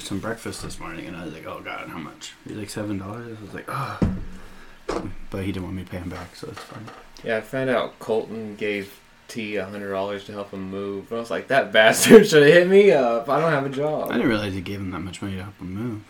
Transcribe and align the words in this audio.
some 0.00 0.18
breakfast 0.18 0.62
this 0.62 0.78
morning, 0.78 1.06
and 1.06 1.16
I 1.16 1.24
was 1.24 1.34
like, 1.34 1.46
"Oh 1.46 1.60
God, 1.64 1.88
how 1.88 1.98
much?" 1.98 2.34
He's 2.46 2.56
like 2.56 2.70
seven 2.70 2.98
dollars. 2.98 3.36
I 3.38 3.42
was 3.42 3.54
like, 3.54 3.66
"Oh," 3.68 3.98
but 5.30 5.44
he 5.44 5.52
didn't 5.52 5.64
want 5.64 5.76
me 5.76 5.84
to 5.84 5.90
pay 5.90 5.98
him 5.98 6.08
back, 6.10 6.34
so 6.36 6.48
it's 6.48 6.60
fine. 6.60 6.86
Yeah, 7.24 7.38
I 7.38 7.40
found 7.40 7.70
out 7.70 7.98
Colton 7.98 8.56
gave 8.56 9.00
T 9.28 9.56
a 9.56 9.64
hundred 9.64 9.90
dollars 9.90 10.24
to 10.26 10.32
help 10.32 10.52
him 10.52 10.70
move. 10.70 11.12
I 11.12 11.16
was 11.16 11.30
like, 11.30 11.48
that 11.48 11.72
bastard 11.72 12.26
should 12.28 12.42
have 12.44 12.52
hit 12.52 12.68
me 12.68 12.92
up. 12.92 13.28
I 13.28 13.40
don't 13.40 13.52
have 13.52 13.66
a 13.66 13.70
job. 13.70 14.10
I 14.10 14.14
didn't 14.14 14.28
realize 14.28 14.52
he 14.52 14.60
gave 14.60 14.80
him 14.80 14.90
that 14.92 15.00
much 15.00 15.20
money 15.22 15.36
to 15.36 15.42
help 15.42 15.58
him 15.58 15.74
move. 15.74 16.02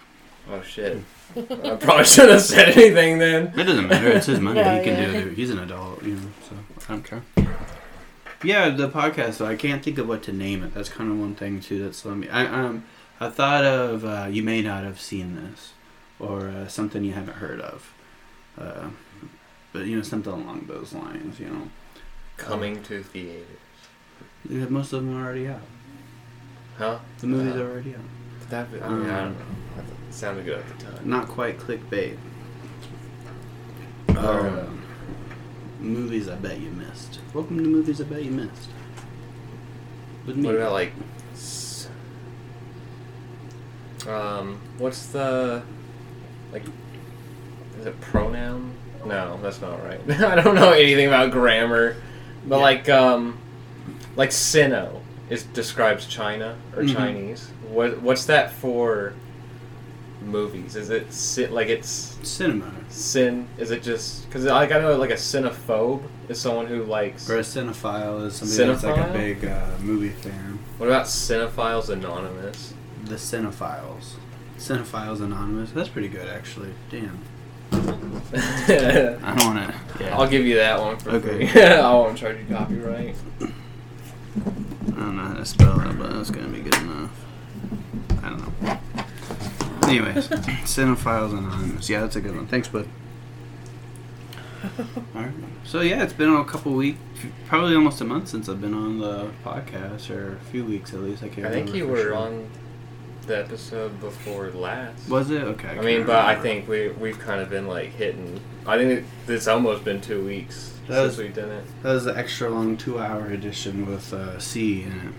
Oh 0.51 0.63
shit. 0.63 0.99
I 1.37 1.77
probably 1.77 2.05
shouldn't 2.05 2.35
have 2.35 2.43
said 2.43 2.69
anything 2.69 3.19
then. 3.19 3.53
It 3.59 3.65
doesn't 3.65 3.89
matter. 3.89 4.09
It's 4.09 4.27
his 4.27 4.41
money. 4.41 4.61
Yeah, 4.67 4.79
he 4.79 4.85
can 4.85 4.97
yeah. 4.97 5.21
do 5.21 5.29
it. 5.29 5.35
He's 5.35 5.51
an 5.51 5.59
adult, 5.59 6.03
you 6.03 6.15
know. 6.15 6.29
So 6.49 6.57
I 6.89 6.93
don't 6.93 7.05
care. 7.05 7.23
Yeah, 8.45 8.71
the 8.71 8.89
podcast. 8.89 9.35
So 9.35 9.47
I 9.47 9.57
can't 9.57 9.83
think 9.83 9.99
of 9.99 10.09
what 10.09 10.23
to 10.25 10.33
name 10.33 10.63
it. 10.63 10.73
That's 10.75 10.89
kind 10.89 11.11
of 11.11 11.19
one 11.19 11.35
thing 11.35 11.61
too. 11.61 11.83
That's 11.83 12.05
let 12.05 12.17
me. 12.17 12.29
I 12.29 12.47
um. 12.47 12.85
I 13.21 13.29
thought 13.31 13.65
of 13.65 14.05
uh, 14.05 14.27
you 14.31 14.43
may 14.43 14.63
not 14.63 14.85
have 14.85 15.01
seen 15.01 15.37
this, 15.37 15.73
or 16.19 16.49
uh, 16.49 16.69
something 16.69 17.03
you 17.05 17.13
haven't 17.13 17.37
heard 17.37 17.61
of, 17.61 17.93
uh, 18.59 18.89
but 19.73 19.87
you 19.87 19.97
know 19.97 20.03
something 20.03 20.33
along 20.33 20.67
those 20.69 20.93
lines. 20.93 21.41
You 21.41 21.49
know, 21.49 21.71
Coming 22.37 22.83
to 22.85 23.03
theaters. 23.03 23.47
Yeah, 24.49 24.67
most 24.67 24.93
of 24.93 25.03
them 25.05 25.17
are 25.17 25.25
already 25.25 25.49
out. 25.49 25.63
Huh? 26.79 26.99
The 27.21 27.27
movies 27.27 27.55
Uh, 27.57 27.65
are 27.65 27.71
already 27.71 27.95
out. 27.95 28.01
That, 28.51 28.69
I 28.83 28.89
mean, 28.91 29.11
I 29.11 29.25
don't 29.25 29.39
know. 29.39 29.45
Thought 29.77 29.85
sounded 30.15 30.45
good 30.45 30.59
at 30.61 30.79
the 30.79 30.85
time. 30.85 31.09
Not 31.09 31.27
quite 31.29 31.59
clickbait. 31.59 32.19
Um, 34.11 34.17
Or, 34.19 34.47
uh, 34.47 34.67
movies 35.81 36.29
I 36.29 36.37
bet 36.37 36.61
you 36.61 36.71
missed. 36.71 37.21
Welcome 37.35 37.59
to 37.59 37.65
movies 37.65 38.01
I 38.01 38.05
bet 38.05 38.23
you 38.23 38.31
missed. 38.31 38.69
With 40.27 40.37
me. 40.37 40.47
What 40.47 40.57
about 40.57 40.73
like, 40.73 40.93
um, 44.09 44.61
what's 44.79 45.07
the, 45.07 45.63
like, 46.53 46.63
is 47.79 47.87
it 47.87 48.01
pronoun? 48.01 48.73
No, 49.05 49.39
that's 49.43 49.61
not 49.61 49.83
right. 49.85 50.01
I 50.23 50.35
don't 50.41 50.55
know 50.55 50.73
anything 50.73 51.07
about 51.07 51.31
grammar, 51.31 51.97
but 52.47 52.57
Yeah. 52.57 52.63
like, 52.63 52.89
um, 52.89 53.39
like 54.17 54.33
Sino 54.33 55.01
is 55.31 55.43
describes 55.45 56.07
China 56.07 56.57
or 56.77 56.83
Mhm. 56.83 56.95
Chinese. 56.95 57.51
What 57.69 58.01
what's 58.03 58.25
that 58.27 58.53
for? 58.53 59.13
Movies? 60.23 60.75
Is 60.75 60.91
it 60.91 61.13
si- 61.13 61.47
like 61.47 61.69
it's 61.69 62.17
cinema 62.25 62.73
sin? 62.89 63.47
Is 63.59 63.71
it 63.71 63.83
just 63.83 64.25
because 64.27 64.45
like 64.45 64.73
I 64.73 64.81
know 64.81 64.97
like 64.97 65.11
a 65.11 65.15
cinephobe 65.15 66.03
is 66.29 66.41
someone 66.41 66.67
who 66.67 66.83
likes. 66.83 67.29
or 67.31 67.37
a 67.37 67.41
cinephile 67.43 68.25
is 68.27 68.35
somebody 68.35 68.73
that's 68.73 68.83
like 68.83 69.09
a 69.11 69.13
big 69.13 69.45
uh, 69.45 69.67
movie 69.81 70.09
fan. 70.09 70.59
What 70.79 70.87
about 70.87 71.07
Cinephiles 71.07 71.91
Anonymous? 71.91 72.73
The 73.07 73.15
cinephiles. 73.17 74.15
Cinephiles 74.59 75.21
Anonymous. 75.21 75.71
That's 75.71 75.89
pretty 75.89 76.09
good 76.09 76.29
actually. 76.29 76.73
Damn. 76.91 77.19
I 77.73 77.77
don't 79.39 79.55
want 79.55 79.73
to. 79.73 80.05
Yeah. 80.05 80.17
I'll 80.19 80.29
give 80.29 80.45
you 80.47 80.57
that 80.57 80.81
one 80.81 80.97
for 80.99 81.11
Okay. 81.11 81.47
free. 81.47 81.63
I 81.63 81.93
won't 81.93 82.17
charge 82.19 82.39
you 82.39 82.47
copyright. 82.55 83.15
I 83.41 83.47
don't 84.91 85.17
know 85.17 85.23
how 85.25 85.35
to 85.35 85.45
spell 85.45 85.81
it, 85.81 85.99
but 85.99 86.13
it's 86.17 86.31
gonna 86.31 86.49
be 86.49 86.61
good 86.61 86.75
enough. 86.77 87.11
I 88.23 88.29
don't 88.31 88.63
know. 88.63 88.79
Anyways, 89.89 90.29
Cinephiles 90.65 91.37
Anonymous. 91.37 91.89
Yeah, 91.89 92.01
that's 92.01 92.17
a 92.17 92.21
good 92.21 92.35
one. 92.35 92.47
Thanks, 92.47 92.69
bud. 92.69 92.89
Alright. 95.15 95.33
So 95.65 95.81
yeah, 95.81 96.03
it's 96.03 96.13
been 96.13 96.33
a 96.33 96.45
couple 96.45 96.73
weeks, 96.73 96.99
probably 97.47 97.77
almost 97.77 98.01
a 98.01 98.05
month 98.05 98.29
since 98.29 98.49
I've 98.49 98.61
been 98.61 98.75
on 98.75 98.99
the 98.99 99.31
podcast, 99.45 100.11
or 100.11 100.37
a 100.37 100.41
few 100.51 100.65
weeks 100.65 100.93
at 100.93 101.01
least. 101.01 101.23
I 101.23 101.29
can't. 101.29 101.47
I 101.47 101.51
think 101.51 101.67
remember 101.73 101.77
you 101.77 101.87
were 101.89 102.03
sure. 102.11 102.15
on 102.17 102.49
the 103.27 103.39
episode 103.39 104.01
before 104.01 104.51
last. 104.51 105.09
Was 105.09 105.31
it 105.31 105.43
okay? 105.43 105.69
I 105.71 105.75
can't 105.75 105.85
mean, 105.87 106.07
but 106.07 106.25
I 106.25 106.35
think 106.37 106.69
we 106.69 106.89
we've 106.91 107.19
kind 107.19 107.41
of 107.41 107.51
been 107.51 107.67
like 107.67 107.91
hitting. 107.91 108.41
I 108.67 108.79
think 108.79 108.91
it, 108.91 109.05
it's 109.33 109.47
almost 109.49 109.85
been 109.85 110.01
two 110.01 110.25
weeks 110.25 110.73
That 110.89 111.03
was- 111.03 111.17
since 111.17 111.29
we 111.29 111.33
did 111.35 111.49
it. 111.49 111.65
that 111.83 111.93
was 111.93 112.05
the 112.05 112.17
extra 112.17 112.49
long 112.51 112.77
two-hour 112.77 113.27
edition 113.29 113.87
with 113.87 114.13
uh, 114.13 114.39
C 114.39 114.83
in 114.83 115.15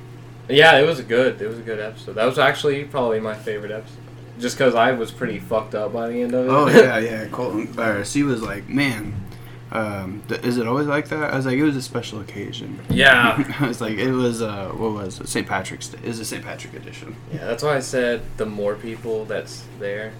it. 0.49 0.55
Yeah, 0.55 0.77
it 0.79 0.85
was 0.87 0.99
a 0.99 1.03
good. 1.03 1.41
It 1.41 1.47
was 1.47 1.59
a 1.59 1.61
good 1.63 1.79
episode. 1.79 2.13
That 2.15 2.25
was 2.25 2.39
actually 2.39 2.83
probably 2.85 3.19
my 3.19 3.33
favorite 3.35 3.71
episode, 3.71 3.97
just 4.39 4.57
because 4.57 4.75
I 4.75 4.93
was 4.93 5.11
pretty 5.11 5.39
fucked 5.39 5.75
up 5.75 5.91
by 5.93 6.07
the 6.09 6.21
end 6.21 6.33
of 6.33 6.45
it. 6.45 6.49
Oh 6.49 6.67
yeah, 6.69 6.97
yeah. 6.99 7.27
Colton, 7.27 7.77
or 7.79 8.03
C 8.05 8.23
was 8.23 8.41
like, 8.41 8.67
man. 8.69 9.13
Um, 9.71 10.23
th- 10.29 10.43
is 10.43 10.57
it 10.57 10.65
always 10.67 10.87
like 10.87 11.09
that? 11.09 11.33
I 11.33 11.35
was 11.35 11.45
like, 11.45 11.57
it 11.57 11.63
was 11.63 11.75
a 11.75 11.81
special 11.81 12.21
occasion. 12.21 12.79
yeah. 12.89 13.55
I 13.59 13.67
was 13.67 13.81
like, 13.81 13.97
it 13.97 14.11
was 14.11 14.41
uh, 14.41 14.69
what 14.69 14.93
was 14.93 15.19
it? 15.19 15.27
St. 15.27 15.45
Patrick's 15.47 15.89
Day. 15.89 15.99
Is 16.07 16.19
a 16.19 16.25
St. 16.25 16.43
Patrick 16.43 16.73
edition? 16.73 17.15
Yeah, 17.33 17.45
that's 17.45 17.63
why 17.63 17.75
I 17.75 17.79
said 17.79 18.21
the 18.37 18.45
more 18.45 18.75
people 18.75 19.25
that's 19.25 19.63
there 19.79 20.13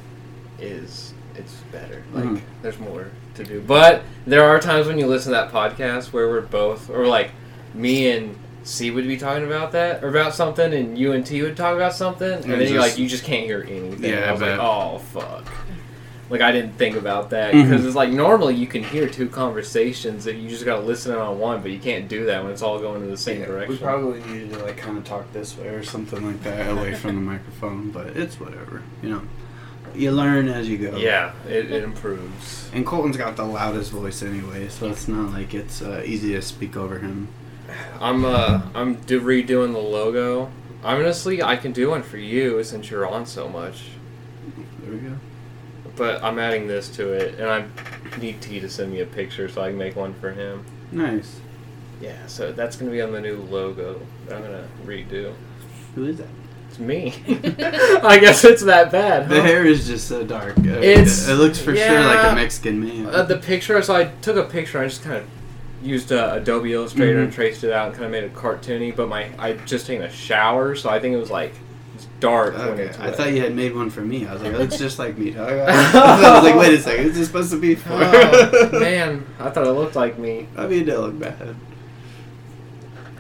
is 0.60 1.14
it's 1.36 1.54
better. 1.72 2.04
Like 2.14 2.26
Mhm. 2.26 2.42
there's 2.62 2.80
more 2.80 3.08
to 3.36 3.44
do. 3.44 3.62
But 3.62 4.02
there 4.26 4.44
are 4.44 4.60
times 4.60 4.88
when 4.88 4.98
you 4.98 5.08
listen 5.08 5.32
to 5.32 5.38
that 5.38 5.52
podcast 5.52 6.12
where 6.12 6.28
we're 6.28 6.42
both 6.42 6.90
or 6.90 7.06
like 7.08 7.32
me 7.74 8.12
and 8.12 8.36
C 8.64 8.92
would 8.92 9.08
be 9.08 9.16
talking 9.18 9.46
about 9.46 9.72
that 9.74 10.04
or 10.04 10.10
about 10.10 10.34
something 10.34 10.74
and 10.74 10.98
you 10.98 11.14
and 11.14 11.26
T 11.26 11.42
would 11.44 11.56
talk 11.56 11.76
about 11.76 11.94
something 11.94 12.30
and, 12.30 12.44
And 12.44 12.54
then 12.54 12.62
you 12.62 12.68
just- 12.74 12.80
like 12.90 12.98
you 12.98 13.08
just 13.08 13.24
can't 13.24 13.46
hear 13.46 13.62
anything. 13.70 14.04
Yeah, 14.12 14.28
I 14.28 14.32
was 14.34 14.42
I 14.42 14.50
like, 14.52 14.60
oh 14.60 14.98
fuck. 14.98 15.46
Like 16.30 16.42
I 16.42 16.52
didn't 16.52 16.74
think 16.74 16.98
about 16.98 17.30
that 17.30 17.54
because 17.54 17.86
it's 17.86 17.96
like 17.96 18.10
normally 18.12 18.56
you 18.56 18.68
can 18.68 18.84
hear 18.84 19.08
two 19.08 19.30
conversations 19.30 20.26
that 20.26 20.36
you 20.36 20.50
just 20.50 20.66
gotta 20.66 20.82
listen 20.82 21.14
in 21.14 21.18
on 21.18 21.40
one, 21.40 21.62
but 21.62 21.72
you 21.72 21.80
can't 21.80 22.10
do 22.10 22.26
that 22.26 22.44
when 22.44 22.52
it's 22.52 22.62
all 22.62 22.80
going 22.80 23.02
in 23.04 23.10
the 23.10 23.16
same 23.18 23.42
direction. 23.44 23.76
We 23.76 23.78
probably 23.78 24.20
needed 24.24 24.52
to 24.54 24.60
like 24.66 24.78
kind 24.78 24.98
of 24.98 25.06
talk 25.06 25.32
this 25.32 25.58
way 25.58 25.68
or 25.70 25.84
something 25.84 26.26
like 26.26 26.44
that 26.44 26.70
away 26.72 26.96
from 26.96 27.16
the 27.16 27.22
microphone, 27.22 27.92
but 27.92 28.08
it's 28.08 28.40
whatever. 28.40 28.84
You 29.02 29.10
know, 29.10 29.22
you 29.96 30.12
learn 30.12 30.50
as 30.50 30.68
you 30.68 30.78
go. 30.78 30.98
yeah, 30.98 31.32
it, 31.48 31.72
it 31.72 31.84
improves. 31.84 32.70
And 32.74 32.86
Colton's 32.86 33.16
got 33.16 33.38
the 33.38 33.46
loudest 33.46 33.92
voice 33.92 34.22
anyway, 34.22 34.68
so 34.68 34.90
it's 34.90 35.08
not 35.08 35.32
like 35.32 35.54
it's 35.54 35.82
uh, 35.82 36.04
easy 36.06 36.34
to 36.34 36.42
speak 36.42 36.76
over 36.76 37.00
him. 37.00 37.30
I'm 38.02 38.26
uh 38.26 38.62
I'm 38.76 38.96
do- 38.96 39.22
redoing 39.22 39.72
the 39.72 39.80
logo. 39.80 40.52
Honestly, 40.84 41.42
I 41.42 41.56
can 41.56 41.72
do 41.72 41.90
one 41.90 42.04
for 42.04 42.18
you 42.18 42.64
since 42.64 42.90
you're 42.92 43.08
on 43.08 43.26
so 43.26 43.48
much. 43.50 43.86
There 44.82 44.92
we 44.94 45.00
go. 45.00 45.18
But 45.98 46.24
I'm 46.24 46.38
adding 46.40 46.68
this 46.68 46.90
to 46.90 47.12
it, 47.12 47.40
and 47.40 47.50
I 47.50 47.66
need 48.20 48.40
T 48.42 48.60
to 48.60 48.70
send 48.70 48.92
me 48.94 49.02
a 49.02 49.06
picture 49.06 49.50
so 49.50 49.62
I 49.62 49.70
can 49.70 49.78
make 49.78 49.96
one 49.96 50.14
for 50.14 50.32
him. 50.32 50.64
Nice. 50.92 51.40
Yeah, 52.00 52.28
so 52.28 52.52
that's 52.52 52.76
gonna 52.76 52.92
be 52.92 53.02
on 53.02 53.12
the 53.12 53.20
new 53.20 53.38
logo 53.50 54.00
I'm 54.32 54.42
gonna 54.44 54.68
redo. 54.86 55.34
Who 55.96 56.06
is 56.06 56.18
that? 56.18 56.28
It's 56.70 56.78
me. 56.80 57.16
I 58.04 58.20
guess 58.20 58.44
it's 58.44 58.62
that 58.64 58.92
bad. 58.92 59.28
The 59.30 59.42
hair 59.42 59.66
is 59.66 59.88
just 59.88 60.08
so 60.08 60.24
dark. 60.24 60.58
Uh, 60.60 60.80
It's- 60.80 61.28
it 61.28 61.34
looks 61.36 61.58
for 61.60 61.76
sure 61.76 62.02
like 62.02 62.32
a 62.32 62.36
Mexican 62.36 62.80
man. 62.86 63.08
Uh, 63.08 63.24
the 63.24 63.38
picture, 63.38 63.82
so 63.82 63.96
I 63.96 64.06
took 64.22 64.36
a 64.38 64.44
picture. 64.44 64.80
I 64.80 64.88
just 64.88 65.04
kind 65.04 65.18
of 65.18 65.24
used 65.82 66.12
uh, 66.12 66.34
Adobe 66.36 66.74
Illustrator 66.74 67.20
and 67.22 67.32
Mhm. 67.32 67.36
traced 67.36 67.64
it 67.64 67.72
out 67.72 67.88
and 67.88 67.94
kind 67.96 68.06
of 68.06 68.12
made 68.12 68.24
it 68.26 68.34
cartoony. 68.36 68.96
But 68.96 69.10
my 69.10 69.30
I 69.40 69.54
just 69.54 69.88
taken 69.88 70.04
a 70.06 70.12
shower, 70.12 70.76
so 70.76 70.90
I 70.90 71.00
think 71.00 71.16
it 71.16 71.18
was 71.18 71.32
like 71.32 71.54
it's 71.98 72.08
dark 72.20 72.56
when 72.58 72.68
Okay, 72.70 72.84
it's. 72.84 73.00
I 73.00 73.12
thought 73.12 73.32
you 73.34 73.42
had 73.42 73.54
made 73.56 73.76
one 73.76 73.90
for 73.90 74.02
me. 74.02 74.26
I 74.26 74.34
was 74.34 74.42
like, 74.42 74.54
it 74.54 74.60
looks 74.60 74.78
just 74.78 75.00
like 75.00 75.18
me. 75.18 75.32
dog. 75.32 75.50
I 75.50 76.34
was 76.36 76.44
like, 76.44 76.56
wait 76.56 76.74
a 76.74 76.82
second, 76.82 77.06
is 77.08 77.16
this 77.18 77.28
supposed 77.28 77.52
to 77.52 77.60
be 77.60 77.76
for? 77.76 77.90
Oh, 77.94 78.70
man, 78.80 79.26
I 79.40 79.50
thought 79.50 79.68
it 79.68 79.72
looked 79.72 79.96
like 79.96 80.18
me. 80.18 80.48
I 80.56 80.68
mean, 80.68 80.82
it 80.82 80.86
didn't 80.86 81.02
look 81.02 81.20
bad. 81.20 81.56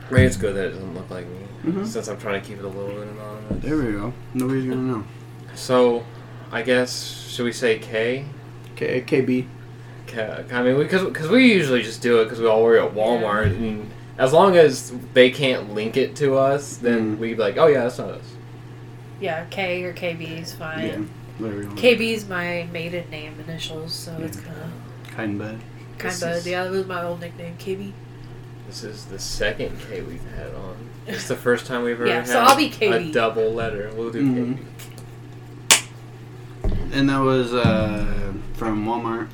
Maybe 0.09 0.25
it's 0.25 0.38
good 0.38 0.55
that 0.55 0.67
it 0.67 0.69
doesn't 0.71 0.93
look 0.95 1.09
like 1.09 1.25
me, 1.27 1.39
Mhm. 1.65 1.85
since 1.85 2.07
I'm 2.07 2.17
trying 2.17 2.41
to 2.41 2.47
keep 2.47 2.59
it 2.59 2.63
a 2.65 2.67
little 2.67 2.88
bit 2.88 3.07
anonymous. 3.09 3.63
There 3.63 3.77
we 3.77 3.91
go. 3.91 4.13
Nobody's 4.33 4.65
gonna 4.65 4.81
know. 4.81 5.03
So, 5.55 6.03
I 6.51 6.61
guess 6.61 7.27
should 7.29 7.44
we 7.45 7.51
say 7.51 7.77
K? 7.79 8.25
K- 8.77 9.01
KB. 9.01 9.45
K 10.05 10.44
I 10.53 10.63
mean, 10.63 10.77
because 10.77 11.03
because 11.03 11.27
we 11.29 11.51
usually 11.51 11.81
just 11.81 12.01
do 12.01 12.21
it 12.21 12.25
because 12.25 12.39
we 12.39 12.47
all 12.47 12.63
work 12.63 12.81
at 12.81 12.95
Walmart, 12.95 13.47
and 13.47 13.89
as 14.17 14.31
long 14.31 14.55
as 14.55 14.94
they 15.13 15.29
can't 15.29 15.73
link 15.75 15.97
it 15.97 16.15
to 16.17 16.38
us, 16.38 16.77
then 16.77 17.17
Mm. 17.17 17.19
we 17.19 17.33
be 17.33 17.41
like, 17.41 17.57
oh 17.57 17.67
yeah, 17.67 17.83
that's 17.83 17.97
not 17.97 18.11
us. 18.11 18.21
Yeah, 19.19 19.45
K 19.50 19.83
or 19.83 19.94
KB 19.94 20.39
is 20.41 20.53
Yeah. 20.53 20.57
fine. 20.59 21.09
Whatever 21.38 21.62
you 21.62 21.68
want. 21.68 21.80
KB 21.80 22.13
is 22.13 22.27
my 22.27 22.68
maiden 22.71 23.09
name 23.09 23.36
initials, 23.47 23.94
so 23.94 24.15
it's 24.21 24.38
kind 24.39 24.57
of 24.57 25.12
Kind 25.15 25.38
bud. 25.39 25.59
kind 25.97 26.13
This 26.13 26.21
of 26.24 26.30
is- 26.38 26.47
yeah. 26.47 26.63
That 26.63 26.71
was 26.71 26.86
my 26.88 27.03
old 27.03 27.19
nickname, 27.21 27.56
KB. 27.57 27.94
This 28.68 28.83
is 28.83 29.06
the 29.06 29.19
second 29.19 29.80
K 29.89 30.01
we've 30.01 30.21
had 30.36 30.53
on. 30.53 30.75
It's 31.07 31.27
the 31.30 31.38
first 31.38 31.65
time 31.68 31.83
we've 31.83 31.95
ever 31.95 32.06
Yeah, 32.07 32.15
had 32.15 32.27
so 32.27 32.39
I'll 32.39 32.57
be 32.57 32.74
a 32.81 33.12
double 33.13 33.53
letter. 33.53 33.89
We'll 33.95 34.12
do 34.12 34.21
Mhm. 34.24 34.57
And 36.91 37.09
that 37.09 37.19
was 37.19 37.53
uh, 37.53 38.33
from 38.53 38.86
Walmart 38.86 39.27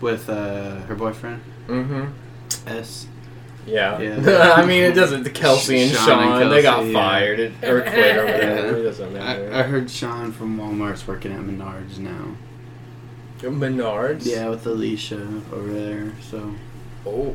with 0.00 0.28
uh, 0.28 0.76
her 0.86 0.94
boyfriend 0.94 1.40
Mm-hmm. 1.68 2.04
S. 2.68 3.06
Yeah. 3.66 4.00
Yeah. 4.00 4.54
I 4.56 4.64
mean, 4.64 4.82
it 4.84 4.92
doesn't. 4.94 5.24
Kelsey 5.34 5.82
and 5.82 5.90
Sean 5.92 6.06
Sean, 6.06 6.42
and 6.42 6.52
they 6.52 6.62
got 6.62 6.84
yeah. 6.86 6.92
fired 6.92 7.40
it, 7.40 7.52
or 7.64 7.82
quit 7.82 8.16
or 8.16 8.24
whatever. 8.24 8.70
Yeah. 8.70 8.76
It 8.76 8.82
doesn't 8.84 9.12
matter. 9.12 9.50
I, 9.52 9.60
I 9.60 9.62
heard 9.64 9.90
Sean 9.90 10.32
from 10.32 10.56
Walmart's 10.58 11.06
working 11.06 11.32
at 11.32 11.40
Menards 11.40 11.98
now. 11.98 12.36
Menards. 13.40 14.24
Yeah, 14.24 14.48
with 14.48 14.66
Alicia 14.66 15.42
over 15.52 15.72
there. 15.72 16.12
So 16.30 16.54
Oh. 17.04 17.34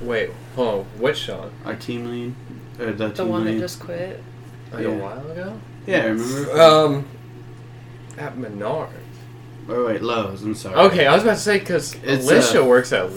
Wait. 0.00 0.30
Hold 0.54 0.80
on. 0.80 0.84
Which 1.00 1.18
Sean? 1.18 1.50
our 1.64 1.74
team 1.74 2.06
lead, 2.10 2.34
or 2.78 2.92
the, 2.92 3.08
The 3.08 3.14
team 3.14 3.28
one 3.28 3.44
that 3.44 3.52
lead. 3.52 3.60
just 3.60 3.80
quit. 3.80 4.22
Like 4.72 4.82
Yeah. 4.84 4.88
a 4.90 4.98
while 4.98 5.30
ago. 5.30 5.60
Yeah, 5.86 6.04
remember? 6.04 6.60
Um, 6.60 7.08
at 8.18 8.36
Menards. 8.36 8.90
Or 9.68 9.84
wait, 9.84 10.02
Lowe's. 10.02 10.42
I'm 10.42 10.54
sorry. 10.54 10.76
Okay, 10.76 11.06
I 11.06 11.14
was 11.14 11.22
about 11.22 11.34
to 11.34 11.40
say 11.40 11.58
because 11.58 11.94
It's, 12.02 12.24
Alicia 12.24 12.64
works 12.64 12.92
at 12.92 13.12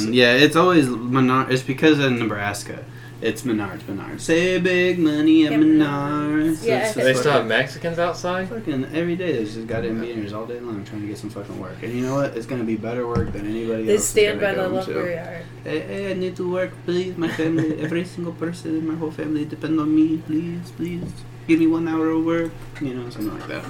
Fucking 0.00 0.14
yeah, 0.14 0.34
it's 0.34 0.56
always 0.56 0.88
Menard. 0.88 1.52
It's 1.52 1.62
because 1.62 1.98
of 1.98 2.12
Nebraska. 2.12 2.84
It's 3.22 3.42
Menards, 3.42 3.80
Menards. 3.82 4.20
Say 4.22 4.58
big 4.58 4.98
money 4.98 5.44
at 5.44 5.52
Yeah, 5.52 5.58
Menards. 5.58 6.56
Menards. 6.56 6.64
Yeah. 6.64 6.86
It's 6.86 6.94
Do 6.94 7.02
they 7.02 7.12
still 7.12 7.32
have 7.32 7.46
Mexicans 7.46 7.98
outside? 7.98 8.48
Fucking 8.48 8.86
every 8.94 9.14
day, 9.14 9.32
there's 9.32 9.54
just 9.56 9.66
goddamn 9.66 10.00
beaners 10.00 10.32
all 10.32 10.46
day 10.46 10.58
long 10.58 10.82
trying 10.86 11.02
to 11.02 11.06
get 11.08 11.18
some 11.18 11.28
fucking 11.28 11.60
work. 11.60 11.82
And 11.82 11.92
you 11.92 12.00
know 12.06 12.14
what? 12.14 12.34
It's 12.34 12.46
gonna 12.46 12.64
be 12.64 12.76
better 12.76 13.06
work 13.06 13.30
than 13.34 13.46
anybody 13.46 13.84
They 13.84 13.92
else. 13.92 14.04
is 14.04 14.08
stand 14.08 14.40
by 14.40 14.54
gonna 14.54 14.68
the 14.70 14.74
go 14.80 14.84
to. 14.86 14.90
lumber. 14.94 15.42
Hey, 15.64 15.80
hey, 15.80 16.10
I 16.12 16.14
need 16.14 16.34
to 16.36 16.50
work, 16.50 16.70
please. 16.86 17.14
My 17.18 17.28
family, 17.28 17.78
every 17.82 18.06
single 18.06 18.32
person 18.32 18.74
in 18.78 18.88
my 18.88 18.94
whole 18.94 19.10
family 19.10 19.44
depend 19.44 19.78
on 19.78 19.94
me. 19.94 20.16
Please, 20.26 20.70
please, 20.70 21.04
give 21.46 21.58
me 21.58 21.66
one 21.66 21.86
hour 21.88 22.08
of 22.08 22.24
work. 22.24 22.52
You 22.80 22.94
know, 22.94 23.10
something 23.10 23.38
like 23.38 23.48
that. 23.48 23.64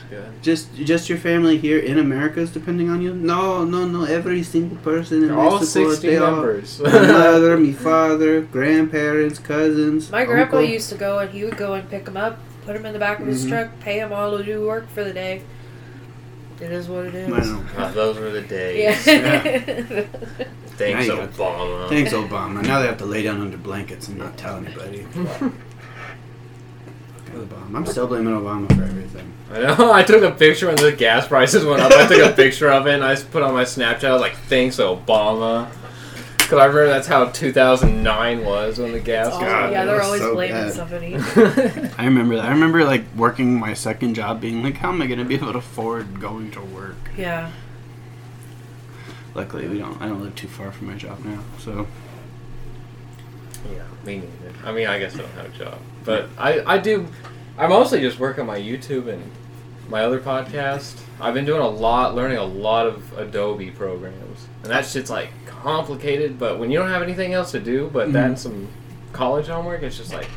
It's 0.00 0.10
good. 0.10 0.42
Just, 0.42 0.74
just 0.74 1.08
your 1.08 1.18
family 1.18 1.58
here 1.58 1.78
in 1.78 1.98
America 1.98 2.40
is 2.40 2.50
depending 2.50 2.88
on 2.90 3.00
you. 3.02 3.14
No, 3.14 3.64
no, 3.64 3.86
no. 3.86 4.04
Every 4.04 4.42
single 4.42 4.76
person 4.78 5.22
in 5.24 5.30
All 5.30 5.58
Mexico, 5.58 5.90
60 5.90 6.06
they 6.08 6.16
all. 6.18 6.32
members. 6.36 6.80
My 6.80 6.90
mother, 6.90 7.56
my 7.58 7.72
father, 7.72 8.40
grandparents, 8.40 9.38
cousins. 9.38 10.10
My 10.10 10.24
grandpa 10.24 10.58
uncle. 10.58 10.70
used 10.70 10.88
to 10.90 10.96
go 10.96 11.18
and 11.18 11.30
he 11.30 11.44
would 11.44 11.56
go 11.56 11.74
and 11.74 11.88
pick 11.90 12.04
them 12.06 12.16
up, 12.16 12.38
put 12.64 12.74
them 12.74 12.86
in 12.86 12.92
the 12.92 12.98
back 12.98 13.20
of 13.20 13.26
his 13.26 13.44
Mhm. 13.44 13.48
truck, 13.50 13.80
pay 13.80 13.98
them 13.98 14.12
all 14.12 14.36
to 14.38 14.44
do 14.44 14.66
work 14.66 14.88
for 14.90 15.04
the 15.04 15.12
day. 15.12 15.42
It 16.60 16.70
is 16.72 16.88
what 16.88 17.06
it 17.06 17.14
is. 17.14 17.32
I 17.32 17.38
know. 17.40 17.64
Ah, 17.78 17.90
those 17.94 18.18
were 18.18 18.30
the 18.30 18.42
days. 18.42 19.06
Yeah. 19.06 20.04
Thanks, 20.80 21.08
Now 21.08 21.14
you 21.14 21.20
Obama. 21.28 21.88
Thanks, 21.88 22.12
Obama. 22.12 22.62
Now 22.62 22.80
they 22.80 22.86
have 22.86 22.98
to 22.98 23.04
lay 23.06 23.22
down 23.22 23.40
under 23.40 23.56
blankets 23.58 24.08
and 24.08 24.18
not 24.18 24.36
tell 24.38 24.56
anybody. 24.56 25.06
Obama. 27.32 27.74
I'm 27.76 27.86
still 27.86 28.06
blaming 28.06 28.34
Obama 28.34 28.66
for 28.68 28.82
everything. 28.82 29.32
I 29.52 29.58
know. 29.60 29.92
I 29.92 30.02
took 30.02 30.22
a 30.22 30.30
picture 30.30 30.66
when 30.68 30.76
the 30.76 30.92
gas 30.92 31.26
prices 31.28 31.64
went 31.64 31.80
up. 31.82 31.92
I 31.92 32.06
took 32.06 32.32
a 32.32 32.32
picture 32.36 32.70
of 32.70 32.86
it 32.86 32.94
and 32.94 33.04
I 33.04 33.14
just 33.14 33.30
put 33.30 33.42
on 33.42 33.52
my 33.54 33.64
Snapchat. 33.64 34.04
I 34.04 34.12
was 34.12 34.20
like, 34.20 34.36
"Thanks, 34.36 34.76
Obama." 34.76 35.70
Because 36.36 36.58
I 36.58 36.64
remember 36.66 36.88
that's 36.88 37.06
how 37.06 37.26
2009 37.26 38.44
was 38.44 38.78
when 38.80 38.90
the 38.90 38.98
gas 38.98 39.28
It's 39.28 39.36
was. 39.36 39.44
God, 39.44 39.72
yeah, 39.72 39.84
they're 39.84 40.02
always 40.02 40.20
so 40.20 40.34
blaming 40.34 40.54
bad. 40.56 40.72
somebody. 40.72 41.14
I 41.96 42.04
remember 42.06 42.34
that. 42.36 42.44
I 42.46 42.50
remember 42.50 42.84
like 42.84 43.04
working 43.16 43.58
my 43.58 43.72
second 43.74 44.14
job, 44.14 44.40
being 44.40 44.62
like, 44.62 44.76
"How 44.76 44.88
am 44.88 45.00
I 45.00 45.06
gonna 45.06 45.24
be 45.24 45.36
able 45.36 45.52
to 45.52 45.58
afford 45.58 46.20
going 46.20 46.50
to 46.52 46.60
work?" 46.60 46.96
Yeah. 47.16 47.50
Luckily, 49.34 49.68
we 49.68 49.78
don't. 49.78 50.00
I 50.02 50.06
don't 50.08 50.20
live 50.22 50.34
too 50.34 50.48
far 50.48 50.72
from 50.72 50.88
my 50.88 50.94
job 50.94 51.24
now, 51.24 51.38
so 51.58 51.86
yeah, 53.72 53.82
me 54.04 54.16
neither. 54.18 54.54
I 54.64 54.72
mean, 54.72 54.86
I 54.86 54.98
guess 54.98 55.14
I 55.14 55.18
don't 55.18 55.30
have 55.32 55.54
a 55.54 55.58
job, 55.58 55.78
but 56.04 56.28
I 56.38 56.62
I 56.74 56.78
do. 56.78 57.06
I 57.58 57.66
mostly 57.66 58.00
just 58.00 58.18
work 58.18 58.38
on 58.38 58.46
my 58.46 58.58
YouTube 58.58 59.08
and 59.08 59.22
my 59.88 60.02
other 60.02 60.20
podcast. 60.20 60.98
I've 61.20 61.34
been 61.34 61.44
doing 61.44 61.60
a 61.60 61.68
lot, 61.68 62.14
learning 62.14 62.38
a 62.38 62.44
lot 62.44 62.86
of 62.86 63.18
Adobe 63.18 63.70
programs, 63.70 64.46
and 64.62 64.72
that 64.72 64.86
shit's 64.86 65.10
like 65.10 65.30
complicated. 65.46 66.38
But 66.38 66.58
when 66.58 66.70
you 66.70 66.78
don't 66.78 66.88
have 66.88 67.02
anything 67.02 67.32
else 67.34 67.50
to 67.52 67.60
do, 67.60 67.90
but 67.92 68.12
that 68.12 68.26
and 68.26 68.38
some 68.38 68.68
college 69.12 69.46
homework, 69.48 69.82
it's 69.82 69.96
just 69.96 70.12
like 70.12 70.28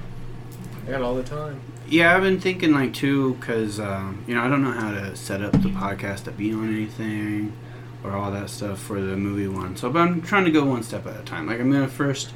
I 0.88 0.92
got 0.92 1.02
all 1.02 1.16
the 1.16 1.24
time. 1.24 1.62
yeah. 1.88 2.16
I've 2.16 2.24
been 2.24 2.40
thinking 2.40 2.74
like 2.74 2.94
too, 2.94 3.38
cause 3.40 3.80
um, 3.80 4.24
you 4.28 4.36
know 4.36 4.42
I 4.42 4.50
don't 4.50 4.64
know 4.64 4.72
how 4.72 4.92
to 4.92 5.16
set 5.16 5.42
up 5.42 5.54
the 5.54 5.70
podcast 5.70 6.26
to 6.26 6.32
be 6.32 6.52
on 6.54 6.68
anything 6.74 7.54
or 8.04 8.12
all 8.12 8.32
that 8.32 8.50
stuff 8.50 8.80
for 8.80 9.00
the 9.00 9.16
movie 9.16 9.48
one. 9.48 9.78
So, 9.78 9.90
but 9.90 10.00
I'm 10.00 10.22
trying 10.22 10.44
to 10.44 10.52
go 10.52 10.66
one 10.66 10.84
step 10.84 11.08
at 11.08 11.18
a 11.18 11.24
time. 11.24 11.48
Like 11.48 11.62
I'm 11.62 11.72
gonna 11.72 11.88
first 11.88 12.34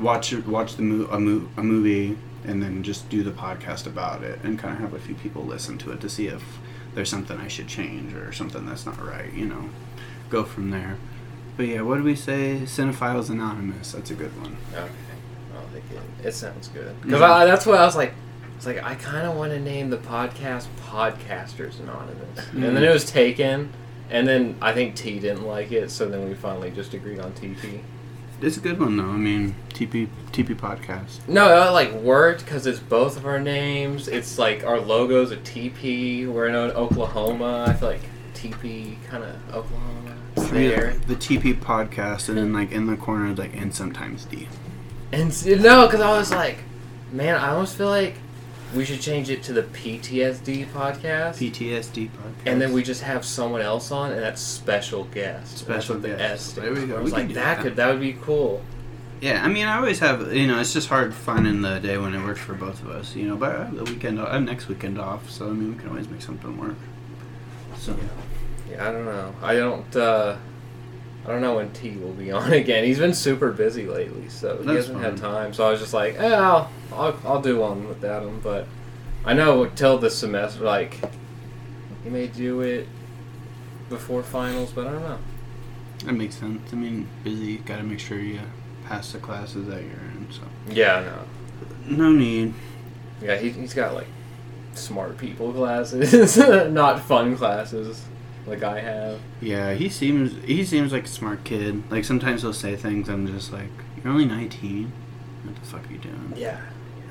watch 0.00 0.32
watch 0.34 0.76
the 0.76 0.82
mo- 0.82 1.08
a, 1.10 1.18
mo- 1.20 1.48
a 1.56 1.62
movie 1.62 2.16
and 2.44 2.62
then 2.62 2.82
just 2.82 3.08
do 3.08 3.22
the 3.24 3.30
podcast 3.32 3.86
about 3.86 4.22
it 4.22 4.38
and 4.44 4.58
kind 4.58 4.74
of 4.74 4.80
have 4.80 4.94
a 4.94 4.98
few 5.00 5.14
people 5.16 5.42
listen 5.42 5.76
to 5.78 5.90
it 5.92 6.00
to 6.00 6.08
see 6.08 6.28
if 6.28 6.42
there's 6.94 7.08
something 7.08 7.38
I 7.38 7.48
should 7.48 7.66
change 7.68 8.14
or 8.14 8.32
something 8.32 8.64
that's 8.66 8.86
not 8.86 9.04
right. 9.04 9.32
You 9.32 9.46
know, 9.46 9.68
go 10.30 10.44
from 10.44 10.70
there. 10.70 10.96
But 11.56 11.66
yeah, 11.66 11.80
what 11.80 11.96
do 11.96 12.02
we 12.04 12.14
say? 12.14 12.60
Cinephiles 12.64 13.30
Anonymous. 13.30 13.92
That's 13.92 14.10
a 14.10 14.14
good 14.14 14.30
one. 14.40 14.56
Okay, 14.74 14.88
I'll 15.56 15.76
it. 15.76 16.26
It 16.26 16.32
sounds 16.32 16.68
good 16.68 16.94
because. 17.02 17.20
I 17.22 17.44
that's 17.46 17.66
what 17.66 17.78
I 17.78 17.84
was 17.84 17.96
like. 17.96 18.12
It's 18.56 18.64
like 18.66 18.82
I 18.82 18.94
kind 18.94 19.26
of 19.26 19.36
want 19.36 19.52
to 19.52 19.60
name 19.60 19.90
the 19.90 19.98
podcast 19.98 20.66
Podcasters 20.88 21.78
Anonymous, 21.80 22.48
and 22.52 22.62
then 22.62 22.74
Mm. 22.74 22.82
it 22.88 22.92
was 22.92 23.04
taken, 23.04 23.70
and 24.10 24.26
then 24.26 24.56
I 24.62 24.72
think 24.72 24.94
T 24.96 25.18
didn't 25.18 25.44
like 25.46 25.72
it, 25.72 25.90
so 25.90 26.06
then 26.08 26.26
we 26.28 26.34
finally 26.34 26.70
just 26.70 26.94
agreed 26.94 27.20
on 27.20 27.32
TP. 27.32 27.80
It's 28.40 28.56
a 28.56 28.60
good 28.60 28.78
one 28.78 28.96
though. 28.96 29.04
I 29.04 29.16
mean, 29.16 29.54
TP 29.70 30.08
TP 30.32 30.54
podcast. 30.54 31.26
No, 31.26 31.46
it 31.48 31.68
uh, 31.68 31.72
like 31.72 31.92
worked 31.92 32.44
because 32.44 32.66
it's 32.66 32.78
both 32.78 33.16
of 33.16 33.24
our 33.24 33.40
names. 33.40 34.08
It's 34.08 34.38
like 34.38 34.64
our 34.64 34.78
logo's 34.78 35.30
a 35.30 35.38
TP. 35.38 36.26
We're 36.26 36.46
in 36.46 36.54
Oklahoma. 36.54 37.64
I 37.68 37.72
feel 37.72 37.88
like 37.88 38.02
TP 38.34 38.96
kind 39.06 39.24
of 39.24 39.54
Oklahoma. 39.54 40.16
It's 40.36 40.50
there. 40.50 40.94
The 41.06 41.16
TP 41.16 41.58
podcast, 41.58 42.28
and 42.28 42.36
then 42.36 42.52
like 42.52 42.72
in 42.72 42.86
the 42.86 42.96
corner, 42.96 43.34
like 43.34 43.56
and 43.56 43.74
sometimes 43.74 44.26
D. 44.26 44.48
And 45.12 45.62
no, 45.62 45.86
because 45.86 46.00
I 46.00 46.18
was 46.18 46.30
like, 46.30 46.58
man, 47.12 47.36
I 47.36 47.50
almost 47.50 47.76
feel 47.76 47.88
like 47.88 48.16
we 48.76 48.84
should 48.84 49.00
change 49.00 49.30
it 49.30 49.42
to 49.44 49.52
the 49.52 49.62
PTSD 49.62 50.66
podcast. 50.68 51.34
PTSD 51.38 52.08
podcast. 52.10 52.10
and 52.46 52.60
then 52.60 52.72
we 52.72 52.82
just 52.82 53.02
have 53.02 53.24
someone 53.24 53.60
else 53.62 53.90
on, 53.90 54.12
and 54.12 54.20
that's 54.22 54.40
special 54.40 55.04
guest. 55.04 55.58
Special 55.58 55.94
what 55.96 56.02
the 56.02 56.08
guest. 56.08 56.20
S 56.22 56.40
stands 56.42 56.74
There 56.74 56.82
we 56.82 56.86
go. 56.88 56.98
I 56.98 57.00
was 57.00 57.12
can 57.12 57.26
like, 57.26 57.34
that 57.34 57.56
that. 57.56 57.62
could 57.62 57.76
that 57.76 57.88
would 57.88 58.00
be 58.00 58.12
cool. 58.22 58.62
Yeah, 59.20 59.42
I 59.42 59.48
mean, 59.48 59.66
I 59.66 59.78
always 59.78 59.98
have. 60.00 60.32
You 60.34 60.46
know, 60.46 60.60
it's 60.60 60.74
just 60.74 60.88
hard 60.88 61.14
finding 61.14 61.62
the 61.62 61.78
day 61.80 61.96
when 61.96 62.14
it 62.14 62.22
works 62.22 62.40
for 62.40 62.52
both 62.54 62.82
of 62.82 62.90
us. 62.90 63.16
You 63.16 63.28
know, 63.28 63.36
but 63.36 63.56
I 63.56 63.64
have 63.64 63.74
the 63.74 63.84
weekend. 63.84 64.20
I 64.20 64.34
have 64.34 64.42
next 64.42 64.68
weekend 64.68 64.98
off, 65.00 65.30
so 65.30 65.46
I 65.46 65.52
mean, 65.52 65.74
we 65.74 65.78
can 65.80 65.88
always 65.88 66.08
make 66.08 66.20
something 66.20 66.58
work. 66.58 66.76
So 67.78 67.96
Yeah, 68.70 68.88
I 68.88 68.92
don't 68.92 69.04
know. 69.06 69.34
I 69.42 69.54
don't. 69.54 69.96
uh 69.96 70.36
I 71.26 71.30
don't 71.30 71.40
know 71.40 71.56
when 71.56 71.72
T 71.72 71.90
will 71.96 72.12
be 72.12 72.30
on 72.32 72.52
again. 72.52 72.84
He's 72.84 72.98
been 72.98 73.14
super 73.14 73.50
busy 73.52 73.86
lately, 73.86 74.28
so 74.28 74.58
he 74.58 74.64
That's 74.64 74.86
hasn't 74.86 75.00
had 75.00 75.16
time. 75.16 75.52
So 75.52 75.66
I 75.66 75.70
was 75.72 75.80
just 75.80 75.92
like, 75.92 76.14
eh, 76.18 76.34
I'll, 76.34 76.70
I'll 76.92 77.18
I'll 77.24 77.42
do 77.42 77.58
one 77.58 77.88
without 77.88 78.22
him. 78.22 78.40
But 78.40 78.66
I 79.24 79.34
know 79.34 79.66
till 79.66 79.98
the 79.98 80.10
semester, 80.10 80.62
like 80.64 80.98
he 82.04 82.10
may 82.10 82.28
do 82.28 82.60
it 82.60 82.86
before 83.88 84.22
finals, 84.22 84.72
but 84.72 84.86
I 84.86 84.92
don't 84.92 85.02
know. 85.02 85.18
that 86.04 86.12
makes 86.12 86.36
sense. 86.36 86.72
I 86.72 86.76
mean, 86.76 87.08
busy. 87.24 87.58
Got 87.58 87.78
to 87.78 87.82
make 87.82 87.98
sure 88.00 88.18
you 88.18 88.40
pass 88.84 89.10
the 89.12 89.18
classes 89.18 89.66
that 89.66 89.82
you're 89.82 89.92
in. 89.92 90.28
So 90.30 90.42
Yeah, 90.68 91.24
no. 91.88 91.96
no 91.96 92.12
need. 92.12 92.54
Yeah, 93.20 93.36
he, 93.36 93.50
he's 93.50 93.74
got 93.74 93.94
like 93.94 94.06
smart 94.74 95.18
people 95.18 95.52
classes, 95.52 96.36
not 96.70 97.00
fun 97.02 97.36
classes 97.36 98.04
like 98.46 98.62
I 98.62 98.80
have. 98.80 99.20
Yeah, 99.40 99.74
he 99.74 99.88
seems 99.88 100.32
he 100.44 100.64
seems 100.64 100.92
like 100.92 101.04
a 101.04 101.08
smart 101.08 101.44
kid. 101.44 101.82
Like 101.90 102.04
sometimes 102.04 102.42
he'll 102.42 102.52
say 102.52 102.76
things. 102.76 103.08
I'm 103.08 103.26
just 103.26 103.52
like, 103.52 103.68
you're 104.02 104.12
only 104.12 104.24
19. 104.26 104.92
What 105.44 105.54
the 105.56 105.60
fuck 105.62 105.88
are 105.88 105.92
you 105.92 105.98
doing? 105.98 106.32
Yeah. 106.36 106.60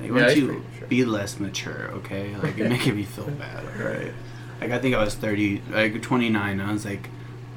Like, 0.00 0.08
Yeah, 0.08 0.14
why 0.14 0.20
don't 0.26 0.36
you 0.36 0.46
pretty 0.46 0.62
mature. 0.72 0.88
be 0.88 1.04
less 1.06 1.40
mature, 1.40 1.90
okay? 1.94 2.36
Like, 2.36 2.56
you're 2.58 2.68
making 2.76 2.96
me 2.96 3.04
feel 3.04 3.28
bad, 3.30 3.64
alright? 3.80 4.12
Like, 4.60 4.70
I 4.70 4.78
think 4.78 4.94
I 4.94 5.02
was 5.02 5.14
30, 5.14 5.62
like 5.70 6.02
29, 6.02 6.60
and 6.60 6.62
I 6.62 6.72
was 6.72 6.84
like, 6.84 7.08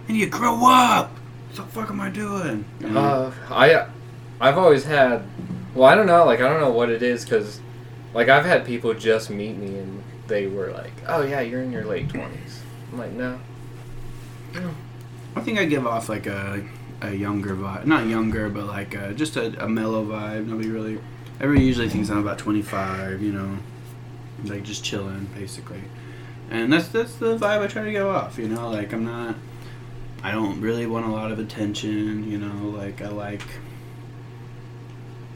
I 0.07 0.11
need 0.13 0.21
to 0.21 0.29
grow 0.29 0.65
up! 0.65 1.11
What 1.11 1.55
the 1.55 1.63
fuck 1.63 1.89
am 1.89 1.99
I 1.99 2.09
doing? 2.09 2.63
You 2.79 2.89
know? 2.91 2.99
Uh, 2.99 3.31
I, 3.49 3.87
I've 4.39 4.57
always 4.57 4.85
had. 4.85 5.23
Well, 5.75 5.87
I 5.89 5.95
don't 5.95 6.07
know. 6.07 6.25
Like 6.25 6.39
I 6.39 6.47
don't 6.47 6.61
know 6.61 6.71
what 6.71 6.89
it 6.89 7.03
is 7.03 7.23
because, 7.25 7.59
like 8.13 8.29
I've 8.29 8.45
had 8.45 8.65
people 8.65 8.93
just 8.93 9.29
meet 9.29 9.57
me 9.57 9.77
and 9.79 10.01
they 10.27 10.47
were 10.47 10.71
like, 10.71 10.93
"Oh 11.07 11.21
yeah, 11.23 11.41
you're 11.41 11.61
in 11.61 11.71
your 11.71 11.85
late 11.85 12.07
20s. 12.07 12.59
I'm 12.91 12.97
like, 12.99 13.11
"No." 13.11 13.39
I 15.35 15.41
think 15.41 15.59
I 15.59 15.65
give 15.65 15.85
off, 15.85 16.09
like, 16.09 16.27
a, 16.27 16.63
a 17.01 17.13
younger 17.13 17.55
vibe. 17.55 17.85
Not 17.85 18.07
younger, 18.07 18.49
but, 18.49 18.65
like, 18.65 18.95
a, 18.95 19.13
just 19.13 19.35
a, 19.37 19.63
a 19.63 19.67
mellow 19.67 20.05
vibe. 20.05 20.47
Nobody 20.47 20.69
really... 20.69 20.99
Everybody 21.39 21.65
usually 21.65 21.89
thinks 21.89 22.09
I'm 22.09 22.17
about 22.17 22.37
25, 22.37 23.21
you 23.21 23.31
know? 23.31 23.57
Like, 24.43 24.63
just 24.63 24.83
chilling, 24.83 25.29
basically. 25.35 25.81
And 26.49 26.73
that's 26.73 26.87
that's 26.87 27.15
the 27.15 27.37
vibe 27.37 27.61
I 27.61 27.67
try 27.67 27.83
to 27.83 27.91
give 27.91 28.07
off, 28.07 28.37
you 28.37 28.47
know? 28.47 28.69
Like, 28.69 28.93
I'm 28.93 29.05
not... 29.05 29.35
I 30.21 30.31
don't 30.31 30.59
really 30.59 30.85
want 30.85 31.05
a 31.05 31.09
lot 31.09 31.31
of 31.31 31.39
attention, 31.39 32.29
you 32.29 32.37
know? 32.37 32.69
Like, 32.69 33.01
I 33.01 33.09
like... 33.09 33.43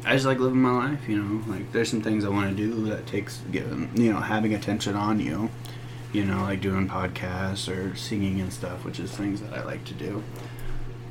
I 0.06 0.14
just 0.14 0.26
like 0.26 0.40
living 0.40 0.62
my 0.62 0.72
life, 0.72 1.08
you 1.08 1.18
know. 1.18 1.44
Like 1.48 1.72
there's 1.72 1.90
some 1.90 2.02
things 2.02 2.26
I 2.26 2.30
want 2.30 2.50
to 2.50 2.56
do 2.56 2.86
that 2.88 3.08
takes 3.08 3.42
you 3.52 3.88
know, 3.96 4.20
having 4.20 4.54
attention 4.54 4.96
on 4.96 5.20
you. 5.20 5.50
You 6.14 6.26
know, 6.26 6.44
like 6.44 6.62
doing 6.62 6.88
podcasts 6.88 7.68
or 7.68 7.96
singing 7.96 8.40
and 8.40 8.54
stuff, 8.54 8.86
which 8.86 9.00
is 9.00 9.12
things 9.12 9.42
that 9.42 9.54
I 9.54 9.64
like 9.64 9.84
to 9.86 9.94
do. 9.94 10.24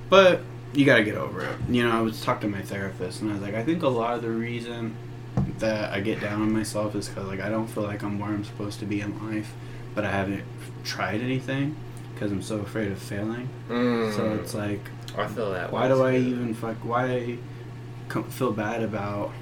But 0.09 0.41
you 0.73 0.87
got 0.87 0.97
to 0.97 1.05
get 1.05 1.17
over 1.17 1.43
it. 1.45 1.57
You 1.69 1.83
know, 1.83 1.91
I 1.91 2.01
was 2.01 2.23
talking 2.23 2.51
to 2.51 2.57
my 2.57 2.63
therapist 2.63 3.21
and 3.21 3.31
I 3.31 3.35
was 3.35 3.43
like, 3.43 3.55
I 3.55 3.65
think 3.65 3.83
a 3.83 3.89
lot 3.89 4.15
of 4.15 4.23
the 4.23 4.31
reason 4.31 4.97
that 5.59 5.93
I 5.93 6.01
get 6.01 6.21
down 6.21 6.43
on 6.43 6.53
myself 6.53 6.95
is 6.95 7.09
because 7.09 7.27
like 7.27 7.41
I 7.41 7.49
don't 7.49 7.67
feel 7.67 7.83
like 7.85 8.03
I'm 8.03 8.19
where 8.19 8.31
I'm 8.31 8.45
supposed 8.45 8.79
to 8.81 8.87
be 8.87 9.01
in 9.01 9.31
life, 9.31 9.53
but 9.95 10.05
I 10.05 10.11
haven't 10.11 10.45
tried 10.85 11.21
anything 11.21 11.77
because 12.15 12.31
I'm 12.33 12.43
so 12.43 12.59
afraid 12.61 12.93
of 12.93 12.99
failing. 12.99 13.49
Mm. 13.69 14.15
So 14.15 14.33
it's 14.35 14.55
like 14.55 14.81
I 15.17 15.27
feel 15.27 15.53
that. 15.53 15.73
why 15.73 15.89
do 15.89 16.03
I 16.03 16.17
even 16.17 16.55
fuck? 16.55 16.77
Why 16.85 17.39
co- 18.09 18.23
feel 18.25 18.53
bad 18.53 18.83
about 18.83 19.33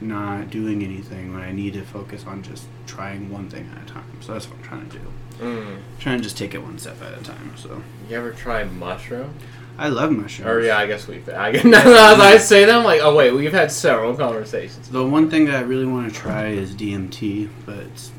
not 0.00 0.50
doing 0.50 0.82
anything 0.82 1.32
when 1.34 1.42
I 1.42 1.52
need 1.52 1.74
to 1.74 1.82
focus 1.82 2.24
on 2.26 2.42
just 2.42 2.64
trying 2.86 3.30
one 3.30 3.48
thing 3.50 3.68
at 3.76 3.82
a 3.82 3.92
time. 3.92 4.04
So 4.20 4.32
that's 4.32 4.46
what 4.48 4.56
I'm 4.58 4.64
trying 4.64 4.88
to 4.90 4.98
do. 4.98 5.04
Mm. 5.40 5.78
trying 5.98 6.18
to 6.18 6.22
just 6.24 6.36
take 6.36 6.54
it 6.54 6.62
one 6.62 6.78
step 6.78 7.00
at 7.02 7.18
a 7.18 7.22
time. 7.22 7.54
So 7.56 7.82
You 8.10 8.16
ever 8.16 8.30
try 8.32 8.64
mushroom? 8.64 9.34
I 9.78 9.88
love 9.88 10.12
mushrooms. 10.12 10.50
Or 10.50 10.60
yeah, 10.60 10.76
I 10.76 10.86
guess 10.86 11.06
we've. 11.06 11.26
I, 11.30 11.50
as 11.50 11.64
I 12.20 12.36
say 12.36 12.66
that, 12.66 12.74
I'm 12.74 12.84
like, 12.84 13.00
oh 13.02 13.14
wait, 13.14 13.32
we've 13.32 13.52
had 13.52 13.72
several 13.72 14.14
conversations. 14.14 14.90
The 14.90 15.02
one 15.04 15.30
thing 15.30 15.46
that 15.46 15.54
I 15.56 15.60
really 15.60 15.86
want 15.86 16.12
to 16.12 16.18
try 16.18 16.48
is 16.48 16.74
DMT, 16.74 17.48
but 17.64 17.76
it's 17.78 18.12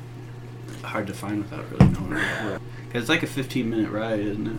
hard 0.83 1.05
to 1.07 1.13
find 1.13 1.43
without 1.43 1.69
really 1.71 1.91
knowing 1.93 2.09
what 2.11 2.17
it 2.19 2.53
is. 2.55 2.61
'Cause 2.91 3.01
it's 3.03 3.09
like 3.09 3.23
a 3.23 3.27
15 3.27 3.69
minute 3.69 3.91
ride, 3.91 4.19
isn't 4.19 4.47
it? 4.47 4.57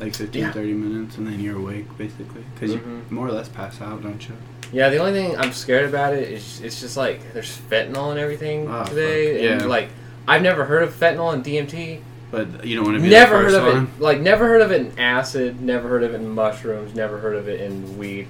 Like 0.00 0.14
15, 0.14 0.40
Yeah. 0.42 0.52
30 0.52 0.72
minutes, 0.74 1.18
and 1.18 1.26
then 1.26 1.40
you're 1.40 1.56
awake, 1.58 1.98
basically. 1.98 2.44
Because 2.54 2.70
Mhm. 2.70 2.74
you 2.74 3.02
more 3.10 3.26
or 3.26 3.32
less 3.32 3.48
pass 3.48 3.80
out, 3.80 4.02
don't 4.02 4.26
you? 4.28 4.34
Yeah, 4.72 4.88
the 4.90 4.98
only 4.98 5.12
thing 5.12 5.36
I'm 5.38 5.52
scared 5.52 5.88
about 5.88 6.12
it 6.14 6.30
is 6.30 6.60
it's 6.60 6.80
just 6.80 6.96
like 6.96 7.32
there's 7.32 7.56
fentanyl 7.70 8.10
and 8.10 8.18
everything 8.18 8.68
Oh, 8.68 8.84
today, 8.84 9.34
fuck. 9.40 9.50
and 9.52 9.60
Yeah. 9.62 9.66
like 9.66 9.88
I've 10.28 10.42
never 10.42 10.64
heard 10.64 10.82
of 10.82 10.92
fentanyl 10.94 11.32
and 11.32 11.44
DMT. 11.44 12.00
But 12.32 12.64
you 12.64 12.74
don't 12.76 12.84
want 12.86 12.96
to 12.96 13.02
be 13.02 13.08
Never 13.08 13.48
the 13.50 13.60
heard 13.60 13.68
of 13.68 13.74
one. 13.74 13.84
it. 13.96 14.00
Like 14.02 14.20
never 14.20 14.48
heard 14.48 14.60
of 14.62 14.72
it 14.72 14.80
in 14.80 14.98
acid. 14.98 15.60
Never 15.60 15.88
heard 15.88 16.02
of 16.02 16.12
it 16.12 16.16
in 16.16 16.28
mushrooms. 16.28 16.94
Never 16.94 17.18
heard 17.18 17.36
of 17.36 17.48
it 17.48 17.60
in 17.60 17.96
weed. 17.98 18.26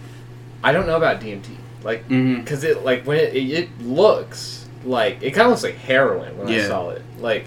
I 0.62 0.72
don't 0.72 0.86
know 0.86 0.96
about 0.96 1.20
DMT. 1.20 1.56
Like 1.82 2.06
Mm-hmm. 2.08 2.40
because 2.40 2.62
it 2.64 2.84
like 2.84 3.04
when 3.06 3.18
it, 3.18 3.34
it, 3.34 3.50
it 3.50 3.68
looks 3.80 4.66
like 4.84 5.22
it 5.22 5.30
kind 5.32 5.46
of 5.46 5.50
looks 5.52 5.62
like 5.62 5.76
heroin 5.76 6.36
when 6.38 6.48
I 6.48 6.60
saw 6.66 6.90
it. 6.90 7.02
Like 7.18 7.46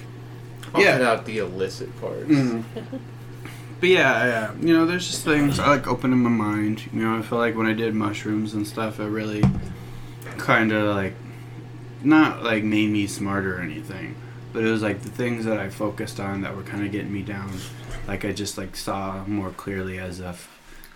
I'll 0.73 0.81
Yeah. 0.81 0.93
cut 0.97 1.01
out 1.03 1.25
the 1.25 1.37
illicit 1.37 1.89
parts. 2.01 2.23
hmm 2.25 2.61
But 3.79 3.89
yeah, 3.89 4.25
yeah, 4.25 4.53
you 4.59 4.73
know, 4.73 4.85
there's 4.85 5.07
just 5.07 5.23
things 5.23 5.57
I 5.59 5.67
like 5.69 5.87
opening 5.87 6.19
my 6.19 6.29
mind. 6.29 6.89
You 6.93 7.01
know, 7.01 7.17
I 7.17 7.21
feel 7.21 7.37
like 7.37 7.55
when 7.55 7.65
I 7.65 7.73
did 7.73 7.95
mushrooms 7.95 8.53
and 8.53 8.67
stuff, 8.67 8.99
it 8.99 9.05
really 9.05 9.43
kind 10.37 10.71
of 10.71 10.95
like 10.95 11.13
not 12.03 12.43
like 12.43 12.63
made 12.63 12.89
me 12.89 13.07
smarter 13.07 13.57
or 13.57 13.61
anything, 13.61 14.15
but 14.51 14.63
it 14.63 14.69
was 14.69 14.81
like 14.81 15.01
the 15.01 15.09
things 15.09 15.45
that 15.45 15.57
I 15.57 15.69
focused 15.69 16.19
on 16.19 16.41
that 16.41 16.55
were 16.55 16.63
kind 16.63 16.85
of 16.85 16.91
getting 16.91 17.13
me 17.13 17.21
down. 17.21 17.51
Like 18.07 18.25
I 18.25 18.33
just 18.33 18.57
like 18.57 18.75
saw 18.75 19.23
more 19.25 19.51
clearly 19.51 19.97
as 19.97 20.19
if 20.19 20.49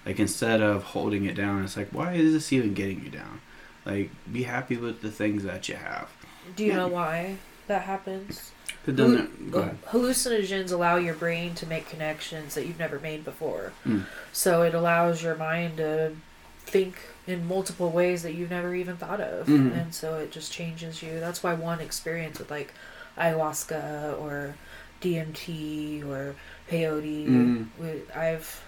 like 0.05 0.19
instead 0.19 0.61
of 0.61 0.83
holding 0.83 1.23
it 1.25 1.35
down, 1.35 1.63
it's 1.63 1.77
like 1.77 1.89
why 1.89 2.13
is 2.13 2.33
this 2.33 2.51
even 2.51 2.73
getting 2.73 3.03
you 3.03 3.09
down? 3.09 3.39
Like 3.85 4.11
be 4.31 4.43
happy 4.43 4.75
with 4.75 5.01
the 5.01 5.11
things 5.11 5.43
that 5.43 5.69
you 5.69 5.75
have. 5.75 6.09
Do 6.57 6.63
you 6.65 6.71
Yeah. 6.71 6.77
know 6.77 6.87
why 6.87 7.37
that 7.67 7.83
happens? 7.83 8.51
But 8.85 8.97
then 8.97 9.13
there- 9.15 9.27
go 9.51 9.59
ahead. 9.59 9.77
Hallucinogens 9.87 10.71
allow 10.71 10.97
your 10.97 11.13
brain 11.15 11.55
to 11.55 11.65
make 11.65 11.89
connections 11.89 12.55
that 12.55 12.65
you've 12.65 12.79
never 12.79 12.99
made 12.99 13.23
before. 13.23 13.71
Mm. 13.85 14.05
So 14.33 14.61
it 14.63 14.73
allows 14.73 15.23
your 15.23 15.35
mind 15.35 15.77
to 15.77 16.11
think 16.65 16.95
in 17.25 17.47
multiple 17.47 17.89
ways 17.91 18.23
that 18.23 18.33
you've 18.33 18.49
never 18.49 18.75
even 18.75 18.97
thought 18.97 19.21
of. 19.21 19.47
Mhm. 19.47 19.77
And 19.79 19.95
so 19.95 20.15
it 20.19 20.31
just 20.31 20.51
changes 20.51 21.01
you. 21.01 21.19
That's 21.19 21.41
why 21.43 21.53
one 21.53 21.79
experience 21.79 22.39
with 22.39 22.51
like 22.51 22.73
ayahuasca 23.17 24.19
or 24.19 24.55
DMT 25.01 26.03
or 26.03 26.35
peyote. 26.69 27.67
We- 27.79 28.01
I've 28.15 28.61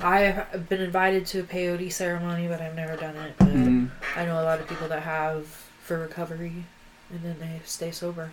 I've 0.00 0.68
been 0.68 0.80
invited 0.80 1.26
to 1.26 1.40
a 1.40 1.42
peyote 1.42 1.92
ceremony, 1.92 2.46
but 2.46 2.60
I've 2.60 2.76
never 2.76 2.96
done 2.96 3.16
it. 3.16 3.34
But 3.38 3.48
Mhm. 3.48 3.90
I 4.16 4.24
know 4.24 4.40
a 4.40 4.44
lot 4.44 4.60
of 4.60 4.68
people 4.68 4.86
that 4.88 5.02
have 5.02 5.46
for 5.82 5.98
recovery, 5.98 6.64
and 7.10 7.22
then 7.24 7.36
they 7.40 7.60
stay 7.64 7.90
sober. 7.90 8.30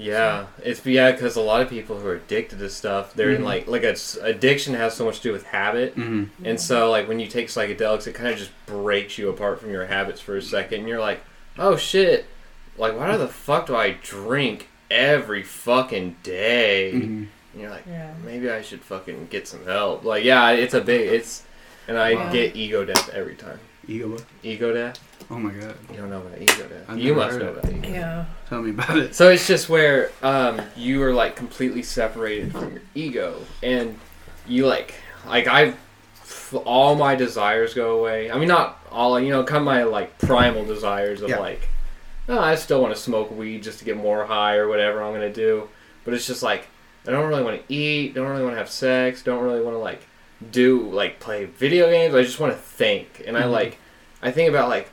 Yeah, 0.00 0.46
it's 0.62 0.84
yeah 0.86 1.12
because 1.12 1.36
a 1.36 1.40
lot 1.42 1.60
of 1.62 1.68
people 1.68 1.98
who 1.98 2.08
are 2.08 2.14
addicted 2.14 2.58
to 2.60 2.70
stuff, 2.70 3.12
they're 3.14 3.30
in 3.32 3.42
Mhm. 3.42 3.44
like 3.44 3.66
like 3.68 3.82
it's, 3.82 4.16
addiction 4.16 4.74
has 4.74 4.94
so 4.94 5.04
much 5.04 5.16
to 5.18 5.22
do 5.24 5.32
with 5.32 5.44
habit, 5.44 5.96
Mhm. 5.96 6.28
and 6.44 6.58
so 6.60 6.90
like 6.90 7.06
when 7.08 7.20
you 7.20 7.26
take 7.26 7.48
psychedelics, 7.48 8.06
it 8.06 8.14
kind 8.14 8.30
of 8.30 8.38
just 8.38 8.50
breaks 8.66 9.18
you 9.18 9.28
apart 9.28 9.60
from 9.60 9.70
your 9.70 9.86
habits 9.86 10.20
for 10.20 10.36
a 10.36 10.42
second, 10.42 10.80
and 10.80 10.88
you're 10.88 11.00
like, 11.00 11.20
oh 11.58 11.76
shit, 11.76 12.24
like 12.78 12.96
why 12.96 13.16
the 13.16 13.28
fuck 13.28 13.66
do 13.66 13.76
I 13.76 13.90
drink 14.02 14.68
every 14.90 15.42
fucking 15.42 16.16
day? 16.22 16.92
Mhm. 16.94 17.26
And 17.52 17.60
you're 17.60 17.70
like, 17.70 17.84
Yeah. 17.86 18.12
maybe 18.24 18.48
I 18.50 18.62
should 18.62 18.80
fucking 18.82 19.26
get 19.30 19.46
some 19.48 19.64
help. 19.66 20.04
Like 20.04 20.24
yeah, 20.24 20.50
it's 20.52 20.72
a 20.74 20.80
big 20.80 21.08
it's, 21.12 21.42
and 21.86 21.98
I 21.98 22.14
Wow. 22.14 22.32
get 22.32 22.56
ego 22.56 22.84
death 22.84 23.10
every 23.12 23.34
time. 23.34 23.58
Ego. 23.88 24.08
what? 24.08 24.22
Ego 24.42 24.72
death? 24.72 24.98
Oh 25.30 25.38
my 25.38 25.50
god. 25.52 25.76
You 25.90 25.96
don't 25.98 26.10
know 26.10 26.20
about 26.20 26.40
ego 26.40 26.54
death. 26.68 26.84
I've 26.88 26.98
you 26.98 27.14
never 27.14 27.26
must 27.26 27.38
know 27.38 27.48
about 27.50 27.64
ego. 27.70 27.80
death. 27.82 27.90
Yeah. 27.92 28.24
Tell 28.48 28.62
me 28.62 28.70
about 28.70 28.96
it. 28.98 29.14
So 29.14 29.30
it's 29.30 29.46
just 29.46 29.68
where 29.68 30.10
um, 30.22 30.60
you 30.76 31.02
are 31.02 31.12
like 31.12 31.36
completely 31.36 31.82
separated 31.82 32.52
from 32.52 32.72
your 32.72 32.82
ego, 32.94 33.40
and 33.62 33.98
you 34.46 34.66
like 34.66 34.94
like 35.26 35.46
I, 35.46 35.74
all 36.64 36.94
my 36.96 37.14
desires 37.14 37.74
go 37.74 37.98
away. 37.98 38.30
I 38.30 38.38
mean, 38.38 38.48
not 38.48 38.78
all. 38.90 39.20
You 39.20 39.30
know, 39.30 39.44
kind 39.44 39.58
of 39.58 39.64
my 39.64 39.84
like 39.84 40.18
primal 40.18 40.64
desires 40.64 41.22
of 41.22 41.30
Yeah. 41.30 41.38
like, 41.38 41.68
oh, 42.28 42.38
I 42.38 42.54
still 42.56 42.80
want 42.82 42.94
to 42.94 43.00
smoke 43.00 43.30
weed 43.30 43.62
just 43.62 43.78
to 43.80 43.84
get 43.84 43.96
more 43.96 44.24
high 44.24 44.56
or 44.56 44.68
whatever 44.68 45.02
I'm 45.02 45.12
gonna 45.12 45.32
do. 45.32 45.68
But 46.04 46.14
it's 46.14 46.26
just 46.26 46.42
like 46.42 46.66
I 47.06 47.12
don't 47.12 47.28
really 47.28 47.44
want 47.44 47.66
to 47.66 47.72
eat. 47.74 48.14
Don't 48.14 48.28
really 48.28 48.42
want 48.42 48.54
to 48.54 48.58
have 48.58 48.70
sex. 48.70 49.22
Don't 49.22 49.42
really 49.44 49.62
want 49.62 49.74
to 49.74 49.78
like 49.80 50.02
do 50.50 50.88
like 50.90 51.20
play 51.20 51.44
video 51.44 51.88
games. 51.90 52.14
I 52.14 52.22
just 52.22 52.40
want 52.40 52.52
to 52.52 52.58
think, 52.58 53.22
and 53.26 53.36
I 53.36 53.42
Mhm. 53.42 53.52
like 53.52 53.78
I 54.22 54.30
think 54.32 54.48
about 54.50 54.68
like, 54.68 54.88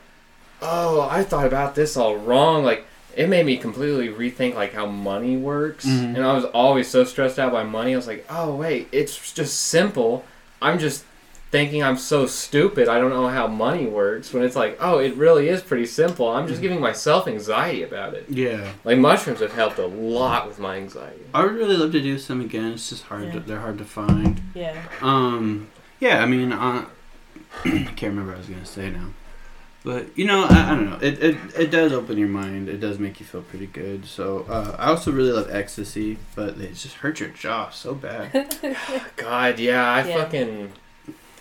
oh, 0.62 1.06
I 1.10 1.22
thought 1.22 1.46
about 1.46 1.74
this 1.74 1.96
all 1.96 2.16
wrong. 2.16 2.64
Like 2.64 2.84
it 3.16 3.28
made 3.28 3.46
me 3.46 3.56
completely 3.56 4.08
rethink 4.08 4.54
like 4.54 4.72
how 4.74 4.86
money 4.86 5.36
works, 5.36 5.84
Mhm. 5.86 6.14
and 6.16 6.24
I 6.24 6.32
was 6.34 6.44
always 6.46 6.88
so 6.88 7.04
stressed 7.04 7.38
out 7.38 7.52
by 7.52 7.64
money. 7.64 7.92
I 7.92 7.96
was 7.96 8.06
like, 8.06 8.24
oh 8.30 8.54
wait, 8.54 8.88
it's 8.92 9.32
just 9.32 9.58
simple. 9.60 10.24
I'm 10.62 10.78
just 10.78 11.04
thinking 11.50 11.82
I'm 11.82 11.96
so 11.96 12.26
stupid. 12.26 12.88
I 12.88 12.98
don't 12.98 13.08
know 13.10 13.28
how 13.28 13.46
money 13.46 13.86
works. 13.86 14.34
When 14.34 14.42
it's 14.44 14.54
like, 14.54 14.76
oh, 14.80 14.98
it 14.98 15.14
really 15.14 15.48
is 15.48 15.62
pretty 15.62 15.86
simple. 15.86 16.28
I'm 16.28 16.46
just 16.46 16.58
Mhm. 16.58 16.62
giving 16.62 16.80
myself 16.80 17.26
anxiety 17.26 17.82
about 17.82 18.12
it. 18.12 18.26
Yeah. 18.28 18.60
Like 18.84 18.98
mushrooms 18.98 19.40
have 19.40 19.54
helped 19.54 19.78
a 19.78 19.86
lot 19.86 20.46
with 20.46 20.58
my 20.58 20.76
anxiety. 20.76 21.22
I 21.32 21.42
would 21.44 21.54
really 21.54 21.76
love 21.78 21.92
to 21.92 22.02
do 22.02 22.18
some 22.18 22.42
again. 22.42 22.72
It's 22.72 22.90
just 22.90 23.04
hard. 23.04 23.32
To, 23.32 23.40
they're 23.40 23.60
hard 23.60 23.78
to 23.78 23.84
find. 23.84 24.42
Yeah. 24.54 24.74
Um. 25.00 25.68
Yeah. 26.00 26.22
I 26.22 26.26
mean, 26.26 26.52
uh, 26.52 26.84
I 27.64 27.68
can't 27.96 28.02
remember 28.02 28.32
what 28.32 28.34
I 28.36 28.38
was 28.40 28.48
gonna 28.48 28.66
say 28.66 28.90
now. 28.90 29.06
But 29.84 30.16
you 30.18 30.24
know, 30.26 30.44
I, 30.44 30.72
I 30.72 30.74
don't 30.74 30.90
know. 30.90 30.98
It, 31.00 31.22
it 31.22 31.36
it 31.56 31.70
does 31.70 31.92
open 31.92 32.18
your 32.18 32.28
mind. 32.28 32.68
It 32.68 32.78
does 32.80 32.98
make 32.98 33.20
you 33.20 33.26
feel 33.26 33.42
pretty 33.42 33.66
good. 33.66 34.04
So 34.06 34.44
uh, 34.48 34.74
I 34.78 34.86
also 34.88 35.12
really 35.12 35.30
love 35.32 35.48
ecstasy, 35.50 36.18
but 36.34 36.58
it 36.58 36.74
just 36.74 36.96
hurts 36.96 37.20
your 37.20 37.28
jaw 37.30 37.70
so 37.70 37.94
bad. 37.94 38.54
God, 39.16 39.58
yeah, 39.58 39.84
I 39.88 40.06
Yeah. 40.06 40.14
fucking. 40.24 40.72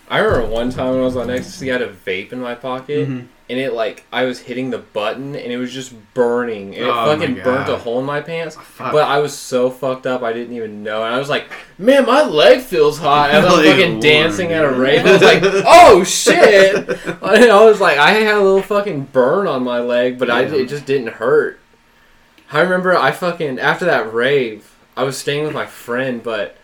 I 0.10 0.20
remember 0.20 0.48
one 0.48 0.70
time 0.70 0.91
when 0.91 1.00
I 1.00 1.03
was 1.03 1.17
on 1.17 1.29
ecstasy, 1.29 1.70
I 1.70 1.74
had 1.74 1.82
a 1.82 1.91
vape 1.91 2.32
in 2.32 2.39
my 2.39 2.56
pocket, 2.56 3.10
Mhm. 3.10 3.27
And 3.50 3.60
it 3.60 3.74
like 3.74 4.06
I 4.12 4.25
was 4.25 4.39
hitting 4.39 4.72
the 4.72 4.77
button, 4.77 5.36
and 5.36 5.51
it 5.51 5.58
was 5.58 5.74
just 5.74 5.94
burning, 6.13 6.75
and 6.75 6.86
it 6.86 6.89
Oh 6.89 7.06
fucking 7.06 7.36
burnt 7.44 7.70
a 7.70 7.77
hole 7.77 8.00
in 8.00 8.06
my 8.06 8.20
pants. 8.20 8.56
Fuck. 8.56 8.92
But 8.92 9.08
I 9.08 9.20
was 9.20 9.34
so 9.38 9.70
fucked 9.70 10.06
up, 10.06 10.22
I 10.22 10.34
didn't 10.34 10.56
even 10.56 10.84
know, 10.84 11.04
and 11.04 11.13
I 11.13 11.18
was 11.18 11.30
like, 11.30 11.50
"Man, 11.77 12.06
my 12.06 12.24
leg 12.24 12.62
feels 12.62 12.98
hot." 12.98 13.30
And 13.30 13.46
I 13.46 13.56
was 13.56 13.66
fucking 13.66 13.89
warm, 13.89 14.00
dancing 14.01 14.51
at 14.51 14.66
a 14.66 14.72
rave. 14.72 15.06
I 15.06 15.13
was 15.13 15.22
like, 15.22 15.42
"Oh 15.66 16.04
shit!" 16.04 16.89
And 17.27 17.51
I 17.51 17.63
was 17.63 17.80
like, 17.80 17.98
I 17.98 18.12
had 18.12 18.36
a 18.36 18.42
little 18.42 18.62
fucking 18.62 19.06
burn 19.06 19.48
on 19.48 19.63
my 19.63 19.80
leg, 19.80 20.18
but 20.18 20.30
I 20.30 20.44
it 20.44 20.68
just 20.68 20.86
didn't 20.86 21.13
hurt. 21.13 21.60
I 22.51 22.62
remember 22.62 22.98
I 22.98 23.12
fucking 23.12 23.60
after 23.60 23.86
that 23.86 24.13
rave, 24.13 24.75
I 24.96 25.04
was 25.04 25.18
staying 25.18 25.44
with 25.44 25.54
my 25.54 25.66
friend, 25.66 26.24
but 26.24 26.57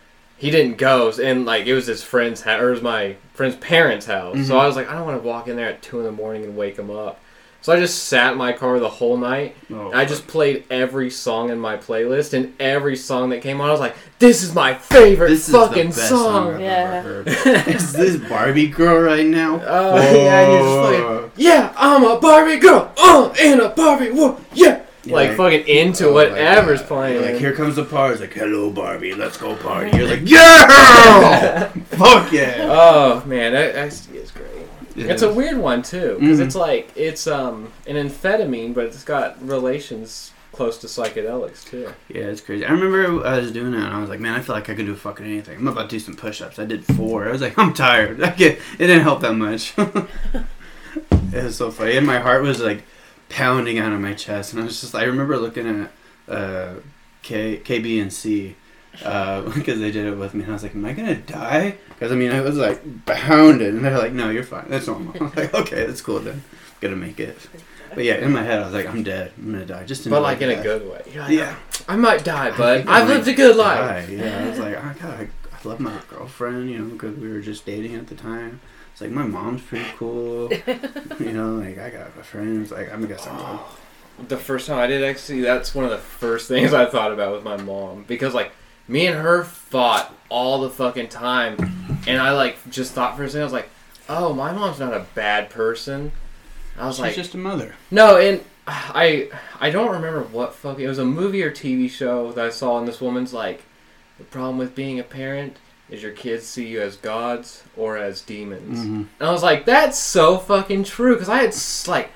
he 0.44 0.50
didn't 0.50 0.76
go, 0.76 1.10
and 1.22 1.46
like 1.46 1.64
it 1.66 1.72
was 1.74 1.86
his 1.86 2.02
friend's 2.02 2.42
house, 2.42 2.60
or 2.60 2.68
it 2.68 2.72
was 2.72 2.82
my 2.82 3.16
friend's 3.32 3.56
parents' 3.56 4.04
house. 4.06 4.36
So 4.46 4.54
Mhm. 4.54 4.60
I 4.60 4.66
was 4.66 4.76
like, 4.76 4.90
I 4.90 4.94
don't 4.94 5.06
want 5.06 5.22
to 5.22 5.26
walk 5.26 5.48
in 5.48 5.56
there 5.56 5.68
at 5.68 5.80
two 5.80 5.98
in 6.00 6.04
the 6.04 6.12
morning 6.12 6.44
and 6.44 6.54
wake 6.56 6.78
him 6.78 6.90
up. 6.90 7.18
So 7.62 7.72
I 7.72 7.80
just 7.80 8.04
sat 8.08 8.32
in 8.32 8.38
my 8.38 8.52
car 8.52 8.78
the 8.78 8.90
whole 8.90 9.16
night. 9.16 9.56
Oh, 9.72 9.90
I 9.94 10.04
just 10.04 10.26
played 10.26 10.64
every 10.70 11.08
song 11.08 11.48
in 11.48 11.58
my 11.58 11.78
playlist, 11.78 12.34
and 12.34 12.52
every 12.60 12.94
song 12.94 13.30
that 13.30 13.40
came 13.40 13.58
on, 13.62 13.68
I 13.70 13.72
was 13.72 13.80
like, 13.80 13.96
"This 14.18 14.42
is 14.42 14.54
my 14.54 14.74
favorite 14.74 15.30
this 15.30 15.48
fucking 15.48 15.88
is 15.88 15.94
the 15.96 16.00
best 16.02 16.08
song." 16.10 16.20
song 16.20 16.54
I've 16.56 16.60
Yeah. 16.60 17.02
ever 17.06 17.30
heard. 17.30 17.68
is 17.74 17.92
this 17.94 18.16
Barbie 18.16 18.66
girl 18.68 18.98
right 19.00 19.24
now? 19.24 19.62
Oh 19.66 19.96
yeah, 19.96 20.40
and 20.40 20.52
just 20.62 21.02
fucking, 21.02 21.30
yeah, 21.36 21.72
I'm 21.78 22.04
a 22.04 22.18
Barbie 22.20 22.58
girl, 22.58 22.92
uh, 22.98 23.30
in 23.42 23.60
a 23.60 23.70
Barbie 23.70 24.10
world, 24.10 24.44
yeah. 24.52 24.80
Like 25.06 25.36
fucking 25.36 25.66
into 25.66 26.08
Oh 26.08 26.12
whatever's 26.12 26.82
playing. 26.82 27.22
Like 27.22 27.36
here 27.36 27.52
comes 27.52 27.76
the 27.76 27.84
party. 27.84 28.12
It's 28.14 28.20
like 28.20 28.32
hello 28.32 28.70
Barbie, 28.70 29.14
let's 29.14 29.36
go 29.36 29.54
party. 29.56 29.96
You're 29.96 30.08
like 30.08 30.22
yeah, 30.24 31.68
fuck 31.90 32.32
yeah. 32.32 32.66
Oh 32.70 33.22
man, 33.26 33.52
that 33.52 33.76
ecstasy 33.76 34.18
is 34.18 34.30
great. 34.30 34.48
It 34.96 35.10
it's 35.10 35.22
a 35.22 35.32
weird 35.32 35.58
one 35.58 35.82
too, 35.82 36.16
because 36.20 36.38
Mhm. 36.38 36.46
it's 36.46 36.54
like 36.54 36.90
it's 36.96 37.26
um 37.26 37.72
an 37.86 37.96
amphetamine, 37.96 38.74
but 38.74 38.84
it's 38.86 39.02
got 39.04 39.36
relations 39.46 40.30
close 40.52 40.78
to 40.78 40.86
psychedelics 40.86 41.68
too. 41.68 41.92
Yeah, 42.08 42.22
it's 42.26 42.40
crazy. 42.40 42.64
I 42.64 42.70
remember 42.70 43.26
I 43.26 43.38
was 43.38 43.50
doing 43.50 43.74
it 43.74 43.78
and 43.78 43.86
I 43.92 44.00
was 44.00 44.08
like, 44.08 44.20
man, 44.20 44.34
I 44.34 44.40
feel 44.40 44.54
like 44.54 44.70
I 44.70 44.74
could 44.76 44.86
do 44.86 44.94
fucking 44.94 45.26
anything. 45.26 45.56
I'm 45.58 45.66
about 45.66 45.90
to 45.90 45.96
do 45.96 45.98
some 45.98 46.14
push-ups. 46.14 46.60
I 46.60 46.64
did 46.64 46.84
four. 46.84 47.26
I 47.26 47.32
was 47.32 47.40
like, 47.42 47.58
I'm 47.58 47.74
tired. 47.74 48.22
I 48.22 48.30
get, 48.30 48.58
it 48.78 48.86
didn't 48.86 49.02
help 49.02 49.20
that 49.22 49.34
much. 49.34 49.74
it 49.78 51.42
was 51.44 51.56
so 51.56 51.72
funny. 51.72 51.96
And 51.96 52.06
my 52.06 52.20
heart 52.20 52.42
was 52.44 52.60
like 52.60 52.84
pounding 53.34 53.78
out 53.78 53.92
of 53.92 54.00
my 54.00 54.14
chest. 54.14 54.52
And 54.52 54.62
I 54.62 54.64
was 54.64 54.80
just, 54.80 54.94
I 54.94 55.04
remember 55.04 55.36
looking 55.36 55.66
at 56.28 56.32
uh, 56.32 56.74
K, 57.22 57.60
KB 57.64 58.00
and 58.00 58.12
C 58.12 58.54
because 58.92 59.80
they 59.80 59.90
did 59.90 60.06
it 60.06 60.16
with 60.16 60.34
me. 60.34 60.42
And 60.44 60.52
I 60.52 60.54
was 60.54 60.62
like, 60.62 60.74
am 60.74 60.84
I 60.84 60.92
going 60.92 61.08
to 61.08 61.16
die? 61.32 61.76
Because 61.88 62.12
I 62.12 62.14
mean, 62.14 62.30
I 62.30 62.40
was 62.40 62.56
like 62.56 62.80
pounded. 63.06 63.74
And 63.74 63.84
they're 63.84 63.98
like, 63.98 64.12
no, 64.12 64.30
you're 64.30 64.44
fine. 64.44 64.66
That's 64.68 64.86
normal. 64.86 65.14
I 65.20 65.24
was 65.24 65.36
like, 65.36 65.54
okay, 65.54 65.84
that's 65.86 66.00
cool 66.00 66.20
then. 66.20 66.42
I'm 66.52 66.76
Gonna 66.80 66.96
make 66.96 67.18
it. 67.18 67.38
But 67.94 68.04
yeah, 68.04 68.16
in 68.16 68.32
my 68.32 68.42
head, 68.42 68.60
I 68.60 68.64
was 68.66 68.74
like, 68.74 68.86
I'm 68.86 69.02
dead. 69.02 69.32
I'm 69.38 69.52
gonna 69.52 69.64
die. 69.64 69.84
Just 69.84 70.08
but 70.10 70.20
like 70.22 70.40
in 70.40 70.50
a 70.50 70.62
good 70.62 70.82
way. 70.82 71.02
Like, 71.18 71.30
Yeah. 71.30 71.56
I 71.88 71.96
might 71.96 72.24
die, 72.24 72.56
but 72.56 72.88
I've 72.88 73.08
lived 73.08 73.26
a 73.28 73.32
good 73.34 73.56
life. 73.56 74.08
die. 74.08 74.12
Yeah, 74.14 74.44
I 74.44 74.48
was 74.50 74.58
like, 74.58 74.76
oh 74.76 74.94
god, 75.00 75.20
I, 75.20 75.22
I 75.54 75.68
love 75.68 75.80
my 75.80 75.98
girlfriend, 76.08 76.70
you 76.70 76.78
know, 76.78 76.90
because 76.90 77.16
we 77.16 77.30
were 77.30 77.40
just 77.40 77.64
dating 77.66 77.94
at 77.94 78.06
the 78.08 78.14
time. 78.14 78.60
It's 78.94 79.00
like 79.00 79.10
my 79.10 79.26
mom's 79.26 79.60
pretty 79.62 79.84
cool, 79.98 80.50
you 81.18 81.32
know. 81.32 81.56
Like 81.56 81.78
I 81.78 81.90
got 81.90 82.16
my 82.16 82.22
friends. 82.22 82.70
Like 82.70 82.92
I'm 82.92 83.04
guess 83.06 83.26
I'm 83.26 83.36
good. 83.36 84.28
The 84.28 84.36
first 84.36 84.68
time 84.68 84.78
I 84.78 84.86
did 84.86 85.02
ecstasy, 85.02 85.40
that's 85.40 85.74
one 85.74 85.84
of 85.84 85.90
the 85.90 85.98
first 85.98 86.46
things 86.46 86.72
I 86.72 86.86
thought 86.86 87.10
about 87.12 87.34
with 87.34 87.42
my 87.42 87.56
mom 87.56 88.04
because 88.06 88.32
like 88.34 88.52
me 88.86 89.06
and 89.08 89.18
her 89.18 89.42
fought 89.42 90.14
all 90.28 90.60
the 90.60 90.70
fucking 90.70 91.08
time, 91.08 91.56
and 92.06 92.22
I 92.22 92.30
like 92.30 92.56
just 92.70 92.92
thought 92.92 93.16
for 93.16 93.24
a 93.24 93.28
second 93.28 93.40
I 93.40 93.44
was 93.44 93.52
like, 93.52 93.68
oh, 94.08 94.32
my 94.32 94.52
mom's 94.52 94.78
not 94.78 94.94
a 94.94 95.04
bad 95.16 95.50
person. 95.50 96.12
I 96.78 96.86
was 96.86 96.94
She's 96.96 97.02
like, 97.02 97.14
just 97.16 97.34
a 97.34 97.38
mother. 97.38 97.74
no, 97.90 98.16
and 98.16 98.40
I 98.68 99.28
I 99.58 99.70
don't 99.70 99.90
remember 99.90 100.22
what 100.22 100.54
fuck 100.54 100.78
it 100.78 100.86
was 100.86 100.98
a 100.98 101.04
movie 101.04 101.42
or 101.42 101.50
TV 101.50 101.90
show 101.90 102.30
that 102.30 102.44
I 102.46 102.50
saw, 102.50 102.78
and 102.78 102.86
this 102.86 103.00
woman's 103.00 103.32
like, 103.34 103.64
the 104.18 104.24
problem 104.24 104.56
with 104.56 104.76
being 104.76 105.00
a 105.00 105.04
parent 105.04 105.56
is 105.90 106.02
your 106.02 106.12
kids 106.12 106.46
see 106.46 106.66
you 106.66 106.80
as 106.80 106.96
gods 106.96 107.62
or 107.76 107.96
as 107.96 108.20
demons. 108.22 108.78
Mhm. 108.78 109.06
And 109.20 109.28
I 109.28 109.30
was 109.30 109.42
like, 109.42 109.64
that's 109.66 109.98
so 109.98 110.38
fucking 110.38 110.84
true. 110.84 111.14
Because 111.14 111.28
I 111.28 111.38
had 111.38 111.54
like, 111.86 112.10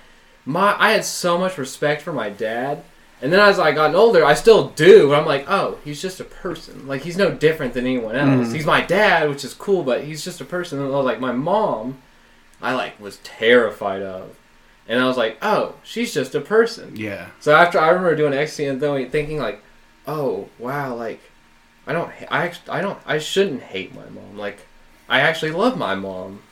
my 0.44 0.75
I 0.78 0.92
had 0.92 1.04
so 1.04 1.37
much 1.38 1.58
respect 1.58 2.02
for 2.02 2.12
my 2.12 2.30
dad, 2.30 2.82
and 3.20 3.32
then 3.32 3.40
as 3.40 3.58
I 3.58 3.72
gotten 3.72 3.94
older, 3.96 4.25
I 4.25 4.34
still 4.34 4.68
do. 4.70 5.08
But 5.08 5.20
I'm 5.20 5.26
like, 5.26 5.44
oh, 5.48 5.78
he's 5.84 6.00
just 6.00 6.20
a 6.20 6.25
person. 6.25 6.87
Like 6.88 7.02
he's 7.02 7.16
no 7.18 7.30
different 7.30 7.75
than 7.75 7.84
anyone 7.84 8.16
else. 8.16 8.48
Mhm. 8.48 8.54
He's 8.54 8.64
my 8.66 8.80
dad, 8.80 9.28
which 9.28 9.44
is 9.44 9.52
cool, 9.54 9.82
but 9.82 10.04
he's 10.04 10.25
just 10.25 10.40
a 10.40 10.44
person. 10.46 10.78
And 10.78 10.88
I 10.88 10.96
was 10.96 11.04
like, 11.04 11.20
my 11.20 11.32
mom, 11.32 11.98
I 12.62 12.75
like 12.75 12.98
was 12.98 13.18
terrified 13.18 14.02
of, 14.02 14.34
and 14.88 14.98
I 14.98 15.06
was 15.06 15.18
like, 15.18 15.37
oh, 15.42 15.75
she's 15.84 16.14
just 16.14 16.34
a 16.34 16.40
person. 16.40 16.92
Yeah. 16.96 17.26
So 17.40 17.54
after 17.54 17.78
I 17.78 17.88
remember 17.90 18.16
doing 18.16 18.32
ecstasy 18.32 18.64
and 18.64 18.80
then 18.80 19.10
thinking 19.10 19.38
like, 19.38 19.62
oh 20.06 20.48
wow, 20.58 20.94
like 20.94 21.20
I 21.88 21.92
don't, 21.92 22.12
I 22.30 22.52
I 22.68 22.80
don't, 22.80 22.99
I 23.07 23.18
shouldn't 23.18 23.62
hate 23.62 23.95
my 23.95 24.09
mom. 24.11 24.37
Like 24.37 24.66
I 25.09 25.21
actually 25.23 25.52
love 25.52 25.76
my 25.76 25.95
mom. 25.95 26.42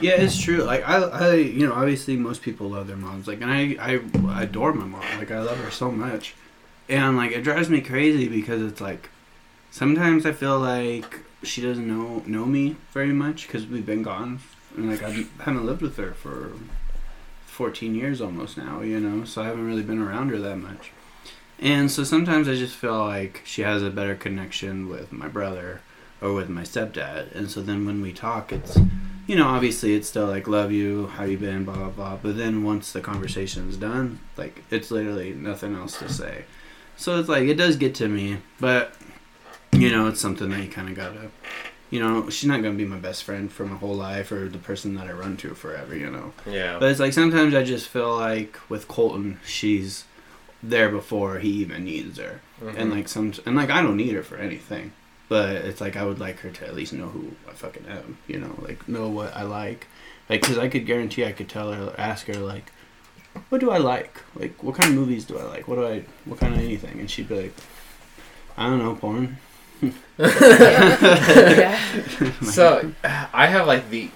Yeah, 0.00 0.12
it's 0.12 0.40
true. 0.40 0.62
Like 0.62 0.88
I, 0.88 0.96
I, 1.02 1.34
you 1.34 1.66
know, 1.66 1.74
obviously 1.74 2.16
most 2.16 2.40
people 2.42 2.70
love 2.70 2.86
their 2.86 2.96
moms. 2.96 3.28
Like, 3.28 3.40
and 3.42 3.50
I, 3.50 3.76
I 3.78 4.42
adore 4.42 4.72
my 4.72 4.84
mom. 4.84 5.04
Like, 5.18 5.30
I 5.30 5.40
love 5.40 5.58
her 5.58 5.70
so 5.70 5.90
much, 5.90 6.34
and 6.88 7.16
like 7.16 7.32
it 7.32 7.42
drives 7.42 7.68
me 7.68 7.80
crazy 7.80 8.28
because 8.28 8.62
it's 8.62 8.80
like 8.80 9.10
sometimes 9.70 10.24
I 10.24 10.32
feel 10.32 10.58
like 10.58 11.20
she 11.42 11.60
doesn't 11.62 11.86
know 11.86 12.22
know 12.26 12.46
me 12.46 12.76
very 12.92 13.12
much 13.12 13.46
because 13.46 13.66
we've 13.66 13.84
been 13.84 14.02
gone, 14.02 14.40
and 14.76 14.88
like 14.88 15.02
I 15.02 15.26
haven't 15.42 15.66
lived 15.66 15.82
with 15.82 15.96
her 15.98 16.12
for 16.12 16.52
fourteen 17.44 17.94
years 17.94 18.20
almost 18.20 18.56
now. 18.56 18.80
You 18.80 19.00
know, 19.00 19.24
so 19.24 19.42
I 19.42 19.46
haven't 19.46 19.66
really 19.66 19.82
been 19.82 20.00
around 20.00 20.30
her 20.30 20.38
that 20.38 20.56
much, 20.56 20.92
and 21.60 21.90
so 21.90 22.04
sometimes 22.04 22.48
I 22.48 22.54
just 22.54 22.74
feel 22.76 22.98
like 23.04 23.42
she 23.44 23.62
has 23.62 23.82
a 23.82 23.90
better 23.90 24.14
connection 24.14 24.88
with 24.88 25.12
my 25.12 25.28
brother 25.28 25.80
or 26.20 26.32
with 26.34 26.48
my 26.48 26.62
stepdad, 26.62 27.34
and 27.34 27.50
so 27.50 27.60
then 27.62 27.86
when 27.86 28.00
we 28.00 28.12
talk, 28.12 28.52
it's 28.52 28.76
you 29.26 29.36
know, 29.36 29.46
obviously 29.46 29.94
it's 29.94 30.08
still 30.08 30.26
like 30.26 30.48
love 30.48 30.72
you, 30.72 31.08
how 31.08 31.24
you 31.24 31.36
been, 31.36 31.64
blah 31.64 31.74
blah 31.76 31.90
blah. 31.90 32.16
But 32.16 32.36
then 32.38 32.64
once 32.64 32.92
the 32.92 33.00
conversation 33.00 33.68
is 33.68 33.76
done, 33.76 34.20
like 34.36 34.64
it's 34.70 34.90
literally 34.90 35.32
nothing 35.34 35.74
else 35.74 35.98
to 35.98 36.08
say. 36.08 36.44
So 36.96 37.18
it's 37.20 37.28
like 37.28 37.42
it 37.44 37.54
does 37.54 37.76
get 37.76 37.94
to 37.96 38.08
me, 38.08 38.38
but 38.58 38.94
you 39.72 39.90
know, 39.90 40.08
it's 40.08 40.20
something 40.20 40.48
that 40.50 40.62
you 40.62 40.68
kind 40.70 40.88
of 40.88 40.94
gotta. 40.96 41.30
You 41.90 42.00
know, 42.00 42.28
she's 42.28 42.48
not 42.48 42.62
gonna 42.62 42.74
be 42.76 42.84
my 42.84 42.98
best 42.98 43.24
friend 43.24 43.50
for 43.50 43.64
my 43.64 43.76
whole 43.76 43.94
life 43.94 44.30
or 44.32 44.48
the 44.48 44.58
person 44.58 44.94
that 44.96 45.06
I 45.06 45.12
run 45.12 45.36
to 45.38 45.54
forever. 45.54 45.94
You 45.96 46.10
know, 46.10 46.32
Yeah. 46.46 46.78
but 46.78 46.90
it's 46.90 47.00
like 47.00 47.12
sometimes 47.12 47.54
I 47.54 47.62
just 47.64 47.88
feel 47.88 48.14
like 48.16 48.58
with 48.68 48.88
Colton, 48.88 49.40
she's 49.46 50.04
there 50.62 50.88
before 50.88 51.38
he 51.38 51.50
even 51.50 51.84
needs 51.84 52.18
her. 52.18 52.40
And 52.60 52.76
mm-hmm. 52.76 52.90
like 52.90 53.08
some 53.08 53.32
and 53.46 53.54
like 53.56 53.70
I 53.70 53.82
don't 53.82 53.96
need 53.96 54.12
her 54.14 54.22
for 54.22 54.36
anything, 54.36 54.92
but 55.28 55.50
it's 55.50 55.80
like 55.80 55.96
I 55.96 56.04
would 56.04 56.18
like 56.18 56.40
her 56.40 56.50
to 56.50 56.66
at 56.66 56.74
least 56.74 56.92
know 56.92 57.06
who 57.06 57.32
I 57.48 57.52
fucking 57.52 57.86
am, 57.86 58.18
you 58.26 58.38
know, 58.38 58.54
like 58.60 58.88
know 58.88 59.08
what 59.08 59.36
I 59.36 59.42
like, 59.42 59.86
like 60.28 60.40
because 60.40 60.58
I 60.58 60.68
could 60.68 60.86
guarantee 60.86 61.24
I 61.24 61.32
could 61.32 61.48
tell 61.48 61.72
her, 61.72 61.94
ask 61.96 62.26
her 62.26 62.34
like, 62.34 62.72
what 63.48 63.60
do 63.60 63.70
I 63.70 63.78
like, 63.78 64.22
like 64.34 64.62
what 64.62 64.74
kind 64.74 64.90
of 64.90 64.96
movies 64.98 65.24
do 65.24 65.38
I 65.38 65.44
like, 65.44 65.68
what 65.68 65.76
do 65.76 65.86
I, 65.86 66.04
what 66.24 66.40
kind 66.40 66.54
of 66.54 66.60
anything, 66.60 66.98
and 66.98 67.08
she'd 67.10 67.28
be 67.28 67.42
like, 67.42 67.54
I 68.56 68.66
don't 68.66 68.78
know, 68.78 68.96
porn. 68.96 69.36
yeah. 70.18 71.78
so 72.42 72.92
I 73.04 73.46
have 73.46 73.68
like 73.68 73.88
the 73.90 74.10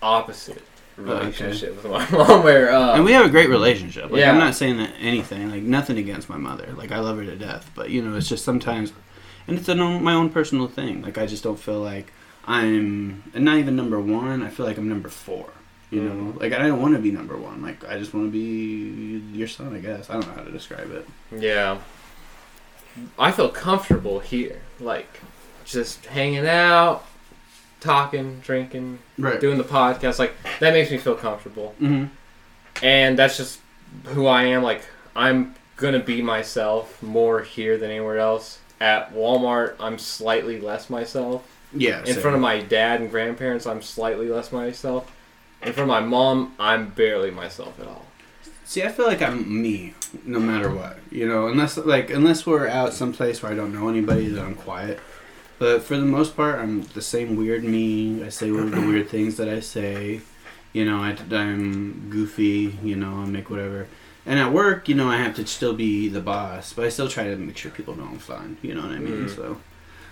opposite 0.00 0.62
Oh, 1.06 1.12
okay. 1.12 1.44
relationship 1.44 1.82
with 1.82 1.90
my 1.92 2.10
mom, 2.10 2.42
where 2.44 2.70
uh, 2.72 2.94
and 2.94 3.04
we 3.04 3.12
have 3.12 3.26
a 3.26 3.28
great 3.30 3.48
relationship. 3.48 4.10
Like 4.10 4.20
Yeah. 4.20 4.32
I'm 4.32 4.38
not 4.38 4.54
saying 4.54 4.76
that 4.78 4.92
anything, 5.00 5.50
like 5.50 5.62
nothing 5.62 5.98
against 5.98 6.28
my 6.28 6.36
mother. 6.36 6.72
Like 6.76 6.92
I 6.92 6.98
love 7.00 7.16
her 7.18 7.24
to 7.24 7.36
death, 7.36 7.70
but 7.74 7.90
you 7.90 8.02
know, 8.02 8.16
it's 8.16 8.28
just 8.28 8.44
sometimes, 8.44 8.92
and 9.48 9.58
it's 9.58 9.68
an 9.68 9.80
own, 9.80 10.02
my 10.02 10.14
own 10.14 10.30
personal 10.30 10.66
thing. 10.68 11.02
Like 11.02 11.18
I 11.18 11.26
just 11.26 11.42
don't 11.42 11.58
feel 11.58 11.80
like 11.80 12.12
I'm, 12.46 13.22
and 13.34 13.44
not 13.44 13.58
even 13.58 13.76
number 13.76 14.00
one. 14.00 14.42
I 14.42 14.48
feel 14.48 14.66
like 14.66 14.78
I'm 14.78 14.88
number 14.88 15.08
four. 15.08 15.50
You 15.90 16.02
know, 16.02 16.32
Mhm. 16.32 16.40
like 16.40 16.52
I 16.52 16.66
don't 16.68 16.80
want 16.80 16.94
to 16.94 17.00
be 17.00 17.10
number 17.10 17.36
one. 17.36 17.62
Like 17.62 17.84
I 17.88 17.98
just 17.98 18.14
want 18.14 18.26
to 18.26 18.30
be 18.30 19.36
your 19.36 19.48
son. 19.48 19.74
I 19.74 19.78
guess 19.80 20.08
I 20.08 20.14
don't 20.14 20.26
know 20.28 20.34
how 20.34 20.42
to 20.44 20.50
describe 20.52 20.90
it. 20.92 21.06
yeah, 21.36 21.78
I 23.18 23.32
feel 23.32 23.48
comfortable 23.48 24.20
here, 24.20 24.60
like 24.80 25.08
just 25.64 26.06
hanging 26.06 26.46
out, 26.46 27.04
talking, 27.80 28.40
drinking, 28.40 28.98
Right. 29.18 29.40
doing 29.40 29.58
the 29.58 29.64
podcast. 29.64 30.18
Like 30.18 30.34
that 30.60 30.72
makes 30.72 30.90
me 30.90 30.98
feel 30.98 31.14
comfortable. 31.14 31.74
hmm 31.78 32.04
and 32.82 33.18
that's 33.18 33.36
just 33.36 33.58
who 34.04 34.26
I 34.26 34.44
am. 34.44 34.62
Like 34.62 34.82
I'm 35.16 35.54
gonna 35.76 35.98
be 36.00 36.22
myself 36.22 37.02
more 37.02 37.42
here 37.42 37.76
than 37.76 37.90
anywhere 37.90 38.18
else. 38.18 38.58
At 38.80 39.12
Walmart, 39.14 39.74
I'm 39.78 39.98
slightly 39.98 40.58
less 40.60 40.88
myself. 40.88 41.42
Yeah. 41.74 42.02
In 42.04 42.16
front 42.16 42.34
of 42.36 42.40
my 42.40 42.60
dad 42.60 43.00
and 43.00 43.10
grandparents, 43.10 43.66
I'm 43.66 43.82
slightly 43.82 44.28
less 44.28 44.50
myself. 44.52 45.10
In 45.62 45.72
front 45.74 45.90
of 45.90 45.94
my 45.94 46.00
mom, 46.00 46.54
I'm 46.58 46.88
barely 46.88 47.30
myself 47.30 47.78
at 47.78 47.86
all. 47.86 48.06
See, 48.64 48.82
I 48.82 48.88
feel 48.88 49.06
like 49.06 49.20
I'm 49.20 49.60
me, 49.62 49.94
no 50.24 50.38
matter 50.40 50.72
what. 50.72 50.98
You 51.10 51.28
know, 51.28 51.48
unless 51.48 51.76
like 51.76 52.08
unless 52.08 52.46
we're 52.46 52.66
out 52.68 52.94
someplace 52.94 53.42
where 53.42 53.52
I 53.52 53.54
don't 53.54 53.74
know 53.74 53.88
anybody, 53.88 54.28
then 54.28 54.44
I'm 54.44 54.54
quiet. 54.54 54.98
But 55.60 55.82
for 55.82 55.96
the 55.96 56.06
most 56.06 56.34
part, 56.36 56.58
I'm 56.58 56.82
the 56.94 57.02
same 57.02 57.36
weird 57.36 57.62
me. 57.62 58.24
I 58.24 58.30
say 58.30 58.50
the 58.50 58.56
weird 58.88 59.08
things 59.10 59.36
that 59.36 59.48
I 59.48 59.60
say. 59.60 60.22
You 60.72 60.84
know, 60.86 60.96
I, 60.98 61.16
I'm 61.32 62.08
goofy. 62.10 62.78
You 62.82 62.96
know, 62.96 63.12
I 63.22 63.26
make 63.26 63.50
whatever. 63.50 63.86
And 64.26 64.38
at 64.38 64.52
work, 64.52 64.88
you 64.88 64.94
know, 64.94 65.08
I 65.08 65.18
have 65.18 65.34
to 65.36 65.46
still 65.46 65.74
be 65.74 66.08
the 66.08 66.20
boss, 66.20 66.72
but 66.72 66.84
I 66.86 66.88
still 66.88 67.08
try 67.08 67.24
to 67.24 67.36
make 67.36 67.56
sure 67.58 67.70
people 67.70 67.94
know 67.96 68.04
I'm 68.04 68.18
fun. 68.18 68.56
You 68.62 68.74
know 68.74 68.80
what 68.82 68.92
I 68.92 68.98
mean? 68.98 69.26
Mhm. 69.26 69.36
So, 69.36 69.60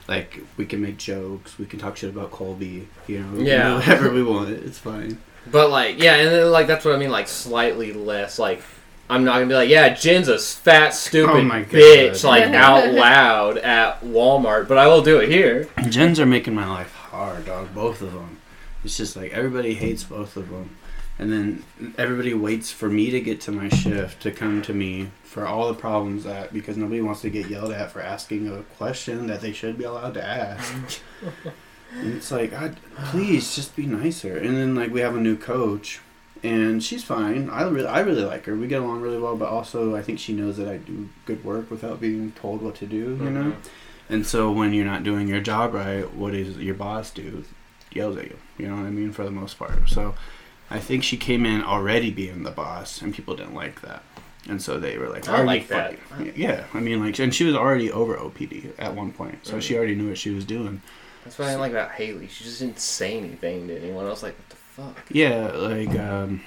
like, 0.07 0.41
we 0.59 0.67
can 0.67 0.83
make 0.83 0.99
jokes. 0.99 1.59
We 1.59 1.65
can 1.67 1.79
talk 1.79 1.97
shit 1.97 2.11
about 2.11 2.31
Colby. 2.31 2.87
You 3.07 3.21
know, 3.21 3.43
Yeah. 3.43 3.75
whatever 3.77 4.13
we 4.13 4.23
want. 4.23 4.51
It's 4.51 4.79
fine. 4.79 5.19
But 5.51 5.71
like, 5.71 5.99
yeah, 5.99 6.17
and 6.17 6.29
then, 6.31 6.51
like 6.51 6.67
that's 6.67 6.85
what 6.85 6.95
I 6.95 6.99
mean. 6.99 7.11
Like 7.11 7.27
slightly 7.29 7.95
less. 7.95 8.39
Like 8.39 8.63
I'm 9.11 9.25
not 9.25 9.35
gonna 9.35 9.47
be 9.47 9.55
like, 9.55 9.69
yeah, 9.69 9.89
Jin's 9.95 10.29
a 10.29 10.39
fat, 10.39 10.91
stupid 10.91 11.37
Oh 11.37 11.43
my 11.43 11.65
bitch, 11.65 12.25
like 12.25 12.45
out 12.55 12.93
loud 12.93 13.59
at 13.59 14.03
Walmart. 14.03 14.69
But 14.69 14.79
I 14.79 14.87
will 14.87 15.03
do 15.03 15.19
it 15.19 15.31
here. 15.31 15.69
Gens 15.89 16.21
are 16.21 16.27
making 16.27 16.55
my 16.55 16.69
life 16.69 16.93
hard, 16.93 17.47
dog. 17.47 17.75
Both 17.75 18.03
of 18.03 18.13
them. 18.13 18.41
It's 18.85 18.97
just 18.97 19.17
like 19.17 19.33
everybody 19.33 19.75
hates 19.75 20.05
both 20.05 20.37
of 20.37 20.51
them, 20.51 20.77
and 21.19 21.33
then 21.33 21.65
everybody 21.97 22.35
waits 22.35 22.71
for 22.71 22.89
me 22.89 23.11
to 23.11 23.21
get 23.21 23.41
to 23.43 23.53
my 23.53 23.69
shift 23.69 24.23
to 24.23 24.31
come 24.31 24.63
to 24.63 24.75
me 24.75 25.11
for 25.25 25.47
all 25.47 25.69
the 25.69 25.75
problems 25.75 26.25
that 26.25 26.53
because 26.53 26.77
nobody 26.77 27.01
wants 27.01 27.23
to 27.23 27.31
get 27.31 27.49
yelled 27.49 27.73
at 27.73 27.91
for 27.91 28.01
asking 28.01 28.49
a 28.49 28.63
question 28.77 29.27
that 29.27 29.41
they 29.41 29.53
should 29.53 29.79
be 29.79 29.85
allowed 29.85 30.15
to 30.15 30.25
ask. 30.25 31.01
and 31.93 32.15
it's 32.15 32.31
like, 32.31 32.51
God, 32.51 32.77
please 33.07 33.55
just 33.55 33.75
be 33.75 33.87
nicer. 33.87 34.37
And 34.37 34.57
then 34.57 34.75
like 34.75 34.91
we 34.91 35.01
have 35.01 35.17
a 35.17 35.21
new 35.21 35.37
coach, 35.37 36.01
and 36.43 36.83
she's 36.83 37.05
fine. 37.05 37.49
I 37.51 37.63
really, 37.63 37.87
I 37.89 38.01
really 38.01 38.25
like 38.25 38.45
her. 38.47 38.55
We 38.57 38.67
get 38.69 38.81
along 38.83 39.01
really 39.01 39.19
well, 39.19 39.37
but 39.37 39.49
also 39.49 39.95
I 39.97 40.03
think 40.03 40.19
she 40.19 40.33
knows 40.33 40.57
that 40.59 40.69
I 40.69 40.77
do 40.79 41.09
good 41.27 41.45
work 41.45 41.71
without 41.71 42.01
being 42.01 42.33
told 42.33 42.63
what 42.63 42.75
to 42.77 42.87
do. 42.87 42.97
You 43.23 43.31
know. 43.31 43.43
Mhm. 43.53 43.55
And 44.11 44.27
so 44.27 44.51
when 44.51 44.73
you're 44.73 44.87
not 44.87 45.05
doing 45.05 45.29
your 45.29 45.41
job 45.41 45.75
right, 45.75 46.11
what 46.15 46.33
does 46.33 46.57
your 46.57 46.75
boss 46.75 47.11
do? 47.11 47.45
Yells 47.93 48.17
at 48.17 48.25
you. 48.25 48.37
You 48.59 48.69
know 48.69 48.77
what 48.77 48.87
I 48.87 48.91
mean? 48.91 49.13
For 49.13 49.25
the 49.25 49.31
most 49.31 49.59
part. 49.59 49.89
So 49.89 50.15
I 50.71 50.79
think 50.79 51.03
she 51.05 51.17
came 51.17 51.45
in 51.47 51.63
already 51.63 52.11
being 52.11 52.43
the 52.43 52.51
boss, 52.51 53.01
and 53.03 53.15
people 53.15 53.35
didn't 53.37 53.55
like 53.55 53.81
that. 53.83 54.03
And 54.49 54.63
so 54.63 54.79
they 54.79 54.97
were 54.97 55.09
like, 55.09 55.29
I 55.29 55.33
"Why 55.33 55.39
are 55.39 55.41
you 55.43 55.47
like 55.47 55.69
that. 55.69 55.99
fucking-" 55.99 56.33
Yeah, 56.37 56.65
I 56.73 56.81
mean, 56.81 57.01
like, 57.01 57.19
and 57.19 57.35
she 57.35 57.45
was 57.45 57.55
already 57.55 57.91
over 57.93 58.17
OPD 58.17 58.71
at 58.79 58.95
one 58.95 59.13
point, 59.13 59.47
so 59.47 59.57
Mhm. 59.57 59.63
she 59.63 59.77
already 59.77 59.95
knew 59.95 60.09
what 60.09 60.17
she 60.19 60.31
was 60.31 60.45
doing. 60.47 60.81
That's 61.25 61.39
what 61.39 61.47
I 61.47 61.51
didn't 61.51 61.61
like 61.61 61.73
about 61.73 61.91
Haley. 61.91 62.29
She 62.29 62.45
just 62.45 62.61
didn't 62.61 62.79
say 62.79 63.19
anything 63.19 63.69
to 63.69 63.77
anyone. 63.79 64.07
I 64.07 64.09
was 64.11 64.23
like, 64.23 64.37
what 64.39 64.49
the 64.49 64.57
fuck? 64.79 65.05
Yeah, 65.11 65.51
like 65.55 65.91
um, 65.99 66.43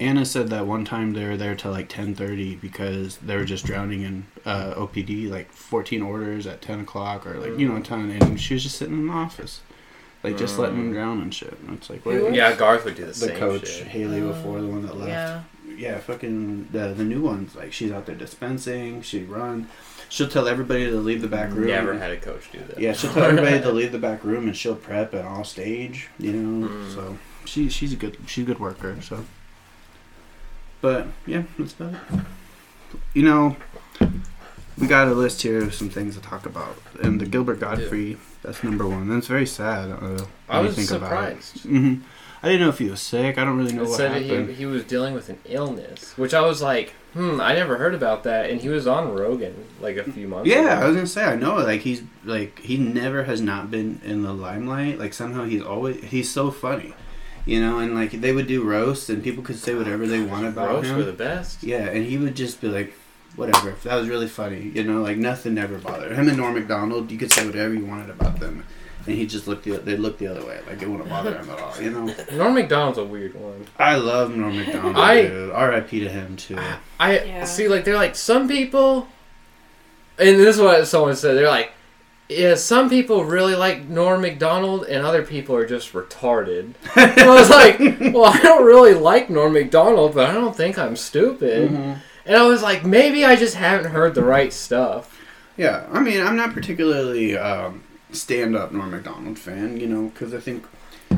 Anna 0.00 0.24
said 0.24 0.48
that 0.48 0.66
one 0.66 0.84
time 0.84 1.12
they 1.12 1.24
were 1.24 1.36
there 1.36 1.54
till 1.54 1.70
like 1.70 1.88
ten 1.88 2.14
thirty 2.14 2.56
because 2.56 3.18
they 3.18 3.36
were 3.36 3.44
just 3.44 3.64
drowning 3.64 4.02
in 4.02 4.26
uh, 4.44 4.74
OPD, 4.74 5.30
like 5.30 5.50
fourteen 5.52 6.02
orders 6.02 6.46
at 6.46 6.60
ten 6.62 6.80
o'clock 6.80 7.26
or 7.26 7.38
like 7.38 7.58
you 7.58 7.68
know 7.68 7.76
a 7.76 7.80
ton, 7.80 8.10
and 8.10 8.40
she 8.40 8.54
was 8.54 8.62
just 8.62 8.76
sitting 8.76 8.94
in 8.94 9.06
the 9.06 9.12
office. 9.12 9.60
like 10.22 10.36
just 10.38 10.58
letting 10.58 10.78
them 10.78 10.92
drown 10.92 11.20
and 11.20 11.34
shit. 11.34 11.56
And 11.66 11.76
it's 11.76 11.90
like, 11.90 12.02
Who 12.02 12.24
what? 12.24 12.34
Yeah, 12.34 12.54
Garth 12.56 12.84
would 12.86 12.94
do 12.96 13.04
the, 13.06 13.14
same 13.14 13.28
the 13.28 13.34
same 13.34 13.40
coach 13.40 13.68
shit. 13.68 13.86
Haley 13.88 14.22
Oh, 14.22 14.28
before 14.32 14.60
the 14.60 14.66
one 14.68 14.82
that 14.86 14.96
left. 14.96 15.08
Yeah. 15.10 15.42
yeah, 15.76 15.98
fucking 15.98 16.68
the 16.72 16.94
the 16.94 17.04
new 17.04 17.20
ones. 17.20 17.54
Like 17.54 17.72
she's 17.72 17.92
out 17.92 18.06
there 18.06 18.14
dispensing. 18.16 19.02
She 19.02 19.22
run. 19.24 19.68
She'll 20.08 20.28
tell 20.28 20.46
everybody 20.48 20.86
to 20.86 20.96
leave 20.96 21.22
the 21.22 21.28
back 21.28 21.50
room. 21.52 21.66
Never 21.66 21.98
had 21.98 22.10
a 22.12 22.16
coach 22.16 22.50
do 22.52 22.60
that. 22.68 22.78
Yeah, 22.78 22.92
she'll 22.92 23.12
tell 23.12 23.24
everybody 23.24 23.60
to 23.60 23.70
leave 23.78 23.90
the 23.92 23.98
back 23.98 24.22
room, 24.24 24.46
and 24.46 24.56
she'll 24.56 24.76
prep 24.76 25.12
and 25.12 25.26
all 25.26 25.44
stage. 25.44 26.08
You 26.18 26.32
know, 26.32 26.68
Mm. 26.68 26.94
so 26.94 27.18
she 27.44 27.68
she's 27.68 27.92
a 27.92 27.96
good 27.96 28.16
she's 28.26 28.44
a 28.44 28.46
good 28.46 28.60
worker. 28.60 28.96
So, 29.02 29.24
but 30.80 31.06
yeah, 31.26 31.44
that's 31.58 31.72
about 31.74 31.94
it. 31.94 32.20
You 33.12 33.22
know, 33.22 33.56
we 34.78 34.86
got 34.86 35.08
a 35.08 35.12
list 35.14 35.42
here 35.42 35.62
of 35.62 35.74
some 35.74 35.88
things 35.88 36.16
to 36.16 36.22
talk 36.22 36.46
about, 36.46 36.76
and 37.02 37.20
the 37.20 37.26
Gilbert 37.26 37.60
Gottfried. 37.60 38.18
That's 38.42 38.62
number 38.62 38.86
one. 38.86 39.08
That's 39.08 39.26
very 39.26 39.46
sad. 39.46 39.90
Uh, 39.90 40.26
I 40.48 40.60
was 40.60 40.76
think 40.76 40.90
about 40.90 41.32
it. 41.32 41.42
surprised. 41.42 41.64
hmm 41.66 41.94
I 42.42 42.48
didn't 42.48 42.60
know 42.60 42.68
if 42.68 42.78
he 42.78 42.90
was 42.90 43.00
sick. 43.00 43.38
I 43.38 43.44
don't 43.44 43.56
really 43.56 43.72
know 43.72 43.84
It 43.84 43.88
what 43.88 43.96
said 43.96 44.10
happened. 44.20 44.50
he, 44.50 44.54
he 44.56 44.66
was 44.66 44.84
dealing 44.84 45.14
with 45.14 45.30
an 45.30 45.38
illness, 45.46 46.12
which 46.18 46.34
I 46.34 46.42
was 46.42 46.60
like, 46.60 46.90
hmm, 47.14 47.40
I 47.40 47.54
never 47.54 47.78
heard 47.78 47.94
about 47.94 48.24
that. 48.24 48.50
And 48.50 48.60
he 48.60 48.68
was 48.68 48.86
on 48.86 49.14
Rogan 49.14 49.64
like 49.80 49.96
a 49.96 50.04
few 50.04 50.28
months 50.28 50.50
Yeah, 50.50 50.78
I 50.78 50.84
was 50.86 50.94
gonna 50.94 51.06
say 51.06 51.24
I 51.24 51.36
know. 51.36 51.54
Like 51.56 51.80
he's 51.80 52.02
like 52.22 52.58
he 52.58 52.76
never 52.76 53.24
has 53.24 53.40
not 53.40 53.70
been 53.70 53.98
in 54.04 54.22
the 54.24 54.34
limelight. 54.34 54.98
Like 54.98 55.14
somehow 55.14 55.44
he's 55.44 55.62
always 55.62 56.04
he's 56.04 56.30
so 56.30 56.50
funny, 56.50 56.92
you 57.46 57.60
know. 57.60 57.78
And 57.78 57.94
like 57.94 58.12
they 58.12 58.32
would 58.32 58.46
do 58.46 58.62
roasts, 58.62 59.08
and 59.08 59.22
people 59.22 59.42
could 59.42 59.58
say 59.58 59.74
whatever 59.74 60.06
they 60.06 60.20
want 60.22 60.46
about 60.46 60.68
Roasts 60.68 60.90
him. 60.90 60.96
were 60.98 61.04
the 61.04 61.12
best. 61.12 61.62
yeah, 61.62 61.86
and 61.88 62.04
he 62.06 62.16
would 62.18 62.34
just 62.36 62.60
be 62.60 62.68
like, 62.68 62.92
whatever. 63.36 63.72
That 63.84 63.96
was 63.96 64.08
really 64.08 64.28
funny, 64.28 64.72
you 64.74 64.84
know. 64.84 65.00
Like 65.02 65.16
nothing 65.16 65.58
ever 65.58 65.78
bothered 65.78 66.12
him. 66.12 66.28
And 66.28 66.36
Norm 66.36 66.54
Macdonald, 66.54 67.10
you 67.10 67.18
could 67.18 67.32
say 67.32 67.46
whatever 67.46 67.74
you 67.74 67.84
wanted 67.86 68.10
about 68.10 68.40
them, 68.40 68.64
and 69.06 69.14
he 69.16 69.26
just 69.26 69.46
looked 69.46 69.64
the 69.64 69.76
they 69.78 69.96
looked 69.96 70.18
the 70.18 70.26
other 70.28 70.44
way. 70.46 70.60
Like 70.68 70.80
it 70.82 70.88
wouldn't 70.88 71.08
bother 71.08 71.36
him 71.36 71.50
at 71.50 71.58
all, 71.60 71.80
you 71.80 71.90
know. 71.90 72.06
Norm 72.32 72.54
Macdonald's 72.54 72.98
a 72.98 73.04
weird 73.04 73.34
one. 73.34 73.66
I 73.78 73.96
love 73.96 74.34
Norm 74.36 74.56
Macdonald. 74.56 74.96
I- 74.96 75.22
dude. 75.28 75.50
R.I.P. 75.50 76.00
to 76.00 76.08
him 76.08 76.36
too. 76.36 76.58
I 77.00 77.18
Yeah. 77.24 77.44
see, 77.44 77.68
like 77.68 77.84
they're 77.84 77.96
like 77.96 78.14
some 78.16 78.48
people, 78.48 79.08
and 80.18 80.38
this 80.38 80.56
is 80.56 80.62
what 80.62 80.86
someone 80.86 81.16
said. 81.16 81.36
They're 81.36 81.48
like, 81.48 81.72
yeah, 82.28 82.54
some 82.54 82.88
people 82.88 83.24
really 83.24 83.54
like 83.54 83.88
Norm 83.88 84.22
Macdonald, 84.22 84.84
and 84.86 85.04
other 85.04 85.22
people 85.22 85.54
are 85.56 85.66
just 85.66 85.92
retarded. 85.92 86.74
I 86.96 87.28
was 87.28 87.50
like, 87.50 87.78
well, 88.14 88.24
I 88.24 88.38
don't 88.40 88.64
really 88.64 88.94
like 88.94 89.28
Norm 89.30 89.52
Macdonald, 89.52 90.14
but 90.14 90.30
I 90.30 90.32
don't 90.32 90.56
think 90.56 90.78
I'm 90.78 90.96
stupid. 90.96 91.70
Mhm. 91.70 91.98
And 92.26 92.36
I 92.36 92.44
was 92.46 92.62
like, 92.62 92.84
maybe 92.84 93.24
I 93.24 93.36
just 93.36 93.54
haven't 93.56 93.90
heard 93.92 94.14
the 94.14 94.24
right 94.24 94.52
stuff. 94.52 95.20
Yeah, 95.58 95.86
I 95.92 96.00
mean, 96.00 96.20
I'm 96.26 96.36
not 96.36 96.54
particularly 96.54 97.36
um, 97.36 97.82
stand-up 98.12 98.72
Norm 98.72 98.90
Macdonald 98.90 99.38
fan, 99.38 99.78
you 99.78 99.86
know, 99.86 100.08
because 100.08 100.32
I 100.32 100.40
think 100.40 100.66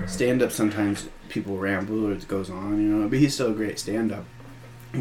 stand-up 0.06 0.50
sometimes 0.50 1.08
people 1.28 1.56
ramble 1.58 2.06
or 2.08 2.12
it 2.12 2.26
goes 2.26 2.50
on, 2.50 2.82
you 2.82 2.88
know. 2.88 3.08
But 3.08 3.20
he's 3.20 3.34
still 3.34 3.52
a 3.52 3.54
great 3.54 3.78
stand-up. 3.78 4.24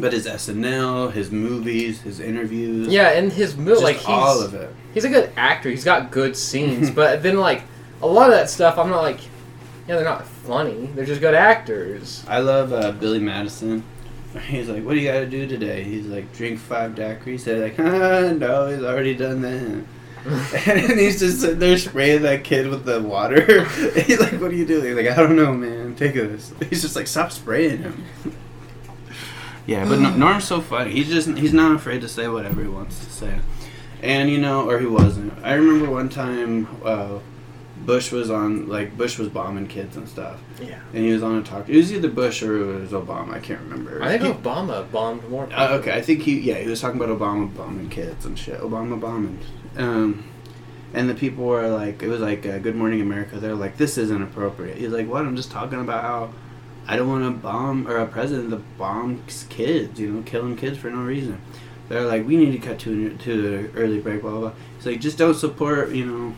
But 0.00 0.12
his 0.12 0.26
SNL, 0.26 1.12
his 1.12 1.30
movies, 1.30 2.00
his 2.02 2.20
interviews, 2.20 2.88
Yeah, 2.88 3.10
and 3.10 3.32
his 3.32 3.56
mo- 3.56 3.72
just 3.72 3.82
like 3.82 3.96
he's 3.96 4.06
all 4.06 4.40
of 4.42 4.54
it. 4.54 4.70
he's 4.94 5.04
a 5.04 5.08
good 5.08 5.30
actor. 5.36 5.70
He's 5.70 5.84
got 5.84 6.10
good 6.10 6.36
scenes, 6.36 6.90
but 7.00 7.22
then 7.22 7.38
like 7.38 7.62
a 8.02 8.06
lot 8.06 8.28
of 8.30 8.36
that 8.36 8.50
stuff, 8.50 8.78
I'm 8.78 8.90
not 8.90 9.02
like, 9.02 9.20
yeah, 9.88 9.96
they're 9.96 10.04
not 10.04 10.26
funny. 10.26 10.90
They're 10.94 11.06
just 11.06 11.20
good 11.20 11.34
actors. 11.34 12.24
I 12.28 12.40
love 12.40 12.72
uh, 12.72 12.92
Billy 12.92 13.20
Madison. 13.20 13.82
He's 14.48 14.68
like, 14.68 14.84
"What 14.84 14.92
do 14.94 14.98
you 14.98 15.10
got 15.10 15.20
to 15.20 15.26
do 15.26 15.46
today?" 15.46 15.82
He's 15.84 16.06
like, 16.06 16.30
"Drink 16.34 16.58
five 16.58 16.94
daiquiris." 16.94 17.44
They're 17.44 17.62
like, 17.62 17.78
ah, 17.78 18.32
"No, 18.36 18.66
he's 18.68 18.82
already 18.84 19.14
done 19.14 19.40
that." 19.42 19.84
and 20.66 20.98
he's 20.98 21.20
just 21.20 21.40
sitting 21.40 21.60
there 21.60 21.78
spraying 21.78 22.22
that 22.22 22.42
kid 22.42 22.66
with 22.68 22.84
the 22.84 23.00
water. 23.00 23.64
he's 24.00 24.18
like, 24.20 24.32
"What 24.40 24.50
are 24.50 24.54
you 24.54 24.66
doing?" 24.66 24.84
He's 24.86 24.96
like, 24.96 25.06
"I 25.06 25.14
don't 25.22 25.36
know, 25.36 25.54
man. 25.54 25.94
Take 25.94 26.14
this." 26.14 26.52
He's 26.68 26.82
just 26.82 26.96
like, 26.96 27.06
"Stop 27.06 27.30
spraying 27.32 27.78
him." 27.78 28.04
Yeah, 29.66 29.88
but 29.88 29.98
no, 29.98 30.10
Norm's 30.16 30.44
so 30.44 30.60
funny. 30.60 30.90
He's 30.92 31.08
just 31.08 31.28
he's 31.36 31.52
not 31.52 31.72
afraid 31.74 32.00
to 32.02 32.08
say 32.08 32.28
whatever 32.28 32.62
he 32.62 32.68
wants 32.68 33.04
to 33.04 33.10
say, 33.10 33.38
and 34.02 34.30
you 34.30 34.38
know, 34.38 34.68
or 34.68 34.78
he 34.78 34.86
wasn't. 34.86 35.32
I 35.44 35.54
remember 35.54 35.90
one 35.90 36.08
time. 36.08 36.66
Uh, 36.84 37.18
Bush 37.84 38.10
was 38.10 38.30
on 38.30 38.68
like 38.68 38.96
Bush 38.96 39.16
was 39.18 39.28
bombing 39.28 39.68
kids 39.68 39.96
and 39.96 40.08
stuff, 40.08 40.40
Yeah, 40.60 40.80
and 40.94 41.04
he 41.04 41.12
was 41.12 41.22
on 41.22 41.36
a 41.38 41.42
talk. 41.42 41.68
It 41.68 41.76
was 41.76 41.92
either 41.92 42.08
Bush 42.08 42.42
or 42.42 42.56
it 42.78 42.80
was 42.80 42.90
Obama. 42.90 43.34
I 43.34 43.38
can't 43.38 43.60
remember. 43.60 44.02
I 44.02 44.18
think 44.18 44.22
He- 44.24 44.42
Obama 44.42 44.90
bombed 44.90 45.28
more. 45.28 45.46
Uh, 45.54 45.74
okay, 45.78 45.92
I 45.92 46.00
think 46.00 46.22
he 46.22 46.40
yeah 46.40 46.54
he 46.56 46.68
was 46.68 46.80
talking 46.80 47.00
about 47.00 47.16
Obama 47.16 47.54
bombing 47.54 47.88
kids 47.90 48.24
and 48.24 48.36
shit. 48.36 48.58
Obama 48.60 48.98
bombing, 48.98 49.38
um, 49.76 50.24
and 50.94 51.08
the 51.08 51.14
people 51.14 51.44
were 51.44 51.68
like, 51.68 52.02
it 52.02 52.08
was 52.08 52.20
like 52.20 52.44
uh, 52.46 52.58
Good 52.58 52.74
Morning 52.76 53.02
America. 53.02 53.38
They're 53.38 53.54
like, 53.54 53.76
this 53.76 53.98
isn't 53.98 54.22
appropriate. 54.22 54.78
He's 54.78 54.90
like, 54.90 55.06
what? 55.06 55.20
I'm 55.26 55.36
just 55.36 55.50
talking 55.52 55.78
about 55.80 56.02
how 56.02 56.30
I 56.88 56.96
don't 56.96 57.08
want 57.08 57.24
to 57.24 57.30
bomb 57.30 57.88
or 57.88 57.96
a 57.98 58.06
president 58.06 58.50
that 58.50 58.78
bombs 58.78 59.46
kids. 59.48 59.98
You 59.98 60.12
know, 60.12 60.22
killing 60.22 60.56
kids 60.56 60.78
for 60.78 60.90
no 60.90 60.98
reason. 61.02 61.40
They're 61.88 62.02
like, 62.02 62.26
we 62.26 62.36
need 62.36 62.52
to 62.52 62.58
cut 62.58 62.78
to 62.80 63.10
to 63.16 63.42
the 63.42 63.78
early 63.78 64.00
break. 64.00 64.22
Blah 64.22 64.30
blah. 64.30 64.40
blah. 64.40 64.52
He's 64.76 64.86
like, 64.86 65.00
just 65.00 65.18
don't 65.18 65.34
support. 65.34 65.90
You 65.90 66.06
know. 66.06 66.34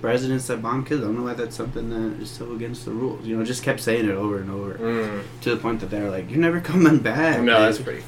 Presidents 0.00 0.48
that 0.48 0.60
bomb 0.60 0.84
kids. 0.84 1.00
I 1.00 1.04
don't 1.04 1.16
know 1.18 1.22
why 1.22 1.34
that's 1.34 1.54
something 1.54 1.88
that 1.90 2.20
is 2.20 2.28
so 2.28 2.52
against 2.54 2.84
the 2.86 2.90
rules. 2.90 3.24
You 3.24 3.36
know, 3.36 3.44
just 3.44 3.62
kept 3.62 3.78
saying 3.78 4.08
it 4.08 4.10
over 4.16 4.38
and 4.40 4.50
over 4.50 4.74
Mm. 4.74 5.22
to 5.42 5.50
the 5.50 5.56
point 5.56 5.78
that 5.78 5.90
they're 5.90 6.10
like, 6.10 6.28
"You're 6.28 6.40
never 6.40 6.60
coming 6.60 6.98
back." 6.98 7.40
No, 7.40 7.60
that's 7.60 7.78
pretty. 7.78 8.02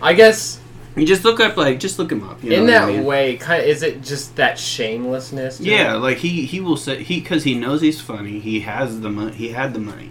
I 0.00 0.12
guess 0.14 0.60
You 0.96 1.04
just 1.06 1.24
look 1.24 1.38
up, 1.40 1.56
like, 1.56 1.78
just 1.80 1.98
look 1.98 2.10
him 2.12 2.22
up. 2.28 2.42
You 2.42 2.50
know 2.50 2.56
in 2.56 2.64
what 2.66 2.74
I 2.74 2.78
that 2.86 2.92
mean? 2.92 3.04
way, 3.04 3.36
kind 3.36 3.62
of, 3.62 3.68
is 3.68 3.82
it 3.82 4.02
just 4.02 4.36
that 4.36 4.58
shamelessness? 4.60 5.60
Yeah, 5.60 5.96
it? 5.96 5.98
like 5.98 6.18
he 6.18 6.44
he 6.46 6.60
will 6.60 6.76
say 6.76 7.02
he 7.02 7.20
because 7.20 7.44
he 7.44 7.54
knows 7.54 7.80
he's 7.80 8.00
funny. 8.00 8.38
He 8.38 8.60
has 8.60 9.00
the 9.00 9.10
money. 9.10 9.32
He 9.32 9.48
had 9.48 9.74
the 9.74 9.80
money. 9.80 10.10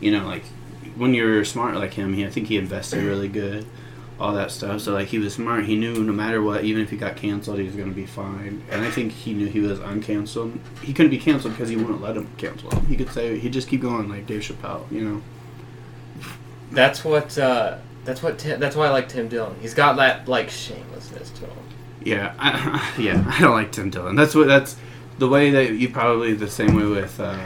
You 0.00 0.12
know, 0.12 0.26
like 0.26 0.44
when 0.96 1.14
you're 1.14 1.44
smart 1.44 1.76
like 1.76 1.94
him, 1.94 2.12
he 2.14 2.26
I 2.26 2.30
think 2.30 2.48
he 2.48 2.56
invested 2.56 3.04
really 3.04 3.28
good, 3.28 3.66
all 4.18 4.34
that 4.34 4.50
stuff. 4.50 4.80
So 4.80 4.92
like 4.92 5.08
he 5.08 5.18
was 5.18 5.34
smart. 5.34 5.64
He 5.64 5.76
knew 5.76 6.02
no 6.02 6.12
matter 6.12 6.42
what, 6.42 6.64
even 6.64 6.82
if 6.82 6.90
he 6.90 6.96
got 6.96 7.16
canceled, 7.16 7.58
he 7.58 7.64
was 7.64 7.74
gonna 7.74 7.92
be 7.92 8.06
fine. 8.06 8.62
And 8.70 8.84
I 8.84 8.90
think 8.90 9.12
he 9.12 9.32
knew 9.34 9.46
he 9.46 9.60
was 9.60 9.78
uncanceled. 9.80 10.58
He 10.82 10.92
couldn't 10.92 11.10
be 11.10 11.18
canceled 11.18 11.54
because 11.54 11.68
he 11.68 11.76
wouldn't 11.76 12.02
let 12.02 12.16
him 12.16 12.28
cancel 12.36 12.70
him. 12.70 12.86
He 12.86 12.96
could 12.96 13.10
say 13.10 13.38
he'd 13.38 13.52
just 13.52 13.68
keep 13.68 13.82
going 13.82 14.08
like 14.08 14.26
Dave 14.26 14.42
Chappelle. 14.42 14.90
You 14.90 15.00
know. 15.02 15.22
that's 16.72 17.04
what. 17.04 17.36
Uh, 17.38 17.78
that's 18.04 18.22
what. 18.22 18.38
Tim, 18.38 18.60
that's 18.60 18.76
why 18.76 18.86
I 18.86 18.90
like 18.90 19.08
Tim 19.08 19.28
Dillon. 19.28 19.56
He's 19.60 19.74
got 19.74 19.96
that 19.96 20.28
like 20.28 20.50
shamelessness 20.50 21.30
to 21.30 21.46
him. 21.46 21.56
Yeah, 22.02 22.34
I, 22.38 22.94
yeah, 22.98 23.24
I 23.26 23.40
don't 23.40 23.52
like 23.52 23.72
Tim 23.72 23.90
Dillon. 23.90 24.16
That's 24.16 24.34
what 24.34 24.46
that's 24.46 24.76
the 25.18 25.28
way 25.28 25.50
that 25.50 25.74
you 25.74 25.88
probably 25.90 26.34
the 26.34 26.48
same 26.48 26.74
way 26.74 26.86
with 26.86 27.18
uh, 27.20 27.36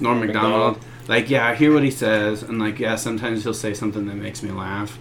Norm 0.00 0.18
Norm 0.18 0.20
Macdonald. 0.20 0.78
Macdonald. 1.06 1.08
Like, 1.22 1.30
yeah, 1.30 1.46
I 1.48 1.54
hear 1.54 1.72
what 1.72 1.82
he 1.82 1.90
says, 1.90 2.42
and 2.42 2.58
like, 2.58 2.78
yeah, 2.78 2.96
sometimes 2.96 3.42
he'll 3.44 3.54
say 3.54 3.74
something 3.74 4.06
that 4.06 4.14
makes 4.16 4.42
me 4.42 4.50
laugh, 4.50 4.98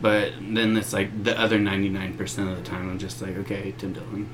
but 0.00 0.32
then 0.40 0.76
it's 0.76 0.92
like 0.92 1.24
the 1.24 1.38
other 1.38 1.58
ninety 1.58 1.88
nine 1.88 2.14
percent 2.14 2.48
of 2.48 2.56
the 2.56 2.62
time, 2.62 2.90
I'm 2.90 2.98
just 2.98 3.20
like, 3.22 3.36
okay, 3.38 3.74
Tim 3.78 3.92
Dillon. 3.92 4.28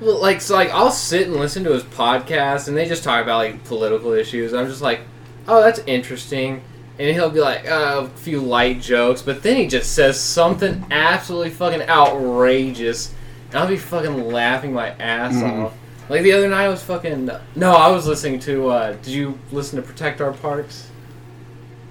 Well, 0.00 0.20
like 0.20 0.40
so, 0.40 0.54
like 0.54 0.70
I'll 0.70 0.90
sit 0.92 1.26
and 1.26 1.36
listen 1.36 1.64
to 1.64 1.72
his 1.72 1.82
podcast, 1.82 2.68
and 2.68 2.76
they 2.76 2.86
just 2.86 3.02
talk 3.02 3.22
about 3.22 3.38
like 3.38 3.64
political 3.64 4.12
issues. 4.12 4.54
I'm 4.54 4.66
just 4.68 4.82
like, 4.82 5.00
oh, 5.48 5.60
that's 5.62 5.80
interesting. 5.86 6.62
And 7.00 7.14
he'll 7.14 7.30
be 7.30 7.40
like 7.40 7.64
uh, 7.68 8.06
a 8.06 8.08
few 8.18 8.40
light 8.40 8.80
jokes, 8.80 9.22
but 9.22 9.42
then 9.44 9.56
he 9.56 9.66
just 9.68 9.94
says 9.94 10.18
something 10.20 10.84
absolutely 10.90 11.50
fucking 11.50 11.82
outrageous, 11.82 13.14
and 13.50 13.56
I'll 13.56 13.68
be 13.68 13.76
fucking 13.76 14.28
laughing 14.32 14.72
my 14.72 14.90
ass 14.90 15.34
Mhm. 15.34 15.64
off. 15.66 15.74
Like 16.08 16.22
the 16.22 16.32
other 16.32 16.48
night, 16.48 16.64
I 16.64 16.68
was 16.68 16.82
fucking 16.82 17.30
no, 17.56 17.72
I 17.72 17.90
was 17.90 18.06
listening 18.06 18.40
to. 18.40 18.68
Uh, 18.68 18.92
did 18.92 19.08
you 19.08 19.38
listen 19.52 19.76
to 19.76 19.82
Protect 19.86 20.20
Our 20.20 20.32
Parks 20.32 20.88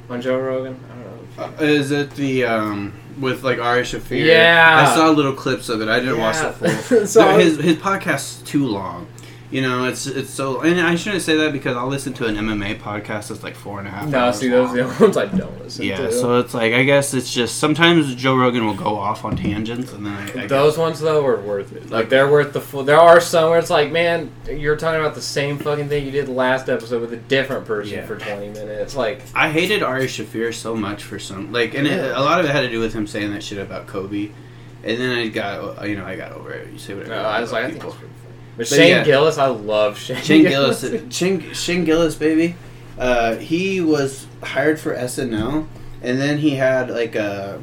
on 0.09 0.21
Joe 0.21 0.39
Rogan? 0.39 0.79
I 0.91 0.95
don't 0.95 1.37
know. 1.37 1.43
Uh, 1.43 1.63
is 1.69 1.91
it 1.91 2.11
the 2.11 2.45
um 2.45 2.93
with 3.19 3.43
like 3.43 3.59
Ari 3.59 3.83
Shaffir? 3.83 4.25
Yeah. 4.25 4.87
I 4.89 4.95
saw 4.95 5.09
little 5.11 5.33
clips 5.33 5.69
of 5.69 5.81
it. 5.81 5.87
I 5.87 5.99
didn't 5.99 6.19
watch 6.19 6.37
the 6.37 6.67
Yeah. 6.67 6.77
full. 6.77 7.05
So 7.07 7.21
No, 7.31 7.37
his 7.37 7.57
his 7.57 7.75
podcast's 7.77 8.41
too 8.41 8.65
long. 8.65 9.07
You 9.49 9.61
know, 9.61 9.85
it's 9.85 10.05
it's 10.07 10.29
so, 10.29 10.59
and 10.59 10.77
I 10.81 10.95
shouldn't 10.95 11.21
say 11.21 11.37
that 11.37 11.53
because 11.53 11.77
I'll 11.77 11.87
listen 11.87 12.11
to 12.15 12.25
an 12.25 12.35
MMA 12.35 12.79
podcast 12.81 13.29
that's 13.29 13.43
like 13.43 13.55
four 13.55 13.79
and 13.79 13.87
a 13.87 13.91
half. 13.91 14.09
No, 14.09 14.25
hours 14.25 14.39
see, 14.39 14.49
those 14.49 14.71
are 14.77 14.83
the 14.93 15.01
ones 15.03 15.15
I 15.15 15.25
don't 15.27 15.63
listen 15.63 15.85
Yeah, 15.85 15.95
to. 15.95 16.11
so 16.11 16.39
it's 16.39 16.53
like 16.53 16.73
I 16.73 16.83
guess 16.83 17.13
it's 17.13 17.33
just 17.33 17.57
sometimes 17.57 18.13
Joe 18.15 18.35
Rogan 18.35 18.65
will 18.65 18.73
go 18.73 18.97
off 18.97 19.23
on 19.23 19.37
tangents, 19.37 19.93
and 19.93 20.05
then 20.05 20.11
I, 20.13 20.43
I 20.43 20.47
Those 20.47 20.77
ones 20.77 20.99
though 20.99 21.25
are 21.25 21.39
worth 21.39 21.71
it. 21.73 21.89
Like 21.89 22.09
they're 22.09 22.29
worth 22.29 22.51
the 22.51 22.59
full. 22.59 22.83
There 22.83 22.99
are 22.99 23.21
some 23.21 23.49
where 23.51 23.57
it's 23.59 23.69
like, 23.69 23.89
man, 23.89 24.31
you're 24.49 24.75
talking 24.75 24.99
about 24.99 25.15
the 25.15 25.21
same 25.21 25.57
fucking 25.59 25.87
thing 25.87 26.03
you 26.03 26.11
did 26.11 26.27
last 26.27 26.67
episode 26.67 26.99
with 26.99 27.13
a 27.13 27.17
different 27.17 27.65
person 27.65 27.93
Yeah. 27.99 28.05
for 28.05 28.17
20 28.17 28.49
minutes. 28.49 28.97
Like, 28.97 29.21
I 29.33 29.49
hated 29.49 29.81
Ari 29.81 30.07
Shaffir 30.07 30.53
so 30.53 30.75
much 30.75 31.03
for 31.03 31.19
some 31.19 31.53
like, 31.53 31.73
and 31.73 31.87
it, 31.87 32.11
a 32.13 32.19
lot 32.19 32.41
of 32.41 32.45
it 32.47 32.51
had 32.51 32.61
to 32.63 32.69
do 32.69 32.81
with 32.81 32.93
him 32.93 33.07
saying 33.07 33.31
that 33.31 33.43
shit 33.43 33.59
about 33.59 33.87
Kobe, 33.87 34.29
and 34.83 34.99
then 34.99 35.17
I 35.17 35.29
got 35.29 35.87
you 35.87 35.95
know 35.95 36.05
I 36.05 36.17
got 36.17 36.33
over 36.33 36.51
it. 36.51 36.69
You 36.73 36.77
say 36.79 36.95
whatever. 36.95 37.15
no, 37.15 37.21
I 37.21 37.39
was 37.39 37.53
like, 37.53 37.63
I 37.63 37.69
about 37.69 37.93
think 37.93 37.95
people. 38.57 38.63
it's 38.63 38.69
pretty 38.69 38.69
funny. 38.69 38.69
But 38.69 38.69
But 38.69 38.75
Shane 38.75 38.89
yeah. 38.89 39.03
Gillis, 39.03 39.37
I 39.37 39.47
love 39.47 39.97
Shane. 39.99 40.17
Shane 40.23 40.43
Gillis, 40.43 40.85
Shane, 41.15 41.53
Shane 41.53 41.85
Gillis, 41.85 42.15
baby. 42.15 42.55
Uh, 42.97 43.35
he 43.35 43.79
was 43.81 44.25
hired 44.43 44.79
for 44.79 44.95
SNL, 44.95 45.67
and 46.01 46.19
then 46.19 46.39
he 46.39 46.51
had 46.55 46.89
like 46.89 47.15
a, 47.15 47.61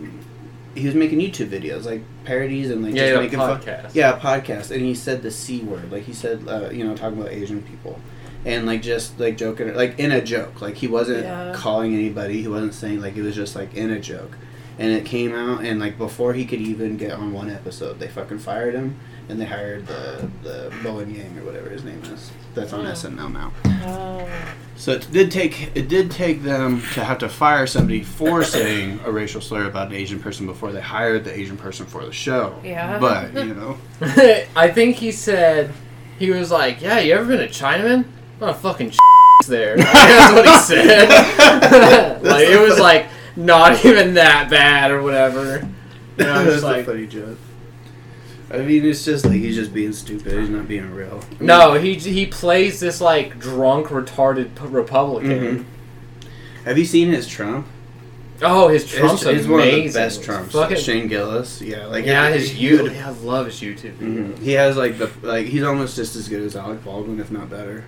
he 0.75 0.87
was 0.87 0.95
making 0.95 1.19
YouTube 1.21 1.49
videos, 1.49 1.85
like 1.85 2.03
parodies 2.25 2.71
and 2.71 2.83
like 2.83 2.95
yeah, 2.95 3.03
just 3.03 3.15
yeah, 3.15 3.21
making 3.21 3.39
fun. 3.39 3.61
podcast. 3.61 3.95
Yeah, 3.95 4.17
a 4.17 4.21
podcast, 4.21 4.71
and 4.71 4.81
he 4.83 4.95
said 4.95 5.23
the 5.23 5.31
c 5.31 5.61
word, 5.61 5.91
like 5.91 6.05
he 6.05 6.13
said, 6.13 6.47
uh, 6.49 6.71
you 6.71 6.85
know, 6.85 6.97
talking 6.97 7.19
about 7.21 7.33
Asian 7.33 7.63
people, 7.63 7.99
and 8.45 8.65
like 8.67 8.81
just 8.83 9.19
like 9.19 9.37
joking, 9.37 9.75
like 9.75 9.99
in 9.99 10.13
a 10.13 10.21
joke. 10.23 10.61
Like 10.61 10.77
he 10.77 10.87
wasn't 10.87 11.25
Yeah. 11.25 11.53
calling 11.57 11.95
anybody. 11.95 12.41
He 12.41 12.49
wasn't 12.49 12.75
saying 12.75 13.01
like 13.01 13.17
it 13.17 13.23
was 13.23 13.35
just 13.35 13.57
like 13.57 13.75
in 13.75 13.91
a 13.91 13.99
joke. 14.01 14.37
And 14.79 14.91
it 14.91 15.05
came 15.07 15.33
out, 15.35 15.65
and 15.65 15.79
like 15.81 15.97
before 15.99 16.33
he 16.35 16.45
could 16.45 16.61
even 16.61 16.97
get 16.97 17.13
on 17.13 17.33
one 17.33 17.49
episode, 17.51 17.99
they 18.01 18.09
fucking 18.09 18.39
fired 18.41 18.75
him, 18.75 18.99
and 19.29 19.41
they 19.41 19.45
hired 19.45 19.87
the 19.87 20.29
the 20.43 20.73
Bowen 20.83 21.15
Yang 21.15 21.39
or 21.39 21.45
whatever 21.45 21.71
his 21.71 21.85
name 21.85 22.03
is. 22.05 22.31
That's 22.55 22.73
on 22.73 22.81
hmm. 22.81 22.87
Oh. 22.87 22.93
SNL 22.93 23.33
now. 23.33 23.53
Oh. 23.87 24.29
So 24.77 24.93
it 24.93 25.09
did 25.11 25.31
take 25.31 25.71
it 25.75 25.89
did 25.89 26.11
take 26.11 26.43
them 26.43 26.83
to 26.95 27.05
have 27.05 27.19
to 27.19 27.29
fire 27.29 27.67
somebody 27.67 28.03
for 28.03 28.45
saying 28.45 29.01
a 29.05 29.13
racial 29.13 29.41
slur 29.41 29.67
about 29.67 29.89
an 29.89 29.95
Asian 29.95 30.21
person 30.21 30.47
before 30.47 30.73
they 30.73 30.81
hired 30.81 31.25
the 31.25 31.39
Asian 31.39 31.57
person 31.57 31.87
for 31.87 32.05
the 32.05 32.13
show. 32.13 32.59
Yeah. 32.65 32.99
But 32.99 33.35
you 33.35 33.55
know, 33.55 33.79
I 34.57 34.71
think 34.71 34.97
he 34.97 35.13
said 35.13 35.73
he 36.19 36.31
was 36.31 36.51
like, 36.51 36.81
"Yeah, 36.81 36.99
you 37.01 37.15
ever 37.15 37.25
been 37.25 37.41
a 37.41 37.49
Chinaman? 37.49 38.05
Not 38.41 38.51
a 38.51 38.55
fucking 38.55 38.93
there." 39.47 39.77
That's 39.77 40.33
what 40.33 40.47
he 40.47 40.59
said. 40.59 42.23
like 42.23 42.49
it 42.49 42.61
was 42.61 42.79
like 42.79 43.07
not 43.37 43.85
even 43.85 44.15
that 44.15 44.51
bad 44.51 44.91
or 44.91 45.03
whatever. 45.03 45.69
You 46.17 46.25
know, 46.25 46.33
I'm 46.33 46.45
that's 46.45 46.57
just 46.57 46.65
a 46.65 46.69
like, 46.69 46.87
funny 46.87 47.07
joke. 47.07 47.39
I 48.55 48.63
mean, 48.65 48.85
it's 48.85 49.05
just 49.05 49.25
like 49.25 49.35
he's 49.35 49.57
just 49.57 49.75
being 49.75 49.93
stupid. 49.93 50.39
He's 50.39 50.49
not 50.49 50.69
being 50.69 50.91
real. 50.91 51.21
I 51.23 51.35
mean, 51.35 51.47
no, 51.47 51.75
he 51.75 51.95
he 51.95 52.27
plays 52.27 52.81
this 52.81 53.01
like 53.01 53.39
drunk, 53.39 53.89
retarded 53.89 54.51
Republican. 54.61 55.31
Mhm. 55.61 55.65
Have 56.65 56.79
you 56.79 56.85
seen 56.85 57.09
his 57.09 57.27
Trump? 57.27 57.67
Oh, 58.43 58.69
his 58.69 58.87
Trump's 58.87 59.23
it's 59.23 59.47
amazing. 59.47 59.51
one 59.51 59.61
of 59.61 59.67
the 59.67 59.89
best 59.93 60.25
Trumps. 60.25 60.53
Fucking, 60.53 60.77
Shane 60.77 61.09
Gillis. 61.09 61.61
Yeah, 61.63 61.87
like 61.87 62.05
yeah, 62.05 62.31
his 62.31 62.51
YouTube. 62.51 62.95
Yeah, 62.95 63.09
I 63.09 63.11
love 63.11 63.47
his 63.47 63.61
YouTube. 63.61 63.97
Mhm. 63.99 64.39
He 64.39 64.53
has 64.53 64.77
like 64.77 64.99
the 64.99 65.11
like 65.23 65.47
he's 65.47 65.63
almost 65.63 65.97
just 65.97 66.17
as 66.17 66.29
good 66.29 66.43
as 66.43 66.57
Alec 66.57 66.85
Baldwin, 66.85 67.21
if 67.21 67.31
not 67.31 67.49
better. 67.49 67.85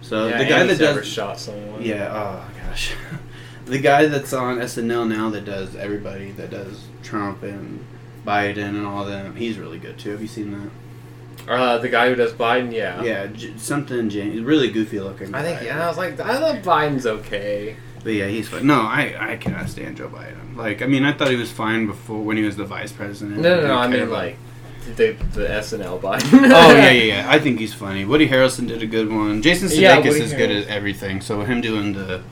So 0.00 0.28
yeah, 0.28 0.38
the 0.38 0.44
guy 0.44 0.64
that 0.64 0.78
does 0.78 1.06
shot 1.06 1.38
someone. 1.38 1.82
Yeah, 1.82 2.10
oh 2.12 2.50
gosh. 2.66 2.94
the 3.66 3.78
guy 3.78 4.06
that's 4.06 4.32
on 4.32 4.58
SNL 4.58 5.08
now 5.08 5.30
that 5.30 5.44
does 5.44 5.76
everybody, 5.76 6.32
that 6.32 6.50
does 6.50 6.84
Trump 7.02 7.42
and 7.42 7.84
Biden 8.26 8.58
and 8.70 8.86
all 8.86 9.04
them, 9.04 9.34
he's 9.36 9.58
really 9.58 9.78
good 9.78 9.98
too. 9.98 10.10
Have 10.10 10.22
you 10.22 10.28
seen 10.28 10.52
that? 10.52 11.50
Uh, 11.50 11.78
the 11.78 11.88
guy 11.88 12.08
who 12.08 12.14
does 12.14 12.32
Biden. 12.32 12.72
Yeah. 12.72 13.02
Yeah, 13.02 13.26
J- 13.28 13.56
something 13.56 14.08
James, 14.10 14.40
really 14.42 14.70
goofy 14.70 15.00
looking. 15.00 15.34
I 15.34 15.42
think 15.42 15.60
guy. 15.60 15.66
yeah. 15.66 15.84
I 15.84 15.88
was 15.88 15.96
like, 15.96 16.20
I 16.20 16.38
thought 16.38 16.56
Biden's 16.62 17.06
okay. 17.06 17.76
But 18.04 18.12
yeah, 18.14 18.26
he's 18.28 18.48
fine. 18.48 18.66
No, 18.66 18.80
I 18.82 19.14
I 19.32 19.36
cannot 19.36 19.68
stand 19.68 19.96
Joe 19.96 20.08
Biden. 20.08 20.56
Like, 20.56 20.80
I 20.82 20.86
mean, 20.86 21.04
I 21.04 21.12
thought 21.12 21.28
he 21.28 21.36
was 21.36 21.50
fine 21.50 21.86
before 21.86 22.22
when 22.22 22.36
he 22.36 22.42
was 22.44 22.56
the 22.56 22.64
vice 22.64 22.92
president. 22.92 23.40
No, 23.40 23.60
no, 23.60 23.66
no. 23.68 23.74
I 23.76 23.88
mean 23.88 24.00
about- 24.02 24.12
like 24.12 24.36
the 24.96 25.12
the 25.34 25.46
SNL 25.46 26.00
Biden. 26.00 26.50
oh 26.52 26.74
yeah, 26.76 26.90
yeah, 26.90 27.02
yeah. 27.14 27.26
I 27.30 27.38
think 27.38 27.58
he's 27.58 27.74
funny. 27.74 28.04
Woody 28.04 28.28
Harrelson 28.28 28.66
did 28.68 28.82
a 28.82 28.86
good 28.86 29.10
one. 29.12 29.42
Jason 29.42 29.68
Sudeikis 29.68 29.78
Yeah, 29.80 29.98
is 30.24 30.32
good 30.32 30.50
at 30.50 30.66
everything. 30.68 31.20
So 31.20 31.40
him 31.42 31.60
doing 31.60 31.92
the 31.94 32.22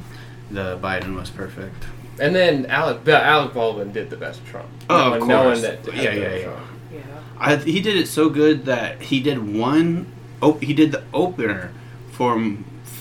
the 0.51 0.79
Biden 0.79 1.17
was 1.17 1.29
perfect. 1.31 1.85
And 2.21 2.35
then 2.35 2.67
Alec 2.67 3.01
but 3.05 3.23
Alec 3.23 3.55
Baldwin 3.55 3.93
did 3.93 4.11
the 4.11 4.17
best 4.17 4.45
Trump. 4.47 4.69
Oh, 4.91 4.97
no, 4.97 5.05
of 5.15 5.21
one- 5.21 5.29
no 5.29 5.37
one 5.37 5.45
course. 5.47 5.61
that 5.63 5.95
Yeah, 5.95 6.03
yeah, 6.13 6.35
yeah. 6.37 6.43
Trump. 6.45 6.67
Yeah. 6.93 7.01
I, 7.39 7.57
he 7.57 7.81
did 7.81 7.97
it 7.97 8.09
so 8.09 8.29
good 8.29 8.65
that 8.67 9.01
he 9.03 9.21
did 9.21 9.55
one. 9.57 10.11
Op- 10.43 10.63
he 10.63 10.73
did 10.75 10.93
the 10.93 11.05
opener 11.15 11.73
for 12.13 12.57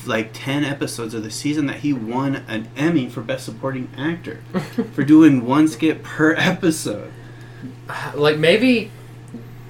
like 0.06 0.30
ten 0.34 0.64
episodes 0.64 1.14
of 1.14 1.24
the 1.24 1.32
season 1.32 1.66
that 1.66 1.78
he 1.78 1.92
won 1.94 2.38
an 2.48 2.68
Emmy 2.78 3.10
for 3.10 3.22
Best 3.22 3.46
Supporting 3.46 3.90
Actor 3.98 4.42
for 4.94 5.04
doing 5.04 5.46
one 5.46 5.68
skit 5.68 6.04
per 6.04 6.34
episode. 6.36 7.12
Like 8.16 8.38
maybe 8.38 8.92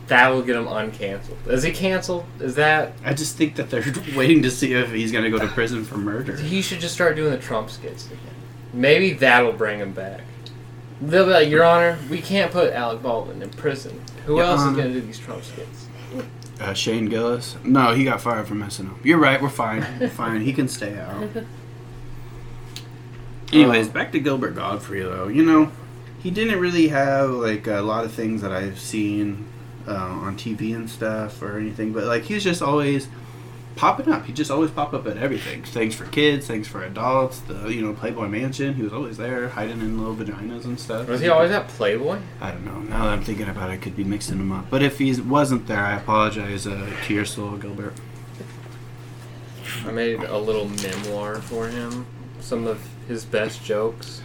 that 0.07 0.29
will 0.29 0.41
get 0.41 0.55
him 0.55 0.65
uncanceled. 0.65 1.47
Is 1.47 1.63
he 1.63 1.71
canceled? 1.71 2.25
Is 2.39 2.55
that 2.55 2.93
I 3.05 3.13
just 3.13 3.38
think 3.38 3.55
that 3.55 3.69
they're 3.69 3.83
waiting 4.15 4.41
to 4.43 4.51
see 4.51 4.73
if 4.73 4.91
he's 4.91 5.12
gonna 5.12 5.29
go 5.29 5.38
to 5.39 5.47
prison 5.47 5.83
for 5.86 5.97
murder. 5.97 6.36
he 6.36 6.62
should 6.62 6.79
just 6.79 6.93
start 6.93 7.15
doing 7.15 7.31
the 7.31 7.38
Trump 7.38 7.69
skits 7.69 8.07
again? 8.07 8.19
Maybe 8.73 9.13
that'll 9.13 9.53
bring 9.53 9.80
him 9.80 9.93
back. 9.93 10.21
They'll 11.01 11.25
be 11.25 11.32
like, 11.32 11.49
Your 11.49 11.63
Honor, 11.63 11.97
we 12.10 12.21
can't 12.21 12.51
put 12.51 12.73
Alec 12.73 13.03
Baldwin 13.03 13.41
in 13.41 13.49
prison. 13.51 14.01
Who 14.25 14.38
Your 14.38 14.45
else 14.45 14.62
Honor. 14.62 14.71
is 14.71 14.77
going 14.77 14.93
to 14.93 14.99
do 14.99 15.06
these 15.06 15.19
Trump 15.19 15.43
skits? 15.43 15.88
Uh, 16.60 16.73
Shane 16.73 17.06
Gillis? 17.06 17.56
No, 17.63 17.93
he 17.93 18.03
got 18.03 18.19
fired 18.19 18.47
from 18.47 18.63
SNL. 18.63 18.97
You're 19.03 19.19
right. 19.19 19.39
We're 19.41 19.49
fine. 19.49 19.86
We're 19.99 20.10
fine. 20.10 20.41
He 20.41 20.53
can 20.53 20.67
stay 20.67 20.97
out. 20.97 21.30
Anyways, 23.53 23.89
back 23.89 24.12
to 24.12 24.19
Gilbert 24.19 24.56
Gottfried 24.56 25.06
though. 25.06 25.27
You 25.27 25.43
know, 25.43 25.71
he 26.21 26.32
didn't 26.32 26.60
really 26.60 26.89
have 26.89 27.30
like 27.30 27.67
a 27.67 27.82
lot 27.82 28.03
of 28.03 28.12
things 28.12 28.41
that 28.41 28.51
I've 28.51 28.80
seen 28.80 29.47
uh, 29.88 29.93
on 29.93 30.36
TV 30.36 30.75
and 30.75 30.89
stuff 30.89 31.41
or 31.41 31.58
anything, 31.58 31.93
but 31.93 32.06
like 32.06 32.23
he 32.23 32.34
was 32.34 32.43
just 32.43 32.62
always 32.62 33.08
popping 33.77 34.11
up. 34.11 34.25
He 34.25 34.33
just 34.33 34.51
always 34.51 34.71
pop 34.71 34.93
up 34.93 35.07
at 35.07 35.17
everything. 35.17 35.63
Things 35.63 35.95
for 35.95 36.05
kids, 36.05 36.47
things 36.47 36.67
for 36.67 36.83
adults. 36.83 37.39
The 37.39 37.69
you 37.69 37.81
know 37.81 37.93
Playboy 37.93 38.27
Mansion. 38.27 38.73
He 38.73 38.83
was 38.83 38.91
always 38.91 39.17
there, 39.17 39.49
hiding 39.49 39.79
in 39.79 39.97
little 39.97 40.15
vaginas 40.15 40.65
and 40.65 40.79
stuff. 40.79 41.07
Was 41.07 41.21
he 41.21 41.29
always 41.29 41.51
at 41.51 41.67
Playboy? 41.69 42.19
I 42.41 42.51
don't 42.51 42.65
know. 42.65 42.79
Now 42.79 43.05
that 43.05 43.13
I'm 43.13 43.23
thinking 43.23 43.47
about 43.47 43.69
it, 43.69 43.73
I 43.73 43.77
could 43.77 43.95
be 43.95 44.03
mixing 44.03 44.37
them 44.37 44.51
up. 44.51 44.69
But 44.69 44.83
if 44.83 44.97
he 44.97 45.19
wasn't 45.21 45.67
there, 45.67 45.79
I 45.79 45.95
apologize 45.97 46.67
uh, 46.67 46.91
to 47.05 47.13
your 47.13 47.25
soul, 47.25 47.57
Gilbert. 47.57 47.93
I 49.85 49.91
made 49.91 50.23
a 50.23 50.37
little 50.37 50.67
memoir 50.69 51.37
for 51.41 51.67
him. 51.67 52.05
Some 52.39 52.67
of 52.67 52.85
his 53.07 53.25
best 53.25 53.63
jokes. 53.63 54.21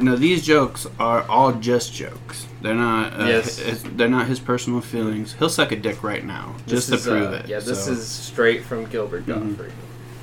No, 0.00 0.16
these 0.16 0.44
jokes 0.44 0.86
are 0.98 1.22
all 1.28 1.52
just 1.52 1.92
jokes. 1.92 2.46
They're 2.62 2.74
not. 2.74 3.20
Uh, 3.20 3.24
Yes. 3.26 3.58
it's- 3.58 3.84
they're 3.96 4.08
not 4.08 4.26
his 4.26 4.40
personal 4.40 4.80
feelings. 4.80 5.34
He'll 5.38 5.48
suck 5.48 5.72
a 5.72 5.76
dick 5.76 6.02
right 6.02 6.24
now 6.24 6.54
just 6.66 6.88
This 6.90 7.02
to 7.04 7.12
is, 7.12 7.20
prove 7.20 7.32
uh, 7.32 7.36
it. 7.36 7.48
Yeah, 7.48 7.58
this 7.60 7.84
so. 7.86 7.92
is 7.92 8.06
straight 8.06 8.64
from 8.64 8.86
Gilbert. 8.86 9.26
Gottfried. 9.26 9.72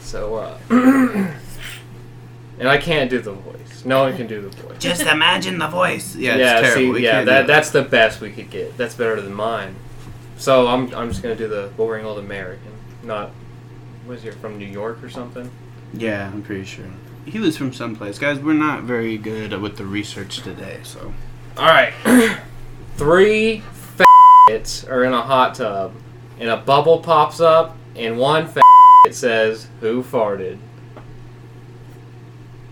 So, 0.01 0.35
uh. 0.35 0.57
and 2.59 2.67
I 2.67 2.77
can't 2.77 3.09
do 3.09 3.19
the 3.19 3.33
voice. 3.33 3.85
No 3.85 4.03
one 4.03 4.15
can 4.15 4.27
do 4.27 4.41
the 4.41 4.49
voice. 4.49 4.77
Just 4.79 5.01
imagine 5.03 5.59
the 5.59 5.67
voice. 5.67 6.15
Yeah, 6.15 6.31
it's 6.31 6.39
yeah, 6.39 6.61
terrible. 6.61 6.93
We 6.93 6.99
see, 6.99 7.03
yeah, 7.03 7.11
can't 7.11 7.25
that, 7.27 7.47
that's 7.47 7.69
the 7.71 7.81
best 7.83 8.21
we 8.21 8.31
could 8.31 8.49
get. 8.49 8.77
That's 8.77 8.95
better 8.95 9.21
than 9.21 9.33
mine. 9.33 9.75
So 10.37 10.67
I'm, 10.67 10.93
I'm 10.93 11.09
just 11.09 11.21
gonna 11.21 11.35
do 11.35 11.47
the 11.47 11.69
boring 11.75 12.05
old 12.05 12.19
American, 12.19 12.71
not 13.03 13.31
was 14.07 14.23
he 14.23 14.31
from 14.31 14.57
New 14.57 14.65
York 14.65 15.03
or 15.03 15.09
something? 15.09 15.49
Yeah, 15.93 16.27
I'm 16.27 16.41
pretty 16.41 16.65
sure. 16.65 16.85
He 17.25 17.39
was 17.39 17.57
from 17.57 17.73
someplace. 17.73 18.17
Guys, 18.17 18.39
we're 18.39 18.53
not 18.53 18.83
very 18.83 19.17
good 19.17 19.53
with 19.61 19.77
the 19.77 19.85
research 19.85 20.41
today, 20.41 20.79
so. 20.83 21.13
All 21.59 21.65
right, 21.65 21.91
three 22.95 23.57
f***its 23.57 24.85
are 24.85 25.03
in 25.03 25.11
a 25.11 25.21
hot 25.21 25.55
tub, 25.55 25.91
and 26.39 26.47
a 26.49 26.55
bubble 26.55 26.99
pops 26.99 27.41
up, 27.41 27.75
and 27.97 28.17
one 28.17 28.45
f***it 28.45 29.13
says, 29.13 29.67
"Who 29.81 30.01
farted?" 30.01 30.57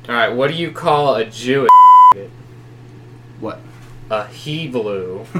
All 0.07 0.15
right, 0.15 0.29
what 0.29 0.49
do 0.49 0.53
you 0.55 0.71
call 0.71 1.15
a 1.15 1.25
Jewish? 1.25 1.69
What? 3.41 3.59
A 4.09 4.25
he 4.27 4.69
blue. 4.69 5.25
I 5.35 5.39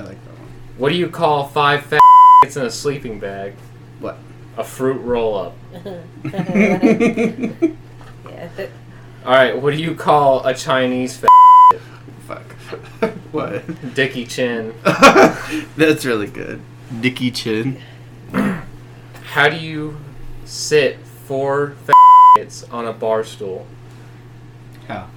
like 0.00 0.24
that 0.24 0.38
one. 0.38 0.48
What 0.78 0.88
do 0.88 0.94
you 0.94 1.10
call 1.10 1.48
five 1.48 1.92
f***its 1.92 2.56
in 2.56 2.64
a 2.64 2.70
sleeping 2.70 3.20
bag? 3.20 3.52
What? 4.00 4.16
A 4.56 4.64
fruit 4.64 5.02
roll 5.02 5.36
up. 5.36 5.54
Yeah. 8.30 8.66
All 9.26 9.32
right, 9.34 9.60
what 9.60 9.74
do 9.74 9.82
you 9.82 9.94
call 9.94 10.46
a 10.46 10.54
Chinese 10.54 11.22
f- 11.22 11.28
Fuck. 11.28 11.41
what? 13.32 13.94
Dicky 13.94 14.26
Chin? 14.26 14.74
That's 15.76 16.04
really 16.04 16.26
good. 16.26 16.60
Dicky 17.00 17.30
Chin. 17.30 17.80
How 18.32 19.48
do 19.48 19.56
you 19.56 19.96
sit 20.44 20.98
four 21.26 21.74
f- 21.88 22.64
on 22.70 22.86
a 22.86 22.92
bar 22.92 23.24
stool? 23.24 23.66
How? 24.88 25.08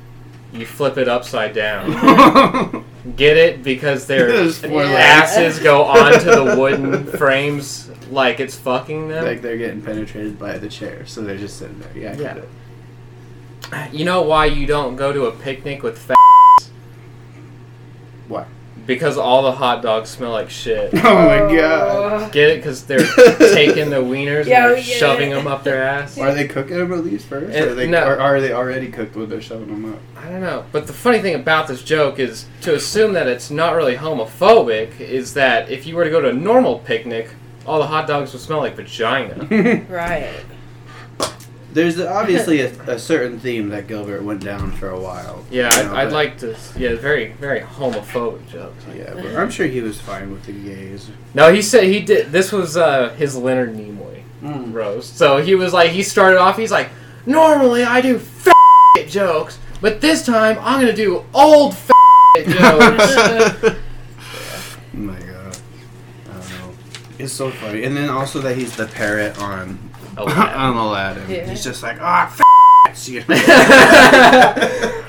You 0.54 0.65
flip 0.65 0.98
it 0.98 1.08
upside 1.10 1.54
down. 1.54 2.86
Get 3.18 3.38
it 3.38 3.62
because 3.63 4.08
their 4.08 4.30
asses 4.32 5.60
go 5.60 5.84
onto 5.84 6.26
the 6.26 6.56
wooden 6.58 7.06
frames 7.06 7.89
like 8.10 8.39
it's 8.39 8.56
fucking 8.56 9.10
them. 9.10 9.26
like 9.26 9.41
they're 9.41 9.58
getting 9.58 9.82
penetrated 9.82 10.39
by 10.39 10.58
the 10.58 10.70
chair, 10.70 11.06
so 11.06 11.22
they're 11.22 11.38
just 11.38 11.60
sitting 11.60 11.80
there. 11.80 11.91
Yeah, 11.98 12.12
I 12.13 12.15
get 12.15 12.38
it. 12.38 13.94
You 13.94 14.06
know 14.06 14.22
why 14.22 14.46
you 14.46 14.65
don't 14.65 14.96
go 14.96 15.12
to 15.12 15.26
a 15.26 15.32
picnic 15.32 15.84
with 15.84 15.98
f- 16.10 16.15
Why? 16.18 16.35
Because 18.86 19.17
all 19.17 19.41
the 19.43 19.52
hot 19.52 19.82
dogs 19.82 20.10
smell 20.10 20.32
like 20.32 20.50
shit. 20.50 20.93
Oh 21.04 21.15
my 21.26 21.38
god. 21.56 22.32
Get 22.32 22.50
it? 22.52 22.56
Because 22.58 22.86
they're 22.86 23.00
taking 23.54 23.89
the 23.89 23.98
wieners 23.98 24.45
Yeah, 24.45 24.65
and 24.67 24.71
they're 24.71 24.78
yeah. 24.78 24.98
shoving 24.98 25.30
them 25.32 25.48
up 25.48 25.63
their 25.63 25.82
ass. 25.84 26.17
Are 26.17 26.34
they 26.34 26.48
cooking 26.48 26.78
them 26.78 26.93
at 26.93 27.04
least 27.04 27.28
first, 27.28 27.56
Uh, 27.58 27.63
or, 27.65 27.69
are 27.69 27.74
they, 27.76 27.88
no. 27.88 28.06
or 28.06 28.19
are 28.19 28.39
they 28.41 28.52
already 28.54 28.88
cooked 28.89 29.15
when 29.15 29.28
they're 29.30 29.41
shoving 29.41 29.67
them 29.67 29.93
up? 29.93 30.00
I 30.17 30.30
don't 30.30 30.41
know. 30.41 30.65
But 30.71 30.88
the 30.88 30.93
funny 30.93 31.19
thing 31.19 31.36
about 31.36 31.67
this 31.67 31.84
joke 31.84 32.19
is 32.19 32.45
to 32.62 32.76
assume 32.76 33.13
that 33.13 33.28
it's 33.28 33.50
not 33.52 33.74
really 33.76 33.95
homophobic 33.95 35.00
is 35.00 35.34
that 35.36 35.69
if 35.69 35.86
you 35.88 35.95
were 35.95 36.04
to 36.04 36.10
go 36.10 36.21
to 36.21 36.30
a 36.30 36.34
normal 36.34 36.80
picnic, 36.80 37.30
all 37.65 37.80
the 37.80 37.88
hot 37.88 38.08
dogs 38.08 38.32
would 38.34 38.41
smell 38.41 38.60
like 38.60 38.76
vagina. 38.76 39.45
Right. 39.89 40.30
There's 41.75 41.99
obviously 42.19 42.61
a, 42.61 42.71
a 42.88 42.97
certain 42.97 43.39
theme 43.39 43.69
that 43.69 43.88
Gilbert 43.88 44.23
went 44.23 44.43
down 44.43 44.71
for 44.71 44.89
a 44.89 44.99
while. 44.99 45.45
Yeah, 45.51 45.69
you 45.77 45.83
know, 45.83 45.95
I'd, 45.95 46.07
I'd 46.07 46.13
like 46.13 46.38
to. 46.39 46.57
Yeah, 46.77 46.95
very, 46.95 47.33
very 47.33 47.59
homophobic 47.59 48.47
jokes. 48.47 48.83
Yeah, 48.95 49.13
but 49.13 49.35
I'm 49.35 49.51
sure 49.51 49.67
he 49.67 49.81
was 49.81 49.99
fine 50.01 50.31
with 50.31 50.45
the 50.45 50.53
gays. 50.53 51.11
No, 51.33 51.53
he 51.53 51.61
said 51.61 51.83
he 51.83 51.99
did. 51.99 52.31
This 52.31 52.51
was 52.51 52.77
uh, 52.77 53.09
his 53.09 53.35
Leonard 53.35 53.75
Nimoy. 53.75 54.15
Mm. 54.41 54.73
roast. 54.73 55.17
So 55.17 55.38
he 55.38 55.55
was 55.55 55.73
like, 55.73 55.91
he 55.91 56.03
started 56.03 56.39
off. 56.39 56.57
He's 56.57 56.71
like, 56.71 56.89
normally 57.25 57.83
I 57.83 57.99
do 58.01 58.19
fat 58.19 58.53
jokes, 59.07 59.57
but 59.81 60.01
this 60.01 60.25
time 60.25 60.57
I'm 60.61 60.79
gonna 60.79 60.93
do 60.93 61.25
old 61.33 61.75
fat 61.75 61.93
jokes. 62.35 62.55
Oh 62.57 63.75
my 64.93 65.19
god. 65.19 65.57
I 66.29 66.33
don't 66.33 66.49
know. 66.49 66.73
It's 67.17 67.33
so 67.33 67.49
funny. 67.49 67.83
And 67.83 67.97
then 67.97 68.09
also 68.09 68.39
that 68.41 68.55
he's 68.55 68.75
the 68.75 68.85
parrot 68.88 69.39
on 69.39 69.79
Aladdin. 70.17 70.56
on 70.56 70.78
Aladdin. 70.78 71.30
Yeah. 71.30 71.49
He's 71.49 71.63
just 71.63 71.84
like, 71.84 71.97
ah, 72.01 72.25
f- 72.28 72.41
you 73.08 73.23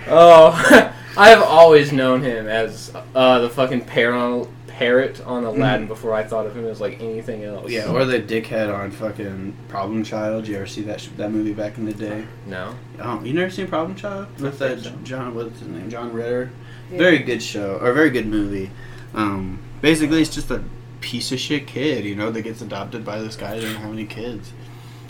oh, 0.08 0.92
I 1.16 1.28
have 1.30 1.42
always 1.42 1.92
known 1.92 2.22
him 2.22 2.46
as 2.46 2.92
uh, 3.14 3.38
the 3.40 3.48
fucking 3.50 3.82
parrot 3.82 4.16
on, 4.18 4.48
parrot 4.66 5.20
on 5.24 5.44
Aladdin 5.44 5.86
Mhm. 5.86 5.88
before 5.88 6.12
I 6.12 6.24
thought 6.24 6.46
of 6.46 6.56
him 6.56 6.66
as 6.66 6.80
like 6.80 7.00
anything 7.00 7.44
else. 7.44 7.70
Yeah, 7.70 7.90
or 7.90 8.04
the 8.04 8.20
dickhead 8.20 8.72
on 8.74 8.90
fucking 8.90 9.56
Problem 9.68 10.02
Child. 10.04 10.46
You 10.48 10.56
ever 10.56 10.66
see 10.66 10.82
that 10.82 11.00
sh- 11.00 11.08
that 11.16 11.30
movie 11.32 11.54
back 11.54 11.78
in 11.78 11.84
the 11.86 11.94
day? 11.94 12.26
no. 12.46 12.74
Oh, 13.00 13.22
you 13.22 13.32
never 13.32 13.50
seen 13.50 13.66
Problem 13.68 13.94
Child 13.96 14.40
with 14.40 14.58
that 14.58 14.80
so. 14.80 14.90
John? 15.04 15.34
What's 15.34 15.58
his 15.60 15.68
name? 15.68 15.88
John 15.90 16.12
Ritter. 16.12 16.50
Yeah. 16.90 16.98
Very 16.98 17.18
good 17.18 17.42
show 17.42 17.78
or 17.80 17.92
very 17.92 18.10
good 18.10 18.26
movie. 18.26 18.70
Um, 19.14 19.58
basically, 19.80 20.20
it's 20.22 20.34
just 20.34 20.50
a 20.50 20.62
piece 21.00 21.30
of 21.32 21.38
shit 21.40 21.66
kid, 21.66 22.04
you 22.04 22.14
know, 22.14 22.30
that 22.30 22.42
gets 22.42 22.60
adopted 22.62 23.04
by 23.04 23.18
this 23.20 23.36
guy 23.36 23.54
that 23.54 23.60
doesn't 23.62 23.76
have 23.76 23.92
any 23.92 24.06
kids, 24.06 24.52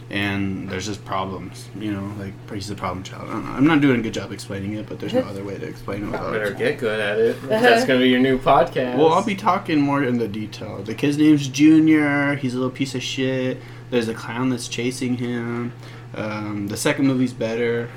and 0.08 0.68
there's 0.70 0.86
just 0.86 1.04
problems, 1.04 1.68
you 1.76 1.92
know, 1.92 2.12
like 2.18 2.32
he's 2.52 2.70
a 2.70 2.74
problem 2.76 3.02
child. 3.02 3.28
I 3.28 3.32
don't 3.32 3.44
know. 3.44 3.50
I'm 3.52 3.66
not 3.66 3.80
doing 3.80 3.98
a 4.00 4.02
good 4.02 4.14
job 4.14 4.30
explaining 4.30 4.74
it, 4.74 4.88
but 4.88 5.00
there's 5.00 5.12
no 5.12 5.20
other 5.28 5.42
way 5.42 5.58
to 5.58 5.66
explain 5.66 6.04
it 6.04 6.06
without. 6.06 6.32
Better 6.32 6.52
get 6.52 6.78
good 6.78 7.00
at 7.00 7.18
it. 7.18 7.42
That's 7.48 7.84
gonna 7.84 8.00
be 8.00 8.08
your 8.10 8.20
new 8.20 8.38
podcast. 8.38 8.96
Well, 8.96 9.12
I'll 9.12 9.24
be 9.24 9.34
talking 9.34 9.80
more 9.80 10.04
in 10.04 10.18
the 10.18 10.28
detail. 10.28 10.82
The 10.82 10.94
kid's 10.94 11.18
name's 11.18 11.48
Junior. 11.48 12.36
He's 12.36 12.54
a 12.54 12.58
little 12.58 12.70
piece 12.70 12.94
of 12.94 13.02
shit. 13.02 13.58
There's 13.90 14.08
a 14.08 14.14
clown 14.14 14.50
that's 14.50 14.68
chasing 14.68 15.16
him. 15.16 15.72
Um, 16.14 16.68
the 16.68 16.76
second 16.76 17.06
movie's 17.08 17.32
better. 17.32 17.88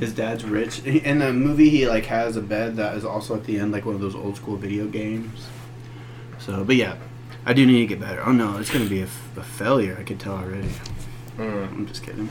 His 0.00 0.12
dad's 0.14 0.44
rich. 0.44 0.84
In 0.84 1.18
the 1.18 1.32
movie, 1.32 1.68
he 1.68 1.88
like 1.88 2.06
has 2.06 2.36
a 2.36 2.40
bed 2.40 2.76
that 2.76 2.96
is 2.96 3.04
also 3.04 3.34
at 3.34 3.44
the 3.44 3.58
end 3.58 3.72
like 3.72 3.84
one 3.84 3.94
of 3.96 4.00
those 4.00 4.14
old 4.14 4.36
school 4.36 4.56
video 4.56 4.86
games. 4.86 5.48
So, 6.38 6.62
but 6.64 6.76
yeah, 6.76 6.96
I 7.44 7.52
do 7.52 7.66
need 7.66 7.80
to 7.80 7.86
get 7.86 7.98
better. 8.00 8.22
Oh 8.24 8.30
no, 8.32 8.58
it's 8.58 8.70
gonna 8.70 8.88
be 8.88 9.00
a, 9.00 9.04
f- 9.04 9.36
a 9.36 9.42
failure. 9.42 9.96
I 9.98 10.04
can 10.04 10.16
tell 10.18 10.34
already. 10.34 10.68
Mm. 11.38 11.68
I'm 11.68 11.86
just 11.86 12.02
kidding. 12.02 12.28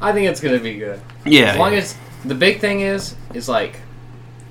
I 0.00 0.12
think 0.12 0.28
it's 0.28 0.40
gonna 0.40 0.58
be 0.58 0.76
good. 0.76 1.00
Yeah. 1.24 1.52
As 1.52 1.58
long 1.58 1.74
as 1.74 1.96
the 2.24 2.34
big 2.34 2.58
thing 2.60 2.80
is 2.80 3.14
is 3.34 3.48
like 3.48 3.76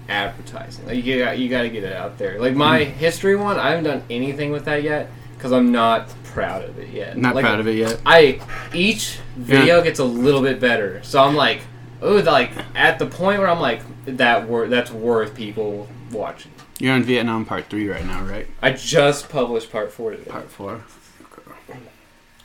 advertising. 0.10 0.86
Like 0.86 1.04
you 1.04 1.19
got 1.19 1.38
you 1.38 1.50
got 1.50 1.63
to 1.63 1.69
get 1.69 1.84
it 1.84 1.93
out 1.93 2.17
there. 2.17 2.39
Like 2.39 2.56
my 2.56 2.84
history 2.84 3.36
one, 3.36 3.58
I 3.58 3.69
haven't 3.69 3.86
done 3.86 4.04
anything 4.10 4.52
with 4.52 4.65
that 4.65 4.84
yet 4.84 5.10
because 5.36 5.52
I'm 5.52 5.72
not 5.72 6.13
proud 6.24 6.63
of 6.63 6.80
it 6.80 6.89
yet. 6.89 7.17
not 7.17 7.36
like, 7.36 7.43
proud 7.43 7.60
of 7.60 7.67
it 7.67 7.76
yet. 7.76 8.00
I 8.06 8.39
each 8.74 9.19
video 9.36 9.82
gets 9.82 10.00
a 10.00 10.06
little 10.06 10.41
bit 10.41 10.60
better, 10.60 11.02
so 11.04 11.22
I'm 11.22 11.36
like, 11.36 11.62
oh, 12.02 12.17
like 12.17 12.52
at 12.76 13.00
the 13.00 13.06
point 13.06 13.39
where 13.39 13.50
I'm 13.50 13.60
like 13.60 13.82
that 14.06 14.48
wor- 14.48 14.67
that's 14.67 14.91
worth 14.91 15.36
people 15.36 15.88
watching. 16.12 16.52
You're 16.80 16.93
on 16.93 17.04
Vietnam 17.04 17.46
Part 17.46 17.65
Three 17.69 17.88
right 17.89 18.06
now, 18.06 18.24
right? 18.24 18.48
I 18.62 18.72
just 18.72 19.30
published 19.30 19.72
part 19.72 19.91
four 19.91 20.12
today, 20.12 20.30
Part 20.30 20.50
Four. 20.50 20.84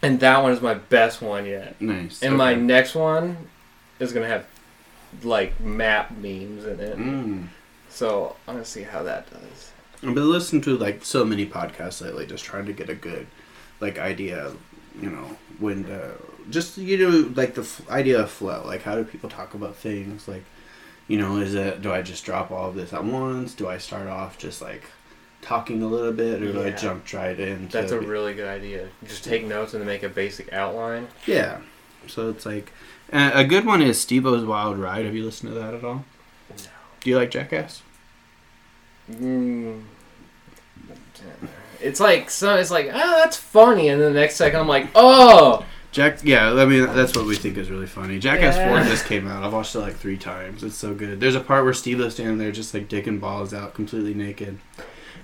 And 0.03 0.21
that 0.21 0.43
one 0.43 0.53
is 0.53 0.61
my 0.61 0.75
best 0.75 1.21
one 1.23 1.47
yet. 1.47 1.81
Nice. 1.81 2.23
And 2.23 2.37
my 2.37 2.55
next 2.55 2.95
one 2.95 3.49
is 3.99 4.13
gonna 4.13 4.29
have 4.29 4.47
like 5.23 5.59
map 5.61 6.11
memes 6.13 6.65
in 6.65 6.81
it. 6.81 6.99
Mm. 6.99 7.49
So 7.89 8.37
I'm 8.47 8.55
gonna 8.55 8.65
see 8.65 8.83
how 8.83 9.03
that 9.03 9.31
does. 9.31 9.73
I've 10.03 10.15
been 10.15 10.31
listening 10.31 10.63
to 10.63 10.77
like 10.77 11.05
so 11.05 11.25
many 11.25 11.47
podcasts 11.47 12.01
lately, 12.01 12.27
just 12.27 12.45
trying 12.45 12.67
to 12.67 12.73
get 12.73 12.89
a 12.89 12.95
good 12.95 13.27
like 13.81 13.99
idea, 13.99 14.53
you 15.01 15.11
know, 15.11 15.37
when 15.59 15.85
to 15.85 16.15
just 16.51 16.79
you 16.79 16.99
know 16.99 17.33
like 17.35 17.55
the 17.55 17.63
f- 17.63 17.89
idea 17.91 18.21
of 18.21 18.31
flow, 18.31 18.63
like 18.65 18.83
how 18.83 18.95
do 18.95 19.05
people 19.05 19.29
talk 19.29 19.55
about 19.55 19.77
things, 19.77 20.29
like 20.29 20.45
you 21.09 21.19
know, 21.19 21.39
is 21.39 21.55
it 21.55 21.83
do 21.83 21.93
I 21.93 22.03
just 22.03 22.25
drop 22.25 22.51
all 22.51 22.69
of 22.69 22.75
this 22.75 22.93
at 22.93 23.05
once? 23.05 23.55
Do 23.55 23.69
I 23.69 23.79
start 23.79 24.09
off 24.09 24.39
just 24.39 24.63
like 24.63 24.85
talking 25.43 25.83
a 25.83 25.87
little 25.87 26.13
bit, 26.13 26.43
or 26.43 26.53
do 26.53 26.63
I 26.63 26.69
Yeah. 26.69 26.77
jump 26.77 27.13
right 27.13 27.39
in? 27.39 27.69
That's 27.69 27.93
a 27.93 28.01
really 28.01 28.35
good 28.35 28.49
idea. 28.49 28.89
Just 29.07 29.25
take 29.25 29.45
notes 29.45 29.75
and 29.75 29.85
make 29.87 30.03
a 30.03 30.09
basic 30.09 30.53
outline. 30.53 31.09
yeah. 31.27 31.59
So 32.07 32.31
it's 32.31 32.47
like 32.47 32.73
uh, 33.13 33.31
a 33.35 33.45
good 33.45 33.67
one 33.67 33.83
is 33.83 34.01
Steve-O's 34.01 34.45
Wild 34.45 34.79
Ride. 34.79 35.05
Have 35.05 35.15
you 35.15 35.25
listened 35.25 35.53
to 35.53 35.59
that 35.59 35.75
at 35.75 35.85
all? 35.85 36.05
No. 36.51 36.57
Do 37.01 37.11
you 37.11 37.17
like 37.17 37.31
Jackass? 37.31 37.83
Mm. 39.11 39.83
It's 41.81 42.01
like 42.01 42.31
so. 42.31 42.57
It's 42.57 42.71
like 42.71 42.87
oh, 42.93 43.21
that's 43.23 43.37
funny, 43.37 43.89
and 43.89 44.01
then 44.01 44.13
the 44.13 44.21
next 44.21 44.37
second 44.37 44.61
I'm 44.61 44.69
like, 44.69 44.89
oh, 44.95 45.65
Jack, 45.93 46.19
yeah, 46.25 46.53
I 46.53 46.65
mean 46.67 46.87
that's 46.87 47.17
what 47.17 47.25
we 47.27 47.37
think 47.37 47.57
is 47.57 47.71
really 47.71 47.87
funny. 47.87 48.19
Jackass 48.19 48.57
Yeah. 48.57 48.69
Four 48.83 48.91
just 48.91 49.07
came 49.07 49.29
out. 49.29 49.45
I've 49.45 49.53
watched 49.53 49.75
it 49.75 49.81
like 49.81 49.97
three 49.97 50.17
times. 50.19 50.63
It's 50.65 50.77
so 50.77 50.93
good. 50.95 51.21
There's 51.21 51.35
a 51.37 51.41
part 51.41 51.65
where 51.65 51.73
Steve 51.75 52.01
is 52.01 52.15
standing 52.15 52.39
there 52.39 52.51
just 52.53 52.75
like 52.75 52.89
dicking 52.89 53.21
balls 53.21 53.55
out, 53.55 53.75
completely 53.75 54.13
naked, 54.15 54.59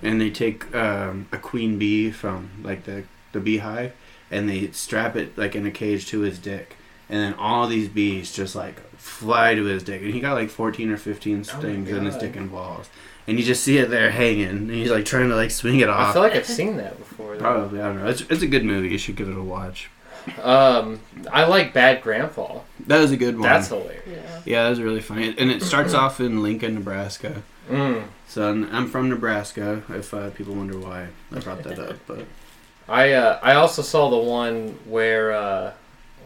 and 0.05 0.21
they 0.21 0.29
take 0.29 0.73
um, 0.75 1.27
a 1.31 1.37
queen 1.37 1.77
bee 1.77 2.11
from 2.11 2.49
like 2.63 2.83
the 2.85 3.03
the 3.31 3.39
beehive, 3.39 3.93
and 4.31 4.49
they 4.49 4.71
strap 4.71 5.15
it 5.15 5.37
like 5.37 5.55
in 5.55 5.65
a 5.65 5.71
cage 5.71 6.05
to 6.07 6.21
his 6.21 6.39
dick, 6.39 6.77
and 7.09 7.19
then 7.19 7.33
all 7.33 7.67
these 7.67 7.89
bees 7.89 8.33
just 8.33 8.55
like 8.55 8.79
fly 8.97 9.55
to 9.55 9.63
his 9.65 9.83
dick, 9.83 10.01
and 10.01 10.13
he 10.13 10.19
got 10.19 10.33
like 10.33 10.49
14 10.49 10.89
or 10.91 10.97
15 10.97 11.39
Oh 11.39 11.43
stings 11.43 11.89
in 11.89 12.05
his 12.05 12.15
dick 12.17 12.35
and 12.35 12.51
balls, 12.51 12.89
and 13.27 13.39
you 13.39 13.45
just 13.45 13.63
see 13.63 13.77
it 13.77 13.89
there 13.89 14.11
hanging, 14.11 14.47
and 14.47 14.71
he's 14.71 14.91
like 14.91 15.05
trying 15.05 15.29
to 15.29 15.35
like 15.35 15.51
swing 15.51 15.79
it 15.79 15.89
off 15.89 16.09
I 16.09 16.13
feel 16.13 16.21
like 16.21 16.33
I've 16.33 16.45
seen 16.45 16.77
that 16.77 16.97
before. 16.97 17.33
though. 17.33 17.39
Probably, 17.39 17.81
I 17.81 17.87
don't 17.87 18.03
know. 18.03 18.07
It's, 18.07 18.21
it's 18.21 18.41
a 18.43 18.47
good 18.47 18.63
movie. 18.63 18.89
You 18.89 18.97
should 18.97 19.15
give 19.15 19.29
it 19.29 19.37
a 19.37 19.43
watch. 19.43 19.89
Um, 20.41 21.01
I 21.31 21.45
like 21.45 21.73
Bad 21.73 22.01
Grandpa. 22.01 22.61
That 22.87 22.99
was 22.99 23.11
a 23.11 23.17
good 23.17 23.35
one. 23.35 23.43
That's 23.43 23.67
hilarious. 23.67 24.01
Yeah. 24.07 24.41
Yeah, 24.45 24.63
that 24.63 24.69
was 24.69 24.81
really 24.81 25.01
funny. 25.01 25.35
And 25.37 25.51
it 25.51 25.61
starts 25.61 25.93
off 25.93 26.19
in 26.19 26.41
Lincoln, 26.41 26.75
Nebraska. 26.75 27.43
Mm. 27.69 28.07
So 28.27 28.49
I'm 28.49 28.87
from 28.87 29.09
Nebraska. 29.09 29.83
If 29.89 30.13
uh, 30.13 30.29
people 30.31 30.55
wonder 30.55 30.77
why 30.77 31.07
I 31.31 31.39
brought 31.39 31.63
that 31.63 31.79
up, 31.79 31.97
but 32.07 32.25
I 32.89 33.13
uh, 33.13 33.39
I 33.41 33.55
also 33.55 33.81
saw 33.81 34.09
the 34.09 34.17
one 34.17 34.77
where 34.85 35.31
uh, 35.31 35.73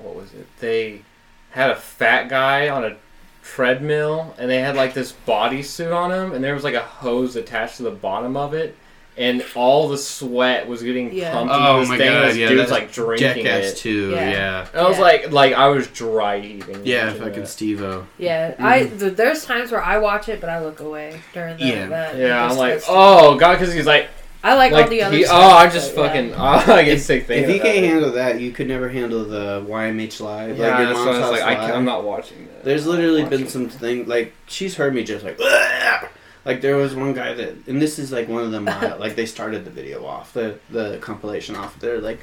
what 0.01 0.15
was 0.15 0.33
it? 0.33 0.47
They 0.59 1.03
had 1.51 1.71
a 1.71 1.75
fat 1.75 2.29
guy 2.29 2.69
on 2.69 2.83
a 2.83 2.97
treadmill, 3.43 4.35
and 4.37 4.49
they 4.49 4.59
had 4.59 4.75
like 4.75 4.93
this 4.93 5.13
bodysuit 5.27 5.95
on 5.95 6.11
him, 6.11 6.33
and 6.33 6.43
there 6.43 6.53
was 6.53 6.63
like 6.63 6.73
a 6.73 6.81
hose 6.81 7.35
attached 7.35 7.77
to 7.77 7.83
the 7.83 7.91
bottom 7.91 8.37
of 8.37 8.53
it, 8.53 8.75
and 9.19 9.43
all 9.53 9.89
the 9.89 9.97
sweat 9.97 10.67
was 10.67 10.81
getting 10.81 11.13
Yeah. 11.13 11.33
pumped 11.33 11.53
Oh 11.53 11.69
into 11.71 11.79
this 11.81 11.89
my 11.89 11.97
thing. 11.97 12.07
God, 12.11 12.21
and 12.21 12.29
this 12.31 12.37
yeah, 12.37 12.47
dude's 12.49 12.59
that's 12.61 12.71
like 12.71 12.91
drinking 12.91 13.43
Jackass 13.45 13.73
it. 13.73 13.77
too. 13.77 14.09
Yeah. 14.11 14.29
Yeah, 14.31 14.67
And 14.73 14.81
I 14.81 14.87
was 14.87 14.97
Yeah. 14.97 15.03
like, 15.03 15.31
like 15.31 15.53
I 15.53 15.67
was 15.67 15.87
dry 15.87 16.37
eating. 16.39 16.81
yeah, 16.85 17.05
watching 17.07 17.21
fucking 17.21 17.39
that. 17.41 17.47
Steve-O. 17.47 18.05
Yeah, 18.17 18.51
Mhm. 18.51 18.63
I 18.63 18.85
th- 18.85 19.13
there's 19.15 19.45
times 19.45 19.71
where 19.71 19.83
I 19.83 19.97
watch 19.97 20.29
it, 20.29 20.39
but 20.41 20.49
I 20.49 20.61
look 20.61 20.79
away 20.79 21.19
during 21.33 21.57
the, 21.57 21.65
Yeah. 21.65 21.85
that. 21.87 22.17
Yeah, 22.17 22.49
I'm 22.49 22.57
like, 22.57 22.81
oh 22.87 23.35
god, 23.35 23.59
because 23.59 23.73
he's 23.73 23.85
like, 23.85 24.07
I 24.41 24.53
like, 24.55 24.71
like 24.71 24.85
all 24.85 24.89
the 24.89 25.03
other. 25.03 25.17
he, 25.17 25.23
stuff, 25.25 25.37
oh, 25.37 25.57
I'm 25.57 25.69
just 25.69 25.93
but, 25.95 26.01
yeah. 26.01 26.07
fucking, 26.07 26.33
oh, 26.37 26.73
I 26.73 26.83
get 26.85 27.01
sick 27.01 27.21
If 27.23 27.27
thinking 27.27 27.55
you 27.55 27.61
can't 27.61 27.77
it. 27.77 27.89
handle 27.89 28.11
that, 28.13 28.39
you 28.39 28.51
could 28.53 28.69
never 28.69 28.87
handle 28.87 29.25
the 29.25 29.65
YMH 29.67 30.21
live. 30.21 30.57
Yeah, 30.57 30.69
like 30.69 30.77
your 30.79 30.87
that's 30.87 30.99
mom's 30.99 31.07
why 31.09 31.13
I 31.15 31.19
was 31.19 31.31
like, 31.31 31.41
I 31.41 31.49
live. 31.49 31.59
can't, 31.59 31.73
I'm 31.75 31.83
not 31.85 32.03
watching 32.05 32.47
that. 32.47 32.63
There's 32.63 32.87
literally 32.87 33.25
been 33.25 33.49
some 33.49 33.67
thing 33.67 34.07
like 34.07 34.31
she's 34.47 34.75
heard 34.77 34.95
me 34.95 35.03
just 35.03 35.25
like 35.25 35.37
"Ugh!" 35.43 36.07
like 36.49 36.61
there 36.61 36.77
was 36.77 36.95
one 36.95 37.13
guy 37.13 37.31
that 37.31 37.67
and 37.67 37.79
this 37.79 37.99
is 37.99 38.11
like 38.11 38.27
one 38.27 38.43
of 38.43 38.49
the 38.49 38.59
mild 38.59 38.99
like 39.05 39.15
they 39.15 39.27
started 39.27 39.65
the 39.65 39.69
video 39.69 40.03
off 40.03 40.33
the 40.33 40.57
the 40.71 40.97
compilation 40.97 41.55
off. 41.55 41.79
They're 41.79 42.01
like 42.01 42.19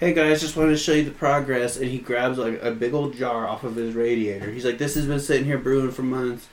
hey 0.00 0.12
guys 0.12 0.40
just 0.40 0.56
wanted 0.56 0.70
to 0.70 0.76
show 0.76 0.92
you 0.92 1.04
the 1.04 1.12
progress 1.12 1.76
and 1.76 1.88
he 1.88 1.98
grabs 1.98 2.38
like 2.38 2.60
a 2.60 2.72
big 2.72 2.92
old 2.92 3.14
jar 3.14 3.46
off 3.46 3.62
of 3.62 3.76
his 3.76 3.94
radiator. 3.94 4.50
He's 4.50 4.64
like 4.64 4.78
this 4.78 4.96
has 4.96 5.06
been 5.06 5.20
sitting 5.20 5.46
here 5.46 5.58
brewing 5.58 5.92
for 5.92 6.02
months 6.02 6.48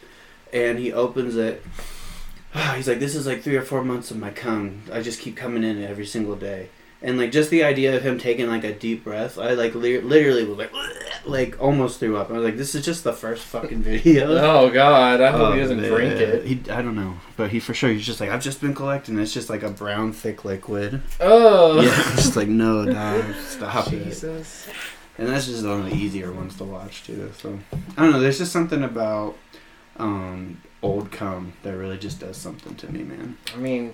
and 0.54 0.78
he 0.78 0.94
opens 0.94 1.36
it. 1.36 1.66
He's 2.76 2.88
like 2.88 3.00
this 3.00 3.16
is 3.16 3.26
like 3.26 3.42
three 3.42 3.56
or 3.56 3.64
four 3.64 3.84
months 3.84 4.12
of 4.12 4.18
my 4.18 4.30
cum. 4.30 4.84
I 4.94 5.02
just 5.02 5.20
keep 5.20 5.36
coming 5.36 5.64
in 5.64 5.84
every 5.84 6.06
single 6.06 6.36
day 6.36 6.70
and 7.06 7.18
like 7.18 7.32
just 7.32 7.50
the 7.52 7.64
idea 7.64 7.96
of 7.96 8.02
him 8.04 8.18
taking 8.20 8.48
like 8.48 8.64
a 8.66 8.74
deep 8.74 9.04
breath, 9.06 9.38
I 9.38 9.52
like 9.54 9.76
li- 9.76 10.02
literally 10.02 10.44
was 10.44 10.58
like, 10.58 10.74
like 11.26 11.62
almost 11.62 12.00
threw 12.00 12.18
up. 12.18 12.30
I 12.30 12.34
was 12.34 12.44
like, 12.44 12.58
this 12.58 12.76
is 12.76 12.84
just 12.84 13.04
the 13.06 13.14
first 13.14 13.44
fucking 13.46 13.82
video. 13.82 14.36
Oh 14.56 14.70
god, 14.70 15.22
I 15.22 15.32
hope 15.32 15.42
Oh, 15.42 15.52
he 15.54 15.60
doesn't 15.62 15.80
man. 15.82 15.90
drink 15.92 16.14
it. 16.20 16.46
He, 16.46 16.72
I 16.72 16.82
don't 16.82 16.96
know, 16.96 17.16
but 17.38 17.52
he 17.52 17.60
for 17.62 17.74
sure. 17.74 17.90
He's 17.92 18.06
just 18.06 18.20
like, 18.20 18.30
I've 18.32 18.44
just 18.44 18.60
been 18.60 18.74
collecting. 18.74 19.18
It's 19.20 19.34
just 19.34 19.50
like 19.50 19.64
a 19.64 19.70
brown 19.70 20.12
thick 20.12 20.44
liquid. 20.44 21.02
Oh, 21.22 21.80
Yeah, 21.86 22.16
just 22.16 22.36
like 22.36 22.48
no, 22.50 22.86
dog, 22.92 23.24
stop 23.36 23.88
it. 23.94 24.04
Jesus. 24.04 24.68
And 25.18 25.30
that's 25.30 25.46
just 25.46 25.64
one 25.66 25.80
of 25.82 25.86
the 25.90 25.96
easier 25.96 26.32
ones 26.34 26.58
to 26.58 26.66
watch 26.66 27.04
too. 27.06 27.32
So 27.38 27.58
I 27.98 28.02
don't 28.04 28.12
know. 28.12 28.20
There's 28.20 28.38
just 28.40 28.52
something 28.52 28.84
about 28.84 29.38
um, 29.98 30.62
old 30.82 31.12
cum 31.12 31.54
that 31.64 31.76
really 31.78 31.98
just 31.98 32.20
does 32.20 32.36
something 32.38 32.76
to 32.76 32.92
me, 32.92 33.04
man. 33.04 33.38
I 33.54 33.58
mean, 33.58 33.94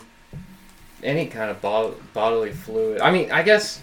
any 1.04 1.28
kind 1.28 1.49
of 1.52 1.62
bod- 1.62 1.95
bodily 2.14 2.52
fluid. 2.52 3.02
I 3.02 3.12
mean, 3.12 3.32
I 3.32 3.43
guess 3.43 3.82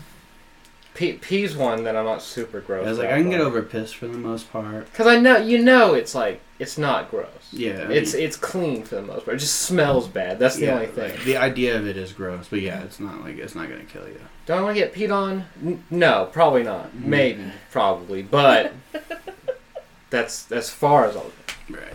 pee- 0.94 1.14
pee's 1.14 1.56
one 1.56 1.84
that 1.84 1.96
I'm 1.96 2.04
not 2.04 2.22
super 2.22 2.60
gross. 2.60 2.86
I 2.86 2.90
was 2.90 2.98
like, 2.98 3.10
I 3.10 3.18
can 3.20 3.30
get 3.30 3.40
over 3.40 3.62
piss 3.62 3.92
for 3.92 4.06
the 4.08 4.18
most 4.18 4.50
part. 4.52 4.86
because 4.90 5.06
I 5.06 5.16
know 5.18 5.36
you 5.38 5.58
know 5.62 5.94
it's 5.94 6.14
like 6.14 6.40
it's 6.58 6.76
not 6.76 7.10
gross. 7.10 7.28
Yeah, 7.52 7.86
I 7.88 7.92
It's 7.92 8.14
mean- 8.14 8.22
it's 8.24 8.36
clean 8.36 8.82
for 8.82 8.96
the 8.96 9.02
most 9.02 9.24
part. 9.24 9.36
It 9.36 9.40
just 9.40 9.60
smells 9.62 10.08
bad. 10.08 10.38
That's 10.38 10.56
the 10.56 10.66
Yeah, 10.66 10.74
only 10.74 10.86
thing. 10.86 11.10
like, 11.10 11.24
the 11.24 11.36
idea 11.36 11.76
of 11.78 11.86
it 11.86 11.96
is 11.96 12.12
gross, 12.12 12.48
but 12.50 12.60
yeah, 12.60 12.82
it's 12.82 12.98
not 13.00 13.22
like 13.22 13.38
it's 13.38 13.54
not 13.54 13.68
gonna 13.68 13.84
kill 13.84 14.06
you. 14.08 14.20
Do 14.46 14.54
I 14.54 14.60
want 14.60 14.76
to 14.76 14.80
get 14.82 14.94
peed 14.94 15.14
on? 15.14 15.44
N- 15.64 15.84
no, 15.90 16.28
probably 16.32 16.62
not. 16.62 16.86
Mhm. 16.96 17.04
Maybe, 17.04 17.44
probably, 17.70 18.22
but 18.22 18.72
that's 20.10 20.50
as 20.50 20.70
far 20.70 21.04
as 21.06 21.16
I'll 21.16 21.24
go. 21.24 21.76
Right. 21.78 21.94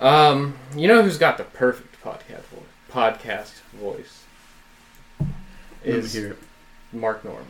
Um, 0.00 0.56
you 0.74 0.88
know 0.88 1.02
who's 1.02 1.18
got 1.18 1.38
the 1.38 1.44
perfect 1.44 2.02
podcast 2.02 2.42
voice? 2.44 2.62
Podcast 2.90 3.52
voice 3.92 4.24
is 5.84 6.12
hear 6.14 6.32
it. 6.32 6.38
Mark 6.92 7.24
Normand. 7.24 7.46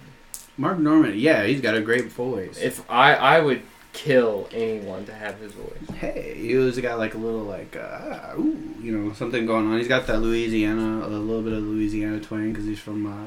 Mark 0.56 0.78
Normand. 0.78 1.16
Yeah, 1.20 1.44
he's 1.44 1.60
got 1.60 1.76
a 1.76 1.80
great 1.80 2.06
voice. 2.10 2.58
If 2.60 2.88
I 2.90 3.14
I 3.14 3.40
would 3.40 3.62
kill 3.92 4.48
anyone 4.52 5.06
to 5.06 5.14
have 5.14 5.38
his 5.38 5.52
voice. 5.52 5.96
hey, 5.98 6.34
he 6.36 6.56
was 6.56 6.78
got 6.80 6.98
like 6.98 7.14
a 7.14 7.18
little 7.18 7.42
like 7.44 7.76
uh, 7.76 8.34
ooh, 8.38 8.74
you 8.80 8.96
know, 8.96 9.12
something 9.12 9.46
going 9.46 9.66
on. 9.70 9.78
He's 9.78 9.88
got 9.88 10.06
that 10.08 10.20
Louisiana, 10.20 11.06
a 11.06 11.08
little 11.08 11.42
bit 11.42 11.52
of 11.52 11.62
Louisiana 11.62 12.20
twang 12.20 12.52
because 12.52 12.66
he's 12.66 12.80
from 12.80 13.06
uh, 13.06 13.26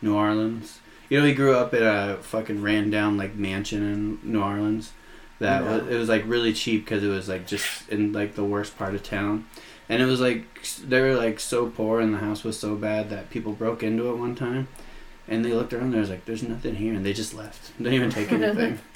New 0.00 0.14
Orleans. 0.14 0.80
You 1.10 1.20
know, 1.20 1.26
he 1.26 1.32
grew 1.34 1.54
up 1.54 1.72
in 1.74 1.82
a 1.82 2.16
fucking 2.20 2.60
ran 2.62 2.90
down 2.90 3.16
like 3.16 3.34
mansion 3.34 3.82
in 3.82 4.32
New 4.32 4.42
Orleans. 4.42 4.92
That 5.40 5.62
Yeah. 5.62 5.76
was, 5.78 5.88
it 5.88 5.96
was 5.98 6.08
like 6.08 6.24
really 6.26 6.52
cheap 6.52 6.84
because 6.84 7.02
it 7.04 7.08
was 7.08 7.28
like 7.28 7.46
just 7.46 7.88
in 7.88 8.12
like 8.12 8.34
the 8.34 8.44
worst 8.44 8.76
part 8.78 8.94
of 8.94 9.02
town, 9.02 9.46
and 9.88 10.02
it 10.02 10.06
was 10.06 10.20
like 10.20 10.44
they 10.86 11.00
were 11.00 11.14
like 11.14 11.40
so 11.40 11.68
poor 11.68 12.00
and 12.00 12.12
the 12.14 12.18
house 12.18 12.44
was 12.44 12.58
so 12.58 12.74
bad 12.76 13.10
that 13.10 13.30
people 13.30 13.52
broke 13.52 13.82
into 13.82 14.08
it 14.10 14.16
one 14.16 14.34
time, 14.34 14.68
and 15.26 15.44
they 15.44 15.52
looked 15.52 15.72
around. 15.72 15.92
There 15.92 16.00
was 16.00 16.10
like, 16.10 16.24
"There's 16.24 16.42
nothing 16.42 16.76
here," 16.76 16.94
and 16.94 17.04
they 17.04 17.12
just 17.12 17.34
left. 17.34 17.72
They 17.78 17.90
didn't 17.90 17.94
even 17.94 18.10
take 18.10 18.32
anything. 18.32 18.78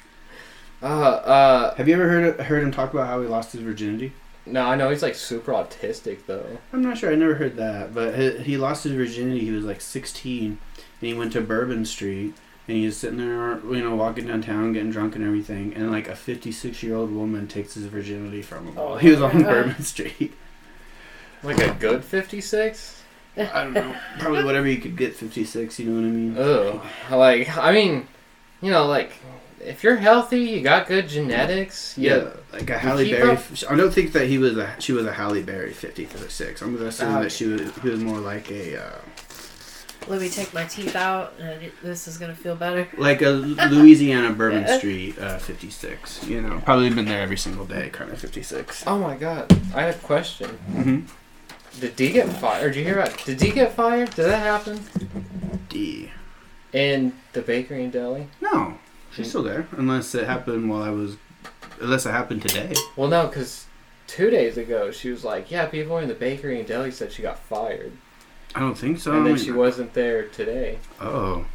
Uh, 0.81 0.85
uh, 0.85 1.75
Have 1.75 1.87
you 1.87 1.93
ever 1.93 2.09
heard 2.09 2.41
heard 2.41 2.61
him 2.61 2.71
talk 2.71 2.93
about 2.93 3.07
how 3.07 3.21
he 3.21 3.27
lost 3.27 3.53
his 3.53 3.61
virginity? 3.61 4.11
no, 4.45 4.65
I 4.65 4.75
know 4.75 4.89
he's 4.89 5.01
like 5.01 5.15
super 5.15 5.53
autistic 5.53 6.25
though. 6.25 6.57
I'm 6.73 6.81
not 6.81 6.97
sure. 6.97 7.09
I 7.09 7.15
never 7.15 7.35
heard 7.35 7.55
that, 7.55 7.93
but 7.95 8.15
he, 8.19 8.37
he 8.39 8.57
lost 8.57 8.83
his 8.83 8.91
virginity. 8.91 9.39
He 9.45 9.51
was 9.51 9.63
like 9.63 9.79
16, 9.79 10.45
and 10.47 10.57
he 10.99 11.13
went 11.13 11.31
to 11.31 11.39
Bourbon 11.41 11.85
Street, 11.85 12.33
and 12.67 12.75
he 12.77 12.85
was 12.85 12.97
sitting 12.97 13.17
there, 13.19 13.59
you 13.73 13.81
know, 13.81 13.95
walking 13.95 14.27
downtown, 14.27 14.73
getting 14.73 14.91
drunk 14.91 15.15
and 15.15 15.23
everything, 15.23 15.73
and 15.73 15.89
like 15.89 16.09
a 16.09 16.15
56 16.17 16.83
year 16.83 16.95
old 16.97 17.13
woman 17.15 17.47
takes 17.47 17.75
his 17.75 17.85
virginity 17.85 18.41
from 18.41 18.67
him. 18.67 18.77
Oh 18.77 18.97
he 18.97 19.09
was 19.09 19.21
on 19.21 19.39
God. 19.39 19.43
Bourbon 19.45 19.81
Street. 19.83 20.33
Like 21.43 21.59
a 21.59 21.73
good 21.79 22.03
fifty 22.03 22.41
six. 22.41 23.01
I 23.35 23.63
don't 23.63 23.73
know, 23.73 23.95
probably 24.19 24.43
whatever 24.43 24.67
you 24.67 24.77
could 24.77 24.95
get 24.95 25.15
56. 25.15 25.79
You 25.79 25.89
know 25.89 26.01
what 26.01 26.07
I 26.07 26.11
mean? 26.11 26.35
Oh, 26.37 27.17
Like 27.17 27.57
I 27.57 27.71
mean, 27.71 28.07
you 28.61 28.69
know, 28.69 28.85
like 28.85 29.11
if 29.59 29.83
you're 29.83 29.95
healthy, 29.95 30.41
you 30.41 30.61
got 30.61 30.85
good 30.87 31.07
genetics. 31.09 31.97
Yeah, 31.97 32.17
Yeah. 32.17 32.29
like 32.51 32.69
a 32.69 32.77
Halle 32.77 33.09
Berry. 33.09 33.31
up- 33.31 33.43
I 33.69 33.75
don't 33.75 33.91
think 33.91 34.11
that 34.13 34.27
he 34.27 34.37
was 34.37 34.55
a 34.57 34.75
she 34.79 34.91
was 34.91 35.05
a 35.07 35.13
Halle 35.13 35.41
Berry 35.41 35.73
56. 35.73 36.61
I'm 36.61 36.75
gonna 36.75 36.89
assume 36.89 37.15
Ah. 37.15 37.21
that 37.21 37.31
she 37.31 37.45
was 37.47 37.61
he 37.81 37.89
was 37.89 37.99
more 38.01 38.19
like 38.19 38.51
a. 38.51 38.77
Uh, 38.83 38.91
Let 40.07 40.21
me 40.21 40.29
take 40.29 40.53
my 40.53 40.65
teeth 40.65 40.95
out, 40.97 41.33
and 41.39 41.71
this 41.81 42.07
is 42.07 42.17
gonna 42.19 42.35
feel 42.35 42.55
better. 42.55 42.87
like 42.97 43.21
a 43.23 43.29
Louisiana 43.71 44.31
Bourbon 44.33 44.67
Street 44.77 45.17
uh, 45.17 45.37
56. 45.39 46.27
You 46.27 46.41
know, 46.41 46.61
probably 46.63 46.89
been 46.91 47.05
there 47.05 47.21
every 47.21 47.37
single 47.37 47.65
day, 47.65 47.89
kind 47.89 48.11
of 48.11 48.19
56. 48.19 48.83
Oh 48.85 48.99
my 48.99 49.15
god, 49.15 49.51
I 49.73 49.83
have 49.83 49.95
a 49.95 50.05
question. 50.05 50.49
Mm-hmm. 50.71 50.99
Did 51.79 51.95
D 51.95 52.11
get 52.11 52.29
fired? 52.29 52.73
Did 52.73 52.79
you 52.79 52.85
hear 52.85 52.99
about? 52.99 53.17
Did 53.25 53.37
D 53.37 53.51
get 53.51 53.73
fired? 53.73 54.09
Did 54.15 54.25
that 54.25 54.39
happen? 54.39 54.79
D. 55.69 56.11
In 56.71 57.13
the 57.33 57.41
bakery 57.41 57.83
and 57.83 57.91
deli? 57.91 58.27
No, 58.41 58.77
she's 59.11 59.29
still 59.29 59.43
there, 59.43 59.67
unless 59.73 60.13
it 60.15 60.25
happened 60.25 60.69
while 60.69 60.81
I 60.83 60.89
was, 60.89 61.17
unless 61.79 62.05
it 62.05 62.11
happened 62.11 62.41
today. 62.43 62.73
Well, 62.95 63.09
no, 63.09 63.27
because 63.27 63.65
two 64.07 64.29
days 64.29 64.57
ago 64.57 64.91
she 64.91 65.09
was 65.09 65.23
like, 65.23 65.51
"Yeah, 65.51 65.65
people 65.67 65.97
in 65.99 66.07
the 66.07 66.13
bakery 66.15 66.59
and 66.59 66.67
deli 66.67 66.91
said 66.91 67.11
she 67.11 67.21
got 67.21 67.39
fired, 67.39 67.91
I 68.55 68.59
don't 68.59 68.77
think 68.77 68.99
so. 68.99 69.11
and 69.11 69.21
I 69.21 69.23
then 69.23 69.35
mean- 69.35 69.43
she 69.43 69.51
wasn't 69.51 69.93
there 69.93 70.27
today." 70.27 70.79
Oh, 71.01 71.45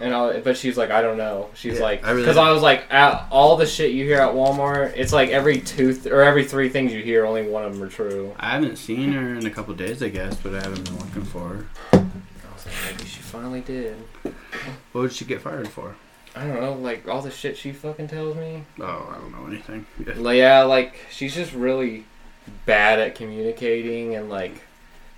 And 0.00 0.12
I, 0.12 0.40
but 0.40 0.56
she's 0.56 0.76
like, 0.76 0.90
I 0.90 1.02
don't 1.02 1.16
know. 1.16 1.50
She's 1.54 1.74
Yeah, 1.78 1.84
like, 1.84 2.04
I 2.04 2.10
really- 2.10 2.22
because 2.22 2.36
I 2.36 2.50
was 2.50 2.62
like, 2.62 2.92
at 2.92 3.26
all 3.30 3.56
the 3.56 3.66
shit 3.66 3.92
you 3.92 4.04
hear 4.04 4.18
at 4.20 4.30
Walmart, 4.34 4.92
it's 4.96 5.12
like 5.12 5.30
every 5.30 5.60
two 5.60 5.92
th- 5.94 6.06
or 6.12 6.22
every 6.22 6.44
three 6.44 6.68
things 6.68 6.92
you 6.92 7.02
hear, 7.02 7.24
only 7.24 7.46
one 7.48 7.64
of 7.64 7.74
them 7.74 7.82
are 7.82 7.88
true. 7.88 8.34
I 8.38 8.50
haven't 8.50 8.76
seen 8.76 9.12
her 9.12 9.34
in 9.36 9.46
a 9.46 9.50
couple 9.50 9.72
days, 9.74 10.02
I 10.02 10.08
guess, 10.08 10.34
but 10.36 10.54
I 10.54 10.62
haven't 10.62 10.84
been 10.84 10.98
looking 10.98 11.24
for 11.24 11.40
her. 11.48 11.66
I 11.92 11.96
was 12.52 12.66
like, 12.66 12.74
maybe 12.90 13.08
she 13.08 13.20
finally 13.20 13.60
did. 13.60 13.96
What 14.92 15.02
would 15.02 15.12
she 15.12 15.24
get 15.24 15.40
fired 15.40 15.68
for? 15.68 15.94
I 16.36 16.44
don't 16.44 16.60
know, 16.60 16.72
like 16.72 17.06
all 17.06 17.22
the 17.22 17.30
shit 17.30 17.56
she 17.56 17.70
fucking 17.72 18.08
tells 18.08 18.34
me. 18.36 18.64
Oh, 18.80 19.08
I 19.14 19.18
don't 19.20 19.30
know 19.30 19.46
anything. 19.46 19.86
Yeah, 20.34 20.64
like 20.64 20.96
she's 21.12 21.32
just 21.36 21.52
really 21.52 22.04
bad 22.66 22.98
at 22.98 23.14
communicating 23.14 24.16
and 24.16 24.28
like 24.28 24.60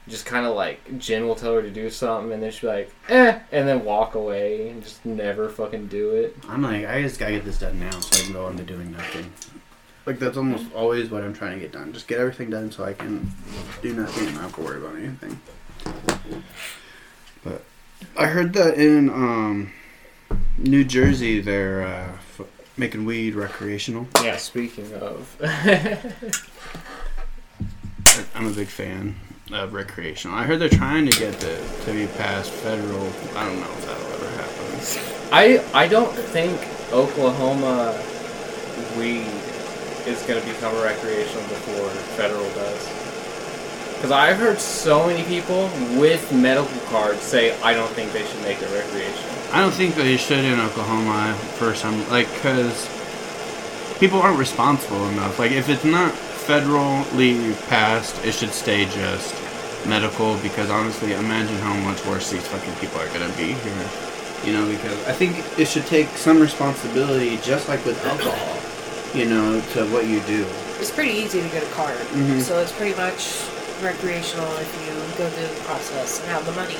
just 0.09 0.24
kind 0.24 0.46
of 0.46 0.54
like 0.54 0.98
Jen 0.98 1.26
will 1.26 1.34
tell 1.34 1.54
her 1.54 1.62
to 1.62 1.70
do 1.70 1.90
something 1.90 2.32
and 2.32 2.42
then 2.42 2.52
she'll 2.52 2.70
be 2.70 2.76
like, 2.76 2.94
eh, 3.09 3.40
and 3.50 3.66
then 3.66 3.84
walk 3.84 4.14
away 4.14 4.68
and 4.68 4.82
just 4.82 5.04
never 5.04 5.48
fucking 5.48 5.88
do 5.88 6.11
it. 6.11 6.36
I'm 6.48 6.62
like, 6.62 6.86
I 6.86 7.02
just 7.02 7.18
gotta 7.18 7.32
get 7.32 7.44
this 7.44 7.59
done 7.59 7.80
now 7.80 7.98
so 7.98 8.20
I 8.20 8.24
can 8.24 8.32
go 8.32 8.46
on 8.46 8.57
to 8.57 8.62
doing 8.62 8.92
nothing. 8.92 9.32
Like 10.04 10.20
that's 10.20 10.36
almost 10.36 10.66
always 10.74 11.11
what 11.11 11.24
I'm 11.24 11.34
trying 11.34 11.54
to 11.54 11.61
get 11.61 11.72
done. 11.72 11.92
Just 11.92 12.07
get 12.07 12.20
everything 12.20 12.50
done 12.50 12.70
so 12.70 12.84
I 12.84 12.92
can 12.92 13.32
do 13.82 13.92
nothing 13.94 14.26
and 14.26 14.34
not 14.36 14.44
have 14.44 14.54
to 14.54 14.61
worry 14.61 14.78
about 14.78 14.96
anything. 14.96 15.40
But 17.42 17.64
I 18.16 18.26
heard 18.26 18.52
that 18.52 18.74
in 18.74 19.11
um, 19.11 19.72
New 20.59 20.84
Jersey 20.84 21.40
they're 21.40 21.82
uh, 21.82 22.12
f- 22.38 22.46
making 22.76 23.04
weed 23.04 23.34
recreational. 23.34 24.07
Yeah, 24.22 24.36
speaking 24.36 24.92
of. 24.94 25.36
I'm 28.34 28.46
a 28.46 28.50
big 28.50 28.68
fan 28.68 29.16
of 29.53 29.72
recreational. 29.72 30.36
I 30.36 30.44
heard 30.44 30.59
they're 30.59 30.68
trying 30.68 31.07
to 31.07 31.18
get 31.18 31.34
the 31.40 31.57
to 31.84 31.92
be 31.92 32.07
passed 32.18 32.51
federal. 32.51 33.07
I 33.36 33.44
don't 33.47 33.61
know 33.61 33.70
if 33.70 33.86
that'll 33.86 34.12
ever 34.12 34.28
happen. 34.36 35.32
I 35.32 35.84
I 35.84 35.88
don't 35.88 36.12
think 36.12 36.61
Oklahoma 36.92 38.01
weed 38.99 39.26
is 40.07 40.22
going 40.22 40.40
to 40.40 40.47
become 40.47 40.74
recreational 40.82 41.42
before 41.49 41.88
federal 42.16 42.49
does. 42.55 43.07
Because 43.94 44.11
I've 44.11 44.36
heard 44.36 44.59
so 44.59 45.07
many 45.07 45.24
people 45.24 45.70
with 45.99 46.32
medical 46.32 46.78
cards 46.88 47.22
say 47.22 47.59
I 47.62 47.72
don't 47.72 47.90
think 47.90 48.12
they 48.12 48.24
should 48.24 48.42
make 48.42 48.61
it 48.61 48.70
recreational. 48.70 49.32
I 49.53 49.61
don't 49.61 49.72
think 49.72 49.94
they 49.94 50.16
should 50.16 50.44
in 50.44 50.61
Oklahoma 50.61 51.34
for 51.55 51.74
some 51.74 52.09
like 52.11 52.32
because 52.34 52.88
people 53.99 54.20
aren't 54.20 54.38
responsible 54.38 55.09
enough. 55.09 55.38
Like 55.38 55.53
if 55.53 55.68
it's 55.68 55.84
not 55.84 56.12
federally 56.47 57.55
passed, 57.68 58.14
it 58.24 58.32
should 58.32 58.53
stay 58.53 58.84
just 58.86 59.34
medical. 59.86 60.36
Because 60.38 60.70
honestly, 60.70 61.12
imagine 61.12 61.57
how 61.59 61.74
much 61.74 62.05
worse 62.07 62.30
these 62.30 62.47
fucking 62.47 62.74
people 62.76 63.01
are 63.01 63.09
gonna 63.09 63.32
be 63.36 63.53
here. 63.53 63.88
You 64.44 64.53
know, 64.53 64.68
because 64.68 64.99
I 65.07 65.12
think 65.12 65.36
it 65.59 65.66
should 65.66 65.86
take 65.86 66.09
some 66.16 66.38
responsibility, 66.40 67.38
just 67.42 67.68
like 67.68 67.84
with 67.84 67.99
alcohol. 68.07 68.57
You 69.14 69.26
know, 69.26 69.61
to 69.72 69.86
what 69.92 70.07
you 70.07 70.20
do. 70.20 70.44
It's 70.78 70.90
pretty 70.90 71.12
easy 71.12 71.40
to 71.40 71.49
get 71.49 71.62
a 71.62 71.70
card, 71.74 71.97
Mhm. 72.12 72.42
so 72.42 72.59
it's 72.59 72.72
pretty 72.72 72.94
much 72.97 73.40
recreational 73.82 74.51
if 74.59 74.68
you 74.84 74.92
go 75.16 75.28
through 75.30 75.47
the 75.49 75.61
process 75.64 76.20
and 76.20 76.28
have 76.30 76.44
the 76.44 76.53
money 76.53 76.76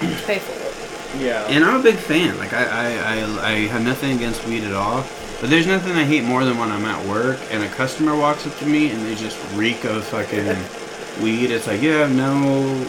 to 0.00 0.22
pay 0.26 0.38
for 0.40 0.52
it. 0.52 0.74
Yeah. 1.22 1.44
And 1.46 1.64
I'm 1.64 1.76
a 1.80 1.82
big 1.82 1.96
fan. 1.96 2.36
Like 2.38 2.52
I, 2.52 2.64
I, 2.64 2.86
I, 3.14 3.50
I 3.50 3.52
have 3.68 3.82
nothing 3.84 4.16
against 4.16 4.44
weed 4.46 4.64
at 4.64 4.72
all. 4.74 5.04
But 5.40 5.50
there's 5.50 5.66
nothing 5.66 5.92
I 5.92 6.04
hate 6.04 6.24
more 6.24 6.44
than 6.44 6.56
when 6.58 6.70
I'm 6.70 6.84
at 6.86 7.06
work 7.06 7.38
and 7.50 7.62
a 7.62 7.68
customer 7.68 8.16
walks 8.16 8.46
up 8.46 8.56
to 8.58 8.66
me 8.66 8.90
and 8.90 9.04
they 9.04 9.14
just 9.14 9.36
reek 9.54 9.84
of 9.84 10.04
fucking 10.04 10.46
weed. 11.22 11.50
It's 11.50 11.66
like 11.66 11.82
you 11.82 11.90
have 11.90 12.14
no 12.14 12.84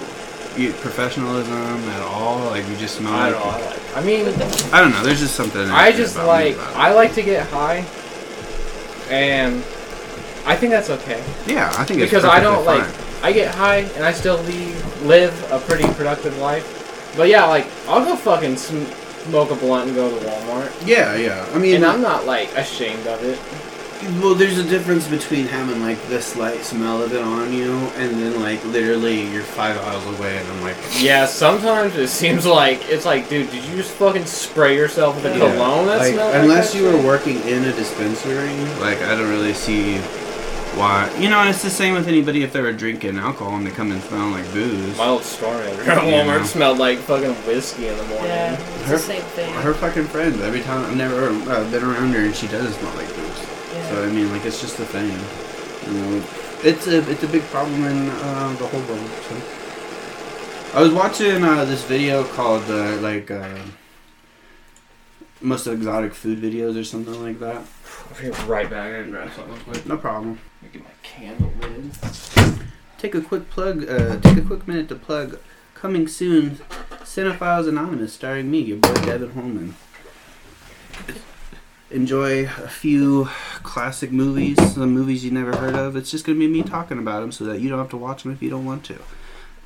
professionalism 0.82 1.54
at 1.54 2.02
all. 2.02 2.40
Like 2.46 2.68
you 2.68 2.76
just 2.78 2.96
smell. 2.96 3.14
I 3.14 3.30
like. 3.30 3.44
I, 3.44 3.66
like, 3.70 3.98
I 3.98 4.02
mean, 4.02 4.28
I 4.74 4.82
don't 4.82 4.92
know. 4.92 5.04
There's 5.04 5.20
just 5.20 5.36
something. 5.36 5.70
I 5.70 5.92
just 5.92 6.16
like. 6.18 6.58
I 6.76 6.94
like 6.94 7.14
to 7.16 7.22
get 7.22 7.48
high, 7.48 7.86
and 9.10 9.58
I 10.46 10.56
think 10.56 10.72
that's 10.72 10.90
okay. 10.90 11.24
yeah, 11.46 11.72
I 11.78 11.84
think 11.84 12.00
it's 12.00 12.12
because 12.12 12.26
I 12.26 12.40
don't 12.40 12.66
perfectly 12.66 12.88
like. 13.02 13.24
I 13.24 13.32
get 13.34 13.54
high 13.54 13.78
and 13.78 14.04
I 14.04 14.12
still 14.12 14.38
leave, 14.44 15.04
live 15.04 15.52
a 15.52 15.60
pretty 15.60 15.88
productive 15.94 16.38
life. 16.38 17.14
But 17.18 17.30
yeah, 17.30 17.46
like 17.46 17.68
I'll 17.88 18.06
go 18.06 18.16
fucking 18.16 18.58
sm- 18.58 18.86
smoke 19.28 19.52
a 19.52 19.56
blunt 19.56 19.88
and 19.88 19.96
go 19.96 20.10
to 20.10 20.26
Walmart, 20.26 20.72
Yeah, 20.88 21.16
yeah. 21.16 21.46
I 21.54 21.58
mean, 21.60 21.76
and 21.76 21.86
I'm 21.86 22.02
not 22.02 22.26
like 22.26 22.52
ashamed 22.56 23.06
of 23.08 23.24
it. 23.24 23.40
well, 24.22 24.36
there's 24.36 24.58
a 24.58 24.64
difference 24.64 25.08
between 25.08 25.48
having 25.48 25.82
like 25.82 26.00
the 26.08 26.22
slight 26.22 26.64
smell 26.64 27.02
of 27.02 27.12
it 27.14 27.22
on 27.22 27.52
you 27.52 27.74
and 27.98 28.12
then 28.20 28.40
like 28.42 28.64
literally 28.66 29.28
you're 29.32 29.44
five 29.44 29.76
miles 29.78 30.06
away 30.18 30.38
and 30.38 30.48
I'm 30.48 30.62
like. 30.62 30.78
Yeah, 31.00 31.26
sometimes 31.26 31.96
it 31.96 32.08
seems 32.08 32.46
like 32.46 32.80
it's 32.90 33.06
like, 33.06 33.28
dude, 33.28 33.50
did 33.52 33.64
you 33.66 33.76
just 33.76 33.92
fucking 33.92 34.26
spray 34.26 34.76
yourself 34.76 35.16
with 35.16 35.26
a 35.26 35.38
Yeah. 35.38 35.52
cologne 35.52 35.88
that 35.88 36.00
like, 36.00 36.14
smells? 36.14 36.36
unless 36.36 36.74
like 36.74 36.82
you 36.82 36.88
were 36.90 37.02
working 37.06 37.40
in 37.48 37.66
a 37.66 37.74
dispensary, 37.74 38.56
like 38.80 39.02
I 39.02 39.16
don't 39.16 39.30
really 39.30 39.54
see 39.54 39.98
why. 40.78 41.10
You 41.20 41.30
know, 41.30 41.40
and 41.40 41.50
it's 41.50 41.62
the 41.64 41.70
same 41.70 41.94
with 41.96 42.08
anybody 42.08 42.44
if 42.44 42.54
they 42.54 42.62
were 42.62 42.72
drinking 42.72 43.18
alcohol 43.18 43.56
and 43.56 43.66
they 43.66 43.72
come 43.72 43.92
in 43.92 44.00
smelling 44.02 44.32
like 44.34 44.52
booze. 44.54 44.98
My 44.98 45.08
old 45.08 45.24
store 45.24 45.54
manager 45.58 45.92
at 45.92 46.06
Yeah. 46.06 46.24
Walmart 46.26 46.46
smelled 46.46 46.78
like 46.78 47.00
fucking 47.00 47.34
whiskey 47.48 47.88
in 47.88 47.98
the 47.98 48.04
morning. 48.06 48.28
Yeah, 48.28 48.54
it's 48.54 48.84
Her- 48.86 48.92
the 48.94 49.00
same 49.00 49.22
thing. 49.38 49.54
Her 49.56 49.74
fucking 49.74 50.06
friends. 50.08 50.40
Every 50.42 50.62
time 50.62 50.86
I've 50.86 50.96
never 50.96 51.30
uh, 51.52 51.70
been 51.72 51.84
around 51.84 52.14
her 52.14 52.20
and 52.20 52.36
she 52.36 52.48
doesn't 52.48 52.74
smell 52.74 52.94
like 52.96 53.08
booze. 53.16 53.40
yeah. 53.74 53.90
So 53.90 54.04
I 54.04 54.08
mean, 54.08 54.32
like 54.32 54.46
it's 54.46 54.62
just 54.62 54.80
a 54.80 54.86
thing. 54.86 55.12
You 55.88 55.94
know, 56.00 56.24
it's 56.64 56.88
a 56.88 56.98
it's 57.10 57.24
a 57.24 57.28
big 57.28 57.44
problem 57.44 57.84
in 57.86 58.10
uh, 58.10 58.56
the 58.60 58.68
whole 58.68 58.82
world. 58.82 59.10
So 59.30 59.36
I 60.78 60.82
was 60.82 60.92
watching 60.94 61.44
uh, 61.44 61.66
this 61.66 61.84
video 61.86 62.24
called 62.24 62.64
uh, 62.70 62.98
like 62.98 63.32
uh, 63.32 63.48
most 65.42 65.68
exotic 65.68 66.14
food 66.14 66.42
videos 66.42 66.80
or 66.80 66.84
something 66.84 67.22
like 67.22 67.40
that. 67.40 67.62
I'll 68.10 68.22
be 68.22 68.30
right 68.46 68.70
back. 68.70 68.94
I 68.94 69.00
gotta 69.00 69.12
grab 69.12 69.32
something 69.34 69.54
real 69.54 69.64
quick. 69.64 69.86
No 69.86 69.98
problem. 69.98 70.40
Let 70.62 70.74
me 70.74 70.80
get 70.80 70.88
my 70.88 70.96
candle 71.04 71.54
lid. 71.62 71.92
Take 72.98 73.16
a 73.16 73.22
quick 73.22 73.50
plug. 73.50 73.88
Uh, 73.90 74.20
take 74.20 74.38
a 74.38 74.42
quick 74.42 74.68
minute 74.68 74.88
to 74.90 74.96
plug. 74.96 75.40
Coming 75.76 76.08
soon, 76.08 76.60
Cinephiles 77.02 77.68
Anonymous, 77.68 78.14
starring 78.14 78.50
me, 78.50 78.60
your 78.62 78.78
boy 78.78 78.94
Devin 78.96 79.32
Holman. 79.32 79.76
Enjoy 81.92 82.46
a 82.46 82.68
few 82.68 83.30
classic 83.62 84.12
movies, 84.12 84.58
some 84.74 84.92
movies 84.92 85.24
you 85.24 85.30
never 85.32 85.56
heard 85.56 85.76
of. 85.76 85.96
It's 85.96 86.10
just 86.10 86.26
gonna 86.26 86.40
be 86.40 86.48
me 86.48 86.64
talking 86.64 86.98
about 86.98 87.22
them, 87.22 87.32
so 87.32 87.46
that 87.46 87.62
you 87.62 87.70
don't 87.70 87.78
have 87.78 87.90
to 87.92 87.98
watch 87.98 88.24
them 88.24 88.32
if 88.32 88.42
you 88.42 88.50
don't 88.50 88.66
want 88.66 88.84
to. 88.86 89.00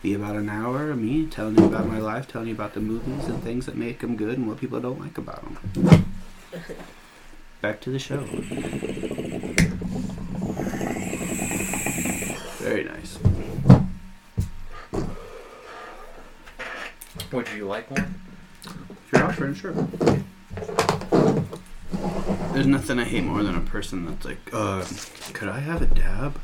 Be 0.01 0.15
about 0.15 0.35
an 0.35 0.49
hour 0.49 0.89
of 0.89 0.97
me 0.97 1.27
telling 1.27 1.57
you 1.57 1.65
about 1.65 1.87
my 1.87 1.99
life, 1.99 2.27
telling 2.27 2.47
you 2.47 2.55
about 2.55 2.73
the 2.73 2.79
movies 2.79 3.27
and 3.27 3.43
things 3.43 3.67
that 3.67 3.75
make 3.75 3.99
them 3.99 4.15
good 4.15 4.37
and 4.37 4.47
what 4.47 4.57
people 4.57 4.79
don't 4.79 4.99
like 4.99 5.17
about 5.19 5.43
them. 5.43 6.05
Back 7.61 7.81
to 7.81 7.91
the 7.91 7.99
show. 7.99 8.21
Very 12.57 12.83
nice. 12.83 13.19
Would 17.31 17.47
you 17.55 17.65
like 17.65 17.91
one? 17.91 18.15
If 18.65 19.11
you're 19.13 19.23
offering, 19.23 19.53
sure. 19.53 19.73
There's 22.53 22.65
nothing 22.65 22.97
I 22.97 23.03
hate 23.03 23.23
more 23.23 23.43
than 23.43 23.55
a 23.55 23.61
person 23.61 24.05
that's 24.07 24.25
like, 24.25 24.39
uh, 24.51 24.83
could 25.33 25.47
I 25.47 25.59
have 25.59 25.83
a 25.83 25.85
dab? 25.85 26.39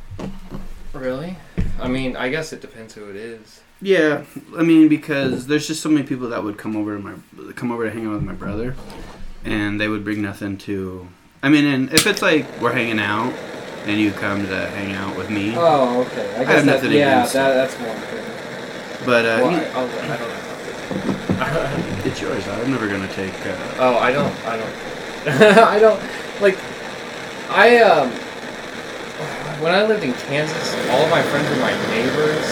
Really? 0.97 1.35
I 1.79 1.87
mean, 1.87 2.15
I 2.15 2.29
guess 2.29 2.53
it 2.53 2.61
depends 2.61 2.93
who 2.95 3.09
it 3.09 3.15
is. 3.15 3.61
Yeah, 3.81 4.23
I 4.57 4.63
mean 4.63 4.87
because 4.87 5.45
there's 5.45 5.67
just 5.67 5.81
so 5.83 5.89
many 5.89 6.05
people 6.05 6.29
that 6.29 6.43
would 6.43 6.57
come 6.57 6.75
over 6.75 6.97
to 6.97 7.01
my 7.03 7.13
come 7.53 7.71
over 7.71 7.85
to 7.85 7.91
hang 7.91 8.07
out 8.07 8.13
with 8.13 8.23
my 8.23 8.33
brother, 8.33 8.75
and 9.45 9.79
they 9.79 9.87
would 9.87 10.03
bring 10.03 10.21
nothing 10.21 10.57
to. 10.59 11.07
I 11.43 11.49
mean, 11.49 11.65
and 11.65 11.93
if 11.93 12.07
it's 12.07 12.23
like 12.23 12.45
we're 12.59 12.73
hanging 12.73 12.99
out, 12.99 13.31
and 13.85 13.99
you 14.01 14.11
come 14.11 14.41
to 14.47 14.67
hang 14.69 14.93
out 14.93 15.15
with 15.15 15.29
me, 15.29 15.53
Oh, 15.55 16.01
okay. 16.01 16.27
I 16.35 16.37
have 16.39 16.47
guess 16.47 16.65
that, 16.65 16.65
nothing 16.65 16.91
yeah, 16.93 17.17
against 17.19 17.33
that, 17.33 17.53
that's 17.53 17.75
one 17.75 17.97
thing. 18.09 19.05
but 19.05 19.25
uh, 19.25 19.39
Well, 19.43 19.51
you- 19.51 19.57
I, 19.59 19.69
I'll, 19.73 20.11
I 20.11 20.17
don't 20.17 20.27
know. 20.27 22.03
it's 22.05 22.19
yours. 22.19 22.47
I'm 22.47 22.71
never 22.71 22.87
gonna 22.87 23.07
take. 23.13 23.33
Uh, 23.45 23.55
oh, 23.77 23.97
I 23.99 24.11
don't. 24.11 24.33
I 24.47 24.57
don't. 24.57 24.75
I 25.67 25.77
don't 25.79 26.01
like. 26.41 26.57
I 27.49 27.77
um. 27.83 28.11
When 29.61 29.73
I 29.73 29.83
lived 29.85 30.03
in 30.03 30.13
Kansas, 30.13 30.73
all 30.91 31.01
of 31.03 31.09
my 31.09 31.21
friends 31.23 31.49
were 31.49 31.55
my 31.57 31.71
neighbors, 31.89 32.45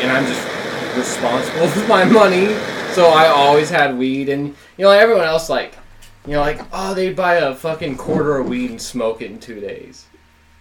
and 0.00 0.10
I'm 0.10 0.26
just 0.26 0.96
responsible 0.96 1.60
with 1.62 1.88
my 1.88 2.04
money. 2.04 2.46
So 2.92 3.06
I 3.06 3.28
always 3.28 3.70
had 3.70 3.96
weed, 3.96 4.28
and 4.28 4.48
you 4.76 4.84
know 4.84 4.90
everyone 4.90 5.24
else 5.24 5.48
like, 5.48 5.74
you 6.26 6.32
know, 6.32 6.40
like 6.40 6.60
oh 6.72 6.94
they 6.94 7.12
buy 7.12 7.34
a 7.36 7.54
fucking 7.54 7.96
quarter 7.96 8.38
of 8.38 8.48
weed 8.48 8.70
and 8.70 8.80
smoke 8.82 9.22
it 9.22 9.30
in 9.30 9.38
two 9.38 9.60
days. 9.60 10.06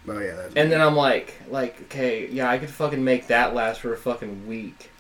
oh 0.08 0.20
yeah, 0.20 0.36
that's 0.36 0.54
And 0.56 0.72
then 0.72 0.82
I'm 0.82 0.96
like, 0.96 1.34
like, 1.50 1.82
okay, 1.84 2.28
yeah, 2.30 2.50
I 2.50 2.58
could 2.60 2.70
fucking 2.70 3.04
make 3.04 3.28
that 3.28 3.56
last 3.56 3.82
for 3.82 3.94
a 3.94 3.98
fucking 3.98 4.48
week 4.48 4.92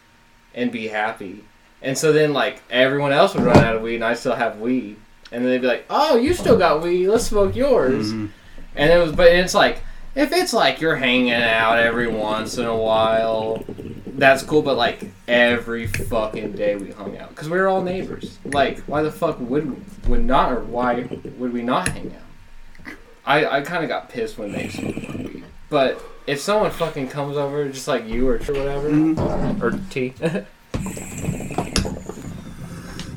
and 0.55 0.71
be 0.71 0.87
happy. 0.87 1.43
And 1.83 1.95
so 1.95 2.11
then, 2.11 2.33
like, 2.33 2.61
everyone 2.71 3.13
else 3.13 3.35
would 3.35 3.43
run 3.43 3.57
out 3.63 3.75
of 3.75 3.83
weed 3.83 3.95
and 3.95 4.03
I 4.03 4.15
still 4.15 4.33
have 4.33 4.59
weed. 4.59 4.97
And 5.31 5.43
then 5.43 5.51
they'd 5.51 5.61
be 5.61 5.67
like, 5.67 5.85
oh, 5.91 6.17
you 6.17 6.33
still 6.33 6.57
got 6.57 6.81
weed, 6.81 7.07
let's 7.07 7.25
smoke 7.25 7.55
yours. 7.55 8.11
Mhm. 8.11 8.29
And 8.75 8.91
it 8.91 8.97
was, 8.97 9.11
but 9.11 9.27
it's 9.27 9.53
like, 9.53 9.81
if 10.17 10.31
it's 10.33 10.51
like 10.51 10.81
you're 10.81 10.95
hanging 10.95 11.31
out 11.31 11.77
every 11.77 12.07
once 12.07 12.57
in 12.57 12.65
a 12.65 12.75
while, 12.75 13.63
that's 14.07 14.41
cool, 14.43 14.61
but 14.63 14.75
like 14.75 15.11
every 15.27 15.85
fucking 15.87 16.53
day 16.53 16.75
we 16.75 16.91
hung 16.91 17.15
out. 17.17 17.29
Because 17.29 17.49
we 17.49 17.57
were 17.59 17.67
all 17.67 17.83
neighbors. 17.83 18.37
Like, 18.43 18.79
why 18.81 19.03
the 19.03 19.11
fuck 19.11 19.39
would, 19.39 20.07
would 20.07 20.25
not, 20.25 20.51
or 20.51 20.61
why 20.61 21.07
would 21.37 21.53
we 21.53 21.61
not 21.61 21.89
hang 21.89 22.15
out? 22.15 22.93
I, 23.25 23.45
I 23.59 23.61
kind 23.61 23.83
of 23.83 23.89
got 23.89 24.09
pissed 24.09 24.37
when 24.37 24.51
they 24.53 24.69
smoked. 24.69 25.45
But 25.69 26.01
if 26.25 26.39
someone 26.39 26.71
fucking 26.71 27.09
comes 27.09 27.37
over, 27.37 27.67
just 27.69 27.87
like 27.87 28.07
you 28.07 28.27
or 28.27 28.37
whatever, 28.39 28.89
Mhm. 28.89 29.61
or 29.61 29.79
T, 29.91 30.13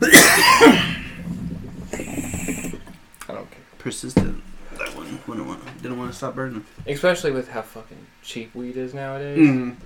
I 1.92 3.32
don't 3.34 3.50
care. 3.50 3.60
persistent. 3.78 4.42
That 5.10 5.28
wouldn't 5.28 5.46
want, 5.46 5.82
didn't 5.82 5.98
want 5.98 6.10
to 6.10 6.16
stop 6.16 6.34
burning. 6.34 6.64
Especially 6.86 7.30
with 7.30 7.48
how 7.48 7.62
fucking 7.62 8.06
cheap 8.22 8.54
weed 8.54 8.76
is 8.76 8.94
nowadays. 8.94 9.38
Mm. 9.38 9.76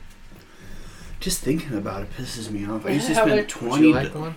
Just 1.20 1.40
thinking 1.42 1.76
about 1.78 2.02
it 2.02 2.10
pisses 2.12 2.50
me 2.50 2.66
off. 2.66 2.84
I 2.86 2.90
used 2.90 3.06
to 3.06 3.14
How 3.14 3.24
spend 3.24 3.40
much 3.42 3.60
Would 3.60 3.68
twenty. 3.70 3.88
you 3.88 3.94
like 3.94 4.14
one? 4.14 4.34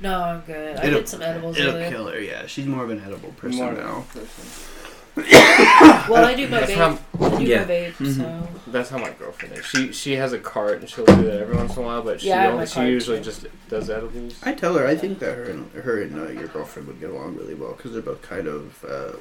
No, 0.00 0.22
I'm 0.22 0.40
good. 0.42 0.76
I 0.78 0.86
It'll- 0.86 1.00
did 1.00 1.08
some 1.08 1.22
edibles 1.22 1.58
It'll 1.58 1.72
earlier. 1.74 1.90
kill 1.90 2.06
her. 2.08 2.18
Yeah, 2.20 2.46
she's 2.46 2.66
more 2.66 2.84
of 2.84 2.90
an 2.90 3.02
edible 3.04 3.30
person 3.32 3.58
More 3.58 3.72
now. 3.72 4.04
person. 4.12 4.68
Well, 6.08 6.24
I 6.24 6.34
do 6.34 6.48
my 6.48 6.60
That's 6.60 6.72
vape. 6.72 6.76
how, 6.76 6.98
I 7.26 7.38
do 7.38 7.44
Yeah. 7.44 7.58
my 7.60 7.64
vape, 7.70 7.92
Mhm. 7.98 8.16
so 8.16 8.48
that's 8.68 8.88
how 8.88 8.96
my 8.96 9.10
girlfriend 9.10 9.58
is. 9.58 9.66
She 9.66 9.92
she 9.92 10.12
has 10.16 10.32
a 10.32 10.38
cart 10.38 10.80
and 10.80 10.88
she'll 10.88 11.04
do 11.04 11.22
that 11.24 11.38
every 11.42 11.54
once 11.54 11.76
in 11.76 11.82
a 11.82 11.86
while, 11.86 12.00
but 12.02 12.22
she 12.22 12.28
Yeah, 12.28 12.48
only, 12.50 12.66
she 12.66 12.80
usually 12.86 13.18
too. 13.18 13.24
just 13.24 13.46
does 13.68 13.90
edibles. 13.90 14.36
I 14.42 14.54
tell 14.54 14.72
her 14.78 14.86
I 14.86 14.96
think 14.96 15.18
that 15.18 15.36
her 15.36 15.44
and 15.44 15.70
her 15.72 16.00
and 16.00 16.18
uh, 16.18 16.30
your 16.30 16.48
girlfriend 16.48 16.88
would 16.88 16.98
get 16.98 17.10
along 17.10 17.36
really 17.36 17.52
well 17.54 17.74
because 17.74 17.92
they're 17.92 18.00
both 18.00 18.22
kind 18.22 18.46
of 18.48 18.82
uh, 18.88 19.16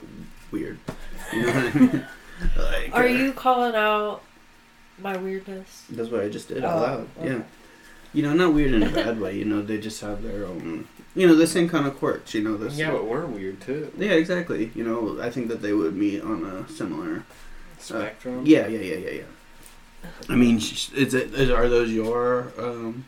weird. 0.51 0.77
You 1.33 1.41
know 1.41 1.53
what 1.53 1.75
I 1.75 1.79
mean? 1.79 2.05
like, 2.57 2.89
are 2.93 3.03
uh, 3.03 3.07
you 3.07 3.33
calling 3.33 3.75
out 3.75 4.21
my 4.99 5.17
weirdness? 5.17 5.85
That's 5.89 6.09
what 6.09 6.21
I 6.21 6.29
just 6.29 6.47
did 6.49 6.63
Oh, 6.63 6.67
out 6.67 6.81
loud. 6.81 7.07
okay. 7.19 7.27
Yeah. 7.29 7.41
You 8.13 8.23
know, 8.23 8.33
not 8.33 8.53
weird 8.53 8.73
in 8.73 8.83
a 8.83 8.89
bad 8.89 9.21
way. 9.21 9.37
You 9.37 9.45
know, 9.45 9.61
they 9.61 9.77
just 9.77 10.01
have 10.01 10.21
their 10.21 10.45
own. 10.45 10.87
You 11.15 11.27
know, 11.27 11.35
the 11.35 11.47
same 11.47 11.69
kind 11.69 11.87
of 11.87 11.97
quirks. 11.97 12.33
You 12.33 12.43
know, 12.43 12.57
this. 12.57 12.77
Yeah, 12.77 12.91
but 12.91 13.05
we're 13.05 13.25
weird 13.25 13.61
too. 13.61 13.91
Yeah, 13.97 14.11
exactly. 14.11 14.71
You 14.75 14.83
know, 14.83 15.21
I 15.21 15.29
think 15.29 15.47
that 15.47 15.61
they 15.61 15.71
would 15.71 15.95
meet 15.95 16.21
on 16.21 16.43
a 16.45 16.67
similar. 16.69 17.23
Spectrum. 17.79 18.45
Yeah, 18.45 18.67
yeah, 18.67 18.79
yeah, 18.79 18.97
yeah, 18.97 19.09
yeah. 19.09 20.09
I 20.29 20.35
mean, 20.35 20.57
is 20.57 21.13
it? 21.13 21.33
Is, 21.33 21.49
are 21.49 21.69
those 21.69 21.91
your 21.91 22.51
um, 22.57 23.05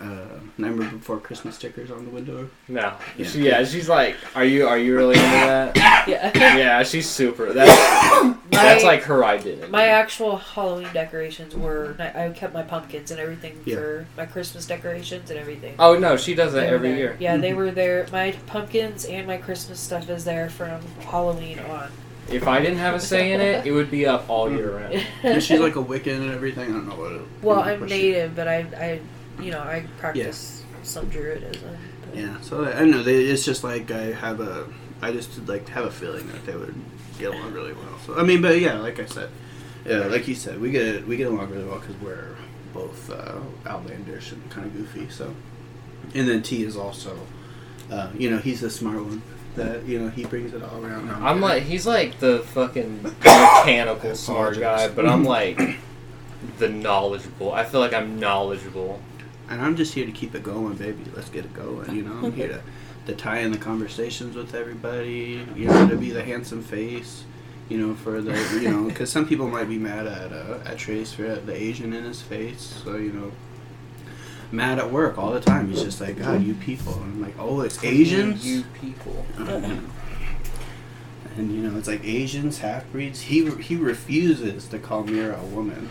uh, 0.00 0.24
Nightmare 0.58 0.90
Before 0.90 1.18
Christmas 1.20 1.56
stickers 1.56 1.90
on 1.90 2.04
the 2.04 2.10
window? 2.10 2.48
No. 2.68 2.94
Yeah. 3.16 3.26
She, 3.26 3.42
yeah, 3.46 3.64
she's 3.64 3.88
like, 3.88 4.16
are 4.34 4.44
you 4.44 4.66
are 4.66 4.78
you 4.78 4.96
really 4.96 5.16
into 5.16 5.26
that? 5.30 5.76
Yeah. 6.08 6.32
yeah, 6.56 6.82
she's 6.82 7.08
super. 7.08 7.52
That's 7.52 7.70
that's 8.50 8.82
My- 8.82 8.88
like 8.88 9.02
her 9.02 9.24
identity. 9.24 9.70
My 9.70 9.86
actual 9.88 10.38
Halloween 10.38 10.88
decorations 10.94 11.54
were. 11.54 11.94
I 11.98 12.30
kept 12.30 12.54
my 12.54 12.62
pumpkins 12.62 13.10
and 13.10 13.20
everything 13.20 13.60
Yeah. 13.66 13.76
for 13.76 14.06
my 14.16 14.24
Christmas 14.26 14.66
decorations 14.66 15.30
and 15.30 15.38
everything. 15.38 15.74
oh 15.78 15.98
no, 15.98 16.16
she 16.16 16.34
does 16.34 16.52
that 16.54 16.66
every 16.72 16.88
there. 16.90 16.98
year. 16.98 17.16
Yeah, 17.20 17.36
they 17.36 17.52
were 17.52 17.70
there. 17.70 18.06
My 18.10 18.32
pumpkins 18.46 19.04
and 19.04 19.26
my 19.26 19.36
Christmas 19.36 19.78
stuff 19.78 20.08
is 20.08 20.24
there 20.24 20.48
from 20.48 20.80
Halloween 21.00 21.58
on. 21.60 21.90
If 22.30 22.46
I 22.46 22.60
didn't 22.60 22.78
have 22.78 22.94
a 22.94 23.00
say 23.00 23.32
in 23.32 23.40
it, 23.40 23.66
it 23.66 23.72
would 23.72 23.90
be 23.90 24.06
up 24.06 24.28
all 24.30 24.50
year 24.50 24.76
round. 24.78 25.04
And 25.22 25.42
she's 25.42 25.60
like 25.60 25.76
a 25.76 25.82
Wiccan 25.82 26.20
and 26.22 26.30
everything. 26.30 26.70
I 26.70 26.72
don't 26.72 26.88
know 26.88 26.94
what. 26.94 27.12
It, 27.12 27.22
well, 27.42 27.60
I'm 27.60 27.86
she- 27.88 27.94
native, 27.94 28.36
but 28.36 28.48
I, 28.48 28.58
I, 28.76 29.00
you 29.42 29.50
know, 29.52 29.60
I 29.60 29.84
practice 29.98 30.62
some 30.82 31.10
druidism. 31.10 31.62
but- 31.62 32.18
Yeah, 32.18 32.40
so 32.40 32.64
I 32.64 32.72
don't 32.72 32.90
know. 32.90 33.02
They, 33.02 33.24
it's 33.24 33.44
just 33.44 33.62
like 33.64 33.90
I 33.90 34.12
have 34.12 34.40
a, 34.40 34.66
I 35.02 35.12
just 35.12 35.46
like 35.48 35.68
have 35.68 35.84
a 35.84 35.90
feeling 35.90 36.26
that 36.28 36.44
they 36.46 36.56
would 36.56 36.74
get 37.18 37.32
along 37.34 37.52
really 37.52 37.72
well. 37.72 37.98
So 38.06 38.16
I 38.18 38.22
mean, 38.22 38.42
but 38.42 38.58
yeah, 38.60 38.78
like 38.78 38.98
I 38.98 39.06
said, 39.06 39.30
yeah, 39.86 40.06
like 40.06 40.26
you 40.28 40.34
said, 40.34 40.60
we 40.60 40.70
get 40.70 41.06
we 41.06 41.16
get 41.16 41.28
along 41.28 41.50
really 41.50 41.64
well 41.64 41.78
because 41.78 41.96
we're 42.00 42.34
both 42.74 43.10
uh, 43.10 43.38
outlandish 43.66 44.32
and 44.32 44.48
kind 44.50 44.66
of 44.66 44.74
goofy. 44.74 45.08
So, 45.10 45.34
and 46.14 46.28
then 46.28 46.42
T 46.42 46.62
is 46.64 46.76
also, 46.76 47.18
uh, 47.90 48.10
you 48.16 48.30
know, 48.30 48.38
he's 48.38 48.60
the 48.60 48.70
smart 48.70 49.02
one. 49.04 49.22
That 49.56 49.84
you 49.84 49.98
know 49.98 50.08
he 50.10 50.24
brings 50.24 50.54
it 50.54 50.62
all 50.62 50.84
around. 50.84 51.10
I'm 51.10 51.40
like, 51.40 51.64
he's 51.64 51.84
like 51.86 52.20
the 52.20 52.38
fucking 52.38 53.02
mechanical 53.24 54.14
smart 54.14 54.58
guy, 54.60 54.86
but 54.88 55.06
I'm 55.06 55.24
like 55.24 55.60
the 56.58 56.68
knowledgeable. 56.68 57.52
I 57.52 57.64
feel 57.64 57.80
like 57.80 57.92
I'm 57.92 58.18
knowledgeable. 58.20 59.00
And 59.50 59.60
I'm 59.60 59.76
just 59.76 59.92
here 59.92 60.06
to 60.06 60.12
keep 60.12 60.34
it 60.34 60.42
going, 60.42 60.76
baby. 60.76 61.04
Let's 61.14 61.28
get 61.28 61.44
it 61.44 61.52
going. 61.52 61.94
You 61.94 62.02
know, 62.02 62.26
I'm 62.26 62.32
here 62.32 62.48
to 62.48 62.62
to 63.06 63.14
tie 63.14 63.40
in 63.40 63.50
the 63.50 63.58
conversations 63.58 64.36
with 64.36 64.54
everybody. 64.54 65.46
You 65.54 65.66
know, 65.66 65.88
to 65.88 65.96
be 65.96 66.10
the 66.10 66.22
handsome 66.22 66.62
face. 66.62 67.24
You 67.68 67.78
know, 67.78 67.94
for 67.94 68.20
the 68.20 68.32
you 68.60 68.70
know, 68.70 68.88
because 68.88 69.10
some 69.10 69.28
people 69.28 69.48
might 69.48 69.68
be 69.68 69.78
mad 69.78 70.06
at 70.06 70.32
uh, 70.32 70.60
at 70.64 70.78
Trace 70.78 71.12
for 71.12 71.22
the 71.22 71.54
Asian 71.54 71.92
in 71.92 72.04
his 72.04 72.22
face. 72.22 72.80
So 72.84 72.96
you 72.96 73.12
know, 73.12 73.32
mad 74.52 74.78
at 74.78 74.90
work 74.90 75.18
all 75.18 75.32
the 75.32 75.40
time. 75.40 75.70
He's 75.70 75.82
just 75.82 76.00
like, 76.00 76.18
God, 76.18 76.42
you 76.42 76.54
people. 76.54 76.94
And 76.94 77.04
I'm 77.04 77.22
like, 77.22 77.34
oh, 77.38 77.60
it's 77.60 77.82
Asians. 77.84 78.46
You 78.46 78.64
people. 78.80 79.24
and 79.36 81.52
you 81.52 81.62
know, 81.62 81.78
it's 81.78 81.88
like 81.88 82.04
Asians, 82.04 82.58
half 82.58 82.90
breeds. 82.90 83.20
He 83.20 83.48
he 83.56 83.76
refuses 83.76 84.66
to 84.68 84.78
call 84.78 85.04
Mira 85.04 85.38
a 85.38 85.44
woman, 85.44 85.88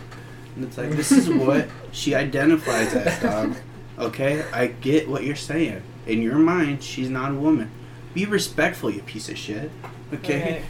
and 0.54 0.64
it's 0.64 0.78
like 0.78 0.90
this 0.90 1.12
is 1.12 1.28
what 1.28 1.68
she 1.92 2.14
identifies 2.14 2.94
as, 2.94 3.22
dog. 3.22 3.56
Okay, 3.98 4.42
I 4.52 4.68
get 4.68 5.08
what 5.08 5.24
you're 5.24 5.36
saying. 5.36 5.82
In 6.06 6.22
your 6.22 6.38
mind, 6.38 6.82
she's 6.82 7.10
not 7.10 7.32
a 7.32 7.34
woman. 7.34 7.70
Be 8.14 8.24
respectful, 8.24 8.90
you 8.90 9.02
piece 9.02 9.28
of 9.28 9.36
shit. 9.36 9.70
Okay. 10.12 10.64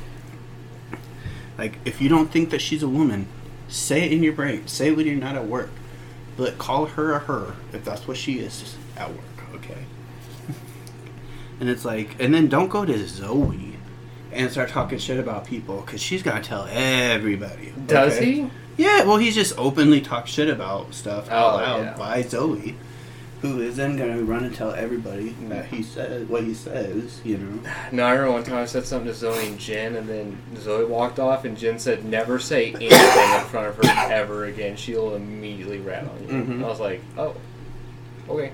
Like, 1.56 1.78
if 1.84 2.00
you 2.00 2.08
don't 2.08 2.30
think 2.30 2.50
that 2.50 2.60
she's 2.60 2.82
a 2.82 2.88
woman, 2.88 3.28
say 3.68 4.04
it 4.04 4.12
in 4.12 4.22
your 4.22 4.32
brain. 4.32 4.66
Say 4.66 4.88
it 4.88 4.96
when 4.96 5.06
you're 5.06 5.16
not 5.16 5.36
at 5.36 5.46
work. 5.46 5.70
But 6.36 6.58
call 6.58 6.86
her 6.86 7.12
a 7.12 7.18
her 7.20 7.54
if 7.72 7.84
that's 7.84 8.08
what 8.08 8.16
she 8.16 8.38
is 8.38 8.76
at 8.96 9.10
work, 9.10 9.54
okay? 9.54 9.84
and 11.60 11.68
it's 11.68 11.84
like, 11.84 12.16
and 12.18 12.32
then 12.34 12.48
don't 12.48 12.68
go 12.68 12.84
to 12.84 13.06
Zoe 13.06 13.76
and 14.32 14.50
start 14.50 14.70
talking 14.70 14.98
shit 14.98 15.18
about 15.18 15.44
people 15.44 15.82
because 15.82 16.00
she's 16.00 16.22
got 16.22 16.42
to 16.42 16.48
tell 16.48 16.66
everybody. 16.70 17.72
Does 17.86 18.16
okay? 18.16 18.32
he? 18.32 18.50
Yeah, 18.80 19.04
well, 19.04 19.18
he's 19.18 19.34
just 19.34 19.56
openly 19.58 20.00
talk 20.00 20.26
shit 20.26 20.48
about 20.48 20.94
stuff 20.94 21.30
out 21.30 21.52
Oh, 21.52 21.56
loud 21.56 21.80
yeah. 21.84 21.96
by 21.98 22.22
Zoe, 22.22 22.76
who 23.42 23.60
is 23.60 23.76
then 23.76 23.96
gonna 23.96 24.22
run 24.22 24.44
and 24.44 24.54
tell 24.54 24.72
everybody 24.72 25.30
that 25.48 25.66
he 25.66 25.82
says 25.82 26.26
what 26.28 26.44
he 26.44 26.54
says. 26.54 27.20
You 27.24 27.38
know. 27.38 27.70
No, 27.92 28.04
I 28.04 28.12
remember 28.12 28.32
one 28.32 28.44
time 28.44 28.56
I 28.58 28.64
said 28.66 28.86
something 28.86 29.08
to 29.08 29.14
Zoe 29.14 29.46
and 29.48 29.58
Jen, 29.58 29.96
and 29.96 30.08
then 30.08 30.38
Zoe 30.56 30.84
walked 30.84 31.18
off, 31.18 31.44
and 31.44 31.56
Jen 31.58 31.78
said, 31.78 32.04
"Never 32.04 32.38
say 32.38 32.68
anything 32.74 32.90
in 32.90 33.44
front 33.46 33.66
of 33.68 33.76
her 33.76 34.12
ever 34.12 34.44
again. 34.46 34.76
She'll 34.76 35.14
immediately 35.14 35.78
rat 35.78 36.04
on 36.04 36.22
you." 36.26 36.42
Mhm. 36.42 36.64
I 36.64 36.68
was 36.68 36.80
like, 36.80 37.02
"Oh, 37.18 37.34
okay." 38.28 38.52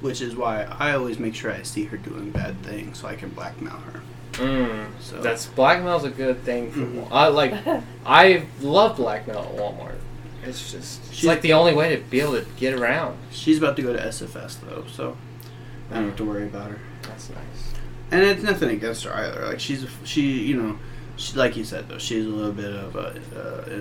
Which 0.00 0.20
is 0.20 0.34
why 0.36 0.64
I 0.78 0.92
always 0.92 1.18
make 1.18 1.34
sure 1.34 1.50
I 1.52 1.62
see 1.62 1.84
her 1.84 1.96
doing 1.96 2.30
bad 2.30 2.62
things 2.62 2.98
so 2.98 3.08
I 3.08 3.14
can 3.16 3.30
blackmail 3.30 3.72
her. 3.92 4.00
Mm, 4.34 4.86
So 5.00 5.20
that's 5.20 5.46
blackmail's 5.46 6.04
a 6.04 6.10
good 6.10 6.42
thing 6.44 6.70
for. 6.72 6.80
Mhm. 6.80 7.08
I 7.10 7.28
like. 7.28 7.54
I 8.06 8.44
love 8.60 8.96
blackmail 8.96 9.38
at 9.40 9.56
Walmart. 9.56 9.96
It's 10.44 10.72
just 10.72 11.00
it's 11.06 11.14
She- 11.16 11.26
like 11.26 11.40
the 11.40 11.52
only 11.54 11.72
way 11.74 11.94
to 11.96 12.02
be 12.02 12.20
able 12.20 12.32
to 12.40 12.46
get 12.56 12.74
around. 12.74 13.16
she's 13.30 13.58
about 13.58 13.76
to 13.76 13.82
go 13.82 13.92
to 13.92 13.98
SFS 13.98 14.58
though, 14.60 14.84
so 14.92 15.16
I 15.90 15.94
don't 15.96 16.06
have 16.08 16.16
to 16.16 16.24
worry 16.24 16.44
about 16.44 16.70
her. 16.70 16.78
That's 17.02 17.30
nice. 17.30 17.72
And 18.10 18.22
it's 18.22 18.42
nothing 18.42 18.70
against 18.70 19.04
her 19.04 19.14
either. 19.14 19.46
Like 19.46 19.60
she's 19.60 19.86
she, 20.04 20.22
you 20.42 20.60
know, 20.60 20.78
she, 21.16 21.36
like 21.36 21.56
you 21.56 21.64
said 21.64 21.88
though, 21.88 21.98
she's 21.98 22.26
a 22.26 22.28
little 22.28 22.52
bit 22.52 22.72
of 22.74 22.94
a 22.96 23.20
uh, 23.34 23.70
uh, 23.74 23.80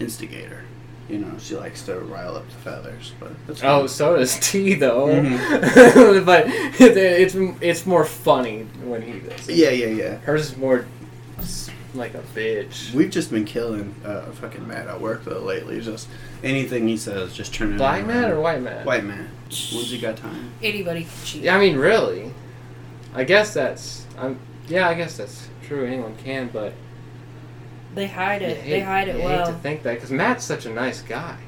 instigator. 0.00 0.62
You 1.08 1.18
know, 1.18 1.32
she 1.38 1.56
likes 1.56 1.82
to 1.86 1.98
rile 2.00 2.36
up 2.36 2.46
the 2.48 2.54
feathers, 2.56 3.12
but 3.18 3.30
that's 3.46 3.62
Oh, 3.64 3.80
fine. 3.80 3.88
so 3.88 4.16
does 4.16 4.38
T 4.50 4.74
though. 4.74 5.06
Mhm. 5.08 6.24
but 6.26 6.44
it's 6.48 7.34
it's 7.62 7.86
more 7.86 8.04
funny 8.04 8.64
when 8.84 9.00
he 9.02 9.20
does. 9.20 9.48
it. 9.48 9.54
yeah, 9.56 9.70
yeah, 9.70 9.86
yeah. 9.86 10.16
Hers 10.18 10.50
is 10.50 10.56
more 10.58 10.84
like 11.94 12.12
a 12.14 12.22
bitch. 12.34 12.92
We've 12.92 13.10
just 13.10 13.30
been 13.30 13.46
killing 13.46 13.94
uh, 14.04 14.26
fucking 14.32 14.68
Matt 14.68 14.86
at 14.88 15.00
work 15.00 15.24
though 15.24 15.40
lately. 15.40 15.80
Just 15.80 16.08
anything 16.44 16.86
he 16.86 16.96
says, 16.98 17.32
just 17.32 17.54
turn 17.54 17.72
it. 17.72 17.78
Black 17.78 18.00
around. 18.00 18.08
man 18.08 18.30
or 18.30 18.40
white 18.40 18.60
man? 18.60 18.84
White 18.84 19.04
man. 19.04 19.30
When's 19.46 19.90
he 19.90 19.98
got 19.98 20.18
time? 20.18 20.52
Anybody 20.62 21.04
can 21.04 21.12
cheat. 21.24 21.42
Yeah, 21.44 21.56
I 21.56 21.60
mean, 21.60 21.76
really. 21.76 22.32
I 23.14 23.24
guess 23.24 23.54
that's. 23.54 24.04
I'm. 24.18 24.38
Yeah, 24.68 24.86
I 24.90 24.92
guess 24.94 25.16
that's 25.16 25.48
true. 25.66 25.86
Anyone 25.86 26.14
can, 26.16 26.50
but 26.52 26.74
They 27.94 28.06
hide 28.06 28.42
it. 28.42 28.58
hate, 28.58 28.70
they 28.70 28.80
hide 28.80 29.08
it 29.08 29.16
you 29.16 29.24
well. 29.24 29.46
hate 29.46 29.52
to 29.52 29.58
think 29.58 29.82
that 29.82 29.94
because 29.94 30.10
Matt's 30.10 30.44
such 30.44 30.66
a 30.66 30.70
nice 30.70 31.02
guy. 31.02 31.38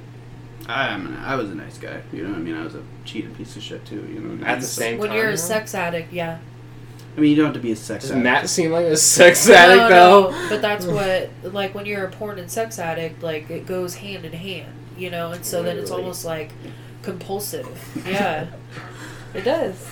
I 0.66 0.88
am. 0.88 1.06
An, 1.06 1.16
I 1.16 1.34
was 1.34 1.50
a 1.50 1.54
nice 1.54 1.78
guy. 1.78 2.00
You 2.12 2.22
know 2.22 2.30
what 2.30 2.38
I 2.38 2.42
mean? 2.42 2.56
I 2.56 2.62
was 2.62 2.74
a 2.74 2.82
cheating 3.04 3.34
piece 3.34 3.56
of 3.56 3.62
shit 3.62 3.84
too. 3.84 4.06
You 4.12 4.20
know. 4.20 4.36
What 4.36 4.46
I 4.46 4.52
At 4.52 4.60
the 4.60 4.66
same 4.66 4.98
when 4.98 5.08
time, 5.08 5.16
When 5.16 5.24
you're 5.24 5.32
a 5.32 5.36
sex 5.36 5.74
addict, 5.74 6.12
yeah. 6.12 6.38
I 7.16 7.20
mean, 7.20 7.30
you 7.30 7.36
don't 7.36 7.46
have 7.46 7.54
to 7.54 7.60
be 7.60 7.72
a 7.72 7.76
sex. 7.76 8.04
Does 8.04 8.12
addict. 8.12 8.24
Matt 8.24 8.48
seem 8.48 8.70
like 8.70 8.86
a 8.86 8.96
sex 8.96 9.48
addict 9.48 9.90
no, 9.90 10.30
though? 10.30 10.30
no, 10.30 10.48
but 10.48 10.62
that's 10.62 10.86
what 10.86 11.30
like 11.42 11.74
when 11.74 11.86
you're 11.86 12.04
a 12.04 12.10
porn 12.10 12.38
and 12.38 12.50
sex 12.50 12.78
addict, 12.78 13.22
like 13.22 13.50
it 13.50 13.66
goes 13.66 13.96
hand 13.96 14.24
in 14.24 14.32
hand, 14.32 14.72
you 14.96 15.10
know, 15.10 15.32
and 15.32 15.44
so 15.44 15.62
then 15.62 15.76
it's 15.76 15.90
almost 15.90 16.24
like 16.24 16.52
compulsive. 17.02 17.68
Yeah, 18.06 18.46
it 19.34 19.42
does. 19.42 19.88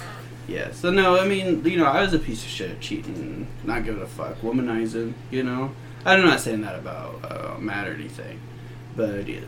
Yeah. 0.47 0.73
So 0.73 0.91
no, 0.91 1.21
I 1.21 1.27
mean, 1.27 1.65
you 1.65 1.77
know, 1.77 1.87
I 1.87 2.03
was 2.03 2.15
a 2.15 2.19
piece 2.19 2.43
of 2.45 2.49
shit, 2.49 2.81
cheating, 2.81 3.49
not 3.65 3.85
giving 3.85 4.03
a 4.03 4.07
fuck, 4.07 4.41
womanizing. 4.41 5.15
You 5.31 5.43
know, 5.43 5.73
I'm 6.05 6.25
not 6.25 6.41
saying 6.41 6.63
that 6.63 6.77
about 6.77 7.21
uh, 7.25 7.59
Matt 7.59 7.89
or 7.89 7.93
anything, 7.95 8.41
but 8.97 9.27
yeah, 9.29 9.41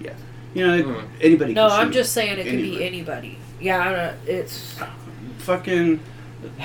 yeah. 0.00 0.14
You 0.54 0.66
know, 0.66 0.82
Mm. 0.82 1.04
anybody. 1.20 1.52
No, 1.54 1.68
can 1.68 1.80
I'm 1.80 1.92
just 1.92 2.12
saying 2.12 2.38
it 2.38 2.44
could 2.44 2.52
be 2.52 2.84
Anybody. 2.84 2.86
anybody. 2.86 3.38
Yeah, 3.60 3.80
I 3.88 3.92
don't. 3.92 4.16
It's 4.26 4.76
fucking 5.38 6.00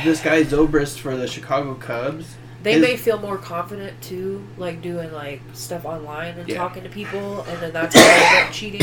this 0.03 0.21
guy 0.21 0.43
Zobrist 0.43 0.99
for 0.99 1.15
the 1.17 1.27
Chicago 1.27 1.73
Cubs. 1.75 2.36
they 2.63 2.73
Is- 2.75 2.81
may 2.81 2.95
feel 2.95 3.19
more 3.19 3.38
confident 3.38 4.01
too, 4.01 4.41
like 4.57 4.81
doing 4.81 5.11
like 5.11 5.41
stuff 5.53 5.84
online 5.86 6.38
and 6.38 6.47
Yeah. 6.47 6.57
talking 6.57 6.84
to 6.84 6.89
people, 6.89 7.41
and 7.49 7.59
then 7.61 7.73
that's 7.73 7.95
how 7.95 8.01
they 8.01 8.38
end 8.38 8.47
up 8.47 8.53
cheating. 8.53 8.81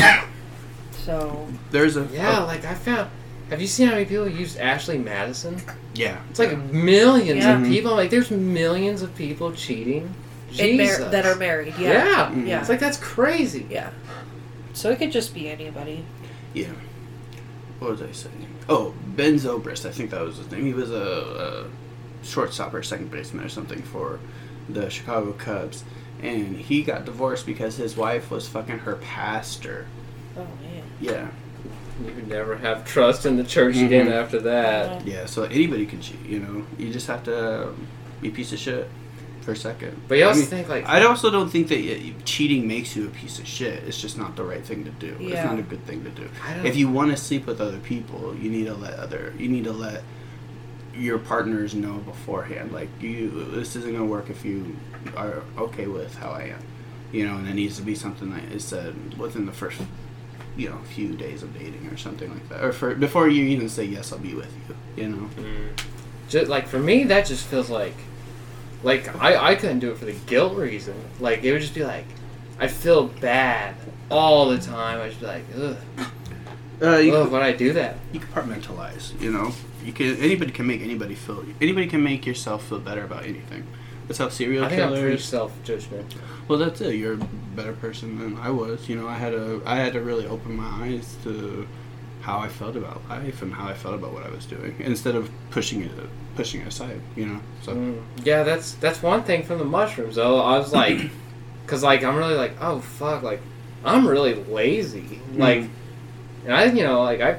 So 1.04 1.48
There's 1.70 1.96
a 1.96 2.06
Yeah, 2.12 2.44
a- 2.44 2.46
like 2.46 2.64
I 2.64 2.74
found. 2.74 3.08
Have 3.48 3.60
you 3.60 3.66
seen 3.66 3.86
how 3.88 3.94
many 3.94 4.04
people 4.04 4.28
use 4.28 4.56
Ashley 4.56 4.98
Madison? 4.98 5.56
yeah. 5.94 6.16
It's 6.30 6.38
like 6.38 6.56
millions 6.72 7.42
Yeah. 7.44 7.58
of 7.60 7.66
people. 7.66 7.92
Like 7.96 8.10
there's 8.10 8.30
millions 8.30 9.02
of 9.02 9.14
people 9.16 9.52
cheating. 9.52 10.14
And 10.58 10.76
mar- 10.78 11.10
that 11.10 11.26
are 11.26 11.36
married. 11.36 11.74
Yeah. 11.78 11.92
Yeah. 11.92 12.30
Mhm. 12.34 12.46
Yeah. 12.46 12.60
It's 12.60 12.68
like 12.68 12.80
that's 12.80 12.98
crazy. 12.98 13.66
Yeah. 13.70 13.90
So 14.72 14.90
it 14.90 14.98
could 14.98 15.12
just 15.12 15.34
be 15.34 15.48
anybody. 15.48 16.04
Yeah. 16.54 16.68
What 17.78 17.92
was 17.92 18.02
I 18.02 18.12
saying? 18.12 18.46
Oh, 18.68 18.94
Ben 19.16 19.34
Zobrist. 19.36 19.86
I 19.86 19.90
think 19.90 20.10
that 20.10 20.20
was 20.22 20.36
his 20.36 20.50
name. 20.50 20.64
He 20.64 20.74
was 20.74 20.90
a, 20.90 21.66
a 22.22 22.24
shortstop 22.26 22.74
or 22.74 22.82
second 22.82 23.10
baseman 23.10 23.44
or 23.44 23.48
something 23.48 23.82
for 23.82 24.18
the 24.68 24.88
Chicago 24.90 25.32
Cubs. 25.32 25.84
And 26.22 26.56
he 26.56 26.82
got 26.82 27.04
divorced 27.06 27.46
because 27.46 27.76
his 27.76 27.96
wife 27.96 28.30
was 28.30 28.46
fucking 28.48 28.80
her 28.80 28.96
pastor. 28.96 29.86
Oh 30.36 30.40
man. 30.62 30.82
Yeah. 31.00 31.28
You 32.04 32.12
could 32.12 32.28
never 32.28 32.56
have 32.58 32.84
trust 32.86 33.26
in 33.26 33.36
the 33.36 33.44
church 33.44 33.74
Mhm. 33.76 33.86
again 33.86 34.08
after 34.12 34.38
that. 34.40 35.06
Yeah, 35.06 35.26
so 35.26 35.42
anybody 35.44 35.84
can 35.86 36.00
cheat, 36.00 36.24
you 36.26 36.38
know? 36.40 36.64
You 36.78 36.90
just 36.92 37.06
have 37.08 37.24
to 37.24 37.68
um, 37.68 37.86
be 38.22 38.28
a 38.28 38.30
piece 38.32 38.52
of 38.52 38.58
shit 38.58 38.88
for 39.50 39.68
a 39.68 39.72
second. 39.72 40.00
But 40.08 40.18
you 40.18 40.24
I 40.24 40.28
also 40.28 40.40
mean, 40.40 40.48
think 40.48 40.68
like 40.68 40.86
I 40.86 41.04
also 41.04 41.30
don't 41.30 41.48
think 41.50 41.68
that 41.68 41.80
y- 41.80 42.14
cheating 42.24 42.68
makes 42.68 42.94
you 42.94 43.06
a 43.06 43.10
piece 43.10 43.38
of 43.38 43.46
shit. 43.46 43.82
It's 43.84 44.00
just 44.00 44.16
not 44.16 44.36
the 44.36 44.44
right 44.44 44.64
thing 44.64 44.84
to 44.84 44.90
do. 44.90 45.16
It's 45.20 45.44
not 45.44 45.58
a 45.58 45.62
good 45.62 45.84
thing 45.86 46.04
to 46.04 46.10
do. 46.10 46.28
If 46.64 46.76
you 46.76 46.88
want 46.88 47.10
to 47.10 47.16
sleep 47.16 47.46
with 47.46 47.60
other 47.60 47.78
people, 47.78 48.34
you 48.36 48.50
need 48.50 48.66
to 48.66 48.74
let 48.74 48.94
other 48.94 49.34
you 49.38 49.48
need 49.48 49.64
to 49.64 49.72
let 49.72 50.02
your 50.94 51.18
partners 51.18 51.74
know 51.74 51.94
beforehand. 51.98 52.72
Like 52.72 52.88
you, 53.00 53.46
this 53.50 53.76
isn't 53.76 53.92
gonna 53.92 54.04
work 54.04 54.30
if 54.30 54.44
you 54.44 54.76
are 55.16 55.42
okay 55.58 55.86
with 55.86 56.14
how 56.16 56.30
I 56.30 56.42
am, 56.54 56.62
you 57.12 57.26
know. 57.26 57.36
And 57.36 57.48
it 57.48 57.54
needs 57.54 57.76
to 57.76 57.82
be 57.82 57.94
something 57.94 58.30
that 58.32 58.44
is 58.52 58.64
said 58.64 59.18
within 59.18 59.46
the 59.46 59.52
first, 59.52 59.80
you 60.56 60.68
know, 60.68 60.78
few 60.94 61.16
days 61.16 61.42
of 61.42 61.52
dating 61.58 61.88
or 61.88 61.96
something 61.96 62.30
like 62.32 62.48
that, 62.50 62.62
or 62.62 62.72
for 62.72 62.94
before 62.94 63.28
you 63.28 63.44
even 63.44 63.68
say 63.68 63.84
yes, 63.84 64.12
I'll 64.12 64.18
be 64.18 64.34
with 64.34 64.52
you. 64.68 64.76
You 65.02 65.08
know. 65.08 65.30
Mm. 65.36 65.80
Just, 66.28 66.48
like 66.48 66.68
for 66.68 66.78
me, 66.78 67.02
that 67.04 67.26
just 67.26 67.44
feels 67.46 67.70
like, 67.70 67.96
like 68.82 69.14
I 69.22 69.50
I 69.50 69.54
couldn't 69.54 69.80
do 69.80 69.90
it 69.92 69.98
for 69.98 70.04
the 70.06 70.12
guilt 70.26 70.56
reason. 70.56 70.94
Like 71.18 71.42
it 71.44 71.52
would 71.52 71.60
just 71.60 71.74
be 71.74 71.84
like, 71.84 72.06
I 72.58 72.68
feel 72.68 73.08
bad 73.08 73.74
all 74.10 74.48
the 74.48 74.58
time. 74.58 75.00
I 75.00 75.08
just 75.08 75.20
be 75.20 75.26
like, 75.26 75.44
ugh, 75.56 75.76
Uh, 76.82 76.96
you, 76.96 77.14
ugh, 77.14 77.30
why'd 77.30 77.42
I 77.42 77.52
do 77.52 77.72
that? 77.74 77.96
you 78.12 78.20
compartmentalize. 78.20 79.20
You 79.20 79.32
know, 79.32 79.52
you 79.84 79.92
can 79.92 80.16
anybody 80.16 80.50
can 80.50 80.66
make 80.66 80.80
anybody 80.80 81.14
feel 81.14 81.44
anybody 81.60 81.86
can 81.86 82.02
make 82.02 82.26
yourself 82.26 82.66
feel 82.68 82.78
better 82.80 83.04
about 83.04 83.24
anything. 83.24 83.66
That's 84.08 84.18
how 84.18 84.28
serial 84.28 84.64
I 84.64 84.68
think 84.70 84.82
I'm 84.82 84.92
pretty 84.92 85.18
self 85.18 85.52
judgmental. 85.64 86.16
Well, 86.48 86.58
that's 86.58 86.80
it. 86.80 86.96
You're 86.96 87.14
a 87.14 87.28
better 87.54 87.74
person 87.74 88.18
than 88.18 88.36
I 88.38 88.50
was. 88.50 88.88
You 88.88 88.96
know, 88.96 89.06
I 89.06 89.14
had 89.14 89.30
to 89.32 89.62
I 89.64 89.76
had 89.76 89.92
to 89.92 90.00
really 90.00 90.26
open 90.26 90.56
my 90.56 90.84
eyes 90.86 91.16
to 91.24 91.66
how 92.22 92.38
I 92.38 92.48
felt 92.48 92.76
about 92.76 93.08
life 93.08 93.40
and 93.42 93.54
how 93.54 93.68
I 93.68 93.74
felt 93.74 93.94
about 93.94 94.12
what 94.12 94.26
I 94.26 94.30
was 94.30 94.44
doing 94.46 94.74
instead 94.80 95.14
of 95.14 95.30
pushing 95.50 95.82
it 95.82 95.92
pushing 96.40 96.62
it 96.62 96.68
aside. 96.68 96.98
You 97.16 97.26
know, 97.26 97.40
so 97.62 97.74
Mm. 97.74 98.00
Yeah, 98.24 98.42
that's 98.44 98.72
that's 98.84 99.02
one 99.02 99.22
thing 99.24 99.42
from 99.42 99.58
the 99.58 99.64
mushrooms 99.64 100.14
though. 100.16 100.40
I 100.40 100.58
was 100.58 100.72
like, 100.72 100.98
cause 101.66 101.82
like 101.82 102.02
I'm 102.02 102.16
really 102.16 102.34
like, 102.34 102.52
oh 102.60 102.80
fuck, 102.80 103.22
like 103.22 103.40
I'm 103.84 104.06
really 104.08 104.34
lazy. 104.34 105.20
Like, 105.36 105.64
and 106.46 106.54
I 106.54 106.64
you 106.64 106.82
know 106.82 107.02
like 107.02 107.20
I, 107.20 107.38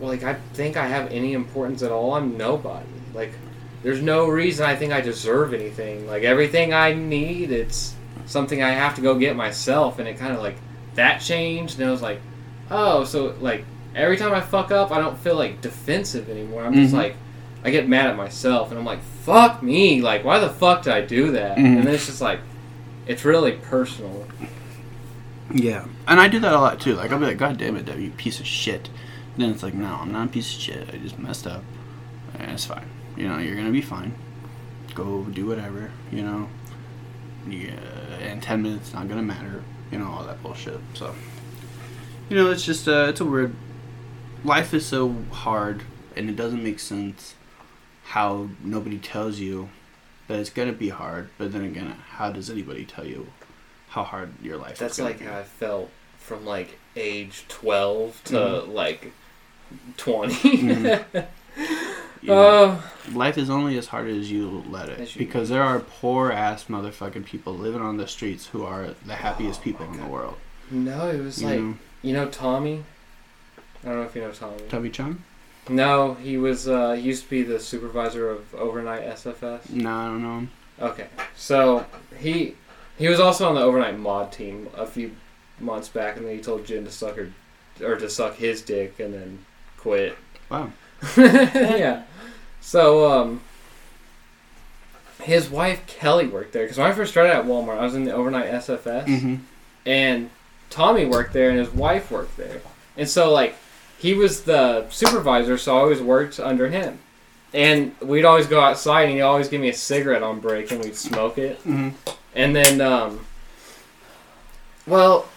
well, 0.00 0.08
like 0.10 0.22
I 0.24 0.34
think 0.54 0.76
I 0.78 0.86
have 0.86 1.10
any 1.12 1.34
importance 1.34 1.82
at 1.82 1.92
all. 1.92 2.14
I'm 2.14 2.38
nobody. 2.38 2.86
Like, 3.12 3.32
there's 3.82 4.00
no 4.00 4.26
reason 4.28 4.64
I 4.66 4.74
think 4.76 4.92
I 4.92 5.00
deserve 5.02 5.52
anything. 5.52 6.06
Like 6.06 6.22
everything 6.24 6.72
I 6.72 6.94
need, 6.94 7.50
it's 7.50 7.94
something 8.26 8.62
I 8.62 8.70
have 8.70 8.94
to 8.96 9.02
go 9.02 9.18
get 9.18 9.36
myself. 9.36 9.98
And 9.98 10.08
it 10.08 10.18
kind 10.18 10.32
of 10.34 10.40
like 10.40 10.56
that 10.94 11.18
changed, 11.20 11.78
and 11.78 11.88
I 11.88 11.92
was 11.92 12.02
like, 12.02 12.20
oh, 12.70 13.04
so 13.04 13.34
like 13.40 13.64
every 13.94 14.16
time 14.16 14.32
I 14.32 14.40
fuck 14.40 14.70
up, 14.72 14.90
I 14.90 14.98
don't 14.98 15.18
feel 15.18 15.36
like 15.36 15.60
defensive 15.60 16.28
anymore. 16.30 16.64
I'm 16.64 16.72
just 16.74 16.94
Mhm. 16.94 16.98
like. 16.98 17.16
I 17.64 17.70
get 17.70 17.88
mad 17.88 18.06
at 18.10 18.16
myself 18.16 18.70
and 18.70 18.78
I'm 18.78 18.84
like, 18.84 19.02
fuck 19.02 19.62
me, 19.62 20.02
like 20.02 20.24
why 20.24 20.38
the 20.38 20.50
fuck 20.50 20.82
did 20.82 20.92
I 20.92 21.00
do 21.00 21.32
that? 21.32 21.56
Mhm. 21.56 21.64
And 21.78 21.84
then 21.86 21.94
it's 21.94 22.06
just 22.06 22.20
like 22.20 22.40
it's 23.06 23.24
really 23.24 23.52
personal. 23.52 24.26
yeah. 25.52 25.84
And 26.06 26.20
I 26.20 26.28
do 26.28 26.38
that 26.40 26.52
a 26.52 26.58
lot 26.60 26.80
too. 26.80 26.94
Like 26.94 27.12
I'll 27.12 27.18
be 27.18 27.26
like, 27.26 27.38
God 27.38 27.58
damn 27.58 27.76
it, 27.76 27.86
W, 27.86 28.04
you 28.06 28.10
piece 28.12 28.40
of 28.40 28.46
shit. 28.46 28.88
And 29.34 29.42
then 29.42 29.50
it's 29.50 29.62
like, 29.62 29.74
no, 29.74 29.86
I'm 29.86 30.12
not 30.12 30.26
a 30.28 30.30
piece 30.30 30.54
of 30.54 30.60
shit. 30.60 30.88
I 30.92 30.96
just 30.98 31.18
messed 31.18 31.46
up, 31.46 31.62
and 32.38 32.52
it's 32.52 32.64
fine. 32.66 32.86
You 33.16 33.28
know, 33.28 33.38
you're 33.38 33.56
gonna 33.56 33.70
be 33.72 33.82
fine. 33.82 34.14
Go 34.94 35.24
do 35.24 35.46
whatever. 35.46 35.90
You 36.12 36.22
know. 36.22 36.48
Yeah, 37.48 37.72
and 38.22 38.42
ten 38.42 38.62
minutes 38.62 38.94
not 38.94 39.08
gonna 39.08 39.22
matter. 39.22 39.62
You 39.90 39.98
know 39.98 40.06
all 40.10 40.24
that 40.24 40.42
bullshit. 40.42 40.78
So, 40.94 41.14
you 42.30 42.36
know, 42.36 42.50
it's 42.50 42.64
just 42.64 42.86
uh, 42.88 43.06
it's 43.08 43.20
a 43.20 43.24
weird. 43.24 43.54
Life 44.44 44.72
is 44.72 44.86
so 44.86 45.14
hard, 45.32 45.82
and 46.16 46.30
it 46.30 46.36
doesn't 46.36 46.62
make 46.62 46.78
sense 46.78 47.34
how 48.04 48.48
nobody 48.62 48.98
tells 48.98 49.38
you 49.38 49.68
that 50.28 50.38
it's 50.38 50.50
gonna 50.50 50.72
be 50.72 50.88
hard. 50.90 51.28
But 51.38 51.52
then 51.52 51.64
again, 51.64 51.96
how 52.16 52.30
does 52.30 52.50
anybody 52.50 52.84
tell 52.84 53.06
you 53.06 53.28
how 53.88 54.02
hard 54.04 54.32
your 54.42 54.56
life? 54.56 54.78
That's 54.78 54.94
is 54.94 54.98
gonna 54.98 55.10
like 55.10 55.18
be? 55.20 55.24
how 55.26 55.38
I 55.38 55.42
felt 55.44 55.90
from 56.18 56.44
like 56.46 56.78
age 56.96 57.44
twelve 57.48 58.20
to 58.24 58.34
Mhm. 58.34 58.72
like 58.72 59.12
20 59.96 60.34
Mhm. 60.58 61.26
You 62.22 62.28
know, 62.28 62.80
Oh, 62.80 62.84
life 63.12 63.36
is 63.36 63.50
only 63.50 63.76
as 63.76 63.88
hard 63.88 64.08
as 64.08 64.30
you 64.30 64.64
let 64.70 64.88
it. 64.88 65.14
You- 65.14 65.18
because 65.18 65.50
there 65.50 65.62
are 65.62 65.78
poor 65.80 66.32
ass 66.32 66.64
motherfucking 66.70 67.26
people 67.26 67.54
living 67.54 67.82
on 67.82 67.98
the 67.98 68.08
streets 68.08 68.46
who 68.46 68.64
are 68.64 68.94
the 69.04 69.16
happiest 69.16 69.62
people 69.62 69.84
in 69.92 70.00
the 70.00 70.06
world. 70.06 70.36
no, 70.70 71.08
it 71.10 71.20
was 71.20 71.42
You 71.42 71.48
like 71.48 71.60
know, 71.60 71.74
you 72.02 72.12
know 72.14 72.28
Tommy. 72.30 72.84
I 73.82 73.88
don't 73.88 73.96
know 73.96 74.02
if 74.04 74.14
you 74.16 74.22
know 74.22 74.30
Tommy. 74.32 74.56
Tommy 74.70 74.88
Chung? 74.90 75.22
No, 75.68 76.14
he 76.14 76.36
was. 76.36 76.68
Uh, 76.68 76.92
he 76.92 77.02
used 77.02 77.24
to 77.24 77.30
be 77.30 77.42
the 77.42 77.58
supervisor 77.58 78.28
of 78.30 78.54
overnight 78.54 79.02
SFS. 79.06 79.70
No, 79.70 79.90
I 79.90 80.04
don't 80.06 80.22
know. 80.22 80.38
him. 80.38 80.50
Okay, 80.80 81.06
so 81.36 81.86
he 82.18 82.54
he 82.98 83.08
was 83.08 83.18
also 83.20 83.48
on 83.48 83.54
the 83.54 83.60
overnight 83.62 83.98
mod 83.98 84.32
team 84.32 84.68
a 84.76 84.86
few 84.86 85.12
months 85.60 85.88
back, 85.88 86.16
and 86.16 86.26
then 86.26 86.36
he 86.36 86.42
told 86.42 86.66
Jen 86.66 86.84
to 86.84 86.90
suck 86.90 87.16
her 87.16 87.30
or 87.82 87.96
to 87.96 88.10
suck 88.10 88.34
his 88.36 88.60
dick, 88.62 88.98
and 89.00 89.14
then 89.14 89.44
quit. 89.78 90.16
Wow. 90.50 90.70
yeah. 91.16 92.02
So 92.60 93.10
um, 93.10 93.40
his 95.22 95.48
wife 95.48 95.86
Kelly 95.86 96.26
worked 96.26 96.52
there 96.52 96.64
because 96.64 96.78
when 96.78 96.90
I 96.90 96.92
first 96.92 97.10
started 97.12 97.32
at 97.34 97.44
Walmart, 97.44 97.78
I 97.78 97.84
was 97.84 97.94
in 97.94 98.04
the 98.04 98.12
overnight 98.12 98.50
SFS, 98.50 99.06
Mm-hmm. 99.06 99.34
and 99.86 100.30
Tommy 100.70 101.04
worked 101.06 101.32
there, 101.32 101.50
and 101.50 101.58
his 101.58 101.70
wife 101.70 102.10
worked 102.10 102.36
there, 102.36 102.60
and 102.96 103.08
so 103.08 103.32
like 103.32 103.54
he 103.98 104.14
was 104.14 104.42
the 104.42 104.88
supervisor, 104.90 105.56
so 105.58 105.76
I 105.76 105.80
always 105.80 106.00
worked 106.00 106.38
under 106.40 106.68
him. 106.68 106.98
And 107.52 107.94
we'd 108.00 108.24
always 108.24 108.46
go 108.46 108.60
outside, 108.60 109.04
and 109.04 109.12
he'd 109.12 109.20
always 109.20 109.48
give 109.48 109.60
me 109.60 109.68
a 109.68 109.74
cigarette 109.74 110.22
on 110.22 110.40
break, 110.40 110.70
and 110.72 110.82
we'd 110.82 110.96
smoke 110.96 111.38
it. 111.38 111.58
Mm-hmm. 111.60 111.90
And 112.34 112.56
then, 112.56 112.80
um, 112.80 113.24
well, 114.86 115.28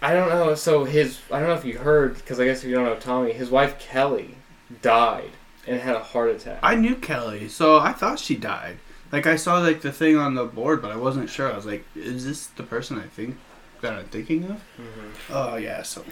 I 0.00 0.14
don't 0.14 0.30
know. 0.30 0.54
So 0.54 0.84
his, 0.84 1.20
I 1.30 1.38
don't 1.38 1.48
know 1.48 1.54
if 1.54 1.64
you 1.64 1.78
heard, 1.78 2.14
because 2.16 2.40
I 2.40 2.46
guess 2.46 2.62
if 2.62 2.70
you 2.70 2.74
don't 2.74 2.86
know 2.86 2.96
Tommy, 2.96 3.32
his 3.32 3.50
wife 3.50 3.78
Kelly 3.78 4.36
died 4.80 5.30
and 5.66 5.80
had 5.80 5.94
a 5.94 6.02
heart 6.02 6.30
attack. 6.30 6.58
I 6.62 6.74
knew 6.74 6.96
Kelly, 6.96 7.48
so 7.48 7.78
I 7.78 7.92
thought 7.92 8.18
she 8.18 8.34
died. 8.34 8.78
Like 9.12 9.26
I 9.26 9.36
saw 9.36 9.58
like 9.58 9.82
the 9.82 9.92
thing 9.92 10.16
on 10.16 10.34
the 10.34 10.44
board, 10.44 10.80
but 10.80 10.90
I 10.90 10.96
wasn't 10.96 11.28
sure. 11.28 11.52
I 11.52 11.54
was 11.54 11.66
like, 11.66 11.84
"Is 11.94 12.24
this 12.24 12.46
the 12.46 12.62
person 12.62 12.98
I 12.98 13.06
think 13.06 13.36
that 13.82 13.92
I'm 13.92 14.06
thinking 14.06 14.44
of?" 14.44 14.62
Mhm. 14.80 15.10
Oh 15.30 15.56
yeah, 15.56 15.82
so 15.82 16.02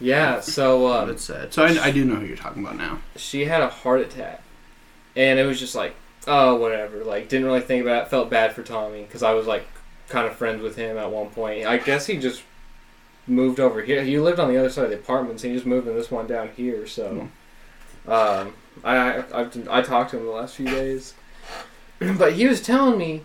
Yeah. 0.00 0.40
So 0.40 0.86
um, 0.92 1.08
that's 1.08 1.24
sad. 1.24 1.52
So 1.52 1.64
I, 1.64 1.86
I 1.86 1.90
do 1.90 2.04
know 2.04 2.16
who 2.16 2.26
you're 2.26 2.36
talking 2.36 2.62
about 2.62 2.76
now. 2.76 3.00
she 3.16 3.44
had 3.44 3.62
a 3.62 3.68
heart 3.68 4.00
attack, 4.00 4.42
and 5.16 5.38
it 5.38 5.44
was 5.44 5.58
just 5.58 5.74
like, 5.74 5.94
oh, 6.26 6.54
whatever. 6.56 7.04
Like, 7.04 7.28
didn't 7.28 7.46
really 7.46 7.60
think 7.60 7.82
about 7.82 8.04
it. 8.04 8.10
Felt 8.10 8.30
bad 8.30 8.52
for 8.52 8.62
Tommy 8.62 9.02
because 9.02 9.22
I 9.22 9.32
was 9.32 9.46
like, 9.46 9.66
kind 10.08 10.26
of 10.26 10.36
friends 10.36 10.62
with 10.62 10.76
him 10.76 10.96
at 10.98 11.10
one 11.10 11.30
point. 11.30 11.66
I 11.66 11.78
guess 11.78 12.06
he 12.06 12.16
just 12.16 12.42
moved 13.26 13.60
over 13.60 13.82
here. 13.82 14.02
He 14.02 14.18
lived 14.18 14.40
on 14.40 14.48
the 14.48 14.56
other 14.58 14.70
side 14.70 14.84
of 14.84 14.90
the 14.90 14.96
apartment, 14.96 15.40
so 15.40 15.48
he 15.48 15.54
just 15.54 15.66
moved 15.66 15.86
in 15.86 15.94
this 15.94 16.10
one 16.10 16.26
down 16.26 16.50
here. 16.56 16.86
So, 16.86 17.28
um, 18.06 18.54
I 18.84 18.96
I 18.96 19.40
I've, 19.40 19.68
I 19.68 19.82
talked 19.82 20.10
to 20.10 20.18
him 20.18 20.24
the 20.24 20.32
last 20.32 20.54
few 20.56 20.66
days, 20.66 21.14
but 21.98 22.34
he 22.34 22.46
was 22.46 22.60
telling 22.60 22.98
me 22.98 23.24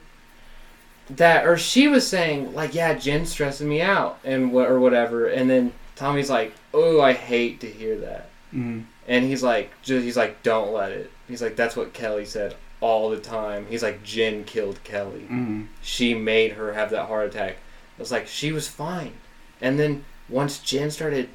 that, 1.09 1.45
or 1.45 1.57
she 1.57 1.87
was 1.87 2.07
saying 2.07 2.53
like, 2.53 2.73
yeah, 2.73 2.93
Jen's 2.93 3.29
stressing 3.29 3.67
me 3.69 3.81
out 3.81 4.19
and 4.23 4.51
what 4.51 4.69
or 4.69 4.79
whatever, 4.79 5.27
and 5.27 5.49
then 5.49 5.73
Tommy's 5.95 6.29
like, 6.29 6.53
oh, 6.73 6.99
I 7.01 7.13
hate 7.13 7.59
to 7.61 7.67
hear 7.69 7.97
that. 7.99 8.29
Mm-hmm. 8.53 8.81
And 9.07 9.25
he's 9.25 9.43
like, 9.43 9.71
just, 9.81 10.03
he's 10.03 10.17
like, 10.17 10.41
don't 10.43 10.73
let 10.73 10.91
it. 10.91 11.11
He's 11.27 11.41
like, 11.41 11.55
that's 11.55 11.75
what 11.75 11.93
Kelly 11.93 12.25
said 12.25 12.55
all 12.81 13.09
the 13.09 13.19
time. 13.19 13.65
He's 13.69 13.83
like, 13.83 14.03
Jen 14.03 14.43
killed 14.43 14.83
Kelly. 14.83 15.21
Mm-hmm. 15.21 15.63
She 15.81 16.13
made 16.13 16.53
her 16.53 16.73
have 16.73 16.89
that 16.91 17.07
heart 17.07 17.27
attack. 17.27 17.57
I 17.97 18.01
was 18.01 18.11
like, 18.11 18.27
she 18.27 18.51
was 18.51 18.67
fine. 18.67 19.13
And 19.61 19.79
then 19.79 20.03
once 20.29 20.59
Jen 20.59 20.89
started 20.91 21.29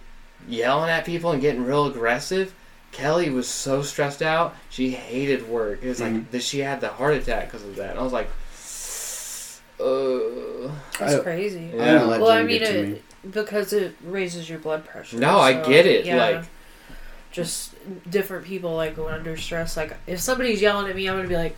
yelling 0.48 0.90
at 0.90 1.04
people 1.04 1.30
and 1.32 1.40
getting 1.40 1.64
real 1.64 1.86
aggressive, 1.86 2.54
Kelly 2.92 3.28
was 3.30 3.46
so 3.48 3.82
stressed 3.82 4.22
out. 4.22 4.54
She 4.70 4.90
hated 4.90 5.48
work. 5.48 5.82
It 5.82 5.88
was 5.88 6.00
like 6.00 6.12
Mhm. 6.12 6.30
that 6.30 6.42
she 6.42 6.60
had 6.60 6.80
the 6.80 6.88
heart 6.88 7.14
attack 7.14 7.46
because 7.46 7.62
of 7.64 7.76
that. 7.76 7.90
And 7.90 7.98
I 7.98 8.02
was 8.02 8.12
like, 8.14 8.28
uh, 9.80 10.72
That's 10.98 11.14
I- 11.14 11.20
crazy. 11.22 11.70
Yeah. 11.74 11.82
I 11.82 11.92
don't 11.98 12.08
let 12.08 12.20
Well, 12.20 12.30
I 12.30 12.38
Jen 12.38 12.46
mean, 12.46 12.58
get 12.60 12.66
to 12.72 12.78
it, 12.78 12.88
me. 12.88 13.02
Because 13.30 13.72
it 13.72 13.94
raises 14.04 14.48
your 14.48 14.58
blood 14.58 14.84
pressure. 14.84 15.18
no, 15.18 15.38
I 15.38 15.52
get 15.54 15.86
it. 15.86 16.06
yeah. 16.06 16.16
Like, 16.16 16.44
just 17.30 17.74
different 18.10 18.46
people 18.46 18.74
like 18.74 18.96
when 18.96 19.12
under 19.12 19.36
stress. 19.36 19.76
Like 19.76 19.96
if 20.06 20.18
somebody's 20.20 20.60
yelling 20.62 20.88
at 20.88 20.96
me, 20.96 21.08
I'm 21.08 21.16
gonna 21.16 21.28
be 21.28 21.36
like, 21.36 21.56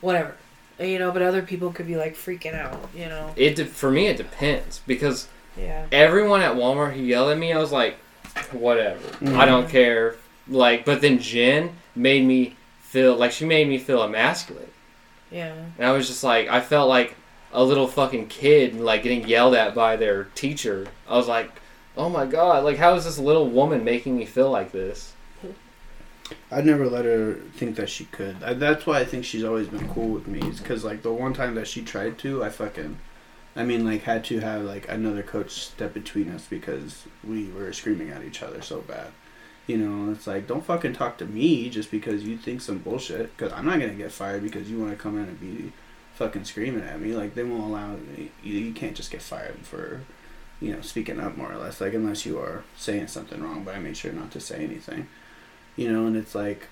whatever, 0.00 0.34
you 0.78 0.98
know. 0.98 1.10
But 1.10 1.22
other 1.22 1.42
people 1.42 1.72
could 1.72 1.86
be 1.86 1.96
like 1.96 2.14
freaking 2.16 2.54
out, 2.54 2.88
you 2.94 3.06
know. 3.06 3.32
it 3.36 3.56
de- 3.56 3.64
for 3.64 3.90
me, 3.90 4.06
it 4.06 4.16
depends 4.16 4.80
because 4.86 5.28
Yeah. 5.56 5.86
everyone 5.92 6.40
at 6.40 6.54
Walmart 6.54 6.92
who 6.94 7.02
yelled 7.02 7.30
at 7.32 7.38
me, 7.38 7.52
I 7.52 7.58
was 7.58 7.72
like, 7.72 7.96
whatever. 8.52 9.00
I 9.20 9.24
Mhm. 9.24 9.46
don't 9.46 9.68
care. 9.68 10.14
Like, 10.48 10.84
but 10.84 11.00
then 11.00 11.18
Jen 11.18 11.70
made 11.96 12.24
me 12.24 12.56
feel 12.80 13.16
like 13.16 13.32
she 13.32 13.44
made 13.44 13.68
me 13.68 13.78
feel 13.78 14.02
emasculated, 14.02 14.68
Yeah. 15.30 15.52
and 15.78 15.86
I 15.86 15.92
was 15.92 16.06
just 16.08 16.22
like, 16.24 16.48
I 16.48 16.60
felt 16.60 16.88
like 16.88 17.14
a 17.52 17.62
little 17.62 17.86
fucking 17.86 18.28
kid, 18.28 18.74
like 18.74 19.02
getting 19.02 19.26
yelled 19.28 19.54
at 19.54 19.74
by 19.74 19.96
their 19.96 20.24
teacher. 20.34 20.86
I 21.08 21.16
was 21.16 21.28
like, 21.28 21.50
oh 21.96 22.08
my 22.08 22.26
god, 22.26 22.64
like 22.64 22.78
how 22.78 22.94
is 22.94 23.04
this 23.04 23.18
little 23.18 23.48
woman 23.48 23.84
making 23.84 24.16
me 24.16 24.24
feel 24.24 24.50
like 24.50 24.72
this? 24.72 25.14
I'd 26.50 26.66
never 26.66 26.88
let 26.88 27.04
her 27.04 27.34
think 27.54 27.76
that 27.76 27.90
she 27.90 28.06
could. 28.06 28.42
I, 28.42 28.54
that's 28.54 28.86
why 28.86 29.00
I 29.00 29.04
think 29.04 29.24
she's 29.24 29.44
always 29.44 29.68
been 29.68 29.88
cool 29.88 30.08
with 30.08 30.26
me. 30.26 30.40
Is 30.40 30.60
because 30.60 30.84
like 30.84 31.02
the 31.02 31.12
one 31.12 31.34
time 31.34 31.54
that 31.56 31.68
she 31.68 31.82
tried 31.82 32.18
to, 32.20 32.42
I 32.42 32.48
fucking, 32.48 32.98
I 33.54 33.64
mean, 33.64 33.84
like 33.84 34.02
had 34.02 34.24
to 34.24 34.40
have 34.40 34.62
like 34.62 34.88
another 34.88 35.22
coach 35.22 35.50
step 35.50 35.92
between 35.92 36.30
us 36.30 36.46
because 36.46 37.04
we 37.22 37.48
were 37.50 37.72
screaming 37.72 38.10
at 38.10 38.24
each 38.24 38.42
other 38.42 38.62
so 38.62 38.80
bad. 38.80 39.08
You 39.66 39.76
know, 39.78 40.12
it's 40.12 40.26
like 40.26 40.46
don't 40.46 40.64
fucking 40.64 40.94
talk 40.94 41.18
to 41.18 41.26
me 41.26 41.68
just 41.68 41.90
because 41.90 42.24
you 42.24 42.36
think 42.36 42.60
some 42.60 42.78
bullshit. 42.78 43.36
Because 43.36 43.52
I'm 43.52 43.66
not 43.66 43.80
gonna 43.80 43.94
get 43.94 44.12
fired 44.12 44.42
because 44.42 44.70
you 44.70 44.78
want 44.78 44.92
to 44.92 44.96
come 44.96 45.18
in 45.18 45.24
and 45.24 45.40
be 45.40 45.72
fucking 46.14 46.44
screaming 46.44 46.84
at 46.84 47.00
me. 47.00 47.14
Like 47.14 47.34
they 47.34 47.44
won't 47.44 47.64
allow 47.64 47.96
you. 48.16 48.30
You 48.42 48.72
can't 48.72 48.96
just 48.96 49.10
get 49.10 49.22
fired 49.22 49.58
for, 49.64 50.00
you 50.60 50.72
know, 50.72 50.80
speaking 50.80 51.20
up 51.20 51.36
more 51.36 51.52
or 51.52 51.56
less. 51.56 51.80
Like 51.80 51.94
unless 51.94 52.26
you 52.26 52.38
are 52.38 52.64
saying 52.76 53.08
something 53.08 53.42
wrong. 53.42 53.64
But 53.64 53.74
I 53.74 53.78
made 53.78 53.96
sure 53.96 54.12
not 54.12 54.30
to 54.32 54.40
say 54.40 54.64
anything 54.64 55.08
you 55.76 55.90
know 55.90 56.06
and 56.06 56.16
it's 56.16 56.34
like 56.34 56.68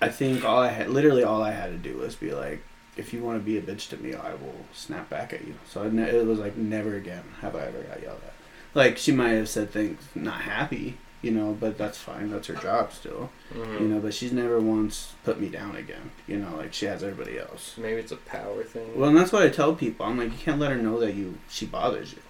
i 0.00 0.08
think 0.08 0.44
all 0.44 0.60
i 0.60 0.68
had 0.68 0.88
literally 0.88 1.22
all 1.22 1.42
i 1.42 1.50
had 1.50 1.70
to 1.70 1.78
do 1.78 1.98
was 1.98 2.14
be 2.14 2.32
like 2.32 2.62
if 2.96 3.12
you 3.12 3.22
want 3.22 3.38
to 3.38 3.44
be 3.44 3.58
a 3.58 3.62
bitch 3.62 3.88
to 3.88 3.96
me 3.96 4.14
i 4.14 4.30
will 4.34 4.64
snap 4.72 5.08
back 5.10 5.32
at 5.32 5.46
you 5.46 5.54
so 5.68 5.88
ne- 5.88 6.08
it 6.08 6.26
was 6.26 6.38
like 6.38 6.56
never 6.56 6.94
again 6.94 7.24
have 7.40 7.56
i 7.56 7.60
ever 7.60 7.82
got 7.82 8.02
yelled 8.02 8.20
at 8.24 8.34
like 8.74 8.96
she 8.96 9.12
might 9.12 9.30
have 9.30 9.48
said 9.48 9.70
things 9.70 10.00
not 10.14 10.42
happy 10.42 10.96
you 11.26 11.32
know 11.38 11.48
but 11.58 11.76
that's 11.76 11.98
fine 11.98 12.30
that's 12.30 12.46
her 12.52 12.54
job 12.68 12.92
still 12.92 13.30
Mhm. 13.54 13.80
you 13.80 13.88
know 13.88 14.00
but 14.00 14.12
she's 14.18 14.32
never 14.32 14.58
once 14.60 14.96
put 15.24 15.36
me 15.40 15.48
down 15.48 15.74
again 15.84 16.06
you 16.30 16.36
know 16.38 16.52
like 16.56 16.72
she 16.78 16.86
has 16.86 17.02
everybody 17.02 17.36
else 17.46 17.74
Maybe 17.76 17.98
it's 18.04 18.12
a 18.12 18.16
power 18.36 18.62
thing. 18.64 18.88
well, 18.98 19.08
and 19.10 19.18
that's 19.18 19.32
what 19.32 19.42
I 19.42 19.48
tell 19.48 19.74
people. 19.74 20.06
I'm 20.06 20.18
like, 20.18 20.30
you 20.32 20.38
can't 20.46 20.60
let 20.60 20.70
her 20.70 20.80
know 20.86 20.98
that 21.00 21.14
you 21.20 21.26
she 21.56 21.64
bothers 21.66 22.12
you. 22.16 22.22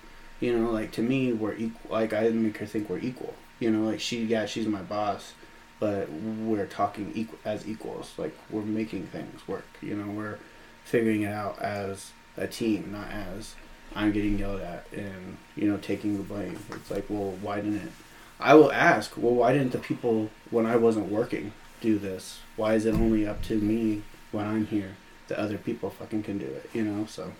You 0.45 0.51
know, 0.59 0.71
like 0.71 0.91
to 0.93 1.03
me, 1.03 1.33
we're 1.43 1.55
equal. 1.65 1.91
Like 1.99 2.13
I 2.13 2.29
make 2.31 2.57
her 2.59 2.67
think 2.67 2.89
we're 2.91 2.99
equal. 3.11 3.35
You 3.63 3.71
know, 3.71 3.83
like 3.91 4.01
she, 4.01 4.17
yeah, 4.25 4.45
she's 4.47 4.67
my 4.79 4.83
boss, 4.83 5.33
but 5.81 6.11
we're 6.13 6.67
talking 6.67 7.11
equal 7.15 7.39
as 7.45 7.67
equals. 7.67 8.13
Like 8.19 8.35
we're 8.51 8.63
making 8.81 9.05
things 9.17 9.47
work. 9.49 9.67
You 9.81 9.95
know, 9.97 10.11
we're 10.21 10.39
figuring 10.85 11.23
it 11.23 11.33
out 11.33 11.59
as 11.61 12.13
a 12.37 12.47
team, 12.47 12.81
not 12.93 13.09
as 13.11 13.55
I'm 13.95 14.13
getting 14.13 14.39
yelled 14.39 14.61
at 14.61 14.87
and 14.93 15.39
you 15.57 15.67
know 15.71 15.79
taking 15.79 16.17
the 16.19 16.23
blame. 16.23 16.59
It's 16.73 16.91
like, 16.91 17.07
well, 17.09 17.31
why 17.41 17.57
didn't 17.57 17.77
it? 17.89 17.93
I 18.39 18.55
will 18.55 18.73
ask, 18.73 19.17
well, 19.17 19.35
why 19.35 19.53
didn't 19.53 19.73
the 19.73 19.79
people 19.79 20.31
when 20.51 20.67
I 20.67 20.77
wasn't 20.77 21.11
working 21.11 21.53
do 21.81 21.99
this? 21.99 22.41
Why 22.57 22.75
is 22.75 22.85
it 22.85 22.95
only 22.95 23.27
up 23.27 23.43
to 23.45 23.59
me 23.59 24.03
when 24.33 24.47
I'm 24.47 24.67
here? 24.67 24.97
that 25.29 25.39
other 25.39 25.59
people 25.59 25.91
fucking 25.91 26.23
can 26.23 26.39
do 26.39 26.47
it, 26.47 26.71
you 26.73 26.83
know. 26.83 27.07
So, 27.07 27.33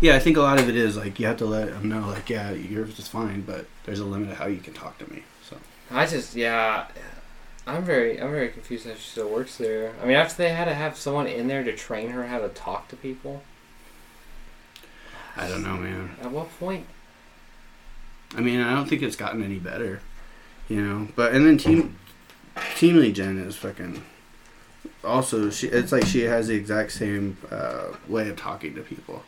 yeah, 0.00 0.14
I 0.14 0.18
think 0.18 0.36
a 0.36 0.40
lot 0.40 0.58
of 0.58 0.68
it 0.68 0.76
is 0.76 0.96
like 0.96 1.18
you 1.20 1.26
have 1.26 1.36
to 1.38 1.46
let 1.46 1.70
them 1.70 1.88
know, 1.88 2.08
like, 2.08 2.28
yeah, 2.28 2.50
yours 2.52 2.98
is 2.98 3.08
fine, 3.08 3.42
but 3.42 3.66
there's 3.84 4.00
a 4.00 4.04
limit 4.04 4.30
of 4.30 4.38
how 4.38 4.46
you 4.46 4.58
can 4.60 4.74
talk 4.74 4.98
to 4.98 5.10
me. 5.10 5.22
So, 5.48 5.56
I 5.90 6.06
just 6.06 6.34
yeah, 6.34 6.86
I'm 7.66 7.84
very 7.84 8.20
I'm 8.20 8.30
very 8.30 8.48
confused 8.48 8.86
how 8.86 8.94
she 8.94 9.10
still 9.10 9.28
works 9.28 9.56
there. 9.56 9.94
I 10.02 10.06
mean, 10.06 10.16
after 10.16 10.36
they 10.36 10.50
had 10.50 10.66
to 10.66 10.74
have 10.74 10.96
someone 10.96 11.26
in 11.26 11.48
there 11.48 11.62
to 11.62 11.74
train 11.74 12.10
her 12.10 12.26
how 12.26 12.40
to 12.40 12.48
talk 12.48 12.88
to 12.88 12.96
people. 12.96 13.42
I 15.36 15.48
don't 15.48 15.64
know, 15.64 15.76
man. 15.76 16.14
At 16.22 16.30
what 16.30 16.48
point? 16.60 16.86
I 18.36 18.40
mean, 18.40 18.60
I 18.60 18.74
don't 18.74 18.88
think 18.88 19.02
it's 19.02 19.16
gotten 19.16 19.42
any 19.42 19.58
better, 19.58 20.00
you 20.68 20.80
know. 20.82 21.08
But 21.16 21.34
and 21.34 21.46
then 21.46 21.56
team 21.58 21.96
Team 22.76 22.96
Lee 22.98 23.12
Jen 23.12 23.38
is 23.38 23.56
fucking. 23.56 24.02
Also, 25.02 25.50
she 25.50 25.68
it's 25.68 25.92
like 25.92 26.06
she 26.06 26.22
has 26.22 26.48
the 26.48 26.54
exact 26.54 26.92
same 26.92 27.36
uh, 27.50 27.88
way 28.08 28.28
of 28.28 28.36
talking 28.36 28.74
to 28.74 28.80
people, 28.80 29.22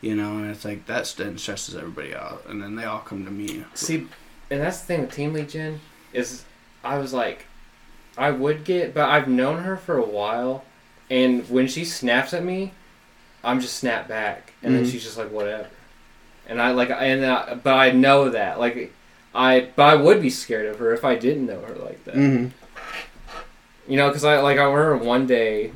you 0.00 0.14
know, 0.14 0.38
and 0.38 0.50
it's 0.50 0.64
like 0.64 0.86
that 0.86 1.12
then 1.16 1.38
stresses 1.38 1.74
everybody 1.74 2.14
out, 2.14 2.44
and 2.48 2.62
then 2.62 2.76
they 2.76 2.84
all 2.84 3.00
come 3.00 3.24
to 3.24 3.30
me. 3.30 3.64
See, 3.74 4.06
and 4.50 4.60
that's 4.60 4.80
the 4.80 4.86
thing 4.86 5.00
with 5.02 5.12
Team 5.12 5.32
Lead 5.32 5.48
Jen 5.48 5.80
is 6.12 6.44
I 6.84 6.98
was 6.98 7.12
like, 7.14 7.46
I 8.18 8.30
would 8.30 8.64
get, 8.64 8.92
but 8.92 9.08
I've 9.08 9.26
known 9.28 9.62
her 9.62 9.76
for 9.76 9.96
a 9.96 10.04
while, 10.04 10.64
and 11.10 11.48
when 11.48 11.66
she 11.66 11.84
snaps 11.86 12.34
at 12.34 12.44
me, 12.44 12.72
I'm 13.42 13.60
just 13.60 13.78
snap 13.78 14.08
back, 14.08 14.52
and 14.62 14.74
then 14.74 14.84
Mhm. 14.84 14.90
she's 14.90 15.02
just 15.02 15.16
like 15.16 15.30
whatever, 15.30 15.66
and 16.52 16.60
I 16.60 16.72
like 16.72 16.90
and 16.90 17.24
I, 17.24 17.54
but 17.54 17.74
I 17.74 17.90
know 17.90 18.28
that 18.28 18.60
like 18.60 18.92
I 19.34 19.68
but 19.74 19.84
I 19.84 19.94
would 19.96 20.20
be 20.20 20.30
scared 20.30 20.66
of 20.66 20.78
her 20.78 20.92
if 20.92 21.04
I 21.04 21.16
didn't 21.16 21.46
know 21.46 21.60
her 21.60 21.74
like 21.76 22.04
that. 22.04 22.14
Mm-hmm. 22.14 22.48
You 23.90 23.96
know, 23.96 24.08
because 24.08 24.24
I 24.24 24.38
like 24.40 24.58
I 24.58 24.64
remember 24.64 25.04
one 25.04 25.26
day, 25.26 25.72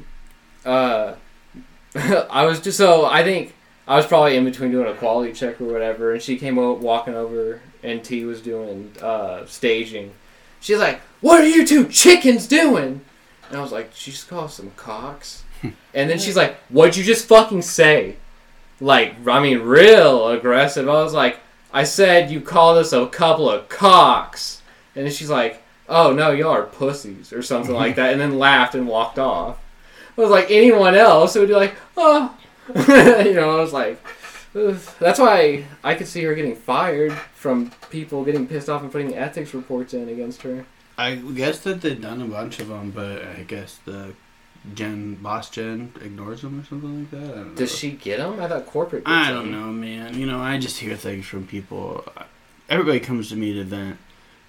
uh, 0.64 1.14
I 1.95 2.45
was 2.45 2.61
just 2.61 2.77
so 2.77 3.07
I 3.07 3.24
think 3.24 3.55
I 3.89 3.97
was 3.97 4.07
probably 4.07 4.37
in 4.37 4.45
between 4.45 4.70
doing 4.70 4.87
a 4.87 4.95
quality 4.95 5.33
check 5.33 5.61
or 5.61 5.64
whatever, 5.64 6.12
and 6.12 6.22
she 6.22 6.37
came 6.37 6.59
over 6.59 6.79
walking 6.81 7.14
over, 7.14 7.62
and 7.83 8.05
T 8.05 8.24
was 8.24 8.43
doing 8.43 8.93
uh, 9.01 9.47
staging. 9.47 10.12
She's 10.61 10.79
like, 10.79 11.01
"What 11.22 11.41
are 11.41 11.49
you 11.49 11.66
two 11.66 11.89
chickens 11.89 12.47
doing?" 12.47 13.01
And 13.49 13.59
I 13.59 13.62
was 13.62 13.72
like, 13.72 13.91
"She 13.95 14.11
just 14.11 14.29
called 14.29 14.51
some 14.51 14.72
cocks." 14.77 15.43
and 15.95 16.11
then 16.11 16.18
she's 16.18 16.37
like, 16.37 16.57
"What'd 16.68 16.97
you 16.97 17.03
just 17.03 17.27
fucking 17.27 17.62
say?" 17.62 18.16
Like, 18.81 19.27
I 19.27 19.41
mean, 19.41 19.61
real 19.61 20.29
aggressive. 20.29 20.89
I 20.89 21.03
was 21.03 21.14
like, 21.14 21.41
"I 21.72 21.85
said 21.85 22.31
you 22.31 22.41
called 22.41 22.79
us 22.79 22.93
a 22.93 23.07
couple 23.07 23.49
of 23.49 23.68
cocks," 23.68 24.62
and 24.95 25.11
she's 25.12 25.31
like 25.31 25.62
oh 25.89 26.12
no, 26.12 26.31
y'all 26.31 26.51
are 26.51 26.64
pussies 26.64 27.33
or 27.33 27.43
something 27.43 27.74
like 27.74 27.97
that, 27.97 28.12
and 28.12 28.20
then 28.20 28.39
laughed 28.39 28.74
and 28.74 28.87
walked 28.87 29.18
off. 29.18 29.59
I 30.16 30.20
was 30.20 30.31
like 30.31 30.51
anyone 30.51 30.95
else, 30.95 31.37
it 31.37 31.41
would 31.41 31.49
be 31.49 31.55
like, 31.55 31.74
oh, 31.97 32.37
you 32.74 33.35
know. 33.35 33.59
I 33.59 33.61
was 33.61 33.72
like, 33.72 34.03
that's 34.99 35.18
why 35.18 35.64
I 35.85 35.95
could 35.95 36.07
see 36.07 36.22
her 36.24 36.35
getting 36.35 36.57
fired 36.57 37.12
from 37.12 37.70
people 37.91 38.24
getting 38.24 38.47
pissed 38.47 38.68
off 38.68 38.83
and 38.83 38.91
putting 38.91 39.14
ethics 39.14 39.53
reports 39.53 39.95
in 39.95 40.09
against 40.09 40.43
her. 40.43 40.64
I 40.99 41.16
guess 41.16 41.61
that 41.61 41.83
they've 41.83 42.01
done 42.01 42.22
a 42.22 42.27
bunch 42.27 42.59
of 42.59 42.68
them, 42.68 42.91
but 42.91 43.22
I 43.22 43.45
guess 43.47 43.79
the 43.85 44.14
Jen, 44.75 45.14
boss 45.17 45.49
Jen, 45.51 45.93
ignores 46.03 46.43
him 46.43 46.61
or 46.61 46.64
something 46.64 47.01
like 47.01 47.11
that. 47.12 47.23
I 47.33 47.37
don't 47.37 47.49
know. 47.51 47.55
Does 47.55 47.77
she 47.77 47.93
get 47.93 48.19
him? 48.21 48.41
I 48.41 48.49
thought 48.49 48.67
corporate. 48.67 49.05
Gets 49.05 49.11
I 49.14 49.29
'em. 49.31 49.35
don't 49.35 49.53
know, 49.53 49.67
man. 49.73 50.19
You 50.19 50.27
know, 50.27 50.41
I 50.41 50.59
just 50.59 50.79
hear 50.79 50.97
things 50.97 51.25
from 51.27 51.47
people. 51.47 52.05
Everybody 52.69 52.99
comes 53.01 53.29
to 53.29 53.37
me 53.37 53.53
to 53.55 53.64
vent, 53.64 53.97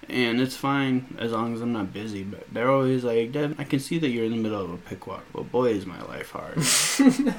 and 0.08 0.40
it's 0.40 0.56
fine 0.56 1.16
as 1.20 1.30
long 1.32 1.54
as 1.54 1.60
I'm 1.60 1.72
not 1.72 1.92
busy. 1.92 2.24
But 2.24 2.52
they're 2.52 2.70
always 2.70 3.04
like, 3.04 3.30
"Deb, 3.32 3.54
I 3.58 3.64
can 3.64 3.78
see 3.78 3.98
that 4.00 4.08
you're 4.08 4.24
in 4.24 4.32
the 4.32 4.36
middle 4.38 4.60
of 4.60 4.70
a 4.72 4.76
pick 4.76 5.06
walk, 5.06 5.24
but 5.32 5.50
boy, 5.52 5.70
is 5.70 5.86
my 5.86 6.02
life 6.02 6.30
hard." 6.32 6.58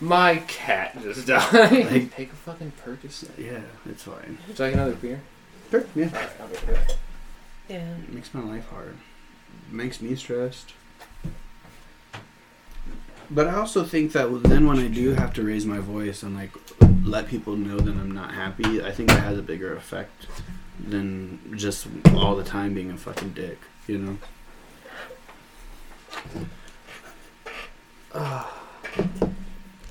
My 0.00 0.36
cat 0.48 1.00
just 1.02 1.26
died. 1.26 1.52
Like- 1.90 2.14
Take 2.14 2.32
a 2.32 2.36
fucking 2.36 2.72
Percocet. 2.84 3.28
yeah, 3.38 3.60
it's 3.88 4.02
fine. 4.04 4.38
Would 4.48 4.58
you 4.58 4.64
like 4.64 4.74
another 4.74 4.94
beer? 4.94 5.20
Sure, 5.70 5.84
yeah. 5.94 6.06
All 6.06 6.12
right, 6.12 6.30
I'll 6.40 6.48
get. 6.48 6.96
Yeah. 7.68 7.94
It 7.96 8.12
makes 8.12 8.32
my 8.34 8.42
life 8.42 8.68
hard. 8.70 8.96
makes 9.70 10.00
me 10.00 10.14
stressed. 10.16 10.72
But 13.30 13.46
I 13.46 13.54
also 13.54 13.84
think 13.84 14.12
that 14.12 14.42
then 14.42 14.66
when 14.66 14.78
I 14.80 14.88
do 14.88 15.12
have 15.12 15.32
to 15.34 15.44
raise 15.44 15.64
my 15.64 15.78
voice 15.78 16.24
and 16.24 16.34
like 16.34 16.50
let 17.04 17.28
people 17.28 17.56
know 17.56 17.78
that 17.78 17.90
I'm 17.90 18.10
not 18.10 18.34
happy, 18.34 18.82
I 18.82 18.90
think 18.90 19.08
that 19.10 19.22
has 19.22 19.38
a 19.38 19.42
bigger 19.42 19.74
effect 19.76 20.26
than 20.78 21.54
just 21.56 21.86
all 22.14 22.34
the 22.34 22.42
time 22.42 22.74
being 22.74 22.90
a 22.90 22.96
fucking 22.96 23.32
dick, 23.32 23.58
you 23.86 24.18
know? 28.14 28.46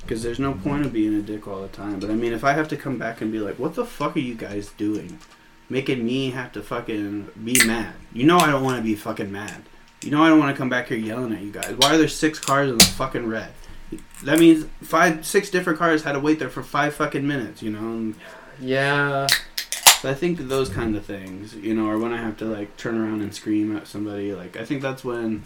Because 0.02 0.24
there's 0.24 0.40
no 0.40 0.54
point 0.54 0.88
of 0.88 0.92
being 0.92 1.14
a 1.14 1.22
dick 1.22 1.48
all 1.48 1.62
the 1.62 1.68
time. 1.68 2.00
But 2.00 2.10
I 2.10 2.16
mean, 2.16 2.34
if 2.34 2.44
I 2.44 2.54
have 2.54 2.68
to 2.70 2.76
come 2.76 2.98
back 2.98 3.22
and 3.22 3.32
be 3.32 3.38
like, 3.38 3.60
what 3.60 3.76
the 3.76 3.86
fuck 3.86 4.16
are 4.16 4.20
you 4.20 4.34
guys 4.34 4.70
doing? 4.72 5.20
Making 5.70 6.04
me 6.04 6.32
have 6.32 6.52
to 6.54 6.64
fucking 6.64 7.30
be 7.44 7.64
mad. 7.68 7.94
You 8.12 8.24
know 8.24 8.40
I 8.40 8.50
don't 8.50 8.64
want 8.64 8.78
to 8.78 8.84
be 8.84 8.96
fucking 8.96 9.32
mad. 9.32 9.62
You 10.02 10.12
know 10.12 10.24
I 10.24 10.30
don't 10.30 10.40
want 10.40 10.56
to 10.56 10.58
come 10.58 10.70
back 10.70 10.88
here 10.88 10.98
yelling 10.98 11.34
at 11.34 11.42
you 11.42 11.52
guys. 11.52 11.74
Why 11.78 11.94
are 11.94 11.98
there 11.98 12.08
six 12.08 12.40
cars 12.40 12.70
in 12.70 12.78
the 12.78 12.86
fucking 12.86 13.28
red? 13.28 13.52
That 14.24 14.40
means 14.40 14.66
five, 14.82 15.26
six 15.26 15.50
different 15.50 15.80
cars 15.80 16.04
had 16.04 16.14
to 16.14 16.20
wait 16.20 16.40
there 16.40 16.50
for 16.50 16.64
five 16.64 16.94
fucking 16.94 17.26
minutes, 17.28 17.62
you 17.62 17.72
know? 17.72 17.80
And 17.80 18.16
Yeah. 18.60 19.28
so 20.02 20.10
I 20.10 20.14
think 20.14 20.38
those 20.48 20.70
kind 20.70 20.96
of 20.96 21.06
things, 21.06 21.56
you 21.56 21.74
know, 21.74 21.88
or 21.88 21.98
when 21.98 22.14
I 22.14 22.18
have 22.18 22.38
to 22.38 22.46
like 22.46 22.78
turn 22.78 22.98
around 22.98 23.22
and 23.22 23.34
scream 23.34 23.76
at 23.76 23.88
somebody, 23.88 24.34
like 24.34 24.56
I 24.58 24.64
think 24.66 24.82
that's 24.82 25.04
when 25.04 25.44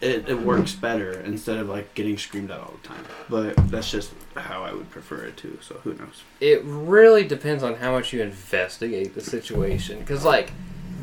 it, 0.00 0.28
it 0.28 0.40
works 0.40 0.72
better 0.72 1.12
instead 1.20 1.58
of 1.58 1.68
like 1.68 1.94
getting 1.94 2.16
screamed 2.18 2.50
at 2.50 2.58
all 2.58 2.74
the 2.82 2.88
time. 2.88 3.04
But 3.28 3.54
that's 3.70 3.90
just 3.90 4.10
how 4.34 4.64
I 4.64 4.72
would 4.72 4.90
prefer 4.90 5.24
it 5.26 5.36
too. 5.36 5.58
So 5.60 5.76
who 5.84 5.94
knows? 5.94 6.22
it 6.40 6.62
really 6.64 7.24
depends 7.24 7.62
on 7.62 7.76
how 7.76 7.92
much 7.92 8.12
you 8.12 8.22
investigate 8.22 9.14
the 9.14 9.20
situation. 9.20 10.00
Because, 10.00 10.24
like, 10.24 10.50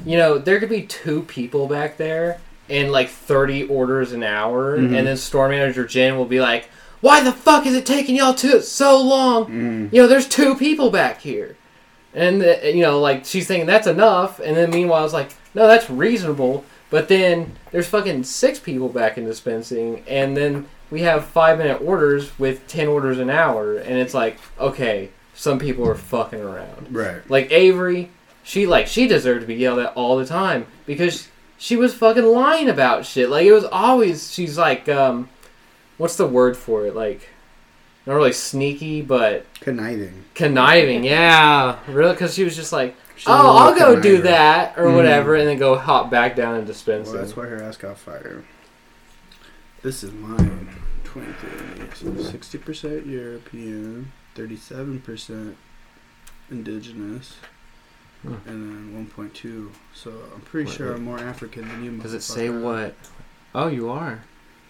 you 0.05 0.17
know, 0.17 0.37
there 0.37 0.59
could 0.59 0.69
be 0.69 0.83
two 0.83 1.23
people 1.23 1.67
back 1.67 1.97
there 1.97 2.39
and 2.69 2.91
like 2.91 3.09
30 3.09 3.63
orders 3.63 4.11
an 4.13 4.23
hour, 4.23 4.77
Mhm. 4.77 4.97
and 4.97 5.07
then 5.07 5.17
store 5.17 5.49
manager 5.49 5.85
Jen 5.85 6.17
will 6.17 6.25
be 6.25 6.39
like, 6.39 6.69
Why 7.01 7.23
the 7.23 7.31
fuck 7.31 7.65
is 7.65 7.73
it 7.75 7.85
taking 7.85 8.15
y'all 8.15 8.35
to 8.35 8.61
so 8.61 9.01
long? 9.01 9.45
Mm. 9.47 9.89
You 9.93 10.03
know, 10.03 10.07
there's 10.07 10.27
two 10.27 10.53
people 10.55 10.91
back 10.91 11.21
here. 11.21 11.55
And, 12.13 12.43
uh, 12.43 12.57
you 12.63 12.81
know, 12.81 12.99
like, 12.99 13.25
she's 13.25 13.47
thinking 13.47 13.65
that's 13.65 13.87
enough, 13.87 14.39
and 14.39 14.55
then 14.55 14.69
meanwhile, 14.69 15.03
it's 15.03 15.13
like, 15.13 15.29
No, 15.55 15.65
that's 15.67 15.89
reasonable. 15.89 16.63
But 16.91 17.07
then 17.07 17.53
there's 17.71 17.87
fucking 17.87 18.23
six 18.25 18.59
people 18.59 18.87
back 18.89 19.17
in 19.17 19.25
dispensing, 19.25 20.03
and 20.07 20.37
then 20.37 20.65
we 20.91 21.01
have 21.01 21.25
five 21.25 21.57
minute 21.57 21.81
orders 21.83 22.37
with 22.37 22.67
10 22.67 22.87
orders 22.87 23.17
an 23.17 23.29
hour, 23.29 23.77
and 23.77 23.97
it's 23.97 24.13
like, 24.13 24.37
okay, 24.59 25.09
some 25.33 25.57
people 25.57 25.87
are 25.89 25.95
fucking 25.95 26.39
around. 26.41 26.87
Right. 26.91 27.27
Like 27.29 27.51
Avery, 27.51 28.09
she 28.43 28.65
like 28.65 28.87
she 28.87 29.07
deserved 29.07 29.41
to 29.41 29.47
be 29.47 29.55
yelled 29.55 29.79
at 29.79 29.93
all 29.93 30.17
the 30.17 30.25
time 30.25 30.65
because 30.85 31.27
she 31.57 31.75
was 31.75 31.93
fucking 31.93 32.25
lying 32.25 32.69
about 32.69 33.05
shit. 33.05 33.29
Like 33.29 33.45
it 33.45 33.53
was 33.53 33.65
always 33.65 34.33
she's 34.33 34.57
like 34.57 34.89
um 34.89 35.29
what's 35.97 36.15
the 36.15 36.27
word 36.27 36.57
for 36.57 36.85
it? 36.85 36.95
Like 36.95 37.29
not 38.05 38.15
really 38.15 38.33
sneaky, 38.33 39.01
but 39.03 39.45
Conniving. 39.59 40.23
conniving. 40.33 41.03
Yeah, 41.05 41.77
really 41.87 42.15
cause 42.15 42.33
she 42.33 42.43
was 42.43 42.55
just 42.55 42.73
like, 42.73 42.95
She's 43.15 43.27
"Oh, 43.27 43.55
I'll 43.57 43.75
go 43.77 43.99
do 44.01 44.23
that 44.23 44.75
or 44.77 44.85
Mhm. 44.85 44.95
whatever," 44.95 45.35
and 45.35 45.47
then 45.47 45.59
go 45.59 45.75
hop 45.77 46.09
back 46.09 46.35
down 46.35 46.55
and 46.55 46.65
dispense. 46.65 47.09
Well, 47.09 47.17
that's 47.19 47.35
why 47.35 47.45
her 47.45 47.61
ass 47.61 47.77
got 47.77 47.99
fired. 47.99 48.43
This 49.83 50.03
is 50.03 50.11
mine. 50.13 50.69
23. 51.03 51.49
So 51.93 52.05
60% 52.31 53.05
European, 53.05 54.11
37% 54.35 55.55
indigenous, 56.49 57.35
Hmm. 58.21 58.33
and 58.45 58.93
then 58.93 59.07
1.2. 59.17 59.69
So 59.95 60.11
I'm 60.33 60.41
pretty 60.41 60.69
Wait, 60.69 60.75
sure 60.77 60.89
wait. 60.89 60.95
I'm 60.95 61.03
more 61.03 61.19
African 61.19 61.67
than 61.67 61.83
you. 61.83 61.91
Does 61.97 62.13
it 62.13 62.21
say 62.21 62.49
what? 62.49 62.93
Oh, 63.55 63.67
you 63.67 63.89
are. 63.89 64.23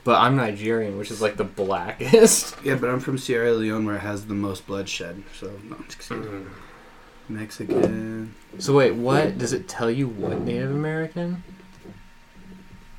But 0.03 0.19
I'm 0.19 0.35
Nigerian, 0.35 0.97
which 0.97 1.11
is 1.11 1.21
like 1.21 1.37
the 1.37 1.43
blackest. 1.43 2.55
Yeah, 2.63 2.75
but 2.75 2.89
I'm 2.89 2.99
from 2.99 3.17
Sierra 3.17 3.51
Leone 3.53 3.85
where 3.85 3.95
it 3.97 3.99
has 3.99 4.25
the 4.25 4.33
most 4.33 4.65
bloodshed. 4.65 5.23
So, 5.39 5.51
no, 5.69 5.75
I'm 5.75 5.85
just. 5.87 6.11
Mexican. 7.29 8.33
So 8.59 8.73
wait, 8.75 8.91
what 8.91 9.37
does 9.37 9.53
it 9.53 9.67
tell 9.69 9.89
you? 9.91 10.07
What 10.07 10.41
Native 10.41 10.71
American? 10.71 11.43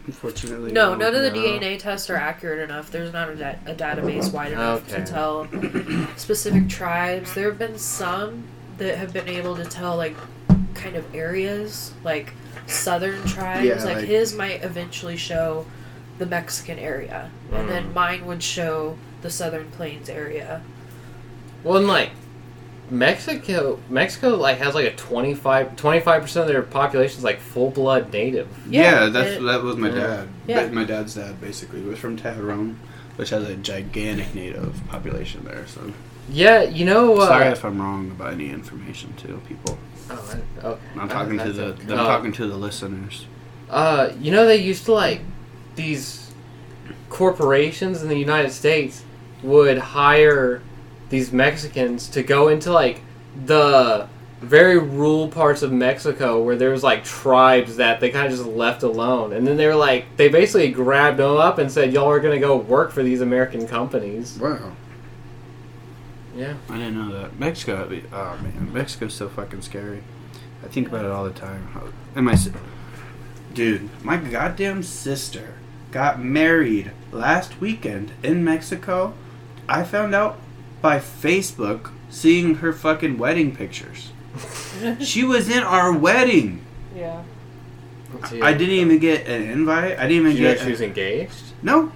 Unfortunately. 0.06 0.72
No, 0.72 0.94
none 0.94 1.14
of 1.14 1.22
the 1.22 1.30
No. 1.30 1.36
DNA 1.36 1.78
tests 1.78 2.08
are 2.10 2.16
accurate 2.16 2.58
enough. 2.58 2.90
There's 2.90 3.12
not 3.12 3.28
a, 3.28 3.36
da- 3.36 3.58
a 3.66 3.74
database 3.74 4.32
wide 4.32 4.52
enough 4.52 4.90
Okay. 4.92 5.04
to 5.04 5.10
tell 5.10 5.46
specific 6.16 6.68
tribes. 6.68 7.34
There 7.34 7.48
have 7.48 7.58
been 7.58 7.78
some 7.78 8.44
that 8.78 8.96
have 8.98 9.12
been 9.12 9.28
able 9.28 9.56
to 9.56 9.64
tell 9.64 9.96
like 9.96 10.16
kind 10.74 10.96
of 10.96 11.14
areas, 11.14 11.92
like 12.04 12.32
southern 12.66 13.22
tribes. 13.26 13.64
Yeah, 13.66 13.74
like, 13.84 13.96
like- 13.96 14.04
his 14.06 14.34
might 14.34 14.62
eventually 14.64 15.16
show 15.16 15.66
the 16.18 16.26
Mexican 16.26 16.78
area, 16.78 17.30
and 17.52 17.68
then 17.68 17.84
Mm. 17.90 17.94
mine 17.94 18.26
would 18.26 18.42
show 18.42 18.96
the 19.22 19.30
Southern 19.30 19.70
Plains 19.70 20.08
area. 20.08 20.60
Well, 21.64 21.78
and 21.78 21.86
like 21.88 22.10
Mexico, 22.90 23.78
Mexico 23.88 24.30
like 24.36 24.58
has 24.58 24.74
like 24.74 24.84
a 24.86 24.94
25 24.94 25.76
percent 26.22 26.42
of 26.48 26.52
their 26.52 26.62
population 26.62 27.18
is 27.18 27.24
like 27.24 27.40
full 27.40 27.70
blood 27.70 28.12
native. 28.12 28.48
Yeah, 28.68 29.04
Yeah, 29.04 29.06
that's 29.08 29.30
it- 29.30 29.42
that 29.44 29.62
was 29.62 29.76
my 29.76 29.88
Yeah. 29.88 29.94
dad. 29.94 30.28
Yeah. 30.46 30.66
My 30.68 30.84
dad's 30.84 31.14
dad 31.14 31.40
basically 31.40 31.80
was 31.80 31.98
from 31.98 32.16
Tehran, 32.16 32.78
which 33.16 33.30
has 33.30 33.48
a 33.48 33.54
gigantic 33.54 34.34
native 34.34 34.74
population 34.88 35.44
there. 35.44 35.64
So 35.66 35.80
Yeah, 36.30 36.62
you 36.62 36.84
know. 36.84 37.16
Uh, 37.18 37.26
sorry 37.28 37.46
if 37.48 37.64
I'm 37.64 37.80
wrong 37.80 38.10
about 38.10 38.32
any 38.32 38.50
information 38.50 39.12
too, 39.14 39.40
people. 39.48 39.78
Oh, 40.10 40.36
I- 40.62 40.66
okay. 40.66 40.80
I'm 40.98 41.08
talking 41.08 41.38
to 41.38 41.52
the 41.52 41.64
okay. 41.66 41.82
I'm 41.92 41.98
Uh, 41.98 42.04
talking 42.06 42.32
to 42.32 42.46
the 42.46 42.56
listeners. 42.56 43.26
Uh, 43.70 44.10
you 44.20 44.30
know 44.30 44.46
they 44.46 44.56
used 44.56 44.84
to 44.86 44.92
like 44.92 45.20
these 45.76 46.30
corporations 47.08 48.02
in 48.02 48.08
the 48.08 48.18
United 48.18 48.50
States 48.52 49.04
would 49.42 49.78
hire 49.78 50.62
these 51.10 51.32
Mexicans 51.32 52.08
to 52.08 52.22
go 52.22 52.48
into 52.48 52.72
like 52.72 53.00
the 53.46 54.06
very 54.40 54.76
rural 54.78 55.28
parts 55.28 55.62
of 55.62 55.72
Mexico 55.72 56.42
where 56.42 56.56
there 56.56 56.70
was 56.70 56.82
like 56.82 57.04
tribes 57.04 57.76
that 57.76 58.00
they 58.00 58.10
kind 58.10 58.26
of 58.26 58.32
just 58.32 58.44
left 58.46 58.82
alone, 58.82 59.32
and 59.32 59.46
then 59.46 59.56
they 59.56 59.66
were 59.66 59.74
like 59.76 60.04
they 60.16 60.28
basically 60.28 60.70
grabbed 60.70 61.18
them 61.18 61.36
up 61.36 61.58
and 61.58 61.70
said 61.70 61.92
y'all 61.92 62.10
are 62.10 62.20
gonna 62.20 62.38
go 62.40 62.56
work 62.56 62.90
for 62.92 63.02
these 63.02 63.20
American 63.20 63.66
companies. 63.68 64.38
Wow, 64.40 64.58
Yeah. 66.34 66.54
I 66.68 66.78
didn't 66.78 66.94
know 66.96 67.12
that. 67.20 67.38
Mexico, 67.38 67.88
oh 68.12 68.38
man, 68.42 68.70
Mexico's 68.72 69.14
so 69.14 69.28
fucking 69.28 69.62
scary. 69.62 70.02
I 70.64 70.68
think 70.68 70.88
about 70.88 71.04
it 71.04 71.10
all 71.10 71.24
the 71.24 71.30
time. 71.32 71.68
How- 71.74 71.88
And 72.14 72.24
my, 72.26 72.36
dude, 73.54 73.90
my 74.04 74.16
goddamn 74.16 74.82
sister 74.82 75.54
got 75.90 76.22
married 76.22 76.90
last 77.10 77.60
weekend 77.60 78.12
in 78.22 78.42
Mexico. 78.44 79.14
I 79.68 79.82
found 79.84 80.14
out 80.14 80.38
by 80.80 80.98
Facebook 80.98 81.90
seeing 82.08 82.56
her 82.56 82.72
fucking 82.72 83.18
wedding 83.18 83.54
pictures. 83.54 84.10
she 85.00 85.22
was 85.24 85.50
in 85.50 85.62
our 85.62 85.92
wedding. 85.92 86.64
Yeah. 86.96 87.22
I 88.42 88.52
didn't 88.52 88.74
even 88.74 88.98
get 88.98 89.26
an 89.26 89.42
invite. 89.42 89.98
I 89.98 90.06
didn't 90.06 90.12
even 90.26 90.30
Did 90.32 90.38
you 90.38 90.44
know 90.48 90.54
get 90.54 90.64
she 90.64 90.70
was 90.70 90.80
engaged? 90.80 91.42
no. 91.62 91.92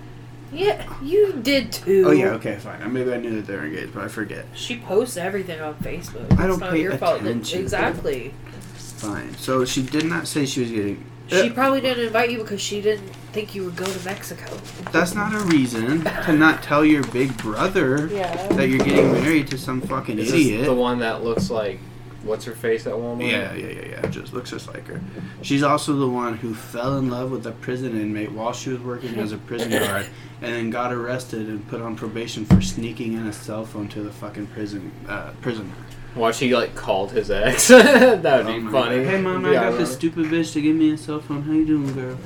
Yeah, 0.56 1.02
you 1.02 1.32
did 1.34 1.72
too. 1.72 2.04
Oh 2.06 2.10
yeah, 2.12 2.30
okay, 2.32 2.56
fine. 2.56 2.92
Maybe 2.92 3.12
I 3.12 3.18
knew 3.18 3.34
that 3.36 3.46
they 3.46 3.54
were 3.56 3.66
engaged, 3.66 3.92
but 3.94 4.04
I 4.04 4.08
forget. 4.08 4.46
She 4.54 4.78
posts 4.78 5.16
everything 5.16 5.60
on 5.60 5.74
Facebook. 5.76 6.32
I 6.38 6.42
don't 6.46 6.52
it's 6.52 6.60
not 6.60 6.70
pay 6.72 6.80
your 6.82 6.96
fault. 6.98 7.20
attention. 7.20 7.60
Exactly. 7.60 8.32
Fine. 8.74 9.34
So 9.36 9.64
she 9.64 9.82
did 9.82 10.04
not 10.06 10.26
say 10.26 10.46
she 10.46 10.60
was 10.60 10.70
getting. 10.70 11.04
She 11.28 11.50
Uh, 11.50 11.52
probably 11.54 11.80
didn't 11.80 12.06
invite 12.06 12.30
you 12.30 12.38
because 12.38 12.60
she 12.60 12.80
didn't 12.80 13.08
think 13.32 13.54
you 13.54 13.64
would 13.64 13.76
go 13.76 13.84
to 13.84 14.04
Mexico. 14.04 14.46
That's 14.92 15.14
not 15.14 15.34
a 15.34 15.40
reason 15.46 16.04
to 16.04 16.32
not 16.32 16.62
tell 16.62 16.84
your 16.84 17.02
big 17.08 17.36
brother 17.36 18.06
Yeah. 18.12 18.46
that 18.54 18.68
you're 18.68 18.78
getting 18.84 19.10
married 19.12 19.48
to 19.48 19.58
some 19.58 19.80
fucking 19.80 20.18
Is 20.20 20.32
idiot. 20.32 20.58
this 20.60 20.66
the 20.68 20.74
one 20.74 21.00
that 21.00 21.24
looks 21.24 21.50
like 21.50 21.80
what's 22.26 22.44
her 22.44 22.52
face 22.52 22.86
at 22.86 22.92
Walmart? 22.94 23.30
Yeah, 23.30 23.54
yeah, 23.54 23.66
yeah, 23.68 23.88
yeah. 24.02 24.06
Just 24.08 24.32
looks 24.32 24.50
just 24.50 24.66
like 24.68 24.86
her. 24.88 25.00
She's 25.42 25.62
also 25.62 25.94
the 25.94 26.08
one 26.08 26.36
who 26.36 26.54
fell 26.54 26.98
in 26.98 27.08
love 27.10 27.30
with 27.30 27.46
a 27.46 27.52
prison 27.52 27.98
inmate 28.00 28.32
while 28.32 28.52
she 28.52 28.70
was 28.70 28.80
working 28.80 29.16
as 29.18 29.32
a 29.32 29.38
prison 29.38 29.70
guard, 29.84 30.06
and 30.42 30.52
then 30.54 30.70
got 30.70 30.92
arrested 30.92 31.48
and 31.48 31.66
put 31.68 31.80
on 31.80 31.96
probation 31.96 32.44
for 32.44 32.60
sneaking 32.60 33.12
in 33.14 33.26
a 33.26 33.32
cell 33.32 33.64
phone 33.64 33.88
to 33.88 34.02
the 34.02 34.12
fucking 34.12 34.46
prison 34.48 34.92
uh, 35.08 35.30
prisoner. 35.40 35.70
Watch 36.14 36.38
he 36.38 36.54
like 36.56 36.74
called 36.74 37.12
his 37.12 37.30
ex. 37.30 37.68
that 37.68 38.22
would 38.22 38.46
Oh 38.54 38.60
be 38.60 38.66
funny. 38.70 39.04
God. 39.04 39.06
Hey 39.06 39.20
mom, 39.20 39.44
I 39.44 39.52
got 39.52 39.76
this 39.76 39.92
stupid 39.92 40.26
bitch 40.26 40.52
to 40.54 40.62
give 40.62 40.74
me 40.74 40.90
a 40.92 40.96
cell 40.96 41.20
phone. 41.20 41.42
How 41.42 41.52
you 41.52 41.66
doing, 41.66 41.92
girl? 41.92 42.16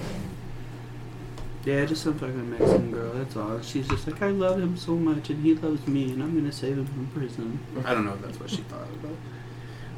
Yeah, 1.65 1.85
just 1.85 2.03
some 2.05 2.15
fucking 2.15 2.51
Mexican 2.51 2.91
girl. 2.91 3.13
That's 3.13 3.37
all. 3.37 3.61
She's 3.61 3.87
just 3.87 4.07
like, 4.07 4.23
I 4.23 4.29
love 4.31 4.59
him 4.59 4.77
so 4.79 4.93
much, 4.95 5.29
and 5.29 5.45
he 5.45 5.55
loves 5.55 5.87
me, 5.87 6.13
and 6.13 6.23
I'm 6.23 6.35
gonna 6.35 6.53
save 6.53 6.79
him 6.79 6.87
from 6.87 7.07
prison. 7.09 7.59
I 7.85 7.93
don't 7.93 8.07
know 8.07 8.15
if 8.15 8.23
that's 8.23 8.41
what 8.41 8.49
she 8.49 8.59
thought 8.63 8.89
about. 8.89 9.15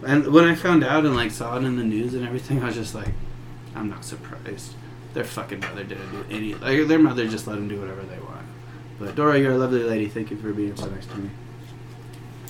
And 0.06 0.32
when 0.32 0.44
I 0.44 0.54
found 0.54 0.84
out 0.84 1.04
and 1.04 1.14
like 1.14 1.30
saw 1.30 1.56
it 1.56 1.64
in 1.64 1.76
the 1.76 1.84
news 1.84 2.14
and 2.14 2.26
everything, 2.26 2.62
I 2.62 2.66
was 2.66 2.74
just 2.74 2.94
like, 2.94 3.14
I'm 3.74 3.88
not 3.88 4.04
surprised. 4.04 4.74
Their 5.14 5.24
fucking 5.24 5.60
mother 5.60 5.84
didn't 5.84 6.10
do 6.10 6.24
any. 6.30 6.54
Like 6.54 6.88
their 6.88 6.98
mother 6.98 7.28
just 7.28 7.46
let 7.46 7.56
them 7.56 7.68
do 7.68 7.80
whatever 7.80 8.02
they 8.02 8.18
want. 8.18 8.46
But 8.98 9.14
Dora, 9.14 9.38
you're 9.38 9.52
a 9.52 9.58
lovely 9.58 9.82
lady. 9.82 10.08
Thank 10.08 10.30
you 10.30 10.36
for 10.36 10.52
being 10.52 10.76
so 10.76 10.86
nice 10.86 11.06
to 11.06 11.16
me. 11.16 11.30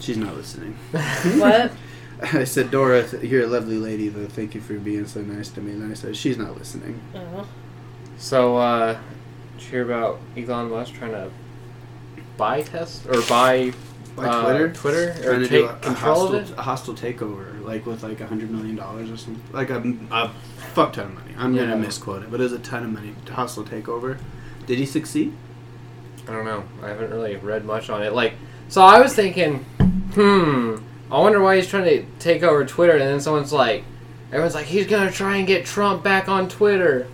She's 0.00 0.16
not 0.16 0.34
listening. 0.34 0.76
What? 0.92 1.72
I 2.22 2.44
said, 2.44 2.70
Dora, 2.70 3.02
th- 3.08 3.22
you're 3.24 3.44
a 3.44 3.46
lovely 3.48 3.78
lady, 3.78 4.08
though. 4.08 4.26
Thank 4.28 4.54
you 4.54 4.60
for 4.60 4.74
being 4.74 5.06
so 5.06 5.22
nice 5.22 5.48
to 5.50 5.60
me. 5.60 5.72
And 5.72 5.90
I 5.90 5.94
said, 5.94 6.16
she's 6.16 6.38
not 6.38 6.56
listening. 6.56 7.00
Oh. 7.14 7.48
So, 8.16 8.56
uh, 8.58 8.98
did 9.56 9.64
you 9.64 9.70
hear 9.70 9.82
about 9.84 10.20
Elon 10.36 10.70
Musk 10.70 10.94
trying 10.94 11.12
to 11.12 11.30
buy 12.36 12.62
test 12.62 13.06
or 13.06 13.20
buy 13.22 13.72
Like 14.16 14.28
uh, 14.28 14.42
Twitter? 14.42 14.72
Twitter 14.72 15.14
Trying 15.22 15.26
or 15.28 15.38
to 15.40 15.48
do 15.48 15.64
a, 15.66 15.68
a 15.88 15.92
hostile, 15.92 16.34
of 16.34 16.50
it? 16.50 16.58
a 16.58 16.62
hostile 16.62 16.94
takeover, 16.94 17.64
like 17.64 17.86
with 17.86 18.02
like 18.02 18.20
a 18.20 18.26
hundred 18.26 18.50
million 18.50 18.76
dollars 18.76 19.10
or 19.10 19.16
something, 19.16 19.42
like 19.52 19.70
a, 19.70 19.78
a 20.10 20.30
fuck 20.74 20.92
ton 20.92 21.06
of 21.06 21.14
money. 21.14 21.34
I'm 21.38 21.54
Yeah. 21.54 21.62
gonna 21.62 21.76
misquote 21.78 22.22
it, 22.22 22.30
but 22.30 22.38
it 22.40 22.42
was 22.44 22.52
a 22.52 22.58
ton 22.58 22.84
of 22.84 22.90
money. 22.92 23.14
to 23.26 23.32
Hostile 23.32 23.64
takeover. 23.64 24.18
Did 24.66 24.78
he 24.78 24.84
succeed? 24.86 25.32
I 26.28 26.32
don't 26.32 26.44
know. 26.44 26.64
I 26.82 26.88
haven't 26.88 27.10
really 27.10 27.36
read 27.36 27.64
much 27.64 27.88
on 27.90 28.02
it. 28.02 28.12
Like, 28.12 28.34
so 28.68 28.82
I 28.82 29.00
was 29.00 29.14
thinking, 29.14 29.64
hmm, 30.14 30.76
I 31.10 31.18
wonder 31.18 31.40
why 31.40 31.56
he's 31.56 31.66
trying 31.66 31.84
to 31.84 32.04
take 32.18 32.42
over 32.42 32.64
Twitter. 32.64 32.92
And 32.92 33.00
then 33.02 33.20
someone's 33.20 33.52
like, 33.52 33.82
everyone's 34.28 34.54
like, 34.54 34.66
he's 34.66 34.86
gonna 34.86 35.10
try 35.10 35.38
and 35.38 35.46
get 35.46 35.64
Trump 35.64 36.04
back 36.04 36.28
on 36.28 36.48
Twitter. 36.48 37.06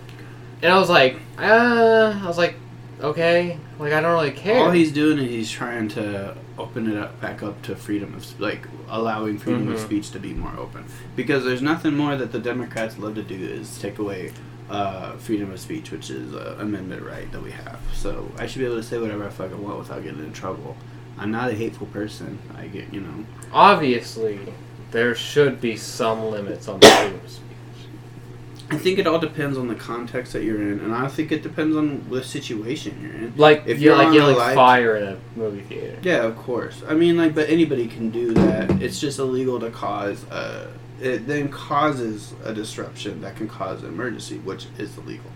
And 0.61 0.71
I 0.71 0.77
was 0.77 0.89
like, 0.89 1.15
uh, 1.37 2.19
I 2.21 2.27
was 2.27 2.37
like, 2.37 2.55
okay, 3.01 3.57
like 3.79 3.93
I 3.93 4.01
don't 4.01 4.11
really 4.11 4.31
care. 4.31 4.63
All 4.65 4.71
he's 4.71 4.91
doing 4.91 5.17
is 5.17 5.29
he's 5.29 5.49
trying 5.51 5.87
to 5.89 6.35
open 6.59 6.91
it 6.91 6.97
up 6.97 7.19
back 7.21 7.41
up 7.41 7.61
to 7.63 7.75
freedom 7.75 8.13
of 8.13 8.39
like 8.39 8.67
allowing 8.89 9.37
freedom 9.37 9.69
of 9.71 9.79
Mhm. 9.79 9.85
speech 9.85 10.11
to 10.11 10.19
be 10.19 10.33
more 10.33 10.53
open 10.57 10.83
because 11.15 11.43
there's 11.45 11.61
nothing 11.61 11.95
more 11.95 12.15
that 12.17 12.31
the 12.31 12.39
Democrats 12.39 12.97
love 12.97 13.15
to 13.15 13.23
do 13.23 13.35
is 13.35 13.77
take 13.79 13.97
away 13.99 14.31
uh, 14.69 15.13
freedom 15.13 15.51
of 15.51 15.59
speech, 15.59 15.89
which 15.89 16.11
is 16.11 16.31
an 16.35 16.59
amendment 16.59 17.01
right 17.01 17.31
that 17.31 17.41
we 17.41 17.49
have. 17.49 17.79
So 17.95 18.29
I 18.37 18.45
should 18.45 18.59
be 18.59 18.65
able 18.65 18.75
to 18.75 18.83
say 18.83 18.99
whatever 18.99 19.25
I 19.25 19.29
fucking 19.29 19.59
want 19.63 19.79
without 19.79 20.03
getting 20.03 20.19
in 20.19 20.31
trouble. 20.31 20.77
I'm 21.17 21.31
not 21.31 21.49
a 21.49 21.55
hateful 21.55 21.87
person. 21.87 22.37
I 22.55 22.67
get 22.67 22.93
you 22.93 23.01
know. 23.01 23.25
Obviously, 23.51 24.37
there 24.91 25.15
should 25.15 25.59
be 25.59 25.75
some 25.75 26.23
limits 26.29 26.67
on 26.67 26.79
freedom 26.81 27.19
of 27.25 27.31
speech. 27.31 27.48
I 28.71 28.77
think 28.77 28.99
it 28.99 29.07
all 29.07 29.17
depends 29.19 29.57
on 29.57 29.67
the 29.67 29.75
context 29.75 30.33
that 30.33 30.43
you're 30.43 30.61
in, 30.61 30.79
and 30.79 30.93
I 30.93 31.07
think 31.07 31.31
it 31.31 31.41
depends 31.41 31.75
on 31.75 32.05
the 32.09 32.23
situation 32.23 32.99
you're 33.01 33.13
in. 33.13 33.33
Like 33.35 33.63
If 33.65 33.79
you're 33.79 33.95
you're 33.95 34.05
like 34.05 34.13
yelling 34.13 34.35
a 34.35 34.39
live- 34.39 34.55
fire 34.55 34.95
in 34.97 35.03
a 35.07 35.17
movie 35.35 35.61
theater. 35.61 35.97
Yeah, 36.03 36.23
of 36.23 36.37
course. 36.37 36.81
I 36.87 36.93
mean, 36.93 37.17
like, 37.17 37.33
but 37.33 37.49
anybody 37.49 37.87
can 37.87 38.09
do 38.11 38.33
that. 38.35 38.81
It's 38.81 38.99
just 38.99 39.17
illegal 39.19 39.59
to 39.59 39.71
cause. 39.71 40.23
Uh, 40.29 40.67
it 41.01 41.25
then 41.27 41.47
causes 41.49 42.33
a 42.43 42.53
disruption 42.53 43.21
that 43.21 43.35
can 43.37 43.47
cause 43.47 43.81
an 43.83 43.89
emergency, 43.89 44.37
which 44.39 44.67
is 44.77 44.95
illegal. 44.97 45.31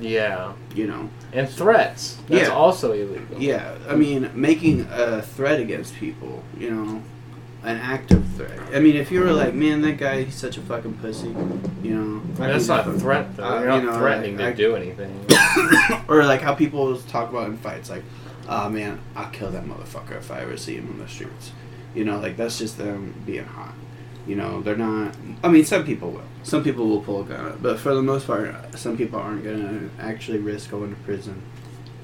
Yeah, 0.00 0.52
You 0.74 0.86
know. 0.88 1.08
and 1.32 1.48
threats. 1.48 2.18
That's 2.28 2.48
Yeah. 2.48 2.54
also 2.54 2.92
illegal. 2.92 3.40
Yeah, 3.40 3.76
I 3.88 3.94
mean, 3.94 4.30
making 4.34 4.86
a 4.90 5.22
threat 5.22 5.60
against 5.60 5.94
people. 5.94 6.42
You 6.58 6.70
know, 6.70 7.02
an 7.66 7.78
active 7.78 8.24
threat. 8.36 8.58
I 8.72 8.78
mean, 8.78 8.96
if 8.96 9.10
you 9.10 9.20
were 9.20 9.32
like, 9.32 9.52
man, 9.52 9.80
that 9.82 9.98
guy, 9.98 10.22
he's 10.22 10.36
such 10.36 10.56
a 10.56 10.60
fucking 10.60 10.94
pussy. 10.94 11.28
You 11.82 11.94
know. 11.94 12.22
I 12.36 12.40
mean, 12.40 12.48
that's 12.50 12.68
not 12.68 12.86
a 12.86 12.92
threat 12.92 13.36
though. 13.36 13.44
Uh, 13.44 13.58
You're 13.58 13.68
not 13.68 13.82
you 13.82 13.90
know, 13.90 13.98
threatening 13.98 14.36
like, 14.36 14.56
to 14.56 14.64
I- 14.64 14.66
do 14.68 14.76
anything. 14.76 15.26
or 16.08 16.24
like 16.24 16.40
how 16.40 16.54
people 16.54 16.96
talk 17.02 17.30
about 17.30 17.48
in 17.48 17.56
fights, 17.58 17.90
like, 17.90 18.04
oh 18.48 18.68
man, 18.68 19.00
I'll 19.16 19.30
kill 19.30 19.50
that 19.50 19.64
motherfucker 19.64 20.16
if 20.16 20.30
I 20.30 20.40
ever 20.40 20.56
see 20.56 20.76
him 20.76 20.88
on 20.90 20.98
the 20.98 21.08
streets. 21.08 21.52
You 21.94 22.04
know, 22.04 22.18
like 22.20 22.36
that's 22.36 22.58
just 22.58 22.78
them 22.78 23.14
being 23.26 23.44
hot. 23.44 23.74
You 24.26 24.36
know, 24.36 24.60
they're 24.60 24.76
not. 24.76 25.14
I 25.42 25.48
mean, 25.48 25.64
some 25.64 25.84
people 25.84 26.10
will. 26.10 26.22
Some 26.44 26.62
people 26.62 26.86
will 26.86 27.00
pull 27.00 27.22
a 27.22 27.24
gun, 27.24 27.58
but 27.60 27.78
for 27.80 27.94
the 27.94 28.02
most 28.02 28.26
part, 28.28 28.78
some 28.78 28.96
people 28.96 29.18
aren't 29.18 29.44
gonna 29.44 29.90
actually 29.98 30.38
risk 30.38 30.70
going 30.70 30.94
to 30.94 31.00
prison 31.02 31.42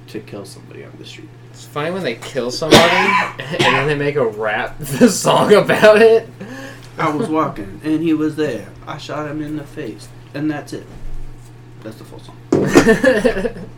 to 0.09 0.19
kill 0.21 0.45
somebody 0.45 0.85
on 0.85 0.93
the 0.99 1.05
street. 1.05 1.29
It's 1.63 1.71
funny 1.71 1.93
when 1.93 2.03
they 2.03 2.17
kill 2.17 2.51
somebody 2.51 2.83
and 2.83 3.61
then 3.61 3.87
they 3.87 3.95
make 3.95 4.17
a 4.17 4.27
rap 4.27 4.83
song 4.85 5.55
about 5.55 6.03
it. 6.03 6.29
I 6.99 7.09
was 7.15 7.29
walking 7.29 7.81
and 7.85 8.03
he 8.03 8.15
was 8.15 8.35
there. 8.35 8.69
I 8.85 8.99
shot 8.99 9.31
him 9.31 9.41
in 9.41 9.55
the 9.55 9.63
face, 9.63 10.09
and 10.35 10.51
that's 10.51 10.73
it. 10.73 10.85
That's 11.85 11.99
the 11.99 12.05
full 12.05 12.19
song. 12.19 12.37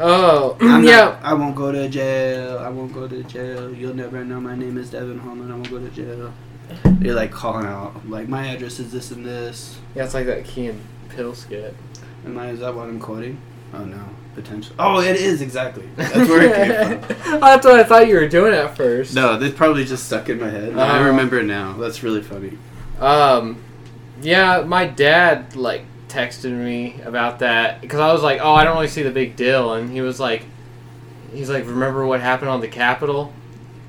oh, 0.00 0.56
I'm 0.60 0.82
yeah. 0.82 0.96
not- 0.96 1.20
I 1.22 1.34
won't 1.34 1.54
go 1.54 1.70
to 1.70 1.88
jail. 1.88 2.58
I 2.58 2.68
won't 2.68 2.92
go 2.92 3.06
to 3.06 3.22
jail. 3.22 3.72
You'll 3.72 3.94
never 3.94 4.24
know 4.24 4.40
my 4.40 4.56
name 4.56 4.76
is 4.76 4.90
Devin 4.90 5.20
Holman. 5.20 5.52
I 5.52 5.54
won't 5.54 5.70
go 5.70 5.78
to 5.78 5.90
jail. 5.90 6.32
They're 6.84 7.14
like 7.14 7.30
calling 7.30 7.64
out, 7.64 8.10
like 8.10 8.28
my 8.28 8.48
address 8.48 8.80
is 8.80 8.90
this 8.90 9.12
and 9.12 9.24
this. 9.24 9.78
Yeah, 9.94 10.04
it's 10.04 10.14
like 10.14 10.26
that 10.26 10.44
Key 10.44 10.66
and 10.66 10.80
Peele 11.10 11.36
skit. 11.36 11.76
Am 12.26 12.36
I? 12.36 12.48
Is 12.48 12.58
that 12.58 12.74
what 12.74 12.88
I'm 12.88 12.98
quoting? 12.98 13.40
Oh 13.74 13.84
no, 13.84 14.02
potential. 14.34 14.74
Oh, 14.78 15.00
it 15.00 15.16
is 15.16 15.42
exactly. 15.42 15.88
That's 15.96 16.16
where 16.28 16.42
it 16.42 16.54
came 16.54 17.00
from. 17.16 17.40
That's 17.40 17.64
what 17.66 17.78
I 17.80 17.84
thought 17.84 18.08
you 18.08 18.14
were 18.14 18.28
doing 18.28 18.54
at 18.54 18.76
first. 18.76 19.14
No, 19.14 19.38
this 19.38 19.52
probably 19.52 19.84
just 19.84 20.04
stuck 20.06 20.28
in 20.28 20.40
my 20.40 20.48
head. 20.48 20.76
I 20.76 20.98
Oh. 21.00 21.04
remember 21.06 21.42
now. 21.42 21.74
That's 21.74 22.02
really 22.02 22.22
funny. 22.22 22.56
Um, 23.00 23.58
yeah, 24.22 24.62
my 24.66 24.86
dad 24.86 25.54
like 25.54 25.84
texted 26.08 26.50
me 26.52 27.00
about 27.04 27.40
that 27.40 27.80
because 27.80 28.00
I 28.00 28.12
was 28.12 28.22
like, 28.22 28.40
"Oh, 28.42 28.54
I 28.54 28.64
don't 28.64 28.74
really 28.74 28.88
see 28.88 29.02
the 29.02 29.10
big 29.10 29.36
deal," 29.36 29.74
and 29.74 29.90
he 29.90 30.00
was 30.00 30.18
like, 30.18 30.44
"He's 31.32 31.50
like, 31.50 31.66
remember 31.66 32.06
what 32.06 32.20
happened 32.20 32.50
on 32.50 32.60
the 32.60 32.68
Capitol? 32.68 33.32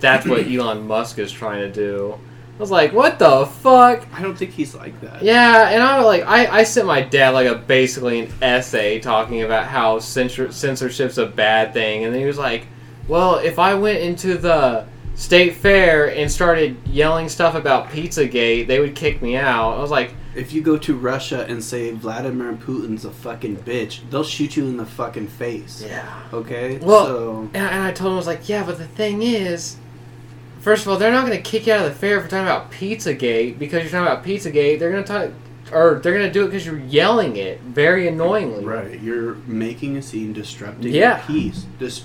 That's 0.02 0.28
what 0.28 0.46
Elon 0.52 0.86
Musk 0.88 1.18
is 1.20 1.32
trying 1.32 1.62
to 1.62 1.72
do." 1.72 2.20
I 2.60 2.62
was 2.62 2.72
like, 2.72 2.91
"What 2.91 3.20
the 3.20 3.45
fuck?" 3.45 4.05
I 4.14 4.22
don't 4.22 4.38
think 4.38 4.51
he's 4.51 4.76
like 4.76 4.99
that. 4.99 5.24
Yeah, 5.24 5.70
and 5.70 5.82
I 5.82 5.95
was 5.97 6.05
like, 6.05 6.24
I, 6.28 6.60
I 6.60 6.64
sent 6.64 6.86
my 6.88 7.01
dad 7.01 7.30
like 7.30 7.47
a 7.47 7.55
basically 7.55 8.20
an 8.20 8.34
essay 8.41 8.99
talking 8.99 9.43
about 9.43 9.66
how 9.68 9.99
censor, 9.99 10.51
censorship's 10.51 11.18
a 11.18 11.26
bad 11.26 11.72
thing, 11.74 12.03
and 12.03 12.14
then 12.14 12.20
he 12.20 12.28
was 12.28 12.38
like, 12.38 12.68
"Well, 13.07 13.36
if 13.38 13.60
I 13.60 13.76
went 13.76 13.99
into 13.99 14.38
the 14.38 14.86
state 15.16 15.55
fair 15.55 16.14
and 16.14 16.30
started 16.30 16.76
yelling 16.86 17.30
stuff 17.30 17.55
about 17.55 17.89
Pizzagate, 17.91 18.68
they 18.68 18.82
would 18.82 18.93
kick 18.93 19.22
me 19.22 19.38
out." 19.38 19.78
I 19.78 19.82
was 19.82 19.91
like, 19.91 20.14
If 20.36 20.53
you 20.53 20.62
go 20.62 20.78
to 20.78 20.93
Russia 20.95 21.45
and 21.49 21.64
say 21.64 21.91
Vladimir 21.91 22.53
Putin's 22.53 23.03
a 23.05 23.10
fucking 23.12 23.57
bitch, 23.57 24.01
they'll 24.12 24.24
shoot 24.24 24.55
you 24.57 24.66
in 24.66 24.76
the 24.76 24.86
fucking 24.86 25.28
face. 25.28 25.82
"Yeah." 25.88 26.05
Okay. 26.34 26.78
Well- 26.78 27.05
so 27.05 27.39
And, 27.53 27.55
and 27.55 27.84
I 27.84 27.91
told 27.93 28.10
him 28.10 28.14
I 28.16 28.18
was 28.18 28.28
like, 28.28 28.49
"Yeah, 28.49 28.64
but 28.66 28.78
the 28.78 28.86
thing 28.88 29.22
is." 29.24 29.78
First 30.60 30.84
of 30.86 30.89
all, 30.91 30.97
they're 30.97 31.12
not 31.12 31.26
going 31.26 31.38
to 31.38 31.43
kick 31.43 31.68
you 31.68 31.74
out 31.74 31.86
of 31.86 31.93
the 31.93 31.97
fair 31.99 32.20
for 32.22 32.28
talking 32.28 32.45
about 32.45 32.72
Pizzagate 32.72 33.57
because 33.57 33.84
you're 33.84 33.91
talking 33.91 34.12
about 34.12 34.24
Pizzagate. 34.26 34.78
They're 34.80 34.91
going 34.91 35.03
to 35.03 35.07
talk, 35.07 35.30
or 35.72 35.99
they're 36.03 36.14
going 36.14 36.28
to 36.28 36.32
do 36.34 36.43
it 36.43 36.47
because 36.47 36.66
you're 36.66 36.80
yelling 36.80 37.38
it 37.38 37.62
very 37.62 38.07
annoyingly. 38.07 38.66
right, 38.66 38.99
you're 38.99 39.36
making 39.47 39.95
a 39.97 40.01
scene, 40.01 40.34
disrupting 40.34 40.91
Yeah. 40.93 41.22
the 41.26 41.34
peace. 41.34 41.66
Dis- 41.80 42.03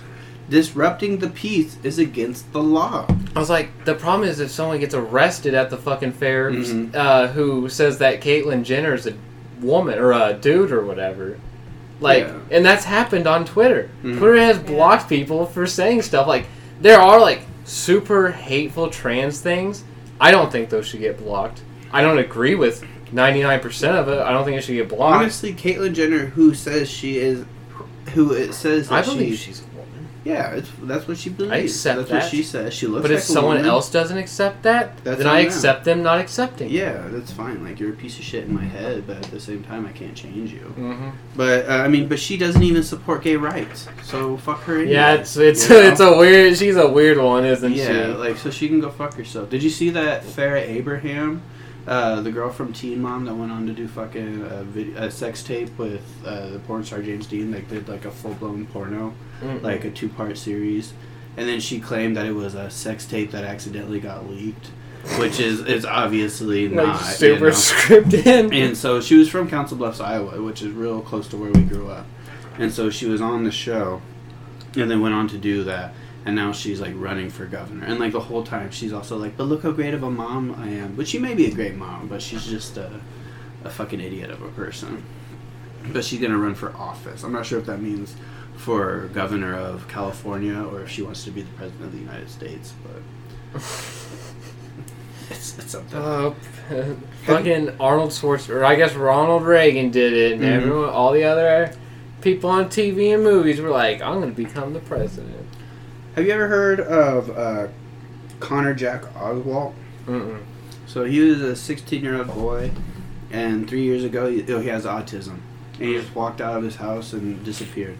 disrupting 0.48 1.18
the 1.18 1.30
peace 1.30 1.78
is 1.82 1.98
against 1.98 2.52
the 2.52 2.62
law. 2.62 3.06
I 3.34 3.38
was 3.40 3.48
like, 3.50 3.84
the 3.86 3.94
problem 3.94 4.28
is 4.28 4.40
if 4.40 4.50
someone 4.50 4.78
gets 4.78 4.94
arrested 4.94 5.54
at 5.54 5.70
the 5.70 5.76
fucking 5.78 6.12
fair 6.12 6.50
Mhm. 6.50 6.94
uh, 6.94 7.28
who 7.28 7.68
says 7.68 7.98
that 7.98 8.20
Caitlyn 8.20 8.62
Jenner's 8.62 9.06
a 9.06 9.14
woman 9.62 9.98
or 9.98 10.12
a 10.12 10.34
dude 10.34 10.70
or 10.70 10.84
whatever, 10.84 11.38
Like, 12.00 12.26
Yeah. 12.26 12.34
and 12.56 12.64
that's 12.66 12.84
happened 12.84 13.26
on 13.28 13.44
Twitter. 13.46 13.88
Mhm. 14.02 14.18
Twitter 14.18 14.36
has 14.38 14.58
blocked 14.58 15.08
people 15.08 15.46
for 15.46 15.64
saying 15.66 16.02
stuff 16.02 16.26
like 16.26 16.44
there 16.82 17.00
are 17.00 17.20
like 17.20 17.42
super 17.64 18.30
hateful 18.30 18.90
trans 18.90 19.40
things. 19.40 19.84
I 20.20 20.30
don't 20.30 20.52
think 20.52 20.70
those 20.70 20.86
should 20.86 21.00
get 21.00 21.18
blocked. 21.18 21.62
I 21.92 22.02
don't 22.02 22.18
agree 22.18 22.54
with 22.54 22.84
99% 23.12 23.94
of 23.94 24.08
it. 24.08 24.18
I 24.18 24.32
don't 24.32 24.44
think 24.44 24.58
it 24.58 24.62
should 24.62 24.74
get 24.74 24.88
blocked. 24.88 25.16
Honestly, 25.16 25.54
Caitlyn 25.54 25.94
Jenner, 25.94 26.26
who 26.26 26.54
says 26.54 26.90
she 26.90 27.18
is, 27.18 27.44
who 28.12 28.32
it 28.32 28.52
says 28.52 28.88
that 28.88 28.94
I 28.94 29.02
believe 29.02 29.38
she, 29.38 29.46
she's. 29.46 29.62
Yeah, 30.24 30.52
it's, 30.54 30.70
that's 30.82 31.06
what 31.06 31.18
she 31.18 31.28
believes. 31.30 31.72
accept 31.72 31.98
that's 31.98 32.10
that. 32.10 32.22
what 32.22 32.30
she 32.30 32.42
says. 32.42 32.72
She 32.72 32.86
looks 32.86 33.02
But 33.02 33.10
like 33.10 33.18
if 33.18 33.24
someone 33.24 33.56
woman. 33.56 33.70
else 33.70 33.90
doesn't 33.90 34.16
accept 34.16 34.62
that, 34.62 34.96
That's 35.04 35.18
then 35.18 35.26
I 35.26 35.38
them. 35.42 35.46
accept 35.46 35.84
them 35.84 36.02
not 36.02 36.18
accepting. 36.18 36.70
Yeah, 36.70 37.06
that's 37.08 37.30
fine. 37.32 37.62
Like 37.62 37.78
you're 37.78 37.90
a 37.92 37.96
piece 37.96 38.18
of 38.18 38.24
shit 38.24 38.44
in 38.44 38.54
my 38.54 38.64
head, 38.64 39.06
but 39.06 39.18
at 39.18 39.24
the 39.30 39.38
same 39.40 39.62
time, 39.62 39.84
I 39.86 39.92
can't 39.92 40.14
change 40.16 40.52
you. 40.52 40.60
hmm 40.60 41.10
But 41.36 41.68
uh, 41.68 41.72
I 41.74 41.88
mean, 41.88 42.08
but 42.08 42.18
she 42.18 42.36
doesn't 42.36 42.62
even 42.62 42.82
support 42.82 43.22
gay 43.22 43.36
rights, 43.36 43.86
so 44.02 44.36
fuck 44.38 44.62
her. 44.62 44.76
Anyway, 44.76 44.92
Yeah, 44.92 45.14
it's 45.14 45.36
it's 45.36 45.68
you 45.68 45.76
know? 45.76 45.82
it's 45.90 46.00
a 46.00 46.16
weird. 46.16 46.56
She's 46.56 46.76
a 46.76 46.88
weird 46.88 47.18
one, 47.18 47.44
isn't 47.44 47.72
yeah, 47.74 47.86
she? 47.86 47.92
Yeah, 47.92 48.06
like 48.16 48.36
so 48.38 48.50
she 48.50 48.68
can 48.68 48.80
go 48.80 48.90
fuck 48.90 49.14
herself. 49.14 49.50
Did 49.50 49.62
you 49.62 49.70
see 49.70 49.90
that 49.90 50.22
Farrah 50.22 50.66
Abraham, 50.66 51.42
uh, 51.86 52.20
the 52.22 52.30
girl 52.32 52.50
from 52.50 52.72
Teen 52.72 53.00
Mom 53.02 53.24
that 53.26 53.34
went 53.34 53.52
on 53.52 53.66
to 53.66 53.72
do 53.72 53.86
fucking 53.88 54.42
a, 54.42 54.64
vid- 54.64 54.96
a 54.96 55.10
sex 55.10 55.42
tape 55.42 55.76
with 55.78 56.02
uh, 56.24 56.48
the 56.50 56.58
porn 56.60 56.84
star 56.84 57.02
James 57.02 57.26
Deen? 57.26 57.52
Like 57.52 57.68
did 57.68 57.88
like 57.88 58.04
a 58.04 58.10
full 58.10 58.34
blown 58.34 58.66
porno, 58.66 59.12
Mm-mm. 59.42 59.62
like 59.62 59.84
a 59.84 59.90
two 59.90 60.08
part 60.08 60.36
series, 60.38 60.92
and 61.36 61.48
then 61.48 61.60
she 61.60 61.80
claimed 61.80 62.16
that 62.16 62.26
it 62.26 62.32
was 62.32 62.54
a 62.54 62.70
sex 62.70 63.04
tape 63.06 63.30
that 63.32 63.44
accidentally 63.44 64.00
got 64.00 64.28
leaked, 64.30 64.68
which 65.18 65.40
is 65.40 65.60
is 65.60 65.84
obviously 65.84 66.68
like 66.68 66.86
not 66.86 66.96
super 67.00 67.34
You 67.34 67.40
know? 67.40 67.50
scripted. 67.50 68.54
And 68.66 68.76
so 68.76 69.00
she 69.00 69.16
was 69.16 69.28
from 69.28 69.48
Council 69.50 69.76
Bluffs, 69.76 70.00
Iowa, 70.00 70.40
which 70.42 70.62
is 70.62 70.72
real 70.72 71.00
close 71.02 71.28
to 71.28 71.36
where 71.36 71.52
we 71.52 71.62
grew 71.62 71.88
up. 71.90 72.06
And 72.58 72.72
so 72.72 72.88
she 72.88 73.06
was 73.06 73.20
on 73.20 73.44
the 73.44 73.50
show, 73.50 74.00
and 74.76 74.90
then 74.90 75.00
went 75.00 75.14
on 75.14 75.28
to 75.28 75.38
do 75.38 75.64
that. 75.64 75.92
And 76.26 76.34
now 76.34 76.52
she's 76.52 76.80
like 76.80 76.94
running 76.96 77.28
for 77.28 77.44
governor. 77.44 77.84
And 77.84 78.00
like 78.00 78.12
the 78.12 78.20
whole 78.20 78.42
time, 78.42 78.70
she's 78.70 78.92
also 78.94 79.16
like, 79.18 79.36
"But 79.36 79.44
look 79.44 79.62
how 79.62 79.72
great 79.72 79.92
of 79.94 80.02
a 80.02 80.10
mom 80.10 80.54
I 80.58 80.68
am." 80.68 80.94
But 80.96 81.06
she 81.06 81.18
may 81.18 81.34
be 81.34 81.46
a 81.46 81.54
great 81.54 81.74
mom, 81.76 82.08
but 82.08 82.22
she's 82.22 82.46
just 82.46 82.76
a, 82.78 83.00
a 83.62 83.68
fucking 83.70 84.00
idiot 84.00 84.30
of 84.30 84.40
a 84.42 84.48
person. 84.48 85.02
But 85.92 86.02
she's 86.04 86.20
gonna 86.20 86.38
run 86.38 86.54
for 86.54 86.74
office. 86.76 87.24
I'm 87.24 87.32
not 87.32 87.44
sure 87.44 87.58
if 87.58 87.66
that 87.66 87.80
means 87.82 88.14
for 88.56 89.08
governor 89.12 89.54
of 89.54 89.86
California 89.88 90.58
or 90.62 90.82
if 90.82 90.88
she 90.90 91.02
wants 91.02 91.24
to 91.24 91.30
be 91.30 91.42
the 91.42 91.52
president 91.52 91.84
of 91.84 91.92
the 91.92 91.98
United 91.98 92.30
States. 92.30 92.72
But 92.82 93.60
it's, 95.30 95.58
it's 95.58 95.70
something. 95.72 95.98
Uh, 95.98 96.32
fucking 97.26 97.76
Arnold 97.80 98.10
Schwarzenegger, 98.10 98.56
or 98.56 98.64
I 98.64 98.76
guess 98.76 98.94
Ronald 98.94 99.42
Reagan 99.42 99.90
did 99.90 100.12
it, 100.12 100.32
and 100.34 100.42
Mhm. 100.42 100.46
everyone, 100.56 100.88
all 100.88 101.12
the 101.12 101.24
other 101.24 101.72
people 102.20 102.48
on 102.50 102.66
TV 102.70 103.12
and 103.14 103.22
movies 103.22 103.60
were 103.60 103.70
like, 103.70 104.00
"I'm 104.00 104.20
gonna 104.20 104.32
become 104.32 104.72
the 104.72 104.80
president." 104.80 105.43
Have 106.14 106.26
you 106.26 106.30
ever 106.30 106.46
heard 106.46 106.78
of 106.78 107.36
uh, 107.36 107.66
Connor 108.38 108.72
Jack 108.72 109.02
Oswalt? 109.14 109.74
Mm-mm. 110.06 110.44
So 110.86 111.02
he 111.02 111.18
was 111.18 111.40
a 111.40 111.56
16 111.56 112.04
year 112.04 112.18
old 112.18 112.28
boy, 112.28 112.70
and 113.32 113.68
three 113.68 113.82
years 113.82 114.04
ago, 114.04 114.30
he, 114.30 114.44
oh, 114.52 114.60
he 114.60 114.68
has 114.68 114.84
autism. 114.84 115.40
And 115.80 115.88
he 115.88 115.94
just 115.94 116.14
walked 116.14 116.40
out 116.40 116.56
of 116.56 116.62
his 116.62 116.76
house 116.76 117.12
and 117.12 117.44
disappeared. 117.44 117.96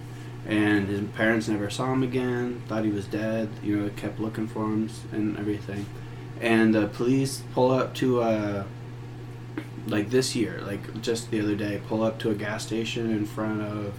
And 0.47 0.87
his 0.87 1.01
parents 1.17 1.49
never 1.49 1.69
saw 1.71 1.93
him 1.93 2.05
again, 2.05 2.63
thought 2.69 2.85
he 2.85 2.91
was 2.91 3.07
dead, 3.07 3.49
you 3.65 3.77
know, 3.77 3.91
kept 3.97 4.21
looking 4.21 4.47
for 4.47 4.65
him 4.67 4.89
and 5.11 5.37
everything. 5.37 5.85
And 6.41 6.73
the 6.73 6.87
police 6.87 7.43
pull 7.53 7.73
up 7.73 7.95
to, 7.97 8.23
uh, 8.23 8.65
like 9.89 10.11
this 10.11 10.37
year, 10.37 10.61
like 10.65 11.03
just 11.03 11.33
the 11.33 11.41
other 11.41 11.57
day, 11.57 11.81
pull 11.89 12.05
up 12.05 12.21
to 12.21 12.31
a 12.31 12.35
gas 12.37 12.65
station 12.65 13.11
in 13.11 13.27
front 13.27 13.61
of, 13.61 13.95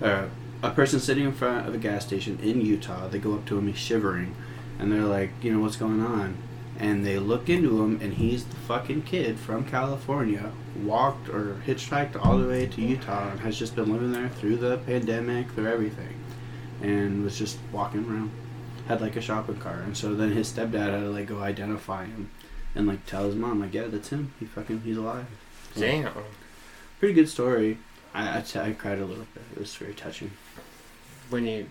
uh, 0.00 0.26
a 0.62 0.70
person 0.70 1.00
sitting 1.00 1.24
in 1.24 1.32
front 1.32 1.66
of 1.66 1.74
a 1.74 1.78
gas 1.78 2.06
station 2.06 2.38
in 2.42 2.60
Utah. 2.60 3.08
They 3.08 3.18
go 3.18 3.34
up 3.34 3.46
to 3.46 3.58
him, 3.58 3.66
he's 3.66 3.78
shivering, 3.78 4.34
and 4.78 4.92
they're 4.92 5.04
like, 5.04 5.30
you 5.42 5.52
know, 5.52 5.60
what's 5.60 5.76
going 5.76 6.00
on? 6.00 6.36
and 6.80 7.04
they 7.04 7.18
look 7.18 7.50
into 7.50 7.82
him, 7.82 8.00
and 8.00 8.14
he's 8.14 8.44
the 8.44 8.56
fucking 8.56 9.02
kid 9.02 9.38
from 9.38 9.66
California, 9.66 10.50
walked 10.82 11.28
or 11.28 11.60
hitchhiked 11.66 12.16
all 12.24 12.38
the 12.38 12.48
way 12.48 12.66
to 12.66 12.80
Utah, 12.80 13.30
and 13.30 13.40
has 13.40 13.58
just 13.58 13.76
been 13.76 13.92
living 13.92 14.12
there 14.12 14.30
through 14.30 14.56
the 14.56 14.78
pandemic, 14.78 15.50
through 15.50 15.66
everything, 15.66 16.18
and 16.80 17.22
was 17.22 17.38
just 17.38 17.58
walking 17.70 18.08
around, 18.08 18.30
had 18.88 19.02
like 19.02 19.14
a 19.14 19.20
shopping 19.20 19.58
cart, 19.58 19.80
and 19.80 19.94
so 19.94 20.14
then 20.14 20.32
his 20.32 20.50
stepdad 20.50 20.90
had 20.90 21.00
to 21.00 21.10
like 21.10 21.26
go 21.26 21.40
identify 21.40 22.06
him, 22.06 22.30
and 22.74 22.86
like 22.86 23.04
tell 23.04 23.26
his 23.26 23.36
mom 23.36 23.60
like, 23.60 23.74
yeah, 23.74 23.86
that's 23.86 24.08
him. 24.08 24.32
He 24.40 24.46
fucking 24.46 24.80
he's 24.80 24.96
alive. 24.96 25.26
Damn. 25.76 26.10
Pretty 26.98 27.12
good 27.12 27.28
story. 27.28 27.76
I 28.14 28.38
I, 28.38 28.40
t- 28.40 28.58
I 28.58 28.72
cried 28.72 28.98
a 28.98 29.04
little 29.04 29.26
bit. 29.34 29.42
It 29.52 29.58
was 29.58 29.74
very 29.74 29.92
touching 29.92 30.30
When 31.30 31.46
you 31.46 31.66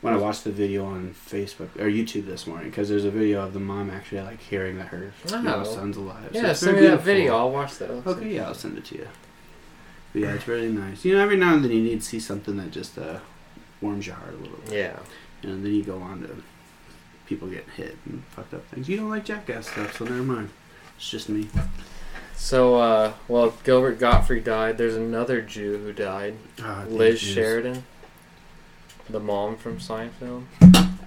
when 0.00 0.14
I 0.14 0.16
watched 0.16 0.44
the 0.44 0.52
video 0.52 0.84
on 0.84 1.12
Facebook 1.28 1.74
or 1.76 1.86
YouTube 1.86 2.26
this 2.26 2.46
morning 2.46 2.70
because 2.70 2.88
there's 2.88 3.04
a 3.04 3.10
video 3.10 3.42
of 3.44 3.52
the 3.52 3.58
mom 3.60 3.90
actually 3.90 4.20
like 4.20 4.40
hearing 4.40 4.76
that 4.78 4.86
her 4.88 5.12
you 5.28 5.42
know, 5.42 5.56
Oh. 5.56 5.64
son's 5.64 5.96
alive. 5.96 6.30
So 6.32 6.40
yeah, 6.40 6.50
it's 6.50 6.60
send 6.60 6.76
me 6.76 6.86
that 6.86 7.00
video. 7.02 7.36
I'll 7.36 7.50
watch 7.50 7.78
that. 7.78 7.90
Okay, 7.90 8.34
yeah, 8.36 8.46
I'll 8.46 8.54
send 8.54 8.78
it 8.78 8.84
to 8.86 8.94
you. 8.96 9.08
But 10.12 10.22
yeah, 10.22 10.34
it's 10.34 10.46
really 10.46 10.70
nice. 10.70 11.04
You 11.04 11.16
know, 11.16 11.22
every 11.22 11.36
now 11.36 11.54
and 11.54 11.64
then 11.64 11.72
you 11.72 11.82
need 11.82 12.00
to 12.00 12.06
see 12.06 12.20
something 12.20 12.56
that 12.58 12.70
just 12.70 12.96
uh, 12.96 13.18
warms 13.80 14.06
your 14.06 14.16
heart 14.16 14.34
a 14.34 14.36
little 14.36 14.58
bit. 14.58 14.72
Yeah. 14.72 14.98
You 15.42 15.50
know, 15.50 15.60
then 15.62 15.74
you 15.74 15.82
go 15.82 15.98
on 15.98 16.22
to 16.22 16.42
people 17.26 17.48
getting 17.48 17.70
hit 17.76 17.96
and 18.06 18.22
fucked 18.30 18.54
up 18.54 18.66
things. 18.68 18.88
You 18.88 18.96
don't 18.98 19.10
like 19.10 19.24
jackass 19.24 19.68
stuff, 19.68 19.98
so 19.98 20.04
never 20.04 20.22
mind. 20.22 20.50
It's 20.96 21.10
just 21.10 21.28
me. 21.28 21.48
So, 22.36 22.76
uh, 22.76 23.12
well, 23.26 23.52
Gilbert 23.64 23.98
Gottfried 23.98 24.44
died. 24.44 24.78
There's 24.78 24.94
another 24.96 25.42
Jew 25.42 25.76
who 25.78 25.92
died. 25.92 26.34
Ah, 26.62 26.84
Liz. 26.88 27.20
Sheridan, 27.20 27.84
the 29.10 29.20
mom 29.20 29.56
from 29.56 29.78
Seinfeld. 29.78 30.44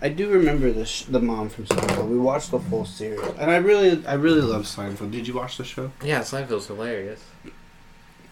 I 0.02 0.10
do 0.10 0.30
remember 0.30 0.72
the 0.72 0.86
sh- 0.86 1.04
the 1.04 1.20
mom 1.20 1.49
from 1.49 1.66
Seinfeld. 1.66 2.08
We 2.10 2.18
watched 2.18 2.52
the 2.52 2.60
full 2.60 2.86
series, 2.86 3.22
and 3.38 3.52
I 3.52 3.58
really 3.58 4.06
I 4.06 4.14
really 4.14 4.41
love 4.41 4.64
Seinfeld. 4.64 5.12
Did 5.12 5.28
you 5.28 5.36
watch 5.36 5.58
the 5.58 5.64
show? 5.64 5.91
Yeah, 6.04 6.22
Seinfeld's 6.22 6.68
hilarious. 6.68 7.24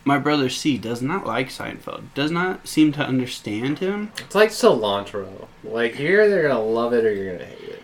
My 0.05 0.17
brother 0.17 0.49
C 0.49 0.77
does 0.77 1.01
not 1.01 1.27
like 1.27 1.49
Seinfeld. 1.49 2.05
Does 2.15 2.31
not 2.31 2.67
seem 2.67 2.91
to 2.93 3.01
understand 3.05 3.79
him. 3.79 4.11
It's 4.17 4.33
like 4.33 4.49
cilantro. 4.49 5.47
Like 5.63 5.99
you're 5.99 6.23
either 6.23 6.41
gonna 6.47 6.61
love 6.63 6.93
it 6.93 7.05
or 7.05 7.13
you're 7.13 7.33
gonna 7.33 7.45
hate 7.45 7.69
it. 7.69 7.78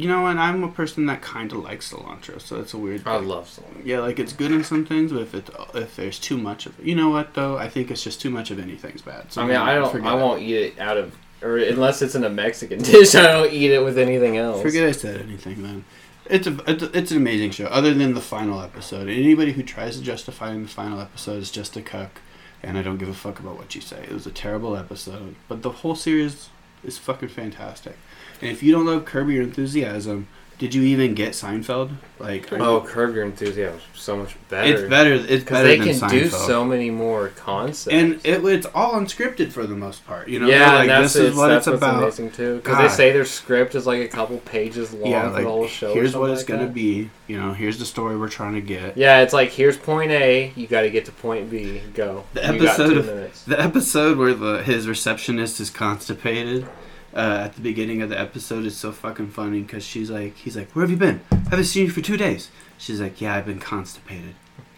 You 0.00 0.08
know, 0.08 0.26
and 0.28 0.40
I'm 0.40 0.64
a 0.64 0.68
person 0.68 1.04
that 1.06 1.20
kind 1.20 1.52
of 1.52 1.58
likes 1.58 1.92
cilantro, 1.92 2.40
so 2.40 2.58
it's 2.58 2.72
a 2.72 2.78
weird. 2.78 3.06
I 3.06 3.18
thing. 3.18 3.28
love 3.28 3.48
cilantro. 3.48 3.84
Yeah, 3.84 3.98
like 4.00 4.18
it's 4.18 4.32
good 4.32 4.50
in 4.50 4.64
some 4.64 4.86
things, 4.86 5.12
but 5.12 5.20
if 5.20 5.34
it 5.34 5.50
if 5.74 5.96
there's 5.96 6.18
too 6.18 6.38
much 6.38 6.64
of 6.64 6.78
it, 6.80 6.86
you 6.86 6.94
know 6.94 7.10
what 7.10 7.34
though? 7.34 7.58
I 7.58 7.68
think 7.68 7.90
it's 7.90 8.02
just 8.02 8.18
too 8.18 8.30
much 8.30 8.50
of 8.50 8.58
anything's 8.58 9.02
bad. 9.02 9.30
So 9.30 9.42
I 9.42 9.46
mean, 9.46 9.56
I 9.56 9.74
don't. 9.74 10.06
I 10.06 10.14
won't 10.14 10.40
eat 10.40 10.54
it 10.54 10.78
out 10.78 10.96
of, 10.96 11.14
or 11.42 11.58
unless 11.58 12.00
it's 12.00 12.14
in 12.14 12.24
a 12.24 12.30
Mexican 12.30 12.78
dish. 12.82 13.14
I 13.14 13.22
don't 13.22 13.52
eat 13.52 13.72
it 13.72 13.84
with 13.84 13.98
anything 13.98 14.38
else. 14.38 14.62
Forget 14.62 14.88
I 14.88 14.92
said 14.92 15.20
anything 15.20 15.62
then. 15.62 15.84
It's 16.24 16.46
a 16.46 16.56
it's, 16.66 16.82
it's 16.82 17.10
an 17.10 17.18
amazing 17.18 17.50
show. 17.50 17.66
Other 17.66 17.92
than 17.92 18.14
the 18.14 18.22
final 18.22 18.62
episode, 18.62 19.06
anybody 19.06 19.52
who 19.52 19.62
tries 19.62 19.98
to 19.98 20.02
justify 20.02 20.52
in 20.52 20.62
the 20.62 20.68
final 20.68 20.98
episode 20.98 21.42
is 21.42 21.50
just 21.50 21.76
a 21.76 21.82
cuck, 21.82 22.22
and 22.62 22.78
I 22.78 22.82
don't 22.82 22.96
give 22.96 23.10
a 23.10 23.14
fuck 23.14 23.38
about 23.38 23.58
what 23.58 23.74
you 23.74 23.82
say. 23.82 24.02
It 24.04 24.12
was 24.12 24.26
a 24.26 24.30
terrible 24.30 24.78
episode, 24.78 25.34
but 25.46 25.60
the 25.60 25.70
whole 25.70 25.94
series 25.94 26.48
is 26.82 26.96
fucking 26.96 27.28
fantastic. 27.28 27.96
And 28.40 28.50
if 28.50 28.62
you 28.62 28.72
don't 28.72 28.86
love 28.86 29.04
Curb 29.04 29.28
Your 29.30 29.42
Enthusiasm, 29.42 30.26
did 30.58 30.74
you 30.74 30.82
even 30.82 31.14
get 31.14 31.32
Seinfeld? 31.32 31.90
Like, 32.18 32.52
Oh, 32.52 32.82
you- 32.82 32.88
Curb 32.88 33.14
Your 33.14 33.24
Enthusiasm 33.24 33.78
is 33.94 34.00
so 34.00 34.14
much 34.18 34.36
better. 34.50 34.70
it's 34.74 34.82
better. 34.90 35.14
It's 35.14 35.26
because 35.28 35.44
better 35.44 35.68
they 35.68 35.78
than 35.78 35.86
can 35.88 35.96
Seinfeld. 35.96 36.10
do 36.10 36.28
so 36.28 36.64
many 36.66 36.90
more 36.90 37.28
concepts. 37.28 37.86
and 37.94 38.20
it, 38.24 38.44
it's 38.44 38.66
all 38.74 38.92
unscripted 38.92 39.52
for 39.52 39.66
the 39.66 39.74
most 39.74 40.06
part. 40.06 40.28
You 40.28 40.38
know, 40.40 40.48
yeah, 40.48 40.72
like 40.72 40.80
and 40.82 40.90
that's, 40.90 41.14
this 41.14 41.22
is 41.22 41.28
it's, 41.30 41.36
what 41.38 41.48
that's 41.48 41.66
it's 41.66 41.72
what's 41.72 41.82
about. 41.82 42.02
amazing 42.02 42.30
too. 42.32 42.56
Because 42.56 42.76
they 42.76 42.88
say 42.94 43.10
their 43.12 43.24
script 43.24 43.74
is 43.74 43.86
like 43.86 44.00
a 44.02 44.08
couple 44.08 44.36
pages 44.38 44.92
long 44.92 45.10
Yeah, 45.10 45.28
like 45.30 45.44
the 45.44 45.48
whole 45.48 45.66
show. 45.66 45.94
here's 45.94 46.14
what 46.14 46.30
it's 46.30 46.40
like 46.42 46.46
gonna 46.48 46.64
that. 46.66 46.74
be. 46.74 47.08
You 47.26 47.40
know, 47.40 47.54
here's 47.54 47.78
the 47.78 47.86
story 47.86 48.18
we're 48.18 48.28
trying 48.28 48.54
to 48.54 48.60
get. 48.60 48.98
Yeah, 48.98 49.20
it's 49.20 49.32
like 49.32 49.50
here's 49.50 49.78
point 49.78 50.10
A, 50.10 50.52
you 50.56 50.66
got 50.66 50.82
to 50.82 50.90
get 50.90 51.06
to 51.06 51.12
point 51.12 51.48
B. 51.50 51.80
Go. 51.94 52.24
The 52.34 52.40
You 52.40 52.46
got 52.60 52.78
episode 52.80 52.92
two 53.02 53.10
of- 53.10 53.44
The 53.46 53.58
episode 53.60 54.18
where 54.18 54.34
the 54.34 54.62
his 54.62 54.86
receptionist 54.86 55.58
is 55.60 55.70
constipated 55.70 56.66
uh, 57.14 57.42
at 57.44 57.54
the 57.54 57.60
beginning 57.60 58.02
of 58.02 58.08
the 58.08 58.18
episode 58.18 58.64
is 58.64 58.76
so 58.76 58.92
fucking 58.92 59.30
funny 59.30 59.62
because 59.62 59.84
she's 59.84 60.10
like, 60.10 60.36
he's 60.36 60.56
like, 60.56 60.70
where 60.72 60.82
have 60.82 60.90
you 60.90 60.96
been? 60.96 61.20
I 61.32 61.50
haven't 61.50 61.64
seen 61.64 61.86
you 61.86 61.90
for 61.90 62.00
two 62.00 62.16
days. 62.16 62.50
She's 62.78 63.00
like, 63.00 63.20
yeah, 63.20 63.34
I've 63.34 63.46
been 63.46 63.58
constipated. 63.58 64.34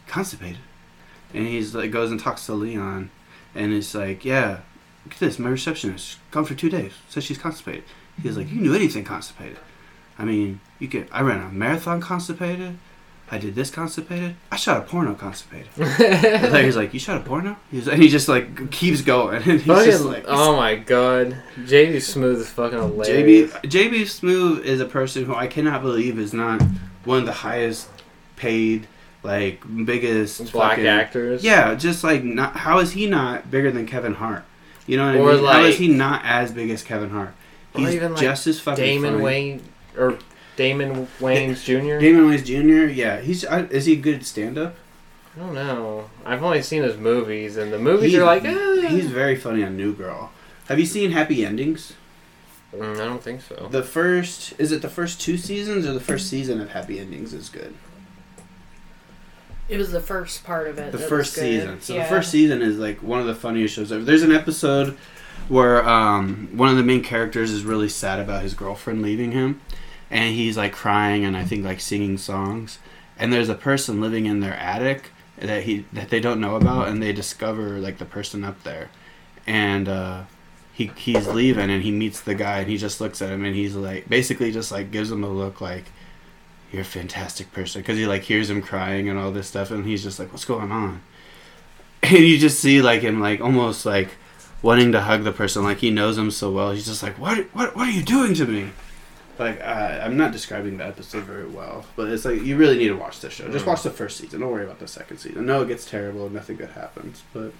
Constipated? 0.07 0.59
And 1.35 1.47
he's 1.47 1.75
like, 1.75 1.91
goes 1.91 2.11
and 2.11 2.21
talks 2.21 2.47
to 2.47 2.55
Leon, 2.55 3.11
and 3.55 3.73
it's 3.73 3.95
like, 3.95 4.25
yeah, 4.25 4.61
look 5.05 5.15
at 5.15 5.19
this, 5.19 5.39
my 5.39 5.49
receptionist 5.49 6.19
gone 6.31 6.45
for 6.45 6.55
two 6.55 6.71
days. 6.71 6.93
Says 7.09 7.25
she's 7.25 7.39
constipated. 7.39 7.85
He's 8.23 8.37
like, 8.37 8.49
you 8.49 8.57
can 8.57 8.65
do 8.65 8.75
anything 8.75 9.05
constipated. 9.05 9.59
I 10.19 10.25
mean, 10.25 10.61
you 10.79 10.89
could. 10.89 11.09
I 11.11 11.23
ran 11.23 11.41
a 11.41 11.49
marathon 11.49 12.01
constipated. 12.01 12.79
I 13.33 13.39
did 13.39 13.55
this 13.55 13.71
constipated. 13.71 14.37
I 14.53 14.57
shot 14.57 14.77
a 14.77 14.83
porno 14.83 15.15
constipated. 15.15 15.69
Like, 16.53 16.65
he's 16.67 16.77
like, 16.77 16.93
you 16.93 17.01
shot 17.01 17.17
a 17.17 17.25
porno? 17.25 17.57
He's, 17.71 17.89
and 17.89 18.01
he 18.01 18.09
just 18.11 18.29
like 18.29 18.71
keeps 18.71 19.01
going. 19.01 19.37
And 19.37 19.45
he's 19.61 19.63
Fucking, 19.65 19.91
just 19.91 20.05
like, 20.05 20.25
oh 20.29 20.55
my 20.57 20.77
god, 20.77 21.37
JB 21.59 21.97
Smoove 21.97 22.37
is 22.37 22.51
fucking 22.51 22.79
JB 22.79 22.91
hilarious. 22.91 23.53
JB 23.55 24.03
Smoove 24.03 24.63
is 24.65 24.81
a 24.81 24.85
person 24.85 25.25
who 25.25 25.35
I 25.35 25.47
cannot 25.47 25.81
believe 25.83 26.19
is 26.19 26.35
not 26.35 26.61
one 27.05 27.21
of 27.21 27.25
the 27.27 27.33
highest 27.33 27.89
paid 28.37 28.87
like 29.23 29.63
biggest 29.87 30.53
Black 30.53 30.73
fucking- 30.73 30.87
actors. 30.87 31.43
Yeah, 31.43 31.75
just 31.75 32.05
like 32.05 32.23
not. 32.23 32.55
How 32.57 32.81
is 32.81 32.93
he 32.93 33.07
not 33.07 33.51
bigger 33.51 33.71
than 33.73 33.87
Kevin 33.87 34.15
Hart? 34.15 34.45
You 34.87 34.99
know 34.99 35.07
what 35.07 35.17
Or 35.17 35.31
I 35.31 35.35
mean? 35.37 35.45
how 35.47 35.61
is 35.63 35.69
like- 35.71 35.75
he 35.81 35.89
not 35.89 36.23
as 36.27 36.53
big 36.53 36.69
as 36.71 36.83
Kevin 36.83 37.09
Hart? 37.11 37.33
He's 37.75 37.95
even, 37.95 38.13
like, 38.13 38.21
just 38.21 38.47
as 38.47 38.61
fucking 38.61 38.85
Damon 38.85 39.13
funny. 39.13 39.25
Wayne 39.25 39.63
or 39.97 40.19
Damon 40.57 41.07
Wayans 41.21 41.65
Jr. 41.65 41.99
Damon 41.99 42.27
Wayans 42.31 42.45
Jr. 42.45 42.93
Yeah, 42.93 43.21
he's 43.21 43.45
I, 43.45 43.63
is 43.65 43.87
he 43.87 43.95
a 43.95 43.97
good 43.97 44.25
stand 44.27 44.59
up? 44.59 44.75
I 45.37 45.41
don't 45.41 45.55
know. 45.55 46.11
I've 46.27 46.43
only 46.43 46.61
seen 46.63 46.83
his 46.83 46.97
movies, 46.99 47.57
and 47.57 47.73
the 47.73 47.79
movies 47.79 48.15
are 48.15 48.25
like, 48.25 48.45
eh. 48.45 48.89
he's 48.89 49.07
very 49.11 49.35
funny 49.35 49.65
on 49.65 49.77
New 49.79 49.95
Girl. 49.95 50.31
Have 50.67 50.79
you 50.79 50.85
seen 50.87 51.11
Happy 51.13 51.45
Endings? 51.45 51.95
Mm, 52.75 52.95
I 53.01 53.05
don't 53.05 53.23
think 53.23 53.41
so. 53.43 53.69
The 53.71 53.83
first 53.83 54.55
is 54.59 54.73
it 54.73 54.83
the 54.83 54.89
first 54.91 55.21
two 55.21 55.37
seasons 55.39 55.87
or 55.87 55.93
the 55.95 56.01
first 56.01 56.29
season 56.29 56.61
of 56.61 56.71
Happy 56.71 56.99
Endings 56.99 57.33
is 57.33 57.49
good. 57.49 57.75
It 59.69 59.79
was 59.79 59.91
the 59.93 60.01
first 60.01 60.45
part 60.45 60.69
of 60.69 60.79
it. 60.79 60.93
The 60.93 60.99
that 60.99 61.09
first 61.09 61.37
was 61.37 61.43
good. 61.45 61.61
season. 61.61 61.81
So 61.81 61.95
Yeah. 61.95 62.03
the 62.03 62.09
first 62.09 62.31
season 62.31 62.61
is 62.63 62.79
like 62.79 63.03
one 63.03 63.21
of 63.21 63.27
the 63.27 63.35
funniest 63.35 63.75
shows 63.75 63.91
ever. 63.93 64.05
There's 64.05 64.23
an 64.23 64.33
episode 64.33 64.97
where 65.49 65.87
um, 65.89 66.49
one 66.53 66.69
of 66.69 66.77
the 66.77 66.83
main 66.83 67.03
characters 67.03 67.51
is 67.51 67.65
really 67.65 67.89
sad 67.89 68.21
about 68.21 68.43
his 68.43 68.55
girlfriend 68.55 69.03
leaving 69.03 69.33
him, 69.33 69.61
and 70.13 70.35
he's 70.35 70.57
like 70.59 70.73
crying 70.73 71.25
and 71.25 71.37
I 71.37 71.45
think 71.45 71.65
like 71.65 71.81
singing 71.81 72.19
songs. 72.19 72.79
And 73.19 73.33
there's 73.33 73.49
a 73.49 73.55
person 73.55 74.01
living 74.01 74.27
in 74.27 74.41
their 74.41 74.55
attic 74.55 75.11
that 75.39 75.65
he 75.65 75.87
that 75.93 76.11
they 76.11 76.21
don't 76.21 76.41
know 76.41 76.55
about, 76.55 76.89
and 76.89 77.03
they 77.03 77.13
discover 77.13 77.79
like 77.79 77.99
the 77.99 78.05
person 78.05 78.45
up 78.45 78.63
there, 78.63 78.91
and 79.47 79.89
uh, 79.89 80.25
he 80.73 80.93
he's 80.97 81.27
leaving 81.29 81.71
and 81.71 81.83
he 81.83 81.91
meets 81.91 82.21
the 82.21 82.35
guy 82.35 82.61
and 82.61 82.69
he 82.69 82.77
just 82.77 83.01
looks 83.01 83.21
at 83.23 83.31
him 83.31 83.45
and 83.45 83.57
he's 83.57 83.75
like 83.75 84.09
basically 84.09 84.53
just 84.53 84.71
like 84.71 84.91
gives 84.91 85.11
him 85.11 85.25
a 85.25 85.29
look 85.29 85.61
like 85.61 85.85
you're 86.71 86.83
a 86.83 86.85
fantastic 86.85 87.53
person. 87.53 87.83
Because 87.83 87.99
he 87.99 88.07
like 88.07 88.23
hears 88.23 88.51
him 88.51 88.63
crying 88.63 89.09
and 89.09 89.19
all 89.19 89.33
this 89.33 89.49
stuff 89.49 89.71
and 89.71 89.85
he's 89.85 90.03
just 90.03 90.19
like 90.19 90.31
what's 90.33 90.45
going 90.45 90.71
on? 90.71 91.03
And 92.05 92.19
you 92.19 92.37
just 92.37 92.59
see 92.59 92.83
like 92.83 93.03
him 93.03 93.21
like 93.21 93.41
almost 93.41 93.87
like 93.87 94.17
wanting 94.61 94.91
to 94.91 95.01
hug 95.03 95.23
the 95.23 95.31
person. 95.31 95.63
Like 95.63 95.79
he 95.79 95.91
knows 95.91 96.19
him 96.19 96.33
so 96.33 96.51
well. 96.51 96.73
He's 96.73 96.87
just 96.87 97.03
like 97.03 97.17
what 97.19 97.39
what 97.55 97.77
what 97.77 97.89
are 97.89 97.93
you 97.93 98.03
doing 98.03 98.35
to 98.35 98.45
me 98.45 98.71
like 99.39 99.61
uh, 99.61 100.01
i'm 100.03 100.17
not 100.17 100.31
describing 100.33 100.77
the 100.79 100.87
episode 100.87 101.25
very 101.25 101.47
well 101.47 101.85
but 101.97 102.09
it's 102.09 102.25
like 102.25 102.43
you 102.43 102.57
really 102.57 102.77
need 102.79 102.89
to 102.89 102.97
watch 102.97 103.21
this 103.21 103.33
show 103.33 103.49
just 103.49 103.65
Mm. 103.65 103.69
watch 103.69 103.83
the 103.83 103.91
first 103.91 104.17
season 104.19 104.41
don't 104.41 104.51
worry 104.51 104.65
about 104.65 104.79
the 104.79 104.87
second 104.89 105.19
season 105.19 105.47
no 105.47 105.63
it 105.63 105.69
gets 105.69 105.85
terrible 105.89 106.29
nothing 106.31 106.57
good 106.57 106.71
happens 106.71 107.23
but 107.33 107.53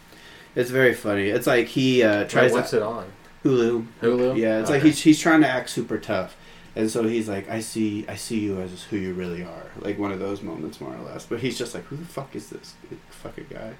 it's 0.55 0.71
very 0.71 0.95
funny 0.95 1.29
it's 1.29 1.47
like 1.47 1.69
he 1.69 2.03
uh, 2.03 2.21
Wait, 2.21 2.29
tries 2.31 2.53
what's 2.53 2.71
to, 2.71 2.77
it 2.79 2.83
on? 2.83 3.07
hulu 3.45 3.87
Hulu. 4.03 4.37
yeah, 4.39 4.61
it's 4.61 4.71
like 4.71 4.83
he's 4.83 5.01
he's 5.03 5.19
trying 5.19 5.41
to 5.41 5.49
act 5.49 5.69
super 5.71 5.99
tough, 5.99 6.37
and 6.77 6.89
so 6.89 7.03
he's 7.03 7.29
like, 7.29 7.51
I 7.51 7.59
see 7.59 8.05
I 8.07 8.15
see 8.15 8.39
you 8.39 8.61
as 8.61 8.85
who 8.85 8.97
you 8.97 9.15
really 9.15 9.43
are, 9.43 9.67
like 9.81 9.99
one 9.99 10.13
of 10.13 10.21
those 10.21 10.43
moments 10.43 10.81
more 10.81 10.95
or 10.95 11.03
less. 11.03 11.27
But 11.27 11.41
he's 11.41 11.59
just 11.59 11.75
like, 11.75 11.83
who 11.87 11.97
the 11.97 12.05
fuck 12.05 12.37
is 12.37 12.51
this 12.51 12.75
fucking 13.11 13.47
guy? 13.51 13.73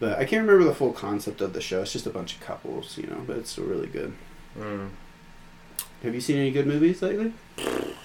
But 0.00 0.18
I 0.18 0.24
can't 0.24 0.44
remember 0.44 0.64
the 0.64 0.74
full 0.74 0.92
concept 0.92 1.40
of 1.40 1.52
the 1.52 1.60
show. 1.60 1.82
It's 1.82 1.92
just 1.92 2.06
a 2.06 2.10
bunch 2.10 2.34
of 2.34 2.40
couples, 2.40 2.98
you 2.98 3.06
know. 3.06 3.22
But 3.24 3.36
it's 3.36 3.50
still 3.50 3.64
really 3.64 3.86
good. 3.86 4.12
Mm. 4.58 4.88
Have 6.02 6.14
you 6.14 6.20
seen 6.20 6.36
any 6.38 6.50
good 6.50 6.66
movies 6.66 7.02
lately? 7.02 7.32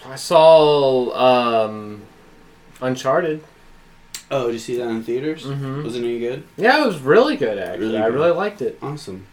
I 0.05 0.15
saw 0.15 1.11
um, 1.65 2.01
Uncharted. 2.81 3.43
Oh, 4.31 4.47
did 4.47 4.53
you 4.53 4.59
see 4.59 4.77
that 4.77 4.87
in 4.89 5.03
theaters? 5.03 5.45
Mm-hmm. 5.45 5.83
Was 5.83 5.95
it 5.95 5.99
any 5.99 6.19
good? 6.19 6.43
Yeah, 6.57 6.83
it 6.83 6.87
was 6.87 6.99
really 7.01 7.37
good. 7.37 7.57
Actually, 7.59 7.87
Really 7.87 7.97
I 7.99 8.05
really 8.07 8.31
liked 8.31 8.61
it. 8.61 8.79
Awesome. 8.81 9.27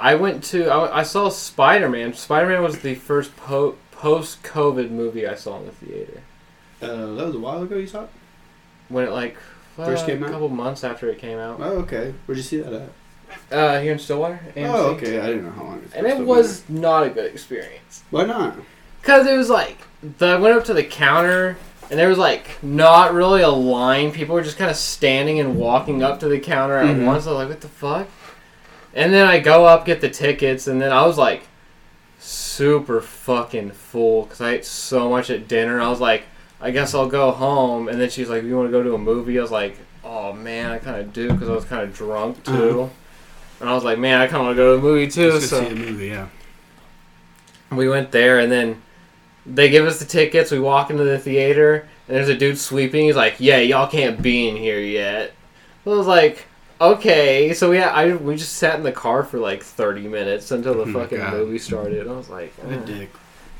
I 0.00 0.14
went 0.16 0.42
to 0.44 0.66
I, 0.68 0.98
I 0.98 1.02
saw 1.04 1.28
Spider 1.28 1.88
Man. 1.88 2.12
Spider 2.14 2.48
Man 2.48 2.62
was 2.62 2.80
the 2.80 2.94
first 2.96 3.36
po- 3.36 3.76
post 3.92 4.42
COVID 4.42 4.90
movie 4.90 5.26
I 5.26 5.34
saw 5.36 5.58
in 5.60 5.66
the 5.66 5.72
theater. 5.72 6.22
Uh, 6.82 7.14
that 7.14 7.26
was 7.26 7.34
a 7.34 7.38
while 7.38 7.62
ago. 7.62 7.76
You 7.76 7.86
saw 7.86 8.02
it? 8.04 8.10
When 8.88 9.04
it 9.06 9.10
like 9.12 9.36
First 9.76 10.06
came 10.06 10.22
a 10.22 10.26
out? 10.26 10.32
couple 10.32 10.48
months 10.48 10.82
after 10.84 11.08
it 11.08 11.18
came 11.18 11.38
out. 11.38 11.58
Oh, 11.60 11.78
okay. 11.80 12.14
Where'd 12.26 12.36
you 12.38 12.42
see 12.42 12.58
that 12.60 12.72
at? 12.72 12.88
Uh, 13.50 13.80
here 13.80 13.92
in 13.92 13.98
Stillwater. 13.98 14.40
AMC. 14.56 14.68
Oh, 14.74 14.86
okay. 14.94 15.20
I 15.20 15.26
didn't 15.26 15.44
know 15.44 15.50
how 15.52 15.62
long. 15.64 15.82
It's 15.84 15.94
And 15.94 16.06
it 16.06 16.18
was 16.18 16.68
not 16.68 17.04
a 17.06 17.10
good 17.10 17.30
experience. 17.32 18.02
Why 18.10 18.24
not? 18.24 18.56
Cause 19.02 19.26
it 19.26 19.36
was 19.36 19.48
like 19.48 19.78
the, 20.18 20.26
I 20.26 20.36
went 20.36 20.56
up 20.58 20.64
to 20.64 20.74
the 20.74 20.82
counter 20.82 21.56
and 21.90 21.98
there 21.98 22.08
was 22.08 22.18
like 22.18 22.60
not 22.62 23.14
really 23.14 23.42
a 23.42 23.48
line. 23.48 24.10
People 24.10 24.34
were 24.34 24.42
just 24.42 24.58
kind 24.58 24.70
of 24.70 24.76
standing 24.76 25.38
and 25.38 25.56
walking 25.56 26.02
up 26.02 26.18
to 26.20 26.28
the 26.28 26.40
counter 26.40 26.76
at 26.78 26.96
Mhm. 26.96 27.06
once. 27.06 27.26
I 27.26 27.30
was 27.30 27.38
like, 27.38 27.48
what 27.50 27.60
the 27.60 27.68
fuck? 27.68 28.08
And 28.94 29.12
then 29.12 29.28
I 29.28 29.38
go 29.38 29.64
up, 29.66 29.84
get 29.84 30.00
the 30.00 30.10
tickets, 30.10 30.66
and 30.66 30.82
then 30.82 30.90
I 30.90 31.06
was 31.06 31.16
like 31.16 31.44
super 32.18 33.00
fucking 33.00 33.70
full 33.70 34.22
because 34.24 34.40
I 34.40 34.52
ate 34.54 34.64
so 34.64 35.08
much 35.10 35.30
at 35.30 35.46
dinner. 35.48 35.80
I 35.80 35.88
was 35.88 36.00
like, 36.00 36.24
I 36.60 36.70
guess 36.70 36.94
I'll 36.94 37.06
go 37.08 37.30
home. 37.30 37.88
And 37.88 38.00
then 38.00 38.10
she's 38.10 38.28
like, 38.28 38.42
you 38.42 38.56
want 38.56 38.68
to 38.68 38.72
go 38.72 38.82
to 38.82 38.94
a 38.94 38.98
movie? 38.98 39.38
I 39.38 39.42
was 39.42 39.50
like, 39.50 39.76
oh 40.02 40.32
man, 40.32 40.72
I 40.72 40.78
kind 40.78 40.96
of 41.00 41.12
do 41.12 41.30
because 41.30 41.48
I 41.48 41.52
was 41.54 41.64
kind 41.64 41.82
of 41.82 41.94
drunk 41.94 42.42
too. 42.44 42.52
Uh-huh. 42.82 42.88
And 43.60 43.68
I 43.68 43.74
was 43.74 43.84
like, 43.84 43.98
man, 43.98 44.20
I 44.20 44.26
kind 44.26 44.36
of 44.36 44.42
want 44.46 44.56
to 44.56 44.62
go 44.62 44.70
to 44.74 44.76
the 44.80 44.82
movie 44.82 45.10
too. 45.10 45.32
Let's 45.32 45.48
So 45.48 45.60
see 45.64 45.70
a 45.70 45.74
movie. 45.74 46.08
Yeah. 46.08 46.28
we 47.70 47.88
went 47.88 48.10
there 48.12 48.38
and 48.40 48.50
then 48.52 48.82
they 49.44 49.68
give 49.70 49.86
us 49.86 49.98
the 49.98 50.04
tickets 50.04 50.50
we 50.50 50.58
walk 50.60 50.90
into 50.90 51.04
the 51.04 51.18
theater 51.18 51.88
and 52.08 52.16
there's 52.16 52.28
a 52.28 52.36
dude 52.36 52.58
sweeping 52.58 53.06
he's 53.06 53.14
like 53.16 53.36
yeah 53.38 53.58
y'all 53.58 53.86
can't 53.88 54.20
be 54.20 54.48
in 54.48 54.56
here 54.56 54.80
yet 54.80 55.32
i 55.84 55.88
was 55.88 56.06
like 56.06 56.46
okay 56.80 57.54
so 57.54 57.70
yeah 57.70 57.90
I, 57.90 58.14
we 58.16 58.34
just 58.36 58.54
sat 58.54 58.74
in 58.76 58.82
the 58.82 58.90
car 58.92 59.22
for 59.22 59.38
like 59.38 59.62
30 59.62 60.08
minutes 60.08 60.50
until 60.50 60.74
the 60.74 60.80
Oh 60.90 60.92
fucking 61.00 61.18
God. 61.18 61.32
movie 61.34 61.58
started 61.58 62.08
i 62.08 62.12
was 62.12 62.28
like 62.28 62.52
What 62.54 62.74
a 62.74 62.78
"Uh." 62.80 62.84
dick. 62.84 63.10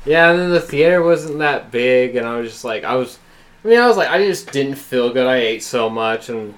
yeah 0.05 0.29
and 0.31 0.39
then 0.39 0.51
the 0.51 0.59
theater 0.59 1.01
wasn't 1.01 1.39
that 1.39 1.71
big 1.71 2.17
and 2.17 2.27
i 2.27 2.37
was 2.37 2.51
just 2.51 2.65
like 2.65 2.83
i 2.83 2.95
was 2.95 3.17
i 3.63 3.67
mean 3.69 3.79
i 3.79 3.87
was 3.87 3.95
like 3.95 4.09
i 4.09 4.17
just 4.25 4.51
didn't 4.51 4.75
feel 4.75 5.11
good 5.13 5.25
i 5.27 5.37
ate 5.37 5.63
so 5.63 5.89
much 5.89 6.27
and 6.29 6.53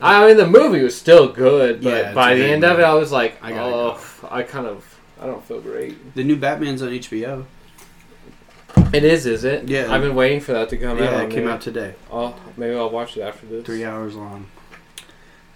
i 0.00 0.26
mean 0.26 0.36
the 0.36 0.46
movie 0.46 0.82
was 0.82 0.96
still 0.96 1.28
good 1.32 1.82
but 1.82 1.90
Yeah, 2.04 2.14
by 2.14 2.34
the 2.34 2.44
end 2.44 2.64
of 2.64 2.78
it 2.78 2.82
i 2.82 2.94
was 2.94 3.12
like 3.12 3.36
I 3.42 3.52
oh 3.58 3.98
i 4.30 4.42
kind 4.42 4.66
of 4.66 4.84
i 5.20 5.26
don't 5.26 5.44
feel 5.44 5.60
great 5.60 6.14
The 6.14 6.24
new 6.24 6.36
Batman's 6.36 6.82
on 6.82 6.88
HBO. 6.90 7.44
It 8.92 9.04
is, 9.04 9.26
is 9.26 9.44
it? 9.44 9.68
Yeah. 9.68 9.92
I've 9.92 10.00
been 10.00 10.14
waiting 10.14 10.40
for 10.40 10.52
that 10.52 10.68
to 10.70 10.76
come 10.76 10.96
out. 10.98 11.02
yeah, 11.02 11.20
it 11.22 11.30
came 11.30 11.40
Maybe- 11.44 11.48
out 11.52 11.60
today. 11.60 11.94
Oh, 12.10 12.34
maybe 12.56 12.74
I'll 12.76 12.90
watch 12.90 13.16
it 13.16 13.20
after 13.22 13.46
this. 13.46 13.64
Three 13.66 13.84
hours 13.84 14.14
long. 14.14 14.46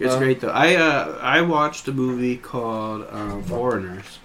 It's 0.00 0.14
Uh, 0.14 0.18
great 0.18 0.40
though. 0.40 0.48
I 0.50 0.74
uh, 0.74 1.18
I 1.22 1.40
watched 1.42 1.86
a 1.88 1.92
movie 1.92 2.36
called 2.36 3.06
um, 3.10 3.42
Foreigners, 3.44 4.18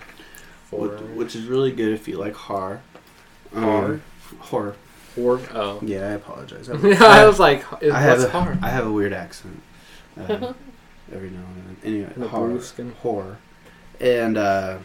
For 0.66 0.88
which, 0.90 1.00
which 1.16 1.36
is 1.36 1.46
really 1.46 1.72
good 1.72 1.94
if 1.94 2.08
you 2.08 2.18
like 2.18 2.34
horror. 2.36 2.82
Um, 3.56 3.64
Horror? 3.64 4.02
Horror. 4.40 4.76
for 5.16 5.40
oh. 5.54 5.80
Yeah, 5.84 6.08
I 6.08 6.12
apologize. 6.12 6.70
I, 6.70 6.74
I 7.22 7.26
was 7.28 7.40
like, 7.40 7.64
I 7.84 8.00
have 8.02 8.22
a, 8.22 8.30
hard? 8.30 8.58
I 8.64 8.70
have 8.70 8.88
a 8.88 8.91
weird 8.91 9.14
accent. 9.14 9.62
Uh, 10.20 10.54
every 11.14 11.30
now 11.30 11.40
and 11.56 11.64
then. 11.66 11.78
Anyway, 11.84 12.14
The 12.16 12.28
horror. 12.28 12.52
Bruskin. 12.58 12.94
horror. 12.96 13.38
And 14.00 14.38
uh, 14.38 14.78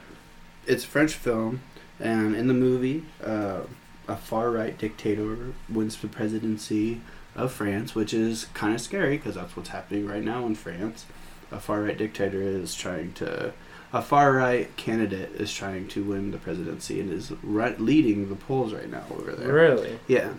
it's 0.67 0.85
a 0.85 0.87
French 0.89 1.15
film, 1.15 1.61
and 2.01 2.35
in 2.35 2.47
the 2.49 2.55
movie, 2.55 3.05
uh, 3.25 3.61
a 4.09 4.17
far 4.17 4.51
right 4.51 4.77
dictator 4.77 5.37
wins 5.69 5.97
the 5.97 6.09
presidency 6.09 7.01
of 7.37 7.53
France, 7.53 7.95
which 7.95 8.13
is 8.13 8.47
kind 8.55 8.75
of 8.75 8.81
scary 8.81 9.17
because 9.17 9.35
that's 9.37 9.57
what's 9.57 9.69
happening 9.71 10.07
right 10.07 10.23
now 10.23 10.47
in 10.47 10.55
France. 10.55 11.07
A 11.53 11.61
far 11.61 11.83
right 11.83 11.97
dictator 11.97 12.41
is 12.43 12.75
trying 12.75 13.13
to. 13.15 13.53
A 13.93 14.03
far 14.03 14.33
right 14.33 14.77
candidate 14.77 15.31
is 15.37 15.53
trying 15.55 15.87
to 15.89 16.03
win 16.03 16.33
the 16.33 16.39
presidency 16.39 16.99
and 17.01 17.13
is 17.13 17.31
right, 17.45 17.81
leading 17.81 18.29
the 18.29 18.35
polls 18.35 18.73
right 18.75 18.91
now 18.91 19.05
over 19.13 19.31
there. 19.33 19.53
Really? 19.53 20.01
Yeah. 20.09 20.33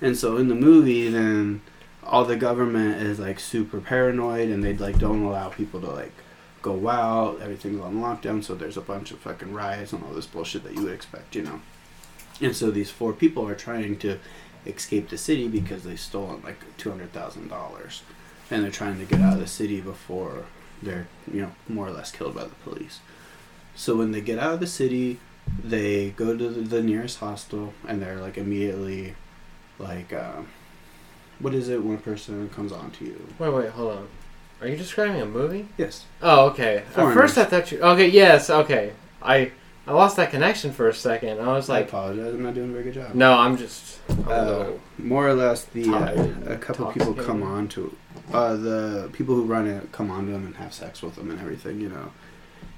And 0.00 0.16
so 0.18 0.36
in 0.38 0.48
the 0.48 0.56
movie, 0.56 1.08
then 1.08 1.62
all 2.06 2.24
the 2.24 2.36
government 2.36 3.02
is 3.02 3.18
like 3.18 3.40
super 3.40 3.80
paranoid 3.80 4.48
and 4.48 4.62
they 4.62 4.74
like 4.74 4.98
don't 4.98 5.24
allow 5.24 5.48
people 5.48 5.80
to 5.80 5.90
like 5.90 6.12
go 6.62 6.88
out. 6.88 7.40
Everything's 7.40 7.80
on 7.80 7.96
lockdown. 7.96 8.42
So 8.42 8.54
there's 8.54 8.76
a 8.76 8.82
bunch 8.82 9.10
of 9.10 9.18
fucking 9.18 9.52
riots 9.52 9.92
and 9.92 10.02
all 10.04 10.12
this 10.12 10.26
bullshit 10.26 10.64
that 10.64 10.74
you 10.74 10.82
would 10.82 10.92
expect, 10.92 11.34
you 11.34 11.42
know. 11.42 11.60
And 12.40 12.54
so 12.54 12.70
these 12.70 12.90
four 12.90 13.12
people 13.12 13.48
are 13.48 13.54
trying 13.54 13.98
to 13.98 14.18
escape 14.66 15.08
the 15.08 15.18
city 15.18 15.48
because 15.48 15.84
they 15.84 15.96
stole 15.96 16.40
like 16.44 16.58
two 16.76 16.90
hundred 16.90 17.12
thousand 17.12 17.48
dollars, 17.48 18.02
and 18.50 18.62
they're 18.62 18.70
trying 18.70 18.98
to 18.98 19.04
get 19.04 19.20
out 19.20 19.34
of 19.34 19.40
the 19.40 19.46
city 19.46 19.80
before 19.80 20.44
they're 20.82 21.06
you 21.32 21.40
know 21.40 21.52
more 21.68 21.86
or 21.86 21.92
less 21.92 22.12
killed 22.12 22.34
by 22.34 22.44
the 22.44 22.54
police. 22.64 23.00
So 23.74 23.96
when 23.96 24.12
they 24.12 24.20
get 24.20 24.38
out 24.38 24.54
of 24.54 24.60
the 24.60 24.66
city, 24.66 25.18
they 25.62 26.10
go 26.10 26.36
to 26.36 26.48
the, 26.48 26.82
nearest 26.82 27.18
hostel 27.18 27.74
and 27.86 28.00
they're 28.00 28.20
like 28.20 28.38
immediately 28.38 29.14
like 29.78 30.12
uh, 30.12 30.42
what 31.40 31.54
is 31.54 31.68
it 31.68 31.82
when 31.82 31.96
a 31.96 32.00
person 32.00 32.48
comes 32.50 32.72
on 32.72 32.90
to 32.92 33.04
you 33.04 33.26
Wait, 33.38 33.50
wait, 33.50 33.70
hold 33.70 33.96
on. 33.98 34.08
Are 34.60 34.68
you 34.68 34.76
describing 34.76 35.20
a 35.20 35.26
movie? 35.26 35.68
yes 35.76 36.04
Oh, 36.22 36.46
okay. 36.46 36.78
At 36.78 37.14
first, 37.14 37.36
I 37.36 37.44
thought 37.44 37.70
you. 37.70 37.80
Okay, 37.80 38.08
yes, 38.08 38.48
okay. 38.48 38.92
I 39.22 39.52
I 39.88 39.92
lost 39.92 40.16
that 40.16 40.30
connection 40.30 40.72
for 40.72 40.88
a 40.88 40.94
second. 40.94 41.38
I 41.40 41.52
was 41.52 41.68
like, 41.68 41.84
i 41.84 41.88
apologize 41.88 42.34
i'm 42.34 42.42
not 42.42 42.54
doing 42.54 42.70
a 42.70 42.72
very 42.72 42.84
good 42.84 42.94
job 42.94 43.14
no, 43.14 43.34
I'm 43.34 43.56
just. 43.56 44.00
I'm 44.08 44.26
uh, 44.28 44.66
more 44.98 45.28
or 45.28 45.34
less 45.34 45.64
the 45.64 45.88
uh, 45.88 46.52
a 46.54 46.56
couple 46.56 46.90
people 46.90 47.14
come 47.14 47.42
on 47.42 47.68
to 47.68 47.96
uh, 48.32 48.56
the 48.56 49.10
people 49.12 49.34
who 49.36 49.44
run 49.44 49.68
it 49.68 49.92
come 49.92 50.10
on 50.10 50.26
to 50.26 50.32
them 50.32 50.46
and 50.46 50.56
have 50.56 50.72
sex 50.74 51.02
with 51.02 51.14
them 51.16 51.30
and 51.30 51.40
everything 51.40 51.80
you 51.80 51.88
know 51.88 52.12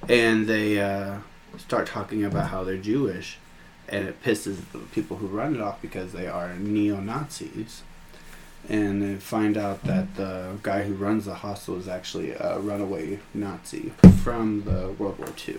and 0.08 0.46
they 0.46 0.80
uh, 0.80 1.18
start 1.56 1.86
talking 1.86 2.24
about 2.24 2.48
how 2.50 2.62
they're 2.64 2.76
jewish 2.76 3.38
and 3.88 4.06
it 4.06 4.22
pisses 4.22 4.58
the 4.72 4.78
people 4.92 5.16
who 5.16 5.26
run 5.26 5.54
it 5.54 5.60
off 5.62 5.80
because 5.80 6.12
they 6.12 6.26
are 6.26 6.54
neo-nazis 6.56 7.82
and 8.68 9.22
find 9.22 9.56
out 9.56 9.82
that 9.84 10.14
the 10.16 10.56
guy 10.62 10.82
who 10.82 10.94
runs 10.94 11.24
the 11.24 11.34
hostel 11.34 11.78
is 11.78 11.88
actually 11.88 12.32
a 12.32 12.58
runaway 12.58 13.18
Nazi 13.34 13.92
from 14.22 14.64
the 14.64 14.92
World 14.98 15.18
War 15.18 15.28
II. 15.28 15.56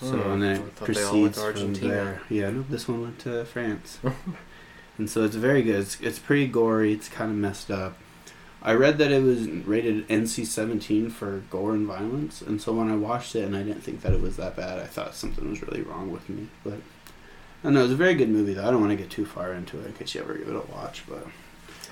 So 0.00 0.16
Hmm, 0.16 0.30
and 0.32 0.42
then 0.42 0.56
it 0.56 0.72
thought 0.72 0.88
they 0.88 1.02
all 1.02 1.22
went 1.22 1.34
proceeds 1.34 1.74
to 1.76 1.80
from 1.80 1.88
there. 1.88 2.22
Yeah, 2.28 2.50
no, 2.50 2.64
this 2.68 2.88
one 2.88 3.02
went 3.02 3.18
to 3.20 3.44
France, 3.44 3.98
and 4.98 5.08
so 5.08 5.24
it's 5.24 5.36
very 5.36 5.62
good. 5.62 5.76
It's, 5.76 6.00
it's 6.00 6.18
pretty 6.18 6.48
gory. 6.48 6.92
It's 6.92 7.08
kind 7.08 7.30
of 7.30 7.36
messed 7.36 7.70
up. 7.70 7.96
I 8.64 8.74
read 8.74 8.98
that 8.98 9.10
it 9.10 9.22
was 9.22 9.48
rated 9.48 10.08
NC-17 10.08 11.10
for 11.10 11.42
gore 11.50 11.74
and 11.74 11.86
violence, 11.86 12.42
and 12.42 12.60
so 12.60 12.72
when 12.72 12.90
I 12.90 12.96
watched 12.96 13.34
it 13.34 13.44
and 13.44 13.56
I 13.56 13.62
didn't 13.62 13.82
think 13.82 14.02
that 14.02 14.12
it 14.12 14.20
was 14.20 14.36
that 14.36 14.56
bad, 14.56 14.78
I 14.78 14.86
thought 14.86 15.14
something 15.14 15.48
was 15.48 15.62
really 15.62 15.82
wrong 15.82 16.12
with 16.12 16.28
me. 16.28 16.48
But 16.62 16.74
I 16.74 16.78
don't 17.64 17.74
know. 17.74 17.80
It 17.80 17.84
was 17.84 17.92
a 17.92 17.96
very 17.96 18.14
good 18.14 18.28
movie, 18.28 18.54
though. 18.54 18.66
I 18.66 18.70
don't 18.70 18.80
want 18.80 18.90
to 18.90 18.96
get 18.96 19.10
too 19.10 19.26
far 19.26 19.52
into 19.52 19.80
it 19.80 19.86
in 19.86 19.92
case 19.94 20.14
you 20.14 20.20
ever 20.20 20.34
give 20.34 20.48
it 20.48 20.54
a 20.54 20.72
watch. 20.72 21.02
But 21.08 21.26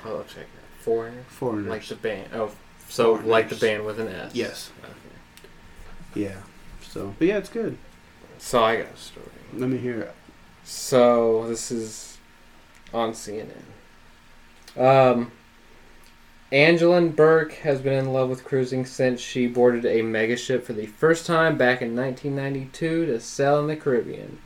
Oh, 0.05 0.22
check 0.22 0.47
that. 0.47 0.82
Foreigner? 0.82 1.22
Foreigners, 1.28 1.68
Like 1.68 1.86
the 1.86 1.94
band. 1.97 2.28
Oh, 2.35 2.51
so 2.89 3.12
like 3.12 3.48
the 3.48 3.56
band 3.56 3.85
with 3.85 4.01
an 4.01 4.09
S. 4.09 4.35
Yes. 4.35 4.70
Okay. 4.82 4.93
yeah. 6.14 6.36
So, 6.82 7.14
but 7.18 7.28
yeah, 7.28 7.39
it's 7.39 7.48
good. 7.48 7.77
So 8.39 8.64
I 8.64 8.77
got 8.77 8.93
a 8.93 8.97
story. 8.97 9.27
Let 9.55 9.68
me 9.68 9.78
hear 9.78 10.01
it. 10.01 10.14
So 10.64 11.47
this 11.48 11.70
is 11.70 12.18
on 12.93 13.12
CNN. 13.12 13.51
Um, 14.77 15.31
Angelin 16.52 17.14
Burke 17.14 17.52
has 17.55 17.81
been 17.81 17.93
in 17.93 18.12
love 18.12 18.28
with 18.28 18.44
cruising 18.44 18.85
since 18.85 19.20
she 19.20 19.47
boarded 19.47 19.85
a 19.85 20.01
megaship 20.01 20.64
for 20.64 20.72
the 20.72 20.86
first 20.86 21.27
time 21.27 21.56
back 21.56 21.81
in 21.81 21.94
1992 21.94 23.06
to 23.06 23.20
sail 23.20 23.60
in 23.60 23.68
the 23.68 23.77
Caribbean. 23.77 24.39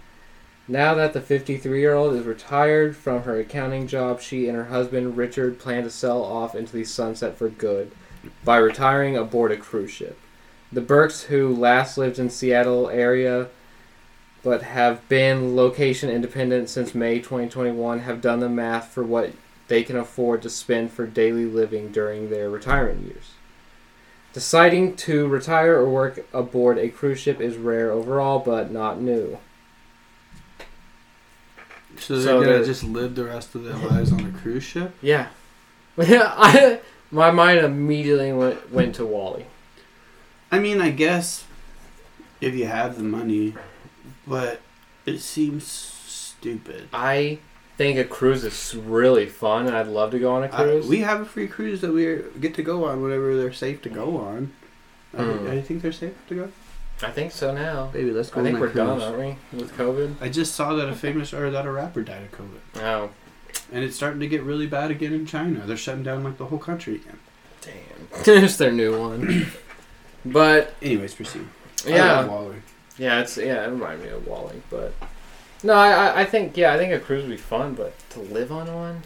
Now 0.67 0.95
that 0.95 1.13
the 1.13 1.21
53 1.21 1.79
year 1.79 1.95
old 1.95 2.15
is 2.15 2.25
retired 2.25 2.97
from 2.97 3.25
her 3.25 3.39
accounting 3.39 3.87
job, 3.87 4.21
she 4.21 4.49
and 4.49 4.57
her 4.57 4.67
husband 4.67 5.17
Richard 5.17 5.59
plan 5.59 5.83
to 5.83 5.91
sail 5.91 6.23
off 6.23 6.55
into 6.55 6.73
the 6.73 6.85
sunset 6.85 7.37
for 7.37 7.51
good 7.51 7.93
by 8.45 8.57
retiring 8.57 9.17
aboard 9.17 9.53
a 9.53 9.59
cruise 9.59 9.91
ship. 9.91 10.19
The 10.73 10.81
Burks, 10.81 11.25
who 11.25 11.55
last 11.55 11.99
lived 11.99 12.19
in 12.19 12.31
Seattle 12.31 12.89
area 12.89 13.49
but 14.43 14.63
have 14.63 15.09
been 15.09 15.57
location 15.57 16.11
independent 16.11 16.69
since 16.69 16.95
May 16.95 17.19
2021, 17.19 18.01
have 18.01 18.21
done 18.21 18.41
the 18.41 18.49
math 18.49 18.89
for 18.89 19.03
what 19.03 19.33
they 19.69 19.83
can 19.83 19.97
afford 19.97 20.43
to 20.43 20.51
spend 20.51 20.91
for 20.91 21.07
daily 21.07 21.47
living 21.47 21.91
during 21.91 22.29
their 22.29 22.51
retirement 22.51 23.07
years. 23.07 23.33
Deciding 24.35 24.97
to 24.97 25.27
retire 25.29 25.77
or 25.77 25.89
work 25.89 26.27
aboard 26.35 26.77
a 26.77 26.89
cruise 26.89 27.19
ship 27.19 27.41
is 27.41 27.57
rare 27.57 27.91
overall, 27.91 28.39
but 28.39 28.71
not 28.71 29.01
new. 29.01 29.39
So 32.01 32.15
they're 32.17 32.25
So 32.25 32.41
gonna 32.45 32.59
the- 32.61 32.65
just 32.65 32.83
live 32.85 33.15
the 33.15 33.25
rest 33.25 33.55
of 33.55 33.65
their 33.65 33.75
lives 33.77 34.13
on 34.13 34.25
a 34.25 34.31
cruise 34.39 34.63
ship? 34.65 34.95
Yeah. 35.03 35.29
I, 35.99 36.81
my 37.11 37.31
mind 37.31 37.61
immediately 37.61 38.33
went, 38.33 38.73
went 38.73 38.95
to 38.97 39.07
WALL-E. 39.07 39.45
I 40.51 40.59
mean, 40.59 40.81
I 40.81 40.91
guess 40.91 41.45
if 42.41 42.55
you 42.55 42.67
have 42.67 42.97
the 42.97 43.05
money, 43.05 43.55
but 44.27 44.61
it 45.07 45.19
seems 45.21 45.65
stupid. 45.67 46.89
I 46.93 47.39
think 47.77 47.99
a 47.99 48.05
cruise 48.05 48.45
is 48.45 48.75
really 48.77 49.27
fun, 49.27 49.67
and 49.67 49.77
I'd 49.77 49.87
love 49.89 50.11
to 50.13 50.19
go 50.19 50.33
on 50.35 50.45
a 50.45 50.49
cruise. 50.49 50.87
we 50.87 51.01
have 51.01 51.21
a 51.21 51.25
free 51.25 51.49
cruise 51.49 51.81
that 51.81 51.93
we 51.93 52.21
get 52.41 52.55
to 52.55 52.63
go 52.63 52.85
on 52.85 53.03
whenever 53.03 53.37
they're 53.37 53.53
safe 53.53 53.83
to 53.83 53.89
go 53.89 54.17
on. 54.19 54.53
I, 55.17 55.23
Mm. 55.23 55.49
I 55.51 55.61
think 55.61 55.83
they're 55.83 55.93
safe 55.93 56.15
to 56.29 56.35
go. 56.35 56.49
I 57.03 57.11
think 57.11 57.33
so 57.33 57.53
now. 57.53 57.87
Baby, 57.87 58.13
let's 58.13 58.31
go 58.31 58.41
I 58.41 58.45
think 58.45 58.59
we're 58.61 58.69
that 58.69 58.75
done, 58.77 59.03
aren't 59.03 59.19
we, 59.19 59.59
with 59.59 59.73
COVID? 59.77 60.15
I 60.21 60.29
just 60.29 60.55
saw 60.55 60.75
that 60.75 60.89
a 60.89 60.95
famous 60.95 61.35
or 61.35 61.51
that 61.51 61.67
a 61.67 61.71
rapper 61.73 62.03
died 62.03 62.23
of 62.23 62.31
COVID, 62.33 62.83
Oh, 62.83 63.11
and 63.73 63.85
it's 63.85 63.97
starting 63.97 64.21
to 64.21 64.27
get 64.29 64.43
really 64.43 64.67
bad 64.67 64.91
again 64.91 65.13
in 65.13 65.27
China. 65.27 65.63
They're 65.67 65.77
shutting 65.77 66.03
down 66.05 66.23
like 66.25 66.39
the 66.39 66.47
whole 66.47 66.59
country 66.59 66.97
again. 66.97 67.19
damn. 67.63 67.75
it's 68.45 68.57
their 68.57 68.73
new 68.73 68.99
one. 68.99 69.47
But 70.25 70.75
Anyways, 70.81 71.15
proceed. 71.15 71.47
I 71.87 71.91
yeah, 71.91 72.21
love 72.21 72.29
WALL-E. 72.29 72.57
yeah, 72.97 73.21
it's 73.21 73.37
yeah. 73.37 73.65
It 73.67 73.71
reminded 73.71 74.05
me 74.07 74.11
of 74.13 74.27
WALL-E, 74.27 74.63
but 74.71 74.95
no, 75.63 75.75
I, 75.75 75.91
I- 75.93 76.21
I 76.21 76.25
think 76.25 76.57
yeah, 76.57 76.73
I 76.73 76.79
think 76.79 76.93
a 76.95 77.01
cruise 77.01 77.23
would 77.25 77.31
be 77.31 77.37
fun, 77.37 77.75
but 77.75 77.93
to 78.11 78.21
live 78.21 78.51
on 78.53 78.73
one, 78.75 79.03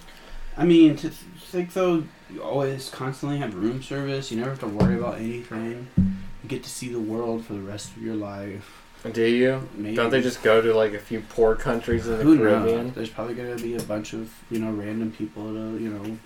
I 0.56 0.64
mean, 0.64 0.94
to 0.96 1.08
th- 1.08 1.14
think 1.40 1.72
though, 1.72 2.04
you 2.32 2.42
always 2.42 2.90
constantly 2.90 3.38
have 3.38 3.54
room 3.54 3.82
service. 3.82 4.30
You 4.30 4.36
never 4.38 4.50
have 4.50 4.60
to 4.60 4.66
worry 4.68 4.96
about 4.96 5.16
anything. 5.18 5.88
You 6.42 6.48
get 6.48 6.62
to 6.64 6.70
see 6.70 6.88
the 6.88 7.00
world 7.00 7.44
for 7.44 7.52
the 7.54 7.60
rest 7.60 7.96
of 7.96 8.02
your 8.02 8.14
life. 8.14 8.82
do 9.12 9.24
you? 9.24 9.68
Maybe. 9.74 9.96
Don't 9.96 10.10
they 10.10 10.22
just 10.22 10.42
go 10.42 10.60
to 10.60 10.72
like 10.74 10.92
a 10.94 10.98
few 10.98 11.20
poor 11.28 11.54
countries 11.54 12.06
in 12.06 12.18
the 12.18 12.22
Who 12.24 12.38
Caribbean? 12.38 12.86
knows? 12.86 12.94
There's 12.94 13.10
probably 13.10 13.34
gonna 13.34 13.56
be 13.56 13.74
a 13.76 13.82
bunch 13.82 14.12
of 14.12 14.32
you 14.50 14.58
know 14.58 14.70
random 14.72 15.10
people 15.12 15.44
to 15.52 15.78
you 15.82 15.90
know. 15.90 16.18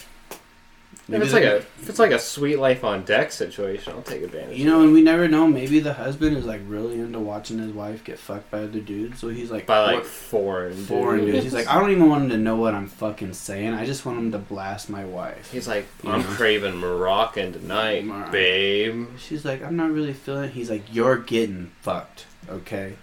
If 1.08 1.20
it's 1.20 1.32
like 1.32 1.42
a 1.42 1.56
if 1.56 1.88
it's 1.88 1.98
like 1.98 2.12
a 2.12 2.18
Suite 2.18 2.58
Life 2.58 2.84
on 2.84 3.04
Deck 3.04 3.32
situation, 3.32 3.92
I'll 3.92 4.02
take 4.02 4.22
advantage. 4.22 4.56
You 4.56 4.66
know, 4.66 4.82
and 4.82 4.92
we 4.92 5.02
never 5.02 5.26
know. 5.26 5.46
Maybe 5.48 5.80
the 5.80 5.92
husband 5.94 6.36
is 6.36 6.44
like 6.46 6.60
really 6.66 7.00
into 7.00 7.18
watching 7.18 7.58
his 7.58 7.72
wife 7.72 8.04
get 8.04 8.18
fucked 8.20 8.50
by 8.52 8.58
other 8.60 8.78
dudes, 8.80 9.18
so 9.18 9.28
he's 9.28 9.50
like 9.50 9.66
by 9.66 9.94
like 9.94 10.04
foreign 10.04 10.76
foreign 10.84 11.20
dudes. 11.20 11.32
dudes. 11.32 11.44
He's 11.44 11.54
like, 11.54 11.66
I 11.66 11.78
don't 11.80 11.90
even 11.90 12.08
want 12.08 12.24
him 12.24 12.30
to 12.30 12.38
know 12.38 12.56
what 12.56 12.74
I'm 12.74 12.86
fucking 12.86 13.34
saying. 13.34 13.74
I 13.74 13.84
just 13.84 14.06
want 14.06 14.18
him 14.18 14.30
to 14.32 14.38
blast 14.38 14.88
my 14.88 15.04
wife. 15.04 15.50
He's 15.50 15.66
like, 15.66 15.86
You 16.04 16.10
I'm 16.12 16.20
know? 16.20 16.26
craving 16.28 16.76
Moroccan 16.76 17.52
tonight, 17.52 18.30
babe. 18.30 19.08
She's 19.18 19.44
like, 19.44 19.62
I'm 19.62 19.76
not 19.76 19.90
really 19.90 20.12
feeling. 20.12 20.44
it. 20.44 20.50
He's 20.52 20.70
like, 20.70 20.84
you're 20.94 21.18
getting 21.18 21.72
fucked. 21.80 22.26
Okay. 22.48 22.94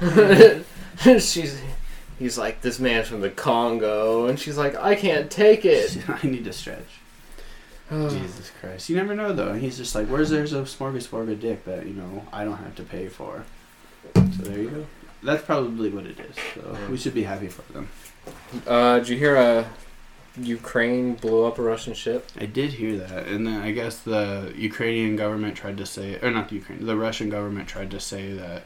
she's 1.18 1.60
he's 2.18 2.38
like 2.38 2.60
this 2.62 2.78
man's 2.78 3.08
from 3.08 3.20
the 3.20 3.30
Congo 3.30 4.26
and 4.26 4.38
she's 4.38 4.56
like 4.56 4.74
I 4.76 4.94
can't 4.94 5.30
take 5.30 5.64
it. 5.64 5.98
I 6.08 6.26
need 6.26 6.44
to 6.44 6.52
stretch. 6.52 6.86
Jesus 7.90 8.50
Christ. 8.60 8.88
You 8.88 8.96
never 8.96 9.14
know 9.14 9.32
though. 9.32 9.54
He's 9.54 9.76
just 9.76 9.94
like, 9.94 10.08
where's 10.08 10.30
there's 10.30 10.52
a 10.52 10.62
smorgasbord 10.62 11.30
of 11.30 11.40
dick 11.40 11.64
that, 11.64 11.86
you 11.86 11.94
know, 11.94 12.26
I 12.32 12.44
don't 12.44 12.56
have 12.56 12.74
to 12.76 12.82
pay 12.82 13.08
for. 13.08 13.44
So 14.14 14.20
there 14.42 14.58
you 14.58 14.70
go. 14.70 14.86
That's 15.22 15.42
probably 15.42 15.90
what 15.90 16.06
it 16.06 16.18
is. 16.20 16.36
So 16.54 16.76
we 16.90 16.96
should 16.96 17.14
be 17.14 17.22
happy 17.24 17.48
for 17.48 17.70
them. 17.72 17.88
Uh, 18.66 18.98
did 18.98 19.08
you 19.08 19.16
hear 19.16 19.36
uh 19.36 19.64
Ukraine 20.38 21.14
blew 21.14 21.44
up 21.44 21.58
a 21.58 21.62
Russian 21.62 21.94
ship? 21.94 22.28
I 22.38 22.46
did 22.46 22.74
hear 22.74 22.96
that. 22.98 23.26
And 23.26 23.46
then 23.46 23.60
I 23.62 23.70
guess 23.70 23.98
the 23.98 24.52
Ukrainian 24.56 25.16
government 25.16 25.56
tried 25.56 25.78
to 25.78 25.86
say, 25.86 26.18
or 26.20 26.30
not 26.30 26.48
the 26.48 26.56
Ukraine, 26.56 26.84
the 26.84 26.96
Russian 26.96 27.30
government 27.30 27.68
tried 27.68 27.90
to 27.92 28.00
say 28.00 28.32
that 28.32 28.64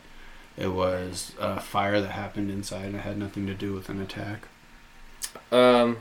it 0.57 0.69
was 0.69 1.33
a 1.39 1.61
fire 1.61 2.01
that 2.01 2.11
happened 2.11 2.51
inside 2.51 2.87
and 2.87 2.97
it 2.97 3.03
had 3.03 3.19
nothing 3.19 3.47
to 3.47 3.55
do 3.55 3.73
with 3.73 3.89
an 3.89 4.01
attack. 4.01 4.49
Um, 5.53 5.99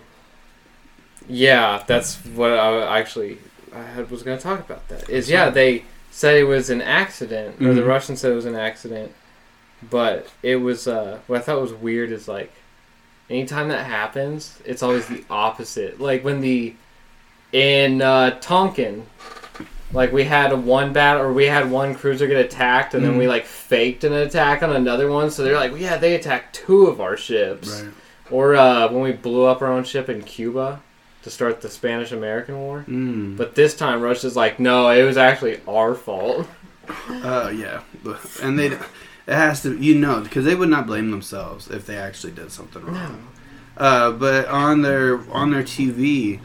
yeah, 1.28 1.84
that's 1.88 2.16
what 2.36 2.52
I 2.52 3.00
actually 3.00 3.38
I 3.74 4.02
was 4.04 4.24
going 4.24 4.38
to 4.38 4.44
talk 4.44 4.60
about. 4.62 4.88
That 4.88 5.10
is, 5.10 5.30
yeah, 5.30 5.50
they 5.50 5.84
said 6.12 6.36
it 6.38 6.44
was 6.46 6.70
an 6.70 6.82
accident, 6.82 7.62
or 7.62 7.74
the 7.74 7.82
Mhm. 7.82 7.88
Russians 7.88 8.20
said 8.22 8.32
it 8.32 8.36
was 8.36 8.46
an 8.46 8.56
accident, 8.56 9.12
but 9.90 10.28
it 10.42 10.58
was. 10.58 10.88
Uh, 10.88 11.20
what 11.28 11.40
I 11.40 11.42
thought 11.42 11.62
was 11.62 11.74
weird 11.74 12.12
is 12.12 12.28
like, 12.28 12.52
anytime 13.30 13.68
that 13.70 13.86
happens, 13.86 14.58
it's 14.66 14.82
always 14.82 15.06
the 15.08 15.24
opposite. 15.30 16.00
Like 16.02 16.24
when 16.24 16.42
the 16.42 16.74
in 17.52 18.02
uh, 18.02 18.38
Tonkin. 18.42 19.06
Like 19.92 20.12
we 20.14 20.24
had 20.26 20.52
a 20.52 20.56
one 20.56 20.94
battle, 20.94 21.24
or 21.24 21.34
we 21.34 21.46
had 21.46 21.72
one 21.72 21.96
cruiser 21.96 22.28
get 22.28 22.38
attacked, 22.38 22.94
and 22.94 23.04
then 23.04 23.18
we 23.18 23.26
Mhm. 23.26 23.30
like 23.30 23.46
faked 23.46 24.04
an 24.04 24.14
attack 24.14 24.62
on 24.62 24.72
another 24.76 25.10
one. 25.10 25.32
So 25.32 25.44
they're 25.44 25.56
like, 25.56 25.72
yeah, 25.80 25.98
they 25.98 26.14
attacked 26.14 26.56
two 26.56 26.86
of 26.86 27.02
our 27.02 27.18
ships. 27.18 27.84
Or 28.30 28.54
uh, 28.56 28.88
when 28.92 29.02
we 29.02 29.14
blew 29.14 29.46
up 29.46 29.64
our 29.64 29.72
own 29.72 29.84
ship 29.84 30.08
in 30.08 30.22
Cuba 30.22 30.82
to 31.30 31.36
start 31.36 31.62
the 31.62 31.70
Spanish 31.70 32.12
American 32.12 32.58
War. 32.58 32.86
Mm. 32.88 33.38
But 33.38 33.56
this 33.56 33.76
time, 33.76 34.02
Russia's 34.02 34.36
like, 34.36 34.60
no, 34.60 34.90
it 34.90 35.04
was 35.04 35.18
actually 35.18 35.62
our 35.68 35.94
fault. 35.94 36.48
Uh, 37.08 37.54
yeah, 37.56 37.84
and 38.42 38.58
they, 38.58 38.68
it 38.68 38.80
has 39.28 39.62
to, 39.62 39.78
you 39.78 39.94
know, 39.94 40.22
because 40.22 40.44
they 40.44 40.56
would 40.56 40.70
not 40.70 40.88
blame 40.88 41.12
themselves 41.12 41.70
if 41.70 41.86
they 41.86 41.98
actually 41.98 42.34
did 42.34 42.52
something 42.52 42.84
wrong. 42.84 43.28
Uh, 43.78 44.12
but 44.12 44.48
on 44.48 44.82
their 44.82 45.20
on 45.32 45.52
their 45.52 45.62
TV, 45.62 46.40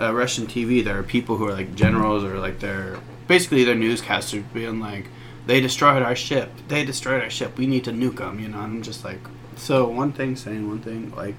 uh, 0.00 0.12
Russian 0.12 0.48
TV, 0.48 0.82
there 0.82 0.98
are 0.98 1.04
people 1.04 1.36
who 1.36 1.46
are 1.46 1.52
like 1.52 1.76
generals 1.76 2.24
or 2.24 2.38
like 2.40 2.58
they're 2.58 2.98
basically 3.28 3.62
their 3.62 3.76
newscasters 3.76 4.44
being 4.52 4.80
like, 4.80 5.06
they 5.46 5.60
destroyed 5.60 6.02
our 6.02 6.16
ship, 6.16 6.50
they 6.66 6.84
destroyed 6.84 7.22
our 7.22 7.30
ship, 7.30 7.56
we 7.56 7.68
need 7.68 7.84
to 7.84 7.92
nuke 7.92 8.16
them, 8.16 8.40
you 8.40 8.48
know. 8.48 8.60
And 8.60 8.74
I'm 8.74 8.82
just 8.82 9.04
like, 9.04 9.20
so 9.56 9.86
one 9.88 10.12
thing 10.12 10.36
saying 10.36 10.68
one 10.68 10.80
thing, 10.80 11.12
like 11.16 11.36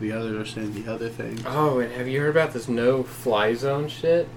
the 0.00 0.12
other 0.12 0.40
are 0.40 0.44
saying 0.44 0.74
the 0.84 0.90
other 0.92 1.08
thing. 1.08 1.40
Oh, 1.46 1.78
and 1.80 1.92
have 1.92 2.08
you 2.08 2.20
heard 2.20 2.30
about 2.30 2.52
this 2.52 2.68
no 2.68 3.02
fly 3.02 3.54
zone 3.54 3.88
shit? 3.88 4.28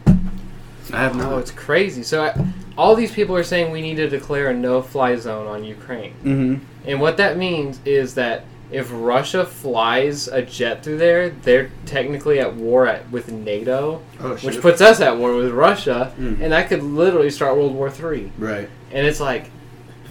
I 0.94 0.98
have 1.02 1.16
not. 1.16 1.26
Oh, 1.28 1.30
no. 1.32 1.38
it's 1.38 1.52
crazy. 1.52 2.04
So 2.04 2.24
I, 2.24 2.46
all 2.78 2.96
these 2.96 3.12
people 3.12 3.36
are 3.36 3.44
saying 3.44 3.72
we 3.72 3.82
need 3.82 3.96
to 3.98 4.08
declare 4.10 4.50
a 4.50 4.54
no 4.54 4.82
fly 4.82 5.16
zone 5.18 5.46
on 5.48 5.64
Ukraine. 5.64 6.14
Mm-hmm. 6.24 6.64
And 6.86 7.02
what 7.02 7.18
that 7.18 7.38
means 7.38 7.80
is 7.86 8.16
that 8.16 8.46
if 8.72 8.90
Russia 8.92 9.46
flies 9.46 10.28
a 10.28 10.42
jet 10.42 10.84
through 10.84 10.98
there, 10.98 11.30
they're 11.30 11.72
technically 11.86 12.40
at 12.40 12.54
war 12.56 12.86
at, 12.88 13.10
with 13.12 13.32
NATO, 13.32 14.02
Oh 14.20 14.36
which 14.38 14.60
puts 14.62 14.82
us 14.82 15.00
at 15.02 15.18
war 15.18 15.36
with 15.36 15.52
Russia, 15.52 16.14
Mm. 16.20 16.42
and 16.42 16.52
that 16.52 16.68
could 16.70 16.84
literally 16.84 17.30
start 17.30 17.56
World 17.56 17.74
War 17.76 17.90
Three. 17.90 18.32
right. 18.38 18.70
and 18.92 19.06
it's 19.08 19.20
like 19.22 19.52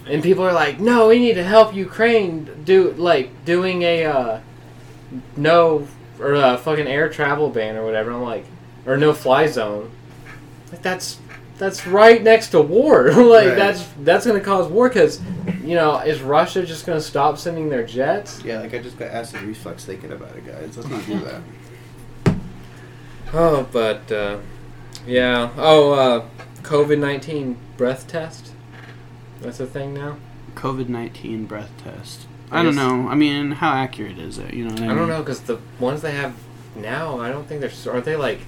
and 0.09 0.23
people 0.23 0.43
are 0.43 0.53
like 0.53 0.79
no 0.79 1.07
we 1.09 1.19
need 1.19 1.33
to 1.35 1.43
help 1.43 1.73
ukraine 1.75 2.49
do 2.65 2.91
like 2.93 3.29
doing 3.45 3.81
a 3.83 4.05
uh 4.05 4.39
no 5.35 5.87
or 6.19 6.33
a 6.33 6.57
fucking 6.57 6.87
air 6.87 7.09
travel 7.09 7.49
ban 7.49 7.75
or 7.75 7.83
whatever 7.85 8.11
i'm 8.11 8.21
like 8.21 8.45
or 8.85 8.95
no 8.95 9.13
fly 9.13 9.45
zone. 9.47 9.91
Like 10.71 10.81
that's 10.81 11.19
that's 11.57 11.85
right 11.85 12.23
next 12.23 12.49
to 12.51 12.61
war. 12.61 13.11
like 13.11 13.47
Right. 13.47 13.55
that's 13.55 13.85
that's 14.03 14.25
gonna 14.25 14.39
cause 14.39 14.67
war 14.71 14.87
because 14.87 15.19
you 15.61 15.75
know 15.75 15.97
is 15.99 16.21
Russia 16.21 16.65
just 16.65 16.85
gonna 16.85 17.01
stop 17.01 17.37
sending 17.37 17.67
their 17.69 17.85
jets? 17.85 18.41
Yeah, 18.45 18.59
like 18.61 18.73
I 18.73 18.77
just 18.77 18.97
got 18.97 19.09
acid 19.11 19.41
reflux 19.41 19.83
thinking 19.83 20.13
about 20.13 20.35
it, 20.37 20.45
guys. 20.45 20.77
Let's 20.77 20.87
not 20.89 21.05
do 21.05 21.19
that. 22.25 22.35
Oh, 23.33 23.67
but 23.73 24.09
uh, 24.11 24.37
yeah. 25.05 25.49
Oh, 25.57 25.91
uh, 25.91 26.25
COVID 26.61 26.97
nineteen 26.99 27.57
breath 27.75 28.07
test. 28.07 28.51
That's 29.41 29.59
a 29.59 29.65
thing 29.65 29.93
now. 29.93 30.17
COVID 30.55 30.89
nineteen 30.89 31.45
breath 31.45 31.71
test. 31.83 32.25
I 32.51 32.59
I 32.59 32.63
don't 32.63 32.73
guess- 32.73 32.83
know. 32.83 33.07
I 33.09 33.15
mean, 33.15 33.51
how 33.51 33.71
accurate 33.73 34.17
is 34.17 34.37
it? 34.37 34.53
You 34.53 34.65
know 34.65 34.71
what 34.71 34.81
I 34.81 34.85
I 34.85 34.87
mean? 34.89 34.97
don't 34.97 35.09
know 35.09 35.19
because 35.19 35.41
the 35.41 35.59
ones 35.79 36.01
they 36.01 36.11
have 36.13 36.33
now, 36.75 37.19
I 37.19 37.29
don't 37.29 37.47
think 37.47 37.61
they're 37.61 37.93
aren't 37.93 38.05
they 38.05 38.15
like 38.15 38.39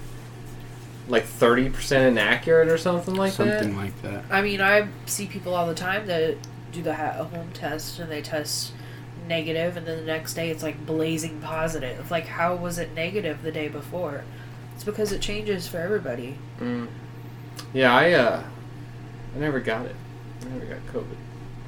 like 1.07 1.25
thirty 1.25 1.69
percent 1.69 2.05
inaccurate 2.07 2.67
or 2.69 2.77
something 2.77 3.15
like 3.15 3.33
that? 3.33 3.61
Something 3.61 3.75
that. 3.77 3.81
like 3.83 4.01
that. 4.03 4.23
I 4.29 4.41
mean, 4.41 4.61
I 4.61 4.87
see 5.05 5.25
people 5.27 5.53
all 5.55 5.67
the 5.67 5.75
time 5.75 6.05
that 6.07 6.37
do 6.71 6.81
the 6.83 6.95
ha- 6.95 7.23
home 7.23 7.49
test 7.53 7.99
and 7.99 8.11
they 8.11 8.21
test 8.21 8.73
negative, 9.27 9.75
and 9.77 9.85
then 9.87 9.97
the 9.97 10.05
next 10.05 10.33
day 10.33 10.49
it's 10.49 10.63
like 10.63 10.85
blazing 10.85 11.39
positive. 11.41 12.09
Like, 12.09 12.25
how 12.27 12.55
was 12.55 12.77
it 12.79 12.93
negative 12.95 13.43
the 13.43 13.51
day 13.51 13.67
before? 13.67 14.23
It's 14.75 14.83
because 14.83 15.11
it 15.11 15.21
changes 15.21 15.67
for 15.67 15.77
everybody. 15.77 16.37
Mm. 16.59 16.87
Yeah, 17.73 17.93
I 17.95 18.11
uh, 18.13 18.43
I 19.35 19.39
never 19.39 19.59
got 19.59 19.85
it. 19.85 19.95
I 20.45 20.49
never 20.49 20.65
got 20.65 20.93
COVID. 20.93 21.05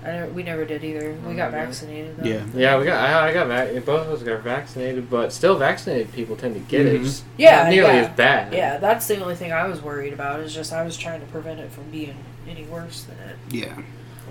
I 0.03 0.07
never, 0.14 0.31
we 0.31 0.41
never 0.41 0.65
did 0.65 0.84
either. 0.84 1.11
We 1.26 1.34
Oh, 1.34 1.35
got 1.35 1.52
vaccinated. 1.52 2.18
Though. 2.18 2.26
Yeah. 2.27 2.43
Yeah, 2.56 2.80
we 2.80 2.85
got. 2.85 3.07
I, 3.07 3.30
I 3.30 3.34
got 3.34 3.48
vac- 3.48 3.85
Both 3.85 4.07
of 4.07 4.14
us 4.14 4.23
got 4.23 4.41
vaccinated, 4.41 5.10
but 5.11 5.31
still, 5.31 5.56
vaccinated 5.57 6.11
people 6.11 6.35
tend 6.35 6.56
to 6.56 6.60
get 6.61 6.88
it. 6.88 6.99
Mhm. 7.02 7.03
Just 7.03 7.23
Yeah, 7.38 7.64
not 7.64 7.69
nearly 7.69 7.93
yeah. 7.93 8.02
as 8.02 8.10
bad. 8.18 8.52
Yeah, 8.53 8.77
that's 8.77 9.07
the 9.07 9.22
only 9.22 9.35
thing 9.35 9.52
I 9.53 9.68
was 9.68 9.80
worried 9.81 10.14
about. 10.14 10.39
Is 10.39 10.53
just 10.56 10.73
I 10.73 10.84
was 10.84 10.98
trying 10.98 11.19
to 11.22 11.27
prevent 11.27 11.60
it 11.60 11.72
from 11.72 11.84
being 11.91 12.15
any 12.49 12.64
worse 12.64 13.03
than 13.03 13.18
it. 13.30 13.35
Yeah. 13.52 13.76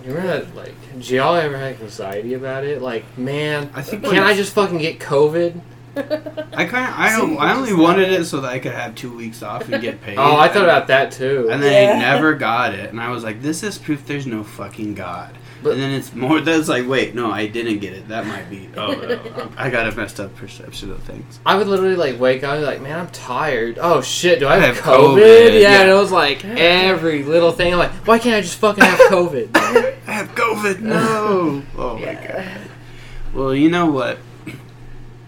You 0.05 0.15
remember 0.15 0.45
that? 0.45 0.57
Like, 0.57 0.75
did 0.95 1.09
y'all 1.11 1.37
ever 1.37 1.57
have 1.57 1.81
anxiety 1.81 2.35
about 2.35 2.65
it? 2.65 2.81
Like, 2.83 3.05
man, 3.19 3.71
I 3.75 3.83
think 3.83 4.03
can't 4.03 4.19
I 4.25 4.35
just 4.35 4.53
fucking 4.55 4.79
get 4.79 4.99
COVID? 4.99 5.61
I 5.97 6.65
kind 6.65 6.89
of 6.89 6.95
I 6.99 7.11
See, 7.15 7.21
don't 7.21 7.39
I 7.39 7.55
only 7.55 7.73
wanted 7.75 8.11
it 8.13 8.25
so 8.25 8.41
that 8.41 8.53
I 8.53 8.59
could 8.59 8.73
have 8.73 8.95
two 8.95 9.15
weeks 9.17 9.43
off 9.43 9.69
and 9.69 9.83
get 9.83 10.01
paid. 10.03 10.17
Oh, 10.19 10.37
I 10.37 10.49
thought 10.49 10.63
about 10.65 10.87
that 10.89 11.13
too. 11.13 11.49
And 11.51 11.63
then 11.63 11.89
Yeah. 11.89 11.95
I 11.95 11.99
never 12.15 12.35
got 12.35 12.75
it, 12.75 12.91
and 12.91 13.01
I 13.01 13.11
was 13.11 13.25
like, 13.25 13.43
"This 13.43 13.63
is 13.63 13.79
proof 13.79 14.07
there's 14.07 14.27
no 14.27 14.43
fucking 14.45 14.95
God." 14.95 15.37
But- 15.63 15.73
and 15.75 15.83
then 15.83 15.91
it's 15.91 16.15
more. 16.15 16.41
That's 16.41 16.69
like, 16.69 16.89
wait, 16.89 17.15
no, 17.15 17.31
I 17.31 17.47
didn't 17.47 17.81
get 17.81 17.93
it. 17.93 18.09
That 18.09 18.27
might 18.27 18.49
be. 18.49 18.71
Oh, 18.79 18.93
no, 18.93 19.51
I 19.59 19.69
got 19.69 19.93
a 19.93 19.95
messed 19.95 20.19
up 20.19 20.35
perception 20.37 20.91
of 20.91 21.03
things. 21.03 21.39
I 21.45 21.55
would 21.57 21.67
literally 21.67 21.97
like 21.97 22.19
wake 22.19 22.43
up 22.45 22.53
and 22.55 22.63
be 22.63 22.67
like, 22.67 22.81
man, 22.81 22.99
I'm 22.99 23.09
tired. 23.09 23.79
Oh 23.81 24.01
shit, 24.01 24.39
do 24.39 24.49
I 24.49 24.55
have, 24.55 24.63
I 24.63 24.67
have 24.67 24.77
COVID? 24.79 25.19
COVID, 25.19 25.53
Yeah, 25.53 25.59
yeah. 25.59 25.81
and 25.83 25.91
it 25.91 25.95
was 25.95 26.11
like 26.13 26.45
every 26.47 27.25
little 27.25 27.53
thing. 27.53 27.73
I'm 27.75 27.79
like, 27.79 27.93
why 28.07 28.19
can't 28.19 28.37
I 28.37 28.41
just 28.41 28.57
fucking 28.59 28.83
have 28.83 28.99
COVID? 29.11 29.51
I 30.07 30.13
have 30.13 30.29
COVID. 30.35 30.81
No. 30.81 31.63
Oh 31.77 31.99
my 31.99 32.15
god. 32.15 32.61
Well, 33.35 33.55
you 33.55 33.69
know 33.71 33.87
what? 33.87 34.19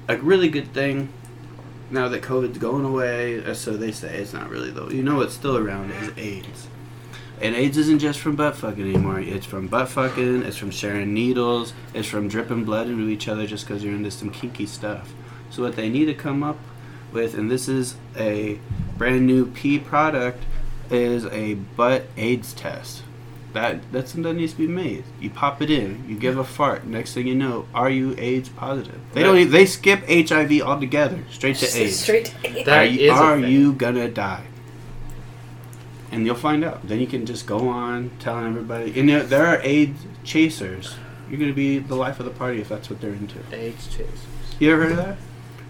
A 0.09 0.17
really 0.17 0.49
good 0.49 0.73
thing 0.75 1.13
now 1.91 2.09
that 2.09 2.23
COVID's 2.23 2.59
going 2.59 2.85
away, 2.85 3.45
uh, 3.45 3.55
so 3.55 3.77
they 3.77 3.93
say. 3.93 4.17
It's 4.17 4.33
not 4.33 4.51
really 4.51 4.71
though. 4.71 4.89
You 4.89 5.03
know 5.03 5.17
what's 5.17 5.35
still 5.35 5.57
around 5.57 5.91
is 5.91 6.11
AIDS. 6.17 6.67
And 7.41 7.55
AIDS 7.55 7.77
isn't 7.77 7.99
just 7.99 8.21
from 8.21 8.37
butt 8.37 8.57
fucking 8.57 8.83
anymore. 8.83 9.21
It's 9.21 9.47
from 9.47 9.67
butt 9.67 9.89
fucking. 9.89 10.43
It's 10.43 10.57
from 10.57 10.71
sharing 10.71 11.13
needles. 11.13 11.73
It's 11.93 12.09
from 12.09 12.29
dripping 12.29 12.65
blood 12.65 12.89
into 12.89 13.09
each 13.09 13.29
other 13.29 13.47
just 13.47 13.67
because 13.67 13.83
you're 13.83 13.95
into 13.95 14.11
some 14.11 14.31
kinky 14.31 14.67
stuff. 14.67 15.13
So 15.51 15.63
what 15.63 15.77
they 15.77 15.89
need 15.89 16.07
to 16.07 16.15
come 16.15 16.43
up 16.43 16.59
with, 17.13 17.35
and 17.35 17.51
this 17.51 17.69
is 17.69 17.97
a 18.17 18.59
brand 18.97 19.27
new 19.27 19.47
P 19.47 19.79
product, 19.79 20.43
is 20.91 21.27
a 21.27 21.55
butt 21.55 22.07
AIDS 22.17 22.53
test. 22.53 23.03
That 23.53 23.93
that's 23.93 24.13
something 24.13 24.23
that 24.35 24.41
needs 24.41 24.53
to 24.53 24.59
be 24.59 24.67
made. 24.67 25.05
You 25.21 25.29
pop 25.31 25.61
it 25.61 25.71
in. 25.71 26.05
You 26.09 26.17
give 26.17 26.39
a 26.39 26.45
fart. 26.45 26.87
Next 26.87 27.13
thing 27.15 27.27
you 27.27 27.35
know, 27.35 27.67
are 27.75 27.91
you 27.91 28.15
AIDS 28.19 28.49
positive? 28.49 28.99
They 29.13 29.23
don't. 29.23 29.37
e- 29.37 29.45
They 29.45 29.67
skip 29.67 30.05
HIV 30.09 30.63
altogether, 30.63 31.19
straight 31.31 31.57
to 31.57 31.67
AIDS. 31.79 31.99
Straight 32.01 32.27
to 32.27 32.47
AIDS. 32.47 32.65
That 32.67 32.79
are 32.79 32.85
you, 32.87 33.13
is 33.13 33.19
are 33.19 33.39
you 33.39 33.73
gonna 33.75 34.09
die? 34.09 34.45
And 36.11 36.27
you'll 36.27 36.35
find 36.35 36.65
out. 36.65 36.87
Then 36.87 37.01
you 37.01 37.07
can 37.07 37.25
just 37.27 37.47
go 37.47 37.69
on 37.69 38.11
telling 38.19 38.47
everybody. 38.47 38.99
And 38.99 39.09
there, 39.09 39.23
there 39.23 39.47
are 39.47 39.61
AIDS 39.63 40.01
chasers. 40.25 40.95
You're 41.31 41.41
gonna 41.41 41.53
be 41.55 41.79
the 41.79 41.95
life 41.95 42.21
of 42.21 42.27
the 42.27 42.33
party 42.33 42.61
if 42.61 42.69
that's 42.69 42.91
what 42.91 43.01
they're 43.01 43.13
into. 43.15 43.37
AIDS 43.53 43.87
chasers. 43.89 44.21
You 44.59 44.73
ever 44.73 44.83
heard 44.83 44.93
of 44.93 44.99
that? 44.99 45.17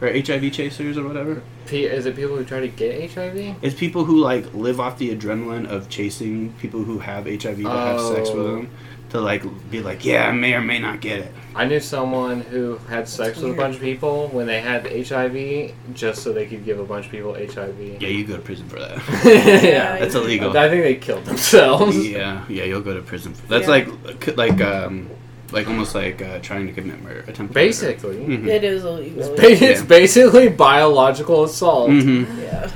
Or 0.03 0.13
HIV 0.13 0.53
chasers 0.53 0.99
or 0.99 1.07
whatever? 1.07 1.41
P- 1.67 1.85
is 1.85 2.07
it 2.07 2.17
people 2.17 2.37
who 2.37 2.45
try 2.45 2.59
to 2.61 2.67
get 2.69 3.13
HIV? 3.13 3.55
It's 3.63 3.75
people 3.79 4.05
who 4.05 4.19
like 4.19 4.53
live 4.53 4.81
off 4.81 4.99
the 4.99 5.15
adrenaline 5.17 5.69
of 5.71 5.89
chasing 5.89 6.53
people 6.55 6.83
who 6.83 6.99
have 6.99 7.27
HIV 7.27 7.59
to 7.63 7.69
have 7.71 8.01
sex 8.01 8.29
with 8.31 8.39
Oh. 8.47 8.57
them. 8.57 8.71
To 9.11 9.21
like 9.21 9.45
be 9.71 9.81
like, 9.83 10.07
yeah, 10.07 10.27
I 10.27 10.33
may 10.33 10.55
or 10.55 10.63
may 10.63 10.79
not 10.79 11.03
get 11.03 11.21
it. 11.21 11.31
I 11.55 11.67
knew 11.67 11.81
someone 11.81 12.41
who 12.41 12.79
had 12.89 13.07
sex 13.07 13.39
with 13.39 13.53
a 13.53 13.55
bunch 13.55 13.75
of 13.77 13.83
people 13.83 14.29
when 14.29 14.47
they 14.47 14.59
had 14.63 14.87
HIV, 14.87 15.73
just 15.93 16.23
so 16.23 16.33
they 16.33 16.47
could 16.47 16.65
give 16.65 16.79
a 16.81 16.85
bunch 16.85 17.05
of 17.07 17.13
people 17.13 17.35
HIV. 17.35 18.01
Yeah, 18.01 18.09
you 18.09 18.25
go 18.25 18.37
to 18.37 18.43
prison 18.43 18.67
for 18.71 18.79
that. 18.81 18.97
yeah, 19.63 19.99
That's 20.01 20.15
illegal. 20.15 20.57
I 20.57 20.71
think 20.71 20.83
they 20.83 20.95
killed 20.95 21.27
themselves. 21.27 21.95
yeah, 22.09 22.45
yeah, 22.49 22.65
you'll 22.65 22.81
go 22.81 22.95
to 22.95 23.03
prison. 23.03 23.35
For, 23.35 23.47
that's 23.49 23.69
Yeah. 23.69 23.85
like 24.07 24.37
like 24.39 24.61
um 24.63 25.11
like 25.53 25.69
almost 25.69 25.95
like 25.95 26.21
uh, 26.23 26.39
trying 26.41 26.67
to 26.67 26.73
commit 26.73 27.03
murder, 27.03 27.25
attempt 27.29 27.53
Basically, 27.55 28.17
Mhm. 28.17 28.47
It 28.49 28.65
is 28.65 28.85
illegal. 28.85 29.21
it's, 29.21 29.41
ba- 29.41 29.65
it's 29.71 29.83
basically 29.83 30.49
biological 30.49 31.45
assault. 31.45 31.91
hmm 31.91 32.25
yeah. 32.41 32.71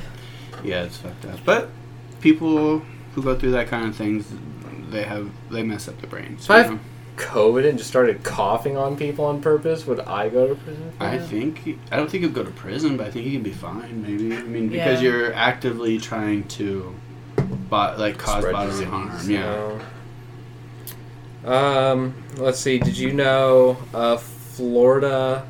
Yeah, 0.65 0.82
it's 0.85 0.97
fucked 0.97 1.24
up. 1.27 1.39
But 1.44 1.69
people 2.20 2.81
who 3.15 3.23
go 3.23 3.36
through 3.39 3.53
that 3.53 3.69
kind 3.69 3.86
of 3.89 3.94
things, 3.97 4.27
they 4.90 5.03
have 5.05 5.31
they 5.51 5.62
mess 5.62 5.89
up 5.89 5.98
their 6.01 6.11
brains. 6.11 6.44
If 6.44 6.51
I 6.51 6.59
you 6.59 6.62
have? 6.70 6.81
COVID 7.16 7.66
and 7.66 7.78
just 7.78 7.89
started 7.89 8.23
coughing 8.23 8.77
on 8.77 8.94
people 8.97 9.24
on 9.24 9.40
purpose, 9.40 9.86
would 9.86 10.01
I 10.01 10.28
go 10.28 10.48
to 10.48 10.55
prison? 10.55 10.93
for 10.98 11.03
I 11.05 11.16
that? 11.16 11.28
think 11.28 11.78
I 11.90 11.97
don't 11.97 12.11
think 12.11 12.23
you'd 12.23 12.35
go 12.35 12.43
to 12.44 12.51
prison, 12.51 12.97
but 12.98 13.07
I 13.07 13.11
think 13.11 13.24
you 13.27 13.32
can 13.32 13.43
be 13.43 13.53
fine. 13.53 14.03
Maybe 14.03 14.36
I 14.36 14.43
mean 14.43 14.69
because 14.69 15.01
Yeah. 15.01 15.09
you're 15.11 15.32
actively 15.32 15.98
trying 15.98 16.44
to, 16.59 16.94
bo- 17.70 17.94
like 17.97 18.19
cause 18.19 18.43
Spread 18.43 18.53
bodily 18.53 18.70
disease, 18.85 18.89
harm. 18.89 19.31
Yeah. 19.31 19.40
no. 19.40 19.81
Um, 21.47 22.14
let's 22.36 22.59
see. 22.59 22.78
Did 22.78 22.98
you 22.98 23.12
know 23.12 23.78
uh, 23.94 24.16
Florida 24.16 25.47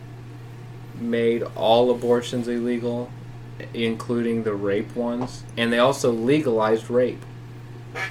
made 0.95 1.43
all 1.55 1.91
abortions 1.91 2.49
illegal, 2.49 3.11
including 3.75 4.43
the 4.43 4.55
rape 4.55 4.95
ones, 4.95 5.43
and 5.57 5.73
they 5.73 5.79
also 5.79 6.13
legalized 6.13 6.91
rape. 6.91 7.23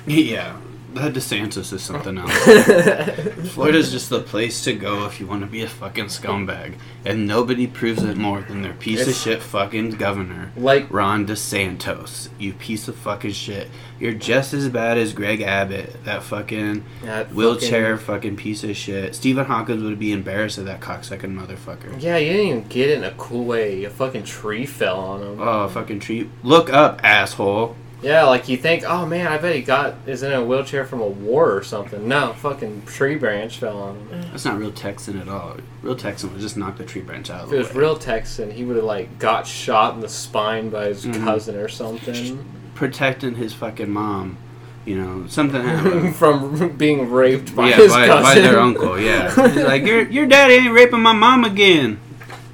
Yeah. 0.08 0.58
That 0.96 1.12
DeSantis 1.14 1.74
is 1.74 1.84
something 1.84 2.18
else. 2.18 2.32
Florida's 3.54 3.92
just 3.92 4.10
the 4.10 4.22
place 4.22 4.64
to 4.64 4.72
go 4.74 5.06
if 5.06 5.20
you 5.20 5.28
want 5.28 5.42
to 5.42 5.48
be 5.48 5.62
a 5.62 5.68
fucking 5.68 6.06
scumbag, 6.06 6.76
and 7.04 7.28
nobody 7.28 7.68
proves 7.68 8.02
it 8.02 8.16
more 8.16 8.42
than 8.42 8.62
their 8.62 8.74
piece 8.74 9.06
of 9.06 9.14
shit 9.14 9.42
fucking 9.42 9.92
governor. 9.92 10.52
like 10.56 10.90
Ron 10.90 11.28
DeSantis, 11.28 12.30
you 12.40 12.54
piece 12.54 12.88
of 12.88 12.96
fucking 12.96 13.32
shit. 13.34 13.68
You're 14.00 14.14
just 14.14 14.54
as 14.54 14.70
bad 14.70 14.98
as 14.98 15.12
Greg 15.14 15.42
Abbott, 15.42 16.04
that 16.06 16.24
fucking 16.24 16.86
that 17.04 17.34
wheelchair 17.34 17.98
fucking- 17.98 18.16
fucking, 18.16 18.36
piece 18.38 18.64
of 18.64 18.78
shit. 18.78 19.16
Stephen 19.16 19.46
Hawkins 19.46 19.84
would 19.84 20.00
be 20.00 20.14
embarrassed 20.14 20.58
of 20.58 20.66
that 20.66 20.80
cocksucking 20.80 21.36
motherfucker. 21.38 22.02
Yeah, 22.02 22.16
you 22.16 22.32
didn't 22.32 22.48
even 22.48 22.68
get 22.70 22.90
it 22.90 22.98
in 23.00 23.04
a 23.04 23.12
cool 23.18 23.44
way. 23.44 23.84
A 23.84 23.90
fucking 23.90 24.24
tree 24.24 24.66
fell 24.66 25.00
on 25.00 25.22
him. 25.22 25.42
Oh, 25.42 25.68
fucking 25.68 26.00
tree. 26.00 26.30
Look 26.42 26.70
up, 26.72 27.02
asshole. 27.04 27.76
Yeah, 28.02 28.26
like 28.26 28.48
you 28.50 28.58
think, 28.58 28.84
oh 28.86 29.06
man, 29.06 29.26
I 29.26 29.38
bet 29.38 29.56
he 29.56 29.62
got 29.62 29.96
is 30.06 30.22
in 30.22 30.32
a 30.32 30.44
wheelchair 30.44 30.86
from 30.86 31.02
a 31.02 31.08
war 31.08 31.52
or 31.56 31.64
something. 31.64 32.08
No, 32.08 32.34
fucking 32.34 32.84
tree 32.86 33.16
branch 33.16 33.58
fell 33.58 33.78
on 33.82 33.96
him. 34.10 34.22
That's 34.32 34.46
not 34.46 34.60
real 34.60 34.72
Texan 34.72 35.20
at 35.20 35.28
all. 35.28 35.58
Real 35.82 35.96
Texan 35.96 36.32
would 36.32 36.42
just 36.42 36.56
knock 36.58 36.78
the 36.78 36.84
tree 36.84 37.02
branch 37.02 37.30
out 37.32 37.46
of 37.46 37.48
If 37.48 37.54
it 37.54 37.58
was 37.58 37.74
way. 37.74 37.80
real 37.82 37.98
Texan, 37.98 38.52
he 38.52 38.64
would 38.64 38.76
have 38.76 38.86
like 38.86 39.18
got 39.18 39.48
shot 39.48 39.96
in 39.96 40.02
the 40.02 40.10
spine 40.10 40.70
by 40.70 40.88
his 40.88 41.06
Mhm. 41.06 41.24
cousin 41.24 41.56
or 41.56 41.68
something 41.70 42.46
Protecting 42.76 43.36
his 43.36 43.54
fucking 43.54 43.90
mom. 43.90 44.38
You 44.86 44.98
know, 45.02 45.24
something 45.28 45.64
happened. 45.64 46.16
from 46.18 46.76
being 46.78 47.10
raped 47.10 47.56
by 47.56 47.70
yeah, 47.70 47.76
his 47.78 47.92
by, 47.94 48.06
cousin. 48.06 48.24
by 48.24 48.36
their 48.36 48.60
uncle, 48.60 49.00
yeah. 49.00 49.30
He's 49.50 49.64
like, 49.64 49.84
your, 49.84 50.02
your 50.12 50.26
daddy 50.28 50.56
ain't 50.56 50.74
raping 50.74 51.00
my 51.02 51.14
mom 51.14 51.44
again. 51.46 52.00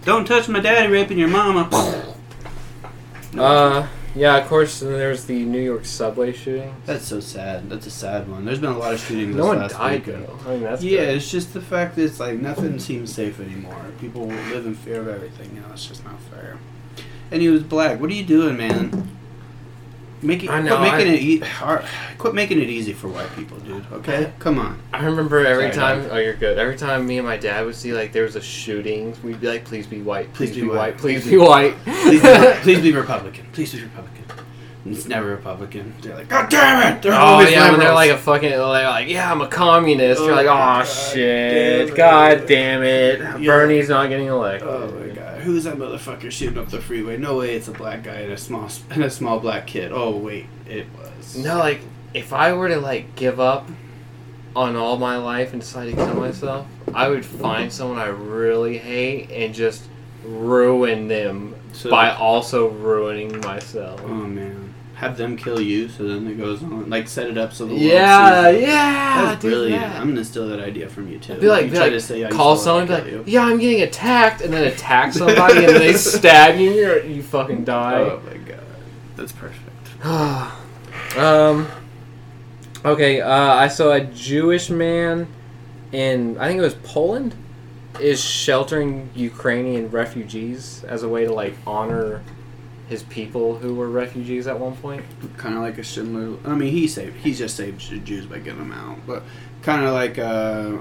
Don't 0.06 0.26
touch 0.26 0.48
my 0.48 0.60
daddy 0.62 0.90
raping 0.90 1.18
your 1.18 1.28
mama. 1.28 1.68
Uh, 3.38 3.88
yeah, 4.16 4.38
of 4.38 4.48
course. 4.48 4.82
And 4.82 4.94
there's 4.94 5.26
the 5.26 5.44
New 5.44 5.62
York 5.62 5.86
subway 5.86 6.34
shooting. 6.34 6.76
That's 6.86 7.06
so 7.06 7.20
sad. 7.20 7.70
That's 7.70 7.88
a 7.88 7.92
sad 7.92 8.30
one. 8.30 8.46
There's 8.46 8.60
been 8.60 8.72
a 8.72 8.78
lot 8.78 8.94
of 8.94 9.00
shootings 9.00 9.36
No 9.36 9.44
this 9.44 9.48
one 9.48 9.58
last 9.60 9.72
died 9.74 10.06
weekend. 10.06 10.28
though. 10.28 10.40
I 10.46 10.54
mean, 10.54 10.64
that's 10.64 10.84
yeah, 10.84 11.00
good. 11.06 11.16
it's 11.18 11.32
just 11.32 11.54
the 11.54 11.62
fact 11.62 11.96
that 11.96 12.04
it's 12.04 12.20
like 12.20 12.40
nothing 12.40 12.80
seems 12.80 13.14
safe 13.14 13.40
anymore. 13.40 13.86
People 14.00 14.28
live 14.28 14.66
in 14.66 14.76
fear 14.76 15.02
of 15.02 15.08
everything. 15.08 15.56
You 15.56 15.62
know, 15.62 15.68
it's 15.72 15.86
just 15.86 16.04
not 16.04 16.20
fair. 16.24 16.58
And 17.32 17.42
he 17.42 17.48
was 17.48 17.64
black. 17.64 18.00
What 18.02 18.10
are 18.10 18.14
you 18.14 18.26
doing, 18.26 18.58
man? 18.58 19.18
Make 20.24 20.44
it, 20.44 20.50
I 20.52 20.62
know, 20.62 20.78
Quit 20.78 20.92
making 20.94 21.12
I- 21.12 21.16
it 21.16 21.22
e- 21.22 21.40
hard, 21.40 21.84
Quit 22.20 22.34
making 22.36 22.60
it 22.62 22.70
easy 22.70 22.94
for 22.94 23.08
white 23.08 23.34
people, 23.36 23.58
dude. 23.60 23.84
Okay, 23.92 24.32
come 24.40 24.60
on. 24.60 24.80
I 24.94 25.04
remember 25.06 25.46
every 25.46 25.72
Sorry, 25.74 26.02
time. 26.04 26.10
Oh, 26.12 26.18
you're 26.18 26.36
good. 26.36 26.60
Every 26.60 26.78
time 26.78 27.08
me 27.08 27.18
and 27.18 27.26
my 27.26 27.38
dad 27.38 27.66
would 27.66 27.76
see 27.76 27.92
like 27.94 28.12
there 28.14 28.24
was 28.24 28.36
a 28.36 28.42
shooting, 28.42 29.16
we'd 29.24 29.42
be 29.42 29.48
like, 29.48 29.66
"Please 29.66 29.88
be 29.88 30.02
white. 30.02 30.32
Please, 30.34 30.54
be, 30.56 30.64
white. 30.68 30.98
Please 30.98 31.28
be 31.28 31.38
white. 31.38 31.76
Please, 31.86 32.22
be, 32.22 32.54
please 32.62 32.82
be 32.82 32.92
Republican. 32.94 33.46
Please 33.54 33.74
be 33.74 33.82
Republican. 33.82 34.21
It's 34.86 35.06
never 35.08 35.28
Republican. 35.30 35.94
They're 36.02 36.16
like, 36.16 36.28
God 36.28 36.50
damn 36.50 36.96
it! 36.98 37.04
They're 37.04 37.14
Oh 37.14 37.18
always 37.18 37.52
yeah, 37.52 37.70
when 37.70 37.80
they're 37.80 37.94
like 37.94 38.10
a 38.10 38.18
fucking, 38.18 38.50
they're 38.50 38.66
like, 38.66 39.08
yeah, 39.08 39.32
I'm 39.32 39.42
a 39.42 39.48
communist. 39.48 40.22
You're 40.22 40.32
Oh, 40.32 40.36
like, 40.36 40.46
oh 40.48 40.50
God 40.50 40.84
shit, 40.88 41.88
damn 41.90 41.96
god 41.96 42.48
damn 42.48 42.82
it, 42.84 43.20
Yeah. 43.20 43.38
Bernie's 43.46 43.90
not 43.90 44.10
getting 44.10 44.26
elected. 44.28 44.68
Oh 44.68 44.88
my 44.92 45.14
god, 45.14 45.42
who's 45.42 45.66
that 45.66 45.76
motherfucker 45.76 46.32
shooting 46.32 46.58
up 46.58 46.70
the 46.70 46.82
freeway? 46.82 47.18
No 47.18 47.38
way, 47.38 47.54
it's 47.56 47.68
a 47.68 47.72
black 47.72 48.02
guy 48.04 48.16
and 48.22 48.32
a 48.34 48.38
small 48.38 48.70
and 48.90 49.04
a 49.04 49.10
small 49.12 49.40
black 49.40 49.68
kid. 49.68 49.92
Oh 49.94 50.18
wait, 50.18 50.48
it 50.68 50.88
was. 50.98 51.38
No, 51.38 51.60
like 51.60 51.82
if 52.16 52.34
I 52.34 52.54
were 52.54 52.68
to 52.70 52.80
like 52.80 53.16
give 53.16 53.40
up 53.40 53.70
on 54.56 54.76
all 54.76 54.98
my 54.98 55.16
life 55.18 55.54
and 55.54 55.62
decide 55.62 55.92
to 55.92 55.96
kill 55.96 56.16
myself, 56.16 56.66
I 56.94 57.08
would 57.08 57.24
find 57.24 57.72
someone 57.72 58.00
I 58.00 58.08
really 58.08 58.80
hate 58.80 59.30
and 59.32 59.54
just 59.54 59.84
ruin 60.26 61.08
them 61.08 61.56
So- 61.74 61.90
by 61.90 62.12
also 62.14 62.68
ruining 62.70 63.40
myself. 63.42 64.02
Oh 64.04 64.08
man, 64.08 64.61
have 65.02 65.18
them 65.18 65.36
kill 65.36 65.60
you, 65.60 65.90
so 65.90 66.04
then 66.08 66.28
it 66.28 66.38
goes 66.38 66.62
on. 66.62 66.88
Like 66.88 67.08
set 67.08 67.26
it 67.26 67.36
up 67.36 67.54
so 67.54 67.66
the 67.66 67.74
world 67.74 67.82
Yeah, 67.84 68.52
sees 68.52 68.62
yeah, 68.62 69.26
That's 69.26 69.42
brilliant. 69.44 69.82
that. 69.82 70.00
I'm 70.00 70.10
gonna 70.10 70.24
steal 70.24 70.48
that 70.50 70.60
idea 70.60 70.88
from 70.88 71.10
you 71.12 71.18
too. 71.18 71.40
Be 71.40 71.48
like, 71.48 71.66
you 71.66 71.72
be 71.72 71.78
try 71.78 71.86
like 71.86 71.94
to 71.94 72.00
say, 72.00 72.24
I 72.24 72.30
call 72.30 72.56
someone, 72.56 72.86
be 72.86 72.94
like, 72.94 73.06
you. 73.08 73.24
yeah, 73.26 73.42
I'm 73.44 73.58
getting 73.58 73.82
attacked, 73.82 74.42
and 74.42 74.54
then 74.54 74.68
attack 74.72 75.12
somebody, 75.14 75.66
and 75.66 75.76
they 75.76 75.94
stab 76.14 76.60
you, 76.60 77.00
and 77.00 77.16
you 77.16 77.24
fucking 77.24 77.64
die. 77.64 78.00
Oh 78.00 78.22
my 78.28 78.38
god, 78.38 78.64
that's 79.16 79.32
perfect. 79.32 80.06
um. 81.18 81.68
Okay, 82.86 83.22
uh, 83.22 83.30
I 83.56 83.68
saw 83.68 83.94
a 83.94 84.02
Jewish 84.02 84.70
man 84.70 85.28
in 85.92 86.38
I 86.38 86.48
think 86.48 86.60
it 86.60 86.64
was 86.64 86.76
Poland 86.76 87.34
is 88.00 88.24
sheltering 88.24 89.10
Ukrainian 89.16 89.90
refugees 89.90 90.84
as 90.84 91.02
a 91.04 91.10
way 91.10 91.26
to 91.26 91.34
like 91.34 91.56
honor 91.66 92.22
his 92.88 93.04
people 93.04 93.58
who 93.58 93.76
were 93.76 93.90
refugees 93.90 94.48
at 94.48 94.60
one 94.60 94.76
point. 94.76 95.04
Kind 95.38 95.56
of 95.56 95.62
like 95.62 95.78
a 95.78 95.84
Schindler. 95.84 96.38
I 96.46 96.56
mean, 96.56 96.72
he 96.72 96.88
saved. 96.88 97.18
He 97.18 97.34
just 97.34 97.56
saved 97.56 97.90
the 97.90 98.00
Jews 98.00 98.26
by 98.26 98.40
getting 98.40 98.60
them 98.60 98.72
out, 98.72 99.00
but 99.06 99.24
kind 99.62 99.86
of 99.86 99.94
like. 99.94 100.18
Uh, 100.18 100.78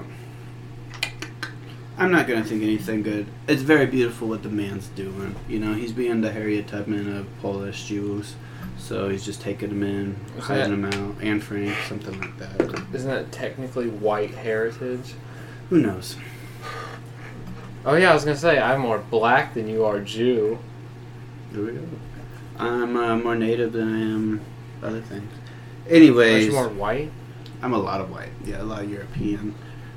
I'm 1.97 2.11
not 2.11 2.27
gonna 2.27 2.43
think 2.43 2.63
anything 2.63 3.03
good. 3.03 3.27
It's 3.47 3.61
very 3.61 3.85
beautiful 3.85 4.27
what 4.27 4.41
the 4.41 4.49
man's 4.49 4.87
doing. 4.87 5.35
You 5.47 5.59
know, 5.59 5.73
he's 5.73 5.91
being 5.91 6.21
the 6.21 6.31
Harriet 6.31 6.67
Tubman 6.67 7.15
of 7.15 7.27
Polish 7.41 7.85
Jews. 7.85 8.35
So 8.79 9.09
he's 9.09 9.23
just 9.23 9.41
taking 9.41 9.69
them 9.69 9.83
in, 9.83 10.15
Is 10.37 10.45
hiding 10.45 10.81
them 10.81 10.85
out, 10.85 11.23
Anne 11.23 11.39
Frank, 11.39 11.77
something 11.87 12.19
like 12.19 12.37
that. 12.39 12.83
Isn't 12.91 13.09
that 13.09 13.31
technically 13.31 13.87
white 13.87 14.33
heritage? 14.33 15.13
Who 15.69 15.79
knows? 15.79 16.17
Oh 17.85 17.93
yeah, 17.93 18.11
I 18.11 18.13
was 18.13 18.25
gonna 18.25 18.35
say 18.35 18.59
I'm 18.59 18.81
more 18.81 18.97
black 18.97 19.53
than 19.53 19.67
you 19.67 19.85
are 19.85 19.99
Jew. 19.99 20.57
Here 21.51 21.65
we 21.65 21.71
go. 21.73 21.87
I'm 22.57 22.95
uh, 22.95 23.17
more 23.17 23.35
native 23.35 23.73
than 23.73 23.93
I 23.93 23.99
am 23.99 24.41
other 24.83 25.01
things. 25.01 25.31
Are 25.89 25.93
Anyways, 25.93 26.47
you 26.47 26.51
more 26.53 26.69
white? 26.69 27.11
I'm 27.61 27.73
a 27.73 27.77
lot 27.77 28.01
of 28.01 28.09
white. 28.11 28.29
Yeah, 28.45 28.61
a 28.61 28.63
lot 28.63 28.83
of 28.83 28.89
European. 28.89 29.55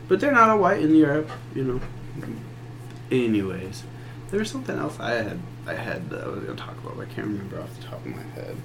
But 0.09 0.21
they're 0.21 0.33
not 0.33 0.51
all 0.51 0.59
white 0.59 0.83
in 0.83 0.95
Europe, 0.95 1.31
you 1.55 1.65
know. 1.65 1.81
Anyways, 3.11 3.85
there 4.31 4.41
was 4.41 4.51
something 4.51 4.77
else 4.79 4.99
I 4.99 5.13
had 5.13 5.39
I 5.67 5.75
had 5.75 6.11
that 6.11 6.25
I 6.25 6.29
was 6.29 6.45
gonna 6.45 6.57
talk 6.57 6.77
about. 6.79 6.97
but 6.97 7.09
I 7.09 7.13
can't 7.13 7.27
remember 7.29 7.61
off 7.61 7.75
the 7.79 7.87
top 7.87 8.05
of 8.05 8.07
my 8.07 8.23
head. 8.35 8.57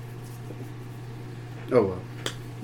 Oh 1.71 1.83
well. 1.83 2.01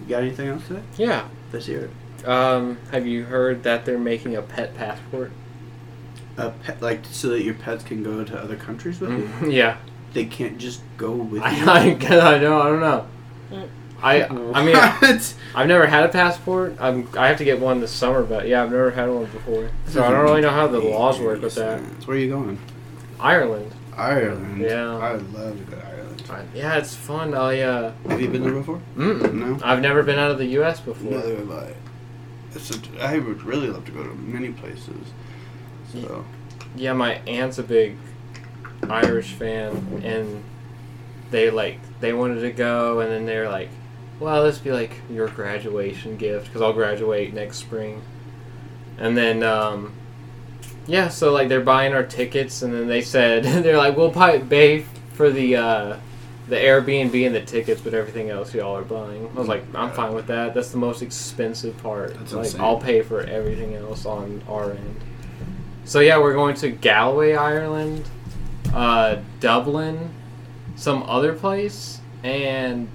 You 0.01 0.09
got 0.09 0.23
anything 0.23 0.49
else 0.49 0.67
today? 0.67 0.81
Yeah. 0.97 1.27
Let's 1.53 1.67
hear 1.67 1.89
it. 1.89 2.27
Um, 2.27 2.79
have 2.91 3.05
you 3.05 3.25
heard 3.25 3.63
that 3.63 3.85
they're 3.85 3.99
making 3.99 4.35
a 4.35 4.41
pet 4.41 4.75
passport? 4.75 5.31
A 6.37 6.49
pet, 6.49 6.81
like 6.81 7.01
so 7.05 7.29
that 7.29 7.43
your 7.43 7.53
pets 7.53 7.83
can 7.83 8.03
go 8.03 8.23
to 8.23 8.37
other 8.37 8.55
countries 8.55 8.99
with 8.99 9.11
you. 9.11 9.49
yeah. 9.51 9.77
They 10.15 10.25
can't 10.25 10.57
just 10.57 10.81
go 10.95 11.11
with 11.11 11.41
I, 11.41 11.51
you. 11.57 11.65
I, 11.69 11.79
I 12.35 12.39
know. 12.39 12.61
I 12.61 12.69
don't 12.69 12.79
know. 12.79 13.05
I 14.01 14.23
I 14.23 14.63
mean? 14.65 14.75
I've 15.55 15.67
never 15.67 15.85
had 15.87 16.05
a 16.05 16.09
passport. 16.09 16.77
I'm 16.79 17.09
I 17.17 17.27
have 17.27 17.37
to 17.39 17.43
get 17.43 17.59
one 17.59 17.81
this 17.81 17.91
summer, 17.91 18.23
but 18.23 18.47
yeah, 18.47 18.63
I've 18.63 18.71
never 18.71 18.91
had 18.91 19.09
one 19.09 19.25
before. 19.25 19.69
So 19.87 20.01
I 20.03 20.09
don't 20.11 20.23
really 20.23 20.41
know 20.41 20.51
how 20.51 20.67
the 20.67 20.79
laws 20.79 21.19
work 21.19 21.41
with 21.41 21.55
that. 21.55 21.81
Where 22.05 22.15
are 22.15 22.19
you 22.19 22.29
going? 22.29 22.57
Ireland. 23.19 23.73
Ireland. 23.97 24.61
Yeah. 24.61 24.97
I 24.97 25.13
would 25.13 25.33
love 25.33 25.57
to 25.57 25.63
go 25.65 25.77
to 25.77 25.85
Ireland. 25.85 26.49
Yeah, 26.53 26.77
it's 26.77 26.95
fun. 26.95 27.33
I 27.33 27.59
uh, 27.59 27.91
Have 28.07 28.21
you 28.21 28.29
been 28.29 28.43
there 28.43 28.53
before? 28.53 28.81
mm 28.97 29.33
No. 29.33 29.59
I've 29.63 29.81
never 29.81 30.01
been 30.01 30.17
out 30.17 30.31
of 30.31 30.37
the 30.37 30.47
U.S. 30.59 30.79
before. 30.79 31.11
Neither 31.11 31.35
have 31.37 31.51
I. 31.51 31.73
It's 32.53 32.71
a, 32.71 33.03
I 33.03 33.19
would 33.19 33.43
really 33.43 33.67
love 33.67 33.85
to 33.85 33.91
go 33.91 34.03
to 34.03 34.13
many 34.15 34.51
places. 34.51 35.11
So 35.91 36.23
Yeah, 36.75 36.93
my 36.93 37.15
aunt's 37.27 37.57
a 37.57 37.63
big 37.63 37.97
Irish 38.89 39.31
fan, 39.31 40.01
and 40.03 40.43
they 41.31 41.49
like 41.49 41.79
they 41.99 42.13
wanted 42.13 42.41
to 42.41 42.51
go, 42.51 42.99
and 42.99 43.11
then 43.11 43.25
they're 43.25 43.49
like, 43.49 43.69
"Well, 44.19 44.43
this 44.43 44.57
be 44.57 44.71
like 44.71 44.91
your 45.09 45.27
graduation 45.27 46.17
gift 46.17 46.47
because 46.47 46.61
I'll 46.61 46.73
graduate 46.73 47.33
next 47.33 47.57
spring." 47.57 48.01
And 48.97 49.17
then, 49.17 49.43
um, 49.43 49.93
yeah, 50.87 51.09
so 51.09 51.31
like 51.31 51.49
they're 51.49 51.61
buying 51.61 51.93
our 51.93 52.03
tickets, 52.03 52.61
and 52.61 52.73
then 52.73 52.87
they 52.87 53.01
said 53.01 53.43
they're 53.63 53.77
like, 53.77 53.97
"We'll 53.97 54.11
pay 54.11 54.39
pay 54.39 54.85
for 55.13 55.29
the 55.29 55.55
uh, 55.55 55.97
the 56.47 56.55
Airbnb 56.55 57.25
and 57.25 57.35
the 57.35 57.41
tickets, 57.41 57.81
but 57.81 57.93
everything 57.93 58.29
else 58.29 58.53
y'all 58.53 58.77
are 58.77 58.83
buying." 58.83 59.29
I 59.35 59.39
was 59.39 59.47
like, 59.47 59.63
"I'm 59.73 59.91
fine 59.91 60.13
with 60.13 60.27
that. 60.27 60.53
That's 60.53 60.69
the 60.69 60.77
most 60.77 61.01
expensive 61.01 61.77
part. 61.81 62.13
That's 62.13 62.33
like, 62.33 62.45
insane. 62.45 62.61
I'll 62.61 62.79
pay 62.79 63.01
for 63.01 63.21
everything 63.21 63.75
else 63.75 64.05
on 64.05 64.43
our 64.47 64.71
end." 64.71 65.01
So 65.85 65.99
yeah, 65.99 66.17
we're 66.17 66.33
going 66.33 66.55
to 66.55 66.71
Galway, 66.71 67.33
Ireland, 67.33 68.07
uh, 68.75 69.17
Dublin, 69.39 70.11
some 70.75 71.01
other 71.03 71.33
place, 71.33 71.99
and 72.23 72.87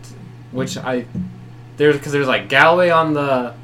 which 0.53 0.77
I 0.77 1.07
there's 1.77 1.97
because 1.97 2.13
there's 2.13 2.29
like 2.29 2.49
Galway 2.49 2.91
on 2.91 3.15
the 3.15 3.55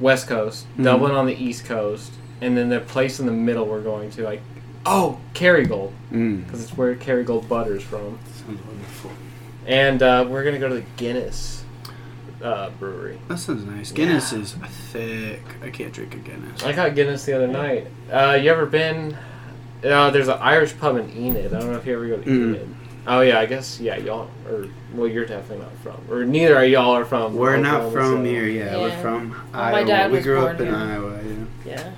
west 0.00 0.28
coast, 0.28 0.66
Mhm. 0.78 0.84
Dublin 0.84 1.12
on 1.12 1.26
the 1.26 1.34
east 1.34 1.64
coast, 1.64 2.12
and 2.40 2.56
then 2.56 2.68
the 2.68 2.80
place 2.80 3.18
in 3.20 3.26
the 3.26 3.32
middle 3.32 3.66
we're 3.66 3.80
going 3.82 4.10
to 4.10 4.22
like 4.22 4.40
oh 4.84 5.18
Kerrygold 5.34 5.92
mm. 6.12 6.44
because 6.44 6.62
it's 6.62 6.76
where 6.76 6.94
Kerrygold 6.94 7.48
butter's 7.48 7.82
from, 7.82 8.18
sounds 8.46 8.60
wonderful. 8.66 9.10
and 9.66 10.02
uh, 10.02 10.24
we're 10.28 10.44
gonna 10.44 10.58
go 10.58 10.68
to 10.68 10.76
the 10.76 10.84
Guinness 10.96 11.64
uh, 12.42 12.70
brewery. 12.78 13.18
That 13.28 13.38
sounds 13.38 13.64
nice. 13.64 13.90
Guinness 13.90 14.32
is 14.32 14.54
thick. 14.92 15.42
I 15.62 15.70
can't 15.70 15.92
drink 15.92 16.14
a 16.14 16.18
Guinness. 16.18 16.62
I 16.62 16.72
got 16.72 16.94
Guinness 16.94 17.24
the 17.24 17.32
other 17.34 17.48
night. 17.48 17.88
Uh, 18.12 18.38
you 18.40 18.50
ever 18.50 18.66
been? 18.66 19.16
Uh, 19.84 20.10
there's 20.10 20.28
an 20.28 20.38
Irish 20.40 20.76
pub 20.78 20.96
in 20.96 21.10
Enid. 21.16 21.52
I 21.54 21.60
don't 21.60 21.72
know 21.72 21.78
if 21.78 21.86
you 21.86 21.94
ever 21.94 22.08
go 22.08 22.16
to 22.16 22.22
Mm. 22.28 22.48
Enid. 22.56 22.68
Oh 23.08 23.20
yeah, 23.20 23.38
I 23.38 23.46
guess 23.46 23.78
yeah, 23.78 23.96
y'all 23.98 24.28
or 24.48 24.66
well, 24.92 25.06
you're 25.06 25.26
definitely 25.26 25.64
not 25.64 25.76
from, 25.78 26.00
or 26.10 26.24
neither 26.24 26.56
are 26.56 26.64
y'all 26.64 26.90
are 26.96 27.04
from. 27.04 27.34
We're 27.36 27.56
not 27.56 27.92
from 27.92 28.16
so- 28.16 28.24
here. 28.24 28.46
Yeah, 28.46 28.76
we're 28.78 28.88
Yeah. 28.88 29.00
from 29.00 29.28
my 29.52 29.72
Iowa. 29.74 29.84
dad 29.86 30.10
we 30.10 30.16
was 30.16 30.24
grew 30.24 30.40
born 30.40 30.54
up 30.56 30.60
in. 30.60 30.74
Iowa. 30.74 31.20
Yeah. 31.64 31.72
Yeah. 31.72 31.92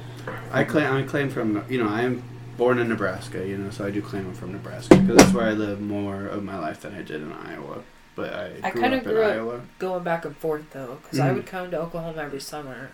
I 0.53 0.65
claim 0.65 0.93
I 0.93 1.03
claim 1.05 1.31
from 1.31 1.65
you 1.71 1.83
know 1.83 1.89
I 1.89 2.03
am 2.03 2.23
born 2.59 2.79
in 2.79 2.89
Nebraska. 2.89 3.47
You 3.47 3.57
know, 3.57 3.71
so 3.71 3.87
I 3.87 3.91
do 3.91 4.03
claim 4.03 4.27
I'm 4.27 4.35
from 4.35 4.53
Nebraska 4.53 4.97
because 4.97 5.17
that's 5.17 5.33
where 5.33 5.47
I 5.47 5.53
live 5.53 5.81
more 5.81 6.27
of 6.27 6.43
my 6.45 6.59
life 6.59 6.83
than 6.83 6.95
I 6.95 6.99
did 7.03 7.23
in 7.23 7.33
Iowa. 7.33 7.79
But 8.15 8.35
I, 8.35 8.51
I 8.65 8.71
kinda 8.73 8.99
up 8.99 9.05
grew 9.05 9.23
in 9.23 9.31
up- 9.31 9.33
Iowa. 9.37 9.61
Going 9.79 10.03
back 10.05 10.25
and 10.27 10.37
forth 10.37 10.65
though, 10.73 10.99
because 11.03 11.21
I 11.21 11.31
Mhm. 11.31 11.35
would 11.37 11.47
come 11.47 11.71
to 11.71 11.81
Oklahoma 11.81 12.21
every 12.21 12.41
summer 12.41 12.91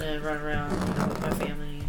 and 0.00 0.22
run 0.24 0.38
around 0.40 0.70
you 0.70 0.94
know, 0.94 1.08
with 1.08 1.20
my 1.20 1.30
family. 1.30 1.82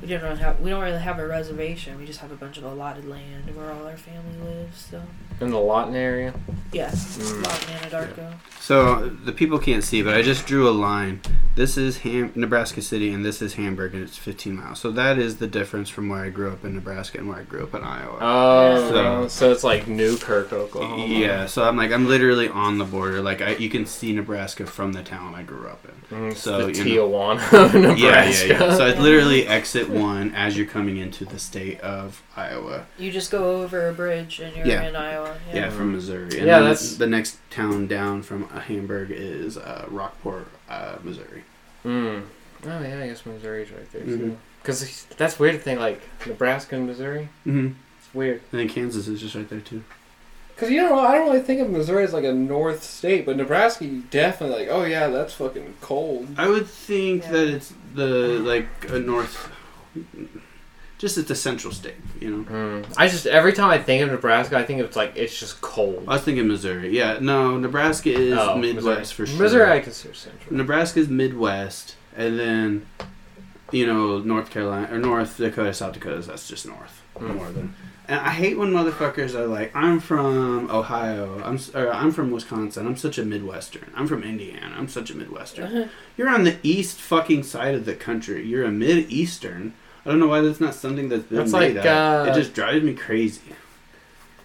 We 0.00 0.08
didn't 0.08 0.24
really 0.24 0.38
have 0.38 0.60
we 0.60 0.70
don't 0.70 0.82
really 0.82 0.98
have 0.98 1.18
a 1.18 1.26
reservation. 1.26 1.98
We 1.98 2.06
just 2.06 2.20
have 2.20 2.30
a 2.30 2.36
bunch 2.36 2.58
of 2.58 2.64
allotted 2.64 3.06
land 3.08 3.54
where 3.56 3.72
all 3.72 3.86
our 3.86 3.96
family 3.96 4.36
lives. 4.44 4.86
So 4.90 5.02
in 5.40 5.50
the 5.50 5.58
Lawton 5.58 5.94
area. 5.94 6.32
yeah, 6.72 6.88
Mm. 6.90 7.44
a 7.44 7.48
lot 7.48 7.62
in 7.68 7.90
Anadarko. 7.90 8.32
So 8.60 9.08
the 9.24 9.32
people 9.32 9.58
can't 9.58 9.84
see, 9.84 10.02
but 10.02 10.14
I 10.14 10.22
just 10.22 10.46
drew 10.46 10.68
a 10.68 10.70
line. 10.72 11.20
This 11.56 11.76
is 11.78 11.98
Ham- 11.98 12.32
Nebraska 12.34 12.82
City, 12.82 13.12
and 13.12 13.24
this 13.24 13.40
is 13.40 13.54
Hamburg, 13.54 13.94
and 13.94 14.02
it's 14.02 14.16
15 14.18 14.56
miles. 14.56 14.78
So 14.80 14.90
that 14.92 15.18
is 15.18 15.36
the 15.36 15.46
difference 15.46 15.88
from 15.88 16.08
where 16.08 16.22
I 16.24 16.28
grew 16.30 16.50
up 16.50 16.64
in 16.64 16.74
Nebraska 16.74 17.18
and 17.18 17.28
where 17.28 17.38
I 17.38 17.42
grew 17.42 17.62
up 17.62 17.74
in 17.74 17.82
Iowa. 17.82 18.18
Oh, 18.20 18.90
So- 18.90 19.28
so 19.28 19.52
it's 19.52 19.62
like 19.64 19.86
Newkirk, 19.88 20.52
Oklahoma. 20.52 21.06
yeah, 21.06 21.46
so 21.46 21.64
I'm 21.64 21.76
like 21.76 21.92
I'm 21.92 22.08
literally 22.08 22.48
on 22.48 22.78
the 22.78 22.84
border. 22.84 23.20
Like 23.22 23.40
I, 23.42 23.56
you 23.56 23.68
can 23.70 23.86
see 23.86 24.12
Nebraska 24.14 24.66
from 24.66 24.92
the 24.94 25.02
town 25.02 25.34
I 25.34 25.42
grew 25.42 25.68
up 25.68 25.84
in. 26.10 26.16
Mm, 26.16 26.36
So, 26.36 26.66
the 26.66 26.72
you 26.84 26.96
know. 26.96 27.08
Tijuana 27.08 27.64
of 27.64 27.74
Nebraska. 27.74 27.96
Yeah, 27.98 28.56
yeah, 28.58 28.66
yeah. 28.68 28.76
So 28.76 28.86
I 28.86 28.98
literally 28.98 29.46
exit 29.46 29.88
one 30.00 30.34
as 30.34 30.56
you're 30.56 30.66
coming 30.66 30.96
into 30.98 31.24
the 31.24 31.38
state 31.38 31.80
of 31.80 32.22
Iowa. 32.36 32.86
You 32.98 33.10
just 33.10 33.30
go 33.30 33.62
over 33.62 33.88
a 33.88 33.92
bridge 33.92 34.40
and 34.40 34.56
you're 34.56 34.66
Yeah. 34.66 34.88
in 34.88 34.96
Iowa. 34.96 35.36
Yeah, 35.48 35.56
Yeah. 35.56 35.70
from 35.70 35.92
Missouri. 35.92 36.24
And 36.38 36.46
Yeah, 36.46 36.60
that's- 36.60 36.96
the 36.96 37.06
next 37.06 37.38
town 37.50 37.86
down 37.86 38.22
from 38.22 38.48
uh, 38.54 38.60
Hamburg 38.60 39.10
is 39.10 39.56
uh, 39.56 39.86
Rockport, 39.88 40.46
uh, 40.68 40.96
Missouri. 41.02 41.44
Mm. 41.84 42.22
Oh 42.64 42.80
yeah, 42.82 43.00
I 43.02 43.06
guess 43.08 43.24
Missouri's 43.26 43.70
right 43.70 43.90
there 43.92 44.02
Mhm. 44.02 44.18
too. 44.18 44.36
Because 44.62 45.06
that's 45.16 45.38
weird 45.38 45.54
to 45.54 45.60
think 45.60 45.78
like 45.78 46.00
Nebraska 46.26 46.74
and 46.76 46.86
Missouri. 46.86 47.28
Mm-hmm. 47.46 47.68
It's 47.98 48.14
weird. 48.14 48.40
And 48.50 48.60
then 48.60 48.68
Kansas 48.68 49.06
is 49.06 49.20
just 49.20 49.34
right 49.36 49.48
there 49.48 49.60
too. 49.60 49.84
Because 50.54 50.70
you 50.70 50.80
know, 50.82 50.98
I 50.98 51.14
don't 51.16 51.26
really 51.28 51.42
think 51.42 51.60
of 51.60 51.68
Missouri 51.70 52.02
as 52.02 52.12
like 52.14 52.24
a 52.24 52.32
north 52.32 52.82
state, 52.82 53.26
but 53.26 53.36
Nebraska, 53.36 53.84
you 53.84 54.02
definitely 54.10 54.60
like. 54.60 54.68
Oh 54.70 54.84
yeah, 54.84 55.08
that's 55.08 55.34
fucking 55.34 55.74
cold. 55.82 56.28
I 56.38 56.48
would 56.48 56.66
think 56.66 57.24
Yeah. 57.24 57.30
that 57.32 57.48
it's 57.48 57.74
the 57.94 58.06
like 58.42 58.66
a 58.88 58.98
north. 58.98 59.50
Just 60.98 61.18
it's 61.18 61.30
a 61.30 61.34
central 61.34 61.72
state. 61.72 61.94
You 62.20 62.30
know. 62.30 62.44
Mm. 62.44 62.94
I 62.96 63.08
just 63.08 63.26
every 63.26 63.52
time 63.52 63.70
I 63.70 63.78
think 63.78 64.02
of 64.02 64.10
Nebraska, 64.10 64.56
I 64.56 64.62
think 64.64 64.80
it's 64.80 64.96
like 64.96 65.12
it's 65.16 65.38
just 65.38 65.60
cold. 65.60 66.04
I 66.08 66.14
was 66.14 66.22
thinking 66.22 66.46
Missouri. 66.48 66.96
Yeah, 66.96 67.18
no, 67.20 67.58
Nebraska 67.58 68.10
is 68.10 68.38
Oh, 68.38 68.56
Midwest 68.56 68.84
Missouri. 68.86 69.04
for 69.04 69.26
sure. 69.26 69.42
Missouri, 69.42 69.70
I 69.72 69.80
consider 69.80 70.14
central. 70.14 70.54
Nebraska 70.56 71.00
is 71.00 71.08
Midwest, 71.08 71.96
and 72.16 72.38
then 72.38 72.86
you 73.72 73.86
know 73.86 74.18
North 74.20 74.50
Carolina 74.50 74.88
or 74.90 74.98
North 74.98 75.36
Dakota, 75.36 75.74
South 75.74 75.92
Dakota. 75.94 76.20
That's 76.26 76.48
just 76.48 76.66
north, 76.66 77.02
Mm. 77.18 77.36
northern. 77.36 77.74
And 78.08 78.20
I 78.20 78.30
hate 78.30 78.56
when 78.56 78.70
motherfuckers 78.72 79.34
are 79.34 79.48
like, 79.48 79.74
"I'm 79.74 79.98
from 79.98 80.70
Ohio. 80.70 81.42
I'm 81.44 81.58
or 81.74 81.92
I'm 81.92 82.12
from 82.12 82.30
Wisconsin. 82.30 82.86
I'm 82.86 82.96
such 82.96 83.18
a 83.18 83.24
Midwestern. 83.24 83.90
I'm 83.96 84.06
from 84.06 84.22
Indiana. 84.22 84.76
I'm 84.78 84.86
such 84.88 85.10
a 85.10 85.16
Midwestern." 85.16 85.90
You're 86.16 86.28
on 86.28 86.44
the 86.44 86.56
east 86.62 86.98
fucking 87.00 87.42
side 87.42 87.74
of 87.74 87.84
the 87.84 87.94
country. 87.94 88.46
You're 88.46 88.64
a 88.64 88.70
Mid 88.70 89.10
Eastern. 89.10 89.74
I 90.06 90.10
don't 90.10 90.20
know 90.20 90.28
why 90.28 90.40
that's 90.40 90.60
not 90.60 90.74
something 90.74 91.08
that's 91.08 91.24
been 91.24 91.38
That's 91.38 91.52
made 91.52 91.76
like, 91.76 91.84
up. 91.86 92.28
uh, 92.28 92.30
it 92.30 92.34
just 92.34 92.54
drives 92.54 92.84
me 92.84 92.94
crazy. 92.94 93.40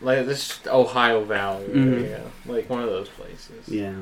Like 0.02 0.26
this 0.26 0.60
Ohio 0.66 1.24
Valley 1.24 1.68
Mhm. 1.68 1.94
area, 2.02 2.22
like 2.48 2.68
one 2.68 2.82
of 2.82 2.90
those 2.90 3.08
places. 3.10 3.68
Yeah. 3.70 3.94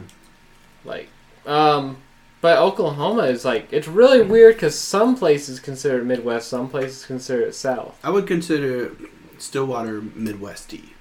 Like, 0.86 1.10
um, 1.45 1.98
but 2.40 2.57
Oklahoma 2.60 3.23
is 3.23 3.44
like 3.44 3.68
it's 3.72 3.90
really 3.90 4.22
weird 4.22 4.56
because 4.56 4.80
some 4.80 5.18
places 5.18 5.60
consider 5.60 5.99
it 5.99 6.06
Midwest, 6.06 6.48
some 6.48 6.69
places 6.69 7.06
consider 7.06 7.41
it 7.41 7.53
South. 7.56 7.99
I 8.02 8.10
would 8.11 8.26
consider 8.27 8.91
Stillwater 9.38 9.99
Midwesty 9.99 10.91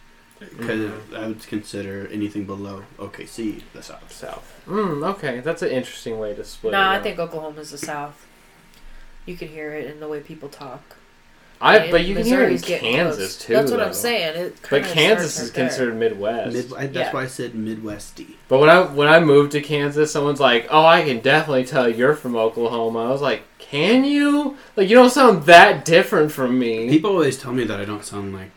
because 0.40 0.90
Mhm. 0.90 1.16
I 1.16 1.26
would 1.28 1.46
consider 1.46 2.08
anything 2.12 2.44
below 2.46 2.82
OKC 2.98 3.62
the 3.72 3.82
South. 3.84 4.12
South. 4.12 4.52
Mm, 4.68 5.04
okay, 5.14 5.38
that's 5.38 5.62
an 5.62 5.70
interesting 5.70 6.18
way 6.18 6.34
to 6.34 6.42
split. 6.42 6.72
No, 6.72 6.78
it 6.80 6.82
I 6.82 6.96
up. 6.96 7.02
think 7.04 7.20
Oklahoma's 7.20 7.70
the 7.70 7.78
South. 7.78 8.26
You 9.28 9.36
can 9.36 9.48
hear 9.48 9.74
it 9.74 9.90
in 9.90 10.00
the 10.00 10.08
way 10.08 10.20
people 10.20 10.48
talk. 10.48 10.96
I. 11.60 11.76
And 11.78 11.90
But 11.90 12.04
you 12.06 12.14
can 12.14 12.24
hear 12.24 12.42
it 12.44 12.52
in 12.52 12.58
Kansas 12.78 13.36
close. 13.36 13.46
too. 13.46 13.52
That's 13.52 13.70
what 13.70 13.78
though. 13.80 13.86
I'm 13.86 13.92
saying. 13.92 14.36
It 14.36 14.56
But 14.70 14.84
Kansas 14.84 15.38
is 15.38 15.44
right 15.48 15.54
there. 15.54 15.64
considered 15.66 15.96
Midwest. 15.96 16.52
Mid, 16.54 16.72
I, 16.72 16.86
that's 16.86 16.94
Yeah. 16.96 17.12
why 17.12 17.22
I 17.24 17.26
said 17.26 17.52
Midwesty. 17.52 18.26
But 18.48 18.58
when 18.60 18.70
I 18.70 18.80
when 18.82 19.08
I 19.08 19.20
moved 19.20 19.52
to 19.52 19.60
Kansas, 19.60 20.10
someone's 20.12 20.40
like, 20.40 20.66
"Oh, 20.70 20.84
I 20.86 21.02
can 21.02 21.18
definitely 21.20 21.64
tell 21.64 21.88
you're 21.88 22.14
from 22.14 22.36
Oklahoma." 22.36 23.06
I 23.06 23.10
was 23.10 23.20
like, 23.20 23.42
"Can 23.58 24.04
you? 24.04 24.56
Like, 24.76 24.88
you 24.88 24.94
don't 24.94 25.10
sound 25.10 25.44
that 25.44 25.84
different 25.84 26.30
from 26.32 26.58
me. 26.58 26.88
People 26.88 27.10
always 27.10 27.36
tell 27.36 27.52
me 27.52 27.64
that 27.64 27.78
I 27.80 27.84
don't 27.84 28.04
sound 28.04 28.32
like 28.32 28.50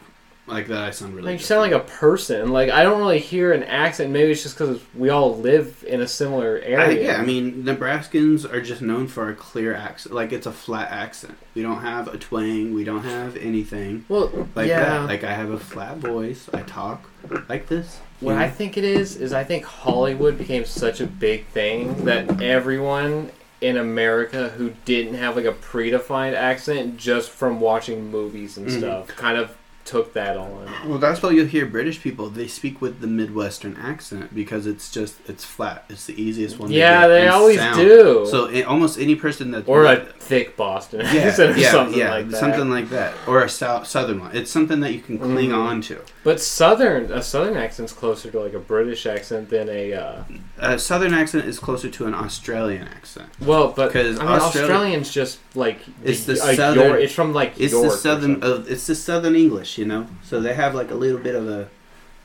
like 0.52 0.68
that. 0.68 0.84
I 0.84 0.92
sound 0.92 1.16
really. 1.16 1.32
Like, 1.32 1.40
you 1.40 1.46
sound 1.46 1.62
like 1.62 1.72
a 1.72 1.86
person. 1.86 2.52
Like, 2.52 2.70
I 2.70 2.84
don't 2.84 3.00
really 3.00 3.20
hear 3.20 3.54
an 3.54 3.64
accent. 3.64 4.12
Maybe 4.12 4.32
it's 4.32 4.44
just 4.44 4.58
because 4.58 4.82
we 4.96 5.10
all 5.10 5.38
live 5.38 5.84
in 5.88 6.02
a 6.02 6.08
similar 6.08 6.62
I, 6.64 6.68
area. 6.68 7.04
yeah, 7.14 7.22
I 7.22 7.26
mean, 7.26 7.64
Nebraskans 7.64 8.52
are 8.52 8.62
just 8.62 8.82
known 8.82 9.08
for 9.08 9.30
a 9.30 9.36
clear 9.36 9.74
accent. 9.74 10.14
Like 10.16 10.32
it's 10.32 10.46
a 10.46 10.52
flat 10.52 10.92
accent. 10.92 11.38
We 11.56 11.62
don't 11.62 11.82
have 11.82 12.08
a 12.08 12.18
twang. 12.18 12.74
We 12.74 12.84
don't 12.84 13.04
have 13.04 13.36
anything 13.38 14.06
well, 14.10 14.48
like 14.56 14.68
yeah. 14.68 14.80
that. 14.80 15.08
Like 15.08 15.24
I 15.24 15.34
have 15.34 15.52
a 15.52 15.60
flat 15.60 15.98
voice. 15.98 16.50
I 16.54 16.62
talk 16.64 17.10
like 17.50 17.68
this. 17.68 18.00
What 18.20 18.36
I 18.38 18.50
think 18.50 18.78
it 18.78 18.84
is 18.84 19.16
is 19.16 19.34
I 19.34 19.44
think 19.44 19.66
Hollywood 19.66 20.38
became 20.38 20.64
such 20.66 21.02
a 21.02 21.08
big 21.08 21.46
thing 21.48 22.06
that 22.06 22.42
everyone 22.42 23.32
in 23.62 23.78
America 23.78 24.50
who 24.50 24.74
didn't 24.86 25.14
have 25.16 25.36
like 25.36 25.46
a 25.46 25.52
predefined 25.54 26.34
accent 26.34 26.98
just 26.98 27.30
from 27.30 27.60
watching 27.60 28.10
movies 28.10 28.58
and 28.58 28.68
Mhm. 28.68 28.78
stuff 28.80 29.08
kind 29.10 29.38
of 29.38 29.56
took 29.92 30.14
that 30.14 30.38
on. 30.38 30.70
Well, 30.88 30.98
that's 31.00 31.22
why 31.22 31.32
you'll 31.32 31.46
hear 31.58 31.66
British 31.66 32.02
people. 32.02 32.30
They 32.30 32.48
speak 32.48 32.82
with 32.82 33.02
the 33.02 33.08
Midwestern 33.08 33.76
accent 33.76 34.34
because 34.34 34.66
it's 34.66 34.90
just 34.90 35.16
it's 35.28 35.44
flat. 35.44 35.84
It's 35.90 36.06
the 36.06 36.20
easiest 36.20 36.58
one. 36.60 36.72
Yeah, 36.72 37.08
they 37.08 37.28
always 37.28 37.58
sound. 37.58 37.78
do. 37.78 38.26
So 38.30 38.46
it, 38.46 38.64
almost 38.66 38.98
any 38.98 39.16
person 39.16 39.52
that 39.52 39.68
or 39.68 39.86
a 39.86 39.98
thick 39.98 40.56
Boston 40.56 41.02
yeah, 41.02 41.22
accent 41.28 41.58
or 41.58 41.60
yeah, 41.60 41.72
something 41.72 42.00
yeah, 42.00 42.12
like 42.12 42.30
that. 42.30 42.38
something 42.40 42.70
like 42.70 42.90
that, 42.90 43.14
or 43.28 43.44
a 43.44 43.50
south, 43.50 43.86
southern 43.88 44.20
one. 44.22 44.36
It's 44.36 44.50
something 44.50 44.80
that 44.80 44.94
you 44.94 45.02
can 45.02 45.18
cling 45.20 45.50
Mhm. 45.50 45.58
on 45.58 45.82
to. 45.82 46.00
But 46.24 46.40
southern 46.40 47.12
a 47.12 47.22
southern 47.22 47.58
accent's 47.58 47.92
closer 47.94 48.32
to 48.32 48.40
like 48.40 48.54
a 48.54 48.60
British 48.60 49.06
accent 49.06 49.50
than 49.50 49.68
a 49.70 49.94
uh, 49.94 50.24
A 50.60 50.80
southern 50.80 51.14
accent 51.14 51.46
is 51.46 51.60
closer 51.60 51.90
to 51.90 52.06
an 52.06 52.14
Australian 52.14 52.88
accent. 52.88 53.28
well, 53.42 53.74
but 53.76 53.92
'Cause 53.92 54.20
I 54.20 54.24
mean 54.24 54.32
Australia- 54.32 54.72
Australian's 54.72 55.12
just 55.14 55.40
like 55.56 55.80
It's 56.04 56.24
the 56.26 56.36
southern- 56.38 56.88
York- 56.88 57.00
it's 57.02 57.14
from 57.14 57.34
like 57.34 57.54
It's 57.58 57.74
York 57.74 57.86
the 57.92 57.98
southern. 57.98 58.42
something. 58.42 58.62
Uh, 58.68 58.74
it's 58.74 58.88
the 58.88 58.96
southern 58.96 59.36
English, 59.36 59.78
you 59.82 59.88
know. 59.88 60.06
So 60.24 60.40
they 60.40 60.54
have 60.54 60.76
like 60.76 60.92
a 60.92 60.96
little 60.96 61.20
bit 61.20 61.34
of 61.36 61.48
a 61.50 61.68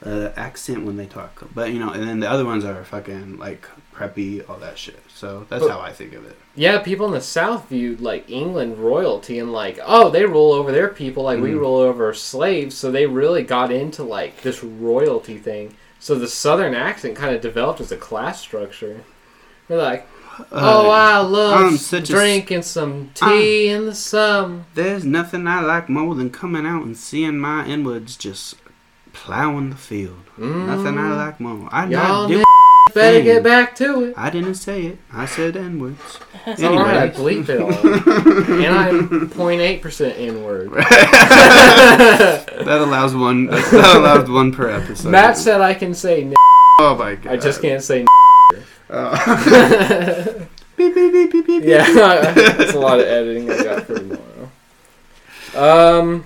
uh, 0.05 0.31
accent 0.37 0.85
when 0.85 0.97
they 0.99 1.07
talk, 1.07 1.43
but 1.55 1.73
you 1.73 1.79
know, 1.81 1.91
and 1.91 2.07
then 2.07 2.21
the 2.21 2.31
other 2.31 2.45
ones 2.45 2.65
are 2.67 2.85
fucking 2.85 3.39
like 3.39 3.67
preppy, 3.95 4.47
all 4.49 4.59
that 4.59 4.77
shit. 4.77 5.01
So 5.09 5.47
that's 5.49 5.63
But- 5.63 5.71
how 5.73 5.81
I 5.81 5.91
think 5.91 6.13
of 6.13 6.27
it. 6.27 6.37
Yeah, 6.55 6.79
people 6.81 7.07
in 7.07 7.13
the 7.13 7.21
South 7.23 7.69
viewed 7.71 8.01
like 8.03 8.31
England 8.31 8.77
royalty 8.79 9.39
and 9.39 9.53
like, 9.53 9.79
oh, 9.85 10.11
they 10.11 10.25
rule 10.27 10.53
over 10.53 10.71
their 10.71 10.89
people 10.89 11.23
like 11.25 11.41
we 11.41 11.51
Mhm. 11.53 11.61
rule 11.61 11.77
over 11.77 12.13
slaves. 12.15 12.75
So 12.77 12.91
they 12.91 13.07
really 13.07 13.43
got 13.43 13.73
into 13.73 14.03
like 14.03 14.43
this 14.43 14.63
royalty 14.63 15.39
thing. 15.39 15.75
So 15.99 16.15
the 16.15 16.29
Southern 16.29 16.75
accent 16.75 17.17
kind 17.17 17.35
of 17.35 17.41
developed 17.41 17.81
as 17.81 17.91
a 17.91 17.97
class 17.97 18.39
structure. 18.41 19.01
They're 19.69 19.79
like, 19.79 20.07
oh, 20.53 20.91
I 20.91 21.19
love 21.19 21.61
I'm 21.61 21.77
such 21.77 22.01
a 22.11 22.13
s- 22.13 22.19
drinking 22.21 22.63
some 22.63 23.11
tea 23.15 23.69
in 23.69 23.87
the 23.87 23.95
sun. 23.95 24.67
There's 24.75 25.05
nothing 25.05 25.47
I 25.47 25.61
like 25.61 25.89
more 25.89 26.15
than 26.15 26.31
coming 26.31 26.67
out 26.67 26.85
and 26.85 26.97
seeing 26.97 27.39
my 27.39 27.65
inwards 27.67 28.17
just 28.17 28.57
plowing 29.13 29.71
the 29.71 29.77
field. 29.77 30.19
Nothing 30.37 30.99
I 30.99 31.15
like 31.15 31.41
more. 31.41 31.69
I 31.73 31.87
Mm. 31.87 31.91
Y'all 31.93 32.03
not 32.23 32.29
do. 32.29 32.39
n- 32.41 32.45
better 32.95 33.17
thing. 33.17 33.25
get 33.25 33.43
back 33.43 33.75
to 33.77 34.05
it. 34.05 34.15
I 34.17 34.29
didn't 34.31 34.55
say 34.57 34.83
it. 34.87 34.99
I 35.13 35.25
said 35.27 35.57
inwards. 35.57 36.19
It's 36.47 36.63
alright, 36.63 36.87
I 36.97 37.07
Anyway. 37.07 37.35
bleep 37.43 37.49
it 37.49 37.61
all. 37.61 37.71
and 38.65 38.75
I'm 38.75 39.29
0.8% 39.31 40.19
inward. 40.19 40.71
That 41.47 42.79
allows 42.81 43.15
one. 43.15 43.47
That 43.47 43.93
allows 43.97 44.29
one 44.31 44.53
per 44.53 44.69
episode. 44.71 45.11
Matt 45.11 45.37
said 45.37 45.61
I 45.61 45.75
can 45.75 45.95
say 45.95 46.23
n- 46.23 46.35
"Oh 46.81 46.95
my 46.99 47.15
god." 47.17 47.33
I 47.33 47.37
just 47.37 47.61
can't 47.63 47.83
say 47.83 48.01
n- 48.01 48.07
Uh, 48.89 50.25
beep 50.77 50.95
beep 50.95 51.13
beep 51.13 51.33
beep 51.33 51.47
beep. 51.47 51.65
Yeah, 51.65 51.91
that's 52.33 52.75
a 52.75 52.79
lot 52.79 53.01
of 53.01 53.07
editing 53.07 53.51
I 53.51 53.63
got 53.63 53.85
for 53.85 53.99
tomorrow. 53.99 54.51
Um, 55.57 56.25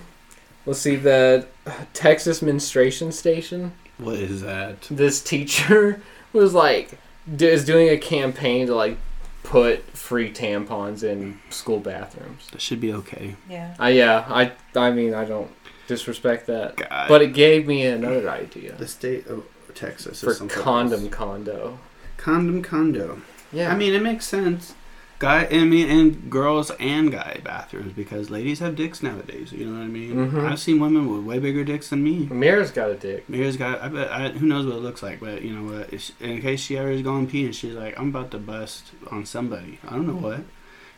let's 0.65 0.79
see 0.79 0.95
the 0.95 1.47
Texas 1.93 2.41
menstruation 2.41 3.11
station. 3.11 3.73
What 3.97 4.15
is 4.15 4.41
that? 4.41 4.81
This 4.89 5.21
teacher 5.21 6.01
was 6.33 6.53
like 6.53 6.97
is 7.39 7.65
doing 7.65 7.89
a 7.89 7.97
campaign 7.97 8.67
to 8.67 8.75
like 8.75 8.97
put 9.43 9.83
free 9.97 10.31
tampons 10.31 11.03
in 11.03 11.39
school 11.49 11.79
bathrooms. 11.79 12.47
That 12.51 12.61
should 12.61 12.81
be 12.81 12.93
okay. 12.93 13.35
Yeah. 13.49 13.75
I 13.79 13.89
yeah, 13.89 14.25
I 14.27 14.51
I 14.75 14.91
mean 14.91 15.13
I 15.13 15.25
don't 15.25 15.51
disrespect 15.87 16.47
that, 16.47 16.77
God. 16.77 17.07
but 17.07 17.21
it 17.21 17.33
gave 17.33 17.67
me 17.67 17.85
another 17.85 18.29
idea 18.29 18.75
the 18.75 18.87
state 18.87 19.27
of 19.27 19.45
Texas 19.73 20.21
for 20.21 20.31
is 20.31 20.39
condom 20.39 21.05
else. 21.05 21.13
condo. 21.13 21.79
Condom 22.21 22.61
condo. 22.61 23.21
Yeah, 23.51 23.73
I 23.73 23.75
mean, 23.75 23.93
it 23.93 24.01
makes 24.03 24.25
sense. 24.25 24.75
Guy, 25.17 25.47
I 25.51 25.65
mean, 25.65 25.89
and 25.89 26.31
girls 26.31 26.71
and 26.79 27.11
guy 27.11 27.39
bathrooms 27.43 27.93
because 27.93 28.29
ladies 28.29 28.59
have 28.59 28.75
dicks 28.75 29.03
nowadays. 29.03 29.51
You 29.51 29.65
know 29.65 29.77
what 29.79 29.83
I 29.83 29.87
mean? 29.87 30.31
Mhm. 30.31 30.49
I've 30.49 30.59
seen 30.59 30.79
women 30.79 31.07
with 31.11 31.23
way 31.25 31.37
bigger 31.39 31.63
dicks 31.63 31.89
than 31.89 32.03
me. 32.03 32.27
Mira's 32.31 32.71
got 32.71 32.89
a 32.89 32.95
dick. 32.95 33.27
Mira's 33.29 33.57
got. 33.57 33.81
I 33.81 33.87
bet. 33.89 34.11
I, 34.11 34.29
who 34.29 34.45
knows 34.47 34.65
what 34.65 34.75
it 34.75 34.81
looks 34.81 35.03
like? 35.03 35.19
But 35.19 35.41
you 35.41 35.53
know 35.53 35.71
what? 35.77 35.93
If, 35.93 36.19
in 36.21 36.41
case 36.41 36.59
she 36.61 36.77
ever 36.77 36.89
is 36.91 37.01
going 37.01 37.27
pee 37.27 37.45
and 37.45 37.55
she's 37.55 37.73
like, 37.73 37.99
"I'm 37.99 38.09
about 38.09 38.31
to 38.31 38.39
bust 38.39 38.91
on 39.11 39.25
somebody," 39.25 39.79
I 39.87 39.91
don't 39.91 40.07
know 40.07 40.13
what. 40.29 40.41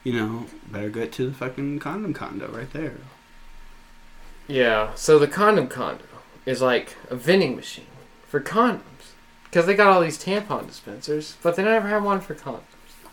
You 0.05 0.13
know, 0.13 0.45
better 0.71 0.89
get 0.89 1.11
to 1.13 1.27
the 1.29 1.33
fucking 1.33 1.79
condom 1.79 2.13
condo 2.13 2.47
right 2.49 2.71
there. 2.71 2.95
Yeah, 4.47 4.93
so 4.95 5.19
the 5.19 5.27
condom 5.27 5.67
condo 5.67 6.03
is 6.45 6.61
like 6.61 6.95
a 7.09 7.15
vending 7.15 7.55
machine 7.55 7.85
for 8.27 8.39
condoms. 8.41 8.81
Because 9.53 9.67
they 9.67 9.75
got 9.75 9.89
all 9.89 10.01
these 10.01 10.17
tampon 10.17 10.65
dispensers, 10.65 11.37
but 11.43 11.55
they 11.55 11.63
never 11.63 11.87
have 11.87 12.03
one 12.03 12.21
for 12.21 12.33
condoms. 12.33 12.61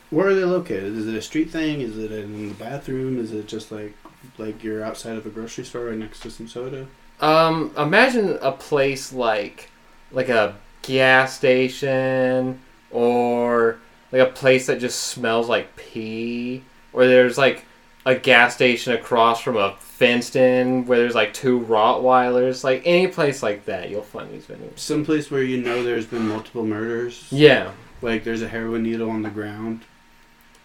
Where 0.09 0.29
are 0.29 0.35
they 0.35 0.45
located? 0.45 0.97
Is 0.97 1.07
it 1.07 1.15
a 1.15 1.21
street 1.21 1.51
thing? 1.51 1.83
Is 1.83 1.99
it 1.99 2.11
in 2.11 2.49
the 2.49 2.55
bathroom? 2.55 3.21
Is 3.21 3.33
it 3.33 3.47
just 3.47 3.71
like 3.71 3.95
like 4.39 4.65
you're 4.65 4.83
outside 4.83 5.19
of 5.19 5.27
a 5.27 5.29
grocery 5.29 5.67
store 5.67 5.85
right 5.85 5.99
next 5.99 6.21
to 6.21 6.31
some 6.31 6.49
soda? 6.49 6.87
Um, 7.21 7.75
imagine 7.77 8.39
a 8.41 8.53
place 8.53 9.12
like 9.12 9.71
like 10.12 10.31
a 10.31 10.57
gas 10.81 11.37
station 11.37 12.62
or 12.91 13.79
like 14.11 14.23
a 14.23 14.33
place 14.33 14.67
that 14.69 14.81
just 14.81 14.99
smells 14.99 15.47
like 15.47 15.77
pee, 15.77 16.65
or 16.95 17.07
there's 17.07 17.37
like 17.37 17.67
a 18.11 18.19
gas 18.19 18.55
station 18.55 18.93
across 18.93 19.41
from 19.41 19.57
a 19.57 19.77
fenced 19.78 20.37
in 20.37 20.87
where 20.87 20.99
there's 20.99 21.15
like 21.15 21.32
two 21.35 21.61
Rottweilers. 21.61 22.65
Like 22.65 22.82
any 22.85 23.07
place 23.09 23.43
like 23.43 23.65
that, 23.66 23.91
you'll 23.91 24.03
find 24.03 24.31
these 24.32 24.47
vending. 24.47 24.66
machines. 24.66 24.82
Someplace 24.82 25.31
where 25.31 25.43
you 25.43 25.62
know 25.62 25.82
there's 25.82 26.07
been 26.07 26.28
multiple 26.28 26.65
murders. 26.65 27.27
Yeah, 27.31 27.73
Like 28.03 28.24
there's 28.24 28.43
a 28.43 28.49
heroin 28.49 28.82
needle 28.82 29.11
on 29.11 29.23
the 29.23 29.31
ground. 29.31 29.82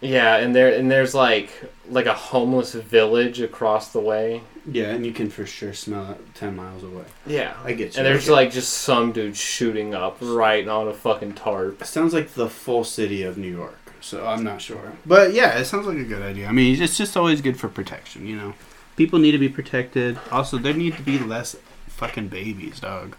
Yeah, 0.00 0.36
and 0.36 0.54
there 0.54 0.74
and 0.78 0.90
there's 0.90 1.14
like 1.14 1.50
like 1.88 2.06
a 2.06 2.12
homeless 2.14 2.74
village 2.74 3.40
across 3.40 3.92
the 3.92 4.00
way. 4.00 4.42
Yeah, 4.70 4.90
and 4.90 5.06
you 5.06 5.12
can 5.12 5.30
for 5.30 5.46
sure 5.46 5.72
smell 5.72 6.10
it 6.12 6.34
ten 6.34 6.54
miles 6.54 6.82
away. 6.82 7.04
Yeah. 7.26 7.54
I 7.64 7.72
get 7.72 7.94
you. 7.94 7.98
And 7.98 8.06
there's 8.06 8.28
like 8.28 8.50
just 8.50 8.72
some 8.74 9.12
dude 9.12 9.36
shooting 9.36 9.94
up 9.94 10.18
right 10.20 10.66
on 10.68 10.88
a 10.88 10.92
fucking 10.92 11.34
tarp. 11.34 11.80
It 11.80 11.86
sounds 11.86 12.12
like 12.12 12.34
the 12.34 12.48
full 12.50 12.84
city 12.84 13.22
of 13.22 13.38
New 13.38 13.50
York. 13.50 13.78
So 14.06 14.24
I'm 14.24 14.44
not 14.44 14.62
sure. 14.62 14.92
But 15.04 15.32
yeah, 15.32 15.58
it 15.58 15.64
sounds 15.64 15.84
like 15.88 15.98
a 15.98 16.04
good 16.04 16.22
idea. 16.22 16.46
I 16.46 16.52
mean, 16.52 16.80
it's 16.80 16.96
just 16.96 17.16
always 17.16 17.40
good 17.40 17.58
for 17.58 17.68
protection, 17.68 18.24
you 18.24 18.36
know. 18.36 18.54
people 18.94 19.18
need 19.18 19.32
to 19.32 19.38
be 19.38 19.48
protected. 19.48 20.16
Also, 20.30 20.58
there 20.58 20.72
need 20.72 20.96
to 20.96 21.02
be 21.02 21.18
less 21.18 21.56
fucking 21.88 22.28
babies, 22.28 22.78
dog, 22.78 23.16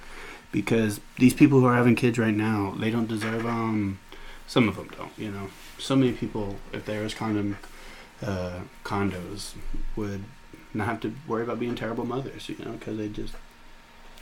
because 0.54 1.02
these 1.18 1.34
people 1.34 1.60
who 1.60 1.66
are 1.66 1.76
having 1.76 1.98
kids 1.98 2.18
right 2.18 2.34
now, 2.34 2.74
they 2.80 2.90
don't 2.90 3.10
deserve 3.10 3.46
um. 3.46 4.00
Some 4.48 4.70
of 4.70 4.78
them 4.78 4.90
don't, 4.98 5.12
you 5.18 5.30
know. 5.30 5.50
So 5.78 5.94
many 5.94 6.14
people, 6.14 6.56
if 6.72 6.86
there 6.86 7.04
was 7.04 7.14
condom 7.14 7.58
uh, 8.22 8.62
condos, 8.86 9.56
would 9.98 10.24
not 10.74 10.88
have 10.88 11.02
to 11.02 11.14
worry 11.28 11.44
about 11.44 11.60
being 11.60 11.76
terrible 11.76 12.06
mothers, 12.06 12.48
you 12.48 12.56
know, 12.64 12.72
because 12.72 12.98
they 12.98 13.10
just 13.10 13.34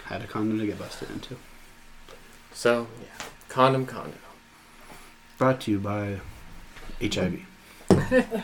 had 0.06 0.24
a 0.24 0.26
condom 0.26 0.58
to 0.58 0.66
get 0.66 0.80
busted 0.80 1.12
into. 1.12 1.38
So 2.54 2.88
yeah, 3.00 3.28
condom, 3.50 3.86
condom. 3.86 4.18
Brought 5.38 5.62
to 5.62 5.72
you 5.72 5.80
by 5.80 6.22
HIV. 7.02 7.40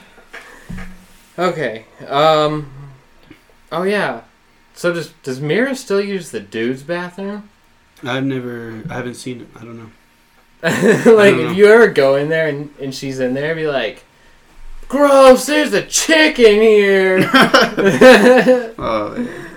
Okay. 1.39 1.85
Um. 2.07 2.69
Oh 3.71 3.83
yeah. 3.83 4.21
So 4.73 4.93
does 4.93 5.13
does 5.23 5.39
Mira 5.39 5.75
still 5.75 6.01
use 6.01 6.29
the 6.31 6.39
dude's 6.41 6.83
bathroom? 6.83 7.49
I've 8.03 8.25
never, 8.25 8.83
I 8.89 8.95
haven't 8.95 9.13
seen 9.15 9.41
it. 9.41 9.47
I 9.55 9.63
don't 9.63 9.77
know. 9.77 9.91
like 10.63 10.73
don't 10.75 11.05
know. 11.15 11.51
if 11.51 11.57
you 11.57 11.67
ever 11.67 11.87
go 11.87 12.15
in 12.15 12.29
there 12.29 12.47
and, 12.47 12.69
and 12.81 12.93
she's 12.93 13.19
in 13.19 13.33
there, 13.33 13.55
be 13.55 13.67
like, 13.67 14.03
"Gross! 14.87 15.45
There's 15.45 15.73
a 15.73 15.85
chick 15.85 16.37
in 16.37 16.61
here." 16.61 17.29
Oh, 18.77 19.13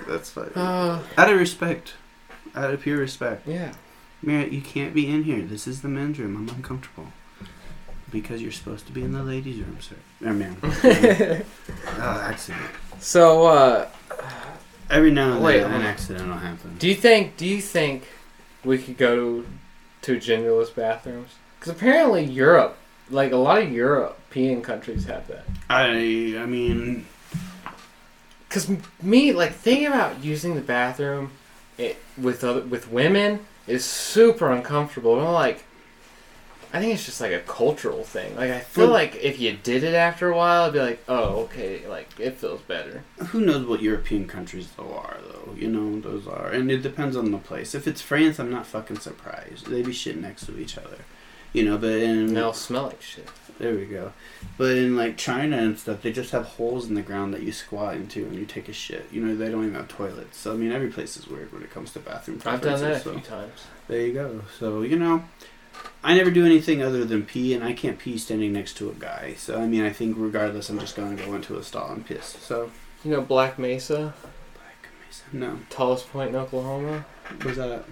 that's 0.07 0.29
funny. 0.29 0.51
uh, 0.55 1.01
Out 1.17 1.31
of 1.31 1.37
respect, 1.39 1.95
out 2.55 2.73
of 2.73 2.81
pure 2.81 2.97
respect, 2.97 3.47
yeah. 3.47 3.73
Merritt, 4.21 4.51
you 4.51 4.61
can't 4.61 4.93
be 4.93 5.09
in 5.09 5.23
here. 5.23 5.41
This 5.41 5.67
is 5.67 5.81
the 5.81 5.87
men's 5.87 6.19
room. 6.19 6.37
I'm 6.37 6.49
uncomfortable 6.55 7.07
because 8.21 8.41
you're 8.41 8.51
supposed 8.51 8.85
to 8.87 8.93
be 8.93 9.03
in 9.03 9.11
the 9.11 9.21
ladies' 9.23 9.59
room, 9.59 9.77
sir. 9.81 9.95
Or 10.25 10.33
ma'am. 10.33 10.55
oh, 10.63 12.21
accident. 12.23 12.63
so, 12.99 13.45
uh, 13.47 13.87
Every 14.89 15.11
now 15.11 15.33
and 15.33 15.43
Wait, 15.43 15.59
then, 15.61 15.71
an 15.71 15.81
on. 15.81 15.81
accident 15.81 16.27
will 16.27 16.35
happen. 16.35 16.75
do 16.77 16.87
you 16.87 16.93
think 16.95 17.37
do 17.37 17.45
you 17.45 17.59
think 17.59 18.07
we 18.63 18.77
could 18.77 18.97
go 18.97 19.43
to 20.03 20.15
genderless 20.17 20.73
bathrooms? 20.73 21.31
Because 21.59 21.73
apparently 21.73 22.23
Europe, 22.23 22.77
like 23.09 23.31
a 23.31 23.35
lot 23.37 23.63
of 23.63 23.71
European 23.71 24.61
countries, 24.61 25.05
have 25.05 25.27
that. 25.27 25.43
I, 25.69 26.37
I 26.37 26.45
mean, 26.45 27.05
Cause 28.49 28.69
me, 29.01 29.33
like 29.33 29.53
thinking 29.53 29.87
about 29.87 30.23
using 30.23 30.55
the 30.55 30.61
bathroom 30.61 31.31
it, 31.77 31.97
with 32.17 32.43
other, 32.43 32.61
with 32.61 32.89
women 32.89 33.39
is 33.67 33.83
super 33.83 34.49
uncomfortable. 34.51 35.19
I'm 35.19 35.33
like, 35.33 35.64
I 36.75 36.79
think 36.81 36.93
it's 36.93 37.05
just 37.05 37.21
like 37.21 37.31
a 37.31 37.39
cultural 37.39 38.03
thing. 38.03 38.35
Like 38.35 38.51
I 38.51 38.59
feel 38.59 38.85
Well- 38.87 38.93
like 38.93 39.15
if 39.23 39.39
you 39.39 39.53
did 39.63 39.85
it 39.85 39.93
after 39.93 40.29
a 40.29 40.35
while, 40.35 40.63
I'd 40.65 40.73
be 40.73 40.79
like, 40.79 41.01
oh, 41.07 41.43
okay, 41.43 41.87
like 41.87 42.09
it 42.19 42.33
feels 42.37 42.59
better. 42.63 43.01
who 43.27 43.39
knows 43.39 43.65
what 43.65 43.81
European 43.81 44.27
countries 44.27 44.67
though 44.75 44.93
are 44.93 45.17
though? 45.31 45.55
You 45.55 45.69
know, 45.69 46.01
those 46.01 46.27
are, 46.27 46.49
and 46.49 46.69
it 46.69 46.81
depends 46.81 47.15
on 47.15 47.31
the 47.31 47.37
place. 47.37 47.73
If 47.75 47.87
it's 47.87 48.01
France, 48.01 48.39
I'm 48.39 48.51
not 48.51 48.67
fucking 48.67 48.99
surprised. 48.99 49.67
They 49.67 49.83
be 49.83 49.93
shit 49.93 50.17
next 50.17 50.47
to 50.47 50.59
each 50.59 50.77
other. 50.77 50.97
You 51.53 51.63
know, 51.63 51.77
but 51.77 51.91
in 51.93 52.33
they'll 52.33 52.51
smell 52.51 52.87
like 52.87 53.01
shit. 53.01 53.29
There 53.57 53.73
we 53.73 53.85
go. 53.85 54.11
But 54.57 54.75
in 54.75 54.97
like 54.97 55.15
China 55.15 55.55
and 55.57 55.79
stuff, 55.79 56.01
they 56.01 56.11
just 56.11 56.31
have 56.31 56.43
holes 56.43 56.89
in 56.89 56.95
the 56.95 57.01
ground 57.01 57.33
that 57.33 57.41
you 57.41 57.53
squat 57.53 57.95
into 57.95 58.25
and 58.25 58.35
you 58.35 58.45
take 58.45 58.67
a 58.67 58.73
shit. 58.73 59.05
You 59.13 59.21
know, 59.21 59.33
they 59.33 59.49
don't 59.49 59.63
even 59.63 59.75
have 59.75 59.87
toilets. 59.87 60.37
So 60.37 60.51
I 60.51 60.57
mean, 60.57 60.73
every 60.73 60.89
place 60.89 61.15
is 61.15 61.25
weird 61.29 61.53
when 61.53 61.63
it 61.63 61.71
comes 61.71 61.93
to 61.93 61.99
bathroom 61.99 62.41
I've 62.45 62.59
done 62.59 62.81
that 62.81 62.91
a 62.91 62.99
so 62.99 63.13
few 63.13 63.21
times. 63.21 63.61
There 63.87 64.01
you 64.01 64.11
go. 64.13 64.41
So 64.59 64.81
you 64.81 64.99
know, 64.99 65.23
I 66.03 66.15
never 66.15 66.29
do 66.31 66.45
anything 66.45 66.81
other 66.83 67.03
than 67.05 67.23
pee, 67.25 67.53
and 67.53 67.63
I 67.63 67.73
can't 67.73 67.97
pee 67.97 68.17
standing 68.17 68.53
next 68.53 68.77
to 68.77 68.89
a 68.89 68.93
guy. 68.93 69.35
So 69.37 69.59
I 69.59 69.65
mean, 69.67 69.83
I 69.83 69.89
think 69.91 70.15
regardless, 70.17 70.69
I'm 70.69 70.79
just 70.79 70.95
gonna 70.95 71.15
go 71.15 71.33
into 71.35 71.57
a 71.57 71.63
stall 71.63 71.91
and 71.91 72.05
piss. 72.05 72.37
So 72.41 72.71
You 73.03 73.11
know, 73.11 73.21
Black 73.21 73.57
Mesa, 73.59 74.13
Black 74.53 74.89
Mesa. 75.07 75.23
No, 75.33 75.59
tallest 75.69 76.09
point 76.11 76.29
in 76.31 76.35
Oklahoma, 76.35 77.05
where's 77.41 77.57
that 77.57 77.69
at? 77.71 77.85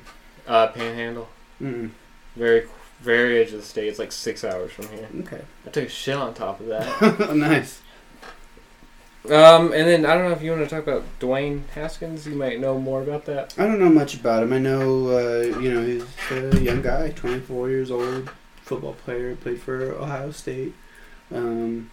uh, 0.48 0.68
Panhandle, 0.68 1.30
Mm. 1.62 1.92
very 2.36 2.68
very 3.02 3.40
edge 3.42 3.52
of 3.52 3.60
the 3.60 3.66
state. 3.66 3.88
It's 3.90 4.00
like 4.00 4.12
six 4.14 4.44
hours 4.46 4.72
from 4.72 4.88
here. 4.88 5.08
Okay. 5.22 5.42
I 5.66 5.70
took 5.72 5.86
a 5.86 5.90
shit 5.90 6.16
on 6.16 6.34
top 6.34 6.62
of 6.62 6.68
that. 6.68 7.36
nice. 7.36 7.82
Um, 9.26 9.72
and 9.72 9.88
then 9.88 10.06
I 10.06 10.16
don't 10.16 10.26
know 10.26 10.36
if 10.36 10.42
you 10.42 10.52
want 10.52 10.68
to 10.68 10.76
talk 10.76 10.86
about 10.86 11.04
Dwayne 11.20 11.68
Haskins. 11.70 12.28
You 12.28 12.36
might 12.36 12.60
know 12.60 12.78
more 12.78 13.02
about 13.02 13.26
that. 13.26 13.54
I 13.58 13.66
don't 13.66 13.80
know 13.80 13.90
much 13.90 14.16
about 14.16 14.44
him. 14.44 14.52
I 14.52 14.60
know, 14.60 15.08
uh, 15.08 15.60
you 15.60 15.74
know, 15.74 15.86
he's 15.86 16.06
a 16.30 16.60
young 16.60 16.82
guy, 16.82 17.10
24 17.12 17.70
years 17.70 17.90
old, 17.90 18.30
football 18.62 18.94
player, 18.94 19.36
played 19.38 19.62
for 19.62 19.94
Ohio 19.94 20.32
State. 20.32 20.74
Um, 21.34 21.90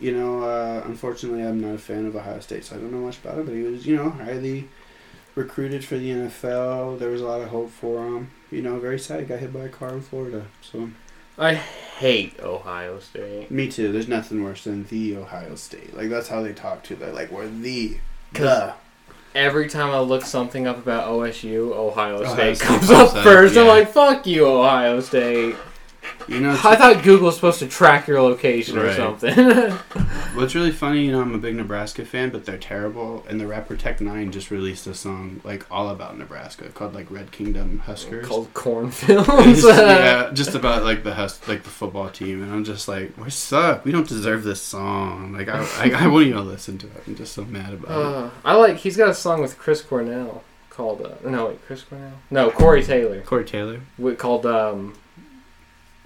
you 0.00 0.12
know, 0.12 0.42
uh, 0.42 0.82
unfortunately, 0.86 1.42
I'm 1.42 1.60
not 1.60 1.74
a 1.74 1.78
fan 1.78 2.06
of 2.06 2.16
Ohio 2.16 2.40
State, 2.40 2.64
so 2.64 2.76
I 2.76 2.78
don't 2.78 2.92
know 2.92 3.04
much 3.04 3.18
about 3.18 3.38
him. 3.38 3.44
But 3.44 3.54
he 3.54 3.62
was, 3.62 3.86
you 3.86 3.96
know, 3.96 4.10
highly 4.10 4.68
recruited 5.34 5.84
for 5.84 5.98
the 5.98 6.10
NFL. 6.10 6.98
There 6.98 7.10
was 7.10 7.20
a 7.20 7.26
lot 7.26 7.42
of 7.42 7.48
hope 7.48 7.70
for 7.70 8.06
him. 8.06 8.30
You 8.50 8.62
know, 8.62 8.78
very 8.78 8.98
sad. 8.98 9.20
He 9.20 9.26
got 9.26 9.40
hit 9.40 9.52
by 9.52 9.60
a 9.60 9.68
car 9.68 9.90
in 9.90 10.00
Florida. 10.00 10.46
So 10.62 10.90
I 11.38 11.54
hate 11.54 12.38
Ohio 12.40 12.98
State. 13.00 13.50
me 13.50 13.68
too. 13.68 13.92
There's 13.92 14.08
nothing 14.08 14.42
worse 14.42 14.64
than 14.64 14.84
the 14.84 15.16
Ohio 15.16 15.54
State. 15.54 15.96
Like 15.96 16.08
that's 16.10 16.28
how 16.28 16.42
they 16.42 16.52
talk 16.52 16.82
to. 16.84 16.96
They're 16.96 17.12
like, 17.12 17.30
we're 17.30 17.48
the. 17.48 17.98
'Cause 18.34 18.42
The. 18.44 18.74
Every 19.34 19.68
time 19.68 19.90
I 19.90 20.00
look 20.00 20.24
something 20.24 20.66
up 20.66 20.78
about 20.78 21.06
OSU, 21.08 21.72
Ohio 21.72 22.22
Ohio 22.22 22.34
State 22.34 22.56
State 22.56 22.66
comes 22.66 22.90
up 22.90 23.14
up, 23.14 23.22
first. 23.22 23.56
I'm 23.56 23.66
like, 23.68 23.90
fuck 23.92 24.26
you, 24.26 24.46
Ohio 24.46 25.00
State. 25.00 25.54
You 26.28 26.40
know, 26.40 26.50
I 26.62 26.76
thought 26.76 27.02
Google 27.02 27.26
was 27.26 27.36
supposed 27.36 27.58
to 27.60 27.66
track 27.68 28.06
your 28.06 28.20
location 28.20 28.76
or 28.78 28.84
Right. 28.84 28.96
something. 28.96 29.34
What's 30.34 30.54
really 30.54 30.72
funny, 30.72 31.06
you 31.06 31.12
know, 31.12 31.20
I'm 31.22 31.34
a 31.34 31.38
big 31.38 31.54
Nebraska 31.56 32.04
fan, 32.04 32.28
but 32.30 32.44
they're 32.44 32.58
terrible. 32.58 33.24
And 33.28 33.40
the 33.40 33.46
rapper 33.46 33.76
Tech 33.76 33.98
N9ne 33.98 34.30
just 34.30 34.50
released 34.50 34.86
a 34.86 34.94
song 34.94 35.40
like 35.42 35.64
all 35.70 35.88
about 35.88 36.18
Nebraska 36.18 36.68
called 36.68 36.94
like 36.94 37.10
Red 37.10 37.32
Kingdom 37.32 37.78
Huskers. 37.80 38.26
Called 38.26 38.52
cornfields. 38.54 39.64
yeah, 39.64 40.30
just 40.34 40.54
about 40.54 40.84
like 40.84 41.02
the 41.02 41.14
hus- 41.14 41.46
like 41.48 41.62
the 41.62 41.70
football 41.70 42.10
team, 42.10 42.42
and 42.42 42.52
I'm 42.52 42.64
just 42.64 42.88
like, 42.88 43.16
we 43.16 43.30
suck. 43.30 43.84
We 43.84 43.90
don't 43.92 44.06
deserve 44.08 44.44
this 44.44 44.60
song. 44.60 45.32
Like 45.32 45.48
I, 45.48 45.60
I, 45.78 46.04
I 46.04 46.06
won't 46.08 46.26
even 46.26 46.46
listen 46.46 46.76
to 46.78 46.86
it. 46.86 47.02
I'm 47.06 47.16
just 47.16 47.32
so 47.32 47.44
mad 47.44 47.72
about 47.72 47.90
it. 47.90 48.06
Uh, 48.16 48.30
I 48.44 48.54
like. 48.54 48.76
He's 48.76 48.96
got 48.96 49.08
a 49.08 49.14
song 49.14 49.40
with 49.40 49.58
Chris 49.58 49.80
Cornell 49.82 50.44
called. 50.70 51.00
Uh, 51.02 51.28
no, 51.28 51.46
wait, 51.46 51.66
Chris 51.66 51.82
Cornell. 51.82 52.12
No, 52.30 52.50
Corey 52.50 52.82
Taylor. 52.84 53.22
Corey 53.22 53.44
Taylor, 53.46 53.80
wi- 53.96 54.16
Called 54.16 54.44
um, 54.46 54.94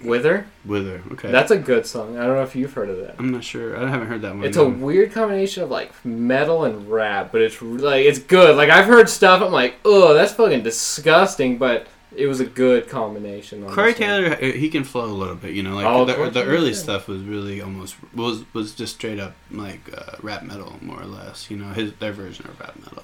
Wither. 0.03 0.45
Wither. 0.65 1.01
Okay, 1.13 1.31
That's 1.31 1.51
a 1.51 1.57
good 1.57 1.85
song. 1.85 2.17
I 2.17 2.25
don't 2.25 2.35
know 2.35 2.43
if 2.43 2.55
you've 2.55 2.73
heard 2.73 2.89
of 2.89 2.97
that. 2.97 3.15
I'm 3.19 3.31
not 3.31 3.43
sure. 3.43 3.77
I 3.77 3.89
haven't 3.89 4.07
heard 4.07 4.21
that 4.21 4.35
one. 4.35 4.43
It's 4.45 4.57
a 4.57 4.67
weird 4.67 5.11
combination 5.11 5.63
of 5.63 5.69
like 5.71 5.91
metal 6.05 6.65
and 6.65 6.89
rap, 6.89 7.31
but 7.31 7.41
it's 7.41 7.61
like 7.61 8.05
it's 8.05 8.19
good. 8.19 8.55
Like 8.55 8.69
I've 8.69 8.85
heard 8.85 9.09
stuff, 9.09 9.41
I'm 9.41 9.51
like, 9.51 9.75
oh, 9.85 10.13
that's 10.13 10.33
fucking 10.33 10.63
disgusting, 10.63 11.57
but 11.57 11.87
it 12.15 12.27
was 12.27 12.39
a 12.39 12.45
good 12.45 12.87
combination. 12.89 13.67
Corey. 13.69 13.93
Taylor, 13.93 14.35
he 14.35 14.69
can 14.69 14.83
flow 14.83 15.05
a 15.05 15.07
little 15.07 15.35
bit, 15.35 15.51
you 15.55 15.63
know. 15.63 15.75
Like 15.75 15.85
Oh, 15.85 16.05
the, 16.05 16.29
the 16.29 16.43
early 16.43 16.69
yeah. 16.69 16.75
stuff 16.75 17.07
was 17.07 17.23
really 17.23 17.61
almost 17.61 17.95
was 18.13 18.43
was 18.53 18.75
just 18.75 18.95
straight 18.95 19.19
up 19.19 19.33
like 19.51 19.81
uh, 19.97 20.17
rap 20.21 20.43
metal, 20.43 20.77
more 20.81 21.01
or 21.01 21.05
less. 21.05 21.49
You 21.49 21.57
know, 21.57 21.69
his 21.69 21.93
their 21.93 22.13
version 22.13 22.45
of 22.47 22.59
rap 22.59 22.75
metal. 22.77 23.03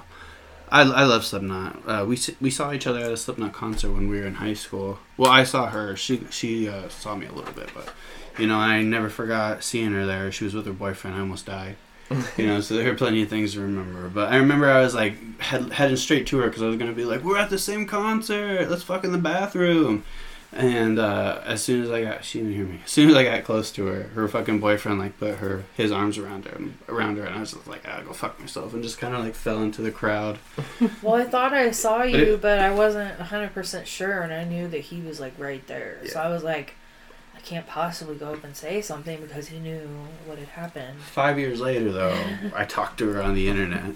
I, 0.71 0.81
I 0.81 1.03
love 1.03 1.25
Slipknot. 1.25 1.81
Uh, 1.87 2.05
we 2.07 2.17
we 2.39 2.49
saw 2.49 2.71
each 2.71 2.87
other 2.87 2.99
at 2.99 3.11
a 3.11 3.17
Slipknot 3.17 3.53
concert 3.53 3.91
when 3.91 4.09
we 4.09 4.19
were 4.19 4.27
in 4.27 4.35
high 4.35 4.53
school. 4.53 4.99
Well, 5.17 5.31
I 5.31 5.43
saw 5.43 5.67
her. 5.67 5.95
She 5.95 6.23
she 6.29 6.67
uh, 6.67 6.89
saw 6.89 7.15
me 7.15 7.25
a 7.25 7.31
little 7.31 7.53
bit, 7.53 7.69
but 7.73 7.93
you 8.37 8.47
know, 8.47 8.57
I 8.57 8.81
never 8.81 9.09
forgot 9.09 9.63
seeing 9.63 9.91
her 9.93 10.05
there. 10.05 10.31
She 10.31 10.43
was 10.43 10.53
with 10.53 10.65
her 10.65 10.73
boyfriend. 10.73 11.17
I 11.17 11.19
almost 11.19 11.45
died. 11.45 11.75
You 12.37 12.47
know, 12.47 12.59
so 12.59 12.75
there 12.75 12.91
are 12.91 12.95
plenty 12.95 13.21
of 13.21 13.29
things 13.29 13.53
to 13.53 13.61
remember. 13.61 14.09
But 14.09 14.31
I 14.33 14.37
remember 14.37 14.67
I 14.67 14.81
was 14.81 14.95
like 14.95 15.39
head, 15.39 15.71
heading 15.71 15.95
straight 15.97 16.25
to 16.27 16.39
her 16.39 16.47
because 16.47 16.63
I 16.63 16.65
was 16.65 16.77
gonna 16.77 16.93
be 16.93 17.05
like, 17.05 17.23
"We're 17.23 17.37
at 17.37 17.51
the 17.51 17.59
same 17.59 17.85
concert. 17.85 18.67
Let's 18.69 18.81
fuck 18.83 19.03
in 19.03 19.11
the 19.11 19.19
bathroom." 19.19 20.03
And 20.51 20.97
uh, 20.97 21.41
as 21.45 21.61
soon 21.63 21.83
as 21.83 21.91
I 21.91 22.03
got, 22.03 22.25
she 22.25 22.39
didn't 22.39 22.55
hear 22.55 22.65
me. 22.65 22.79
As 22.83 22.89
soon 22.89 23.09
as 23.09 23.15
I 23.15 23.23
got 23.23 23.43
close 23.43 23.71
to 23.73 23.85
her, 23.85 24.03
her 24.15 24.27
fucking 24.27 24.59
boyfriend 24.59 24.97
like 24.97 25.19
put 25.19 25.35
her 25.35 25.63
his 25.77 25.91
arms 25.91 26.17
around 26.17 26.45
her, 26.45 26.59
around 26.87 27.17
her, 27.17 27.23
and 27.23 27.35
I 27.35 27.39
was 27.39 27.51
just 27.53 27.67
like, 27.67 27.83
"Ah, 27.87 28.01
go 28.03 28.13
fuck 28.13 28.39
myself," 28.39 28.73
and 28.73 28.81
just 28.81 28.97
kind 28.97 29.13
of 29.13 29.23
like 29.23 29.35
fell 29.35 29.61
into 29.61 29.81
the 29.81 29.91
crowd. 29.91 30.39
Well, 31.03 31.15
I 31.15 31.25
thought 31.25 31.53
I 31.53 31.71
saw 31.71 32.03
you, 32.03 32.37
but 32.41 32.59
I 32.59 32.71
wasn't 32.71 33.17
100% 33.19 33.85
sure, 33.85 34.21
and 34.21 34.33
I 34.33 34.43
knew 34.43 34.67
that 34.69 34.79
he 34.79 35.01
was 35.01 35.19
like 35.19 35.33
right 35.37 35.65
there. 35.67 35.99
So 36.07 36.19
I 36.19 36.29
was 36.29 36.43
like, 36.43 36.73
I 37.35 37.39
can't 37.41 37.67
possibly 37.67 38.15
go 38.15 38.33
up 38.33 38.43
and 38.43 38.55
say 38.55 38.81
something 38.81 39.21
because 39.21 39.47
he 39.47 39.59
knew 39.59 39.87
what 40.25 40.39
had 40.39 40.49
happened. 40.49 40.99
Five 40.99 41.37
years 41.39 41.61
later, 41.61 41.91
though, 41.91 42.17
I 42.55 42.65
talked 42.65 42.97
to 42.99 43.11
her 43.13 43.21
on 43.21 43.33
the 43.35 43.47
internet, 43.47 43.93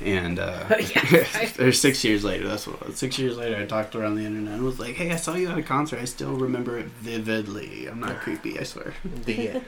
and 0.00 0.38
uh, 0.38 0.64
Yeah, 0.94 1.24
right. 1.34 1.60
or 1.60 1.72
six 1.72 2.04
years 2.04 2.24
later, 2.24 2.46
that's 2.48 2.66
what 2.66 2.80
it 2.80 2.86
was. 2.88 2.96
Six 2.98 3.18
years 3.18 3.36
later, 3.36 3.56
I 3.56 3.66
talked 3.66 3.94
around 3.94 4.16
the 4.16 4.24
internet 4.24 4.54
and 4.54 4.64
was 4.64 4.78
like, 4.78 4.94
"Hey, 4.94 5.10
I 5.12 5.16
saw 5.16 5.34
you 5.34 5.48
at 5.48 5.58
a 5.58 5.62
concert. 5.62 6.00
I 6.00 6.04
still 6.04 6.34
remember 6.34 6.78
it 6.78 6.86
vividly. 6.86 7.86
I'm 7.86 8.00
not 8.00 8.20
creepy, 8.20 8.58
I 8.58 8.64
swear." 8.64 8.94
The 9.24 9.48
end. 9.50 9.64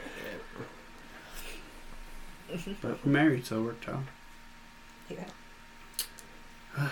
But 2.81 3.05
we're 3.05 3.13
married, 3.13 3.45
so 3.47 3.59
it 3.59 3.63
worked 3.65 3.89
out. 3.89 4.03
Yeah. 5.09 5.25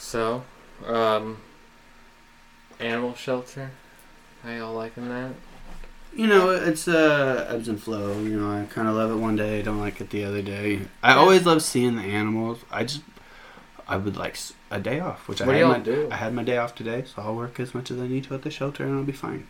So, 0.00 0.44
um, 0.86 1.38
animal 2.78 3.14
shelter. 3.16 3.72
How 4.44 4.50
y'all 4.52 4.72
liking 4.72 5.08
that? 5.08 5.32
You 6.18 6.26
know, 6.26 6.50
it's 6.50 6.88
uh, 6.88 7.46
ebbs 7.48 7.68
and 7.68 7.80
flow. 7.80 8.20
You 8.20 8.40
know, 8.40 8.50
I 8.50 8.64
kind 8.66 8.88
of 8.88 8.94
love 8.96 9.10
it 9.12 9.14
one 9.16 9.36
day, 9.36 9.62
don't 9.62 9.78
like 9.78 10.00
it 10.00 10.10
the 10.10 10.24
other 10.24 10.42
day. 10.42 10.80
I 11.00 11.14
always 11.14 11.46
love 11.46 11.62
seeing 11.62 11.94
the 11.94 12.02
animals. 12.02 12.58
I 12.72 12.82
just, 12.82 13.02
I 13.86 13.96
would 13.96 14.16
like 14.16 14.36
a 14.70 14.80
day 14.80 14.98
off, 14.98 15.28
which 15.28 15.40
What 15.40 15.50
I 15.50 15.52
do 15.52 15.54
had 15.54 15.60
y'all 15.60 15.78
my, 15.78 15.78
do? 15.78 16.08
I 16.10 16.16
had 16.16 16.34
my 16.34 16.42
day 16.42 16.56
off 16.58 16.74
today, 16.74 17.04
so 17.06 17.22
I'll 17.22 17.36
work 17.36 17.60
as 17.60 17.72
much 17.72 17.92
as 17.92 18.00
I 18.00 18.08
need 18.08 18.24
to 18.24 18.34
at 18.34 18.42
the 18.42 18.50
shelter, 18.50 18.82
and 18.84 18.96
I'll 18.98 19.04
be 19.04 19.12
fine. 19.12 19.46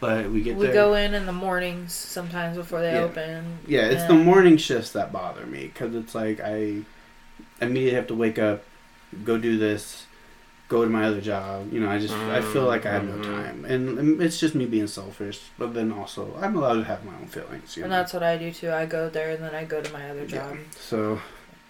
But 0.00 0.30
we 0.30 0.40
get 0.42 0.56
We 0.56 0.66
there. 0.66 0.74
go 0.74 0.94
in 0.94 1.12
in 1.12 1.26
the 1.26 1.32
mornings 1.32 1.92
sometimes 1.92 2.56
before 2.56 2.80
they 2.80 2.92
Yeah. 2.94 3.00
open. 3.00 3.58
Yeah, 3.66 3.82
it's 3.86 4.04
the 4.04 4.14
and- 4.14 4.24
morning 4.24 4.56
shifts 4.56 4.92
that 4.92 5.12
bother 5.12 5.44
me 5.44 5.66
because 5.72 5.94
it's 5.94 6.14
like 6.14 6.40
I 6.42 6.82
immediately 7.60 7.96
have 7.96 8.06
to 8.06 8.14
wake 8.14 8.38
up, 8.38 8.64
go 9.24 9.36
do 9.36 9.58
this, 9.58 10.06
go 10.68 10.84
to 10.84 10.90
my 10.90 11.04
other 11.04 11.20
job. 11.20 11.72
You 11.72 11.80
know, 11.80 11.88
I 11.88 11.98
just 11.98 12.14
I 12.14 12.40
feel 12.40 12.64
like 12.64 12.84
I 12.86 12.92
have 12.92 13.04
no 13.04 13.14
Mhm. 13.14 13.24
time, 13.24 13.64
and, 13.64 13.98
and 13.98 14.22
it's 14.22 14.38
just 14.38 14.54
me 14.54 14.66
being 14.66 14.86
selfish. 14.86 15.40
But 15.58 15.74
then 15.74 15.90
also, 15.92 16.36
I'm 16.40 16.56
allowed 16.56 16.74
to 16.76 16.84
have 16.84 17.04
my 17.04 17.14
own 17.14 17.26
feelings. 17.26 17.76
You 17.76 17.84
And 17.84 17.90
know? 17.90 17.98
that's 17.98 18.12
what 18.12 18.22
I 18.22 18.36
do 18.36 18.52
too. 18.52 18.70
I 18.70 18.86
go 18.86 19.08
there 19.08 19.30
and 19.30 19.42
then 19.42 19.54
I 19.54 19.64
go 19.64 19.80
to 19.80 19.92
my 19.92 20.10
other 20.10 20.22
Yeah. 20.24 20.26
job. 20.50 20.56
So 20.78 21.20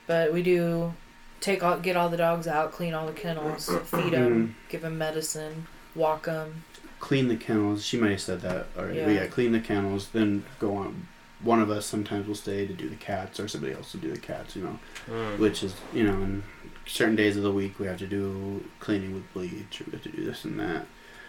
But 0.07 0.33
we 0.33 0.43
do 0.43 0.95
take 1.41 1.63
all, 1.63 1.79
get 1.79 1.97
all 1.97 2.09
the 2.09 2.17
dogs 2.17 2.47
out, 2.49 2.73
clean 2.73 2.95
all 2.95 3.07
the 3.07 3.13
kennels, 3.13 3.67
feed 3.85 4.13
them, 4.15 4.33
Mm-hmm. 4.33 4.53
give 4.71 4.81
them 4.83 4.99
medicine, 4.99 5.67
walk 5.95 6.25
them. 6.25 6.65
clean 7.01 7.29
the 7.29 7.37
kennels. 7.37 7.85
She 7.85 7.97
might 7.97 8.11
have 8.11 8.21
said 8.21 8.41
that 8.41 8.67
already. 8.77 9.01
But 9.05 9.11
Yeah. 9.13 9.21
yeah, 9.23 9.27
clean 9.27 9.53
the 9.53 9.61
kennels. 9.61 10.09
Then 10.13 10.45
go 10.59 10.75
on. 10.77 11.07
One 11.41 11.61
of 11.63 11.71
us 11.71 11.87
sometimes 11.87 12.27
will 12.27 12.35
stay 12.35 12.67
to 12.67 12.73
do 12.73 12.89
the 12.89 12.97
cats, 12.97 13.39
or 13.39 13.47
somebody 13.47 13.73
else 13.73 13.93
will 13.93 14.01
do 14.01 14.11
the 14.11 14.19
cats. 14.19 14.57
You 14.57 14.63
know. 14.65 14.79
Mm. 15.09 15.39
which 15.39 15.63
is 15.63 15.75
you 15.95 16.03
know 16.03 16.15
in 16.15 16.43
certain 16.89 17.15
days 17.17 17.37
of 17.37 17.43
the 17.43 17.53
week 17.53 17.79
we 17.79 17.87
have 17.87 17.99
to 17.99 18.07
do 18.07 18.65
cleaning 18.81 19.13
with 19.15 19.33
bleach 19.35 19.81
or 19.81 19.85
we 19.85 19.93
have 19.93 20.03
to 20.03 20.09
do 20.09 20.25
this 20.25 20.45
and 20.45 20.59
that 20.59 20.87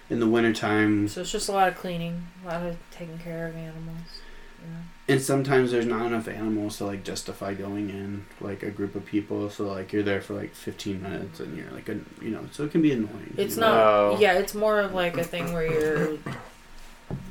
in 0.09 0.19
the 0.19 0.27
wintertime 0.27 1.07
So 1.07 1.21
it's 1.21 1.31
just 1.31 1.49
a 1.49 1.51
lot 1.51 1.67
of 1.67 1.75
cleaning, 1.77 2.25
a 2.43 2.47
lot 2.47 2.63
of 2.65 2.77
taking 2.89 3.19
care 3.19 3.47
of 3.47 3.55
animals. 3.55 4.21
You 4.61 4.67
know? 4.71 4.79
and 5.07 5.21
sometimes 5.21 5.71
there's 5.71 5.85
not 5.85 6.05
enough 6.07 6.27
animals 6.27 6.77
to 6.77 6.85
like 6.85 7.03
justify 7.05 7.53
going 7.53 7.89
in 7.89 8.25
like 8.41 8.61
a 8.63 8.69
group 8.69 8.93
of 8.95 9.05
people 9.05 9.49
so 9.49 9.65
like 9.67 9.93
you're 9.93 10.03
there 10.03 10.19
for 10.21 10.33
like 10.33 10.53
15 10.53 11.01
minutes 11.01 11.39
and 11.39 11.57
you're 11.57 11.71
like 11.71 11.87
a, 11.89 11.93
you 12.21 12.29
know 12.31 12.45
so 12.51 12.63
it 12.65 12.71
can 12.71 12.81
be 12.81 12.91
annoying 12.91 13.33
It's 13.37 13.55
you 13.55 13.61
know? 13.61 13.67
not. 13.67 13.77
Oh. 13.77 14.17
Yeah, 14.19 14.33
it's 14.33 14.53
more 14.53 14.79
of 14.81 14.93
like 14.93 15.15
a 15.17 15.23
thing 15.23 15.53
where 15.53 15.65
you're. 15.65 16.17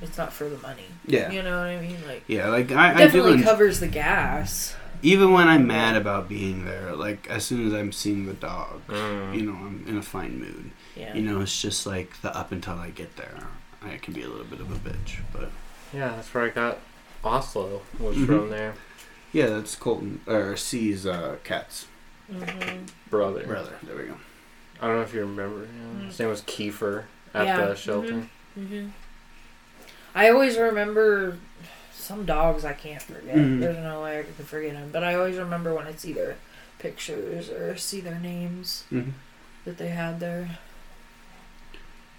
It's 0.03 0.17
not 0.19 0.33
for 0.33 0.49
the 0.49 0.59
money. 0.59 0.87
yeah 1.07 1.31
You 1.31 1.43
know 1.43 1.57
what 1.59 1.67
I 1.69 1.81
mean? 1.81 1.99
Like 2.07 2.25
yeah 2.27 2.49
like 2.49 2.71
i, 2.73 2.91
I 2.91 2.93
do 2.95 2.99
definitely 3.05 3.33
en- 3.35 3.43
covers 3.43 3.81
the 3.81 3.89
gas. 3.89 4.75
Even 5.03 5.33
when 5.33 5.49
i'm 5.49 5.67
mad 5.67 5.97
about 5.97 6.29
being 6.29 6.65
there 6.65 6.95
like 6.95 7.27
as 7.31 7.45
soon 7.45 7.67
as 7.67 7.73
i'm 7.73 7.93
seeing 7.93 8.27
the 8.27 8.33
dog 8.35 8.81
Mm. 8.89 9.35
you 9.37 9.43
know 9.43 9.53
i'm 9.53 9.85
in 9.89 9.97
a 9.99 10.03
fine 10.03 10.39
mood 10.41 10.71
Yeah. 10.97 11.15
you 11.15 11.23
know 11.23 11.41
it's 11.41 11.61
just 11.61 11.87
like 11.87 12.21
the 12.23 12.37
up 12.37 12.53
until 12.53 12.75
i 12.75 12.91
get 12.91 13.17
there 13.17 13.47
i 13.83 13.97
can 13.97 14.15
be 14.15 14.23
a 14.23 14.29
little 14.29 14.45
bit 14.47 14.61
of 14.61 14.71
a 14.71 14.77
bitch 14.89 15.19
but 15.33 15.51
Yeah, 15.93 16.09
that's 16.17 16.33
where 16.35 16.45
I 16.45 16.49
got 16.51 16.79
Oslo 17.25 17.81
was 17.99 18.17
Mhm. 18.17 18.27
from 18.27 18.51
there. 18.51 18.75
Yeah, 19.33 19.47
that's 19.47 19.75
Colton 19.75 20.21
or 20.27 20.57
C's 20.57 21.07
uh, 21.07 21.37
cat's 21.45 21.87
hmm 22.31 22.85
Brother. 23.11 23.45
brother. 23.47 23.73
There 23.83 23.97
we 23.97 24.03
go. 24.05 24.17
I 24.81 24.87
don't 24.87 24.97
know 24.97 25.03
if 25.03 25.15
you 25.15 25.21
remember. 25.21 25.67
Yeah. 25.67 26.07
His 26.07 26.19
name 26.19 26.29
was 26.29 26.43
Kiefer 26.43 27.05
at 27.35 27.47
Yeah, 27.47 27.67
the 27.67 27.75
shelter. 27.75 28.27
hmm 28.55 28.89
I 30.15 30.29
always 30.29 30.57
remember 30.59 31.39
some 32.09 32.25
dogs 32.25 32.65
I 32.65 32.73
can't 32.73 33.03
forget. 33.03 33.37
Mhm. 33.37 33.61
There's 33.61 33.77
no 33.79 34.03
way 34.03 34.21
I 34.21 34.23
can 34.23 34.45
forget 34.45 34.73
them, 34.73 34.89
but 34.91 35.05
I 35.05 35.15
always 35.15 35.37
remember 35.37 35.75
when 35.75 35.87
I 35.87 35.93
see 35.93 36.13
their 36.15 36.37
pictures 36.79 37.51
or 37.51 37.77
see 37.77 38.01
their 38.01 38.19
names 38.19 38.85
Mhm. 38.91 39.13
that 39.65 39.77
they 39.79 39.89
had 39.89 40.19
there. 40.19 40.59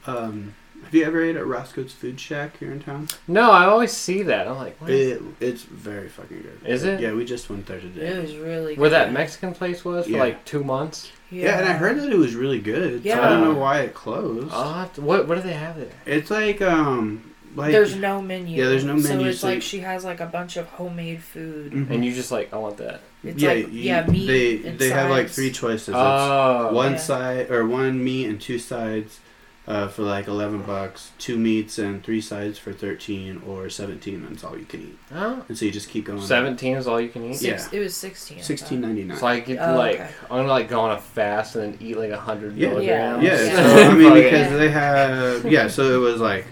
Um, 0.07 0.53
have 0.83 0.93
you 0.95 1.03
ever 1.03 1.21
ate 1.21 1.35
at 1.35 1.45
Roscoe's 1.45 1.91
Food 1.91 2.19
Shack 2.19 2.57
here 2.59 2.71
in 2.71 2.79
town? 2.81 3.09
No, 3.27 3.51
I 3.51 3.65
always 3.65 3.91
see 3.91 4.23
that. 4.23 4.47
I'm 4.47 4.55
like, 4.57 4.79
what 4.79 4.89
is 4.91 5.17
It, 5.17 5.21
it's 5.39 5.63
very 5.63 6.07
fucking 6.07 6.41
good. 6.41 6.69
Is 6.69 6.83
it? 6.83 6.99
Yeah, 7.01 7.11
we 7.13 7.25
just 7.25 7.49
went 7.49 7.65
there 7.65 7.79
today. 7.81 8.07
It 8.07 8.21
was 8.21 8.35
really 8.35 8.75
Where 8.75 8.89
that. 8.91 9.11
Mexican 9.11 9.53
place 9.53 9.83
was 9.83 10.05
for 10.05 10.11
Yeah. 10.11 10.19
like 10.19 10.45
two 10.45 10.63
months. 10.63 11.11
Yeah. 11.31 11.59
and 11.59 11.69
I 11.69 11.73
heard 11.73 11.97
that 12.01 12.09
it 12.11 12.17
was 12.17 12.33
really 12.33 12.57
good. 12.59 13.03
So 13.03 13.11
I 13.21 13.29
don't 13.29 13.43
know 13.43 13.53
why 13.59 13.81
it 13.81 13.93
closed. 13.93 14.51
I'll 14.51 14.87
to- 14.89 15.01
what 15.01 15.27
what 15.27 15.35
do 15.35 15.41
they 15.41 15.53
have 15.53 15.75
there? 15.77 15.87
it's 16.07 16.31
like 16.31 16.59
um 16.61 17.21
like 17.55 17.71
there's 17.71 17.95
no 17.95 18.21
menu. 18.21 18.61
Yeah, 18.61 18.69
there's 18.69 18.83
no 18.83 18.93
menu. 18.93 19.07
So 19.07 19.15
menu, 19.15 19.29
it's 19.29 19.39
so 19.39 19.47
like 19.47 19.61
she 19.61 19.79
has 19.79 20.03
like 20.05 20.19
a 20.19 20.25
bunch 20.25 20.57
of 20.57 20.67
homemade 20.67 21.21
food. 21.23 21.71
Mhm. 21.71 21.89
And 21.89 22.05
you 22.05 22.13
just 22.13 22.31
like, 22.31 22.53
I 22.53 22.57
want 22.57 22.77
that. 22.77 23.01
It's 23.23 23.41
yeah, 23.41 23.49
like 23.49 23.73
you- 23.73 23.81
yeah, 23.81 24.05
meat. 24.07 24.27
They 24.27 24.69
and 24.69 24.79
they 24.79 24.89
have 24.89 25.09
like 25.09 25.29
three 25.29 25.51
choices. 25.51 25.89
It's 25.89 25.97
Oh, 25.97 26.69
one 26.73 26.93
Yeah. 26.93 26.97
side 26.99 27.51
or 27.51 27.65
one 27.67 28.03
meat 28.03 28.25
and 28.27 28.39
two 28.39 28.59
sides 28.59 29.19
uh, 29.67 29.87
for 29.87 30.01
like 30.01 30.27
eleven 30.27 30.61
bucks. 30.63 31.11
Two 31.19 31.37
meats 31.37 31.77
and 31.77 32.03
three 32.03 32.21
sides 32.21 32.57
for 32.57 32.71
thirteen 32.73 33.41
or 33.45 33.69
seventeen. 33.69 34.25
That's 34.27 34.43
all 34.43 34.57
you 34.57 34.65
can 34.65 34.81
eat. 34.81 34.97
oh. 35.13 35.43
And 35.47 35.55
so 35.57 35.65
you 35.65 35.71
just 35.71 35.89
keep 35.89 36.05
going. 36.05 36.21
seventeen 36.21 36.75
is 36.77 36.87
all 36.87 36.99
you 36.99 37.09
can 37.09 37.23
eat. 37.29 37.35
Six, 37.35 37.69
It 37.71 37.79
was 37.79 37.95
sixteen. 37.95 38.37
I 38.37 38.41
thought. 38.41 38.47
Sixteen 38.47 38.81
ninety 38.81 39.03
nine. 39.03 39.17
So 39.17 39.27
I 39.27 39.39
get 39.41 39.59
Oh, 39.59 39.75
like, 39.77 39.95
okay. 39.95 40.09
I'm 40.31 40.37
gonna 40.37 40.47
like 40.47 40.69
go 40.69 40.79
on 40.79 40.91
a 40.91 40.99
fast 41.01 41.55
and 41.55 41.73
then 41.73 41.87
eat 41.87 41.97
like 41.97 42.09
a 42.11 42.17
hundred 42.19 42.55
Yeah. 42.57 42.69
milligrams. 42.69 43.23
Yeah, 43.23 43.41
Yeah. 43.43 43.55
so 43.75 43.89
I 43.91 43.93
mean 43.93 44.13
because 44.23 44.49
Yeah. 44.51 44.57
they 44.57 44.69
have 44.69 45.51
yeah, 45.51 45.67
so 45.67 45.93
it 45.93 45.97
was 45.97 46.19
like 46.21 46.45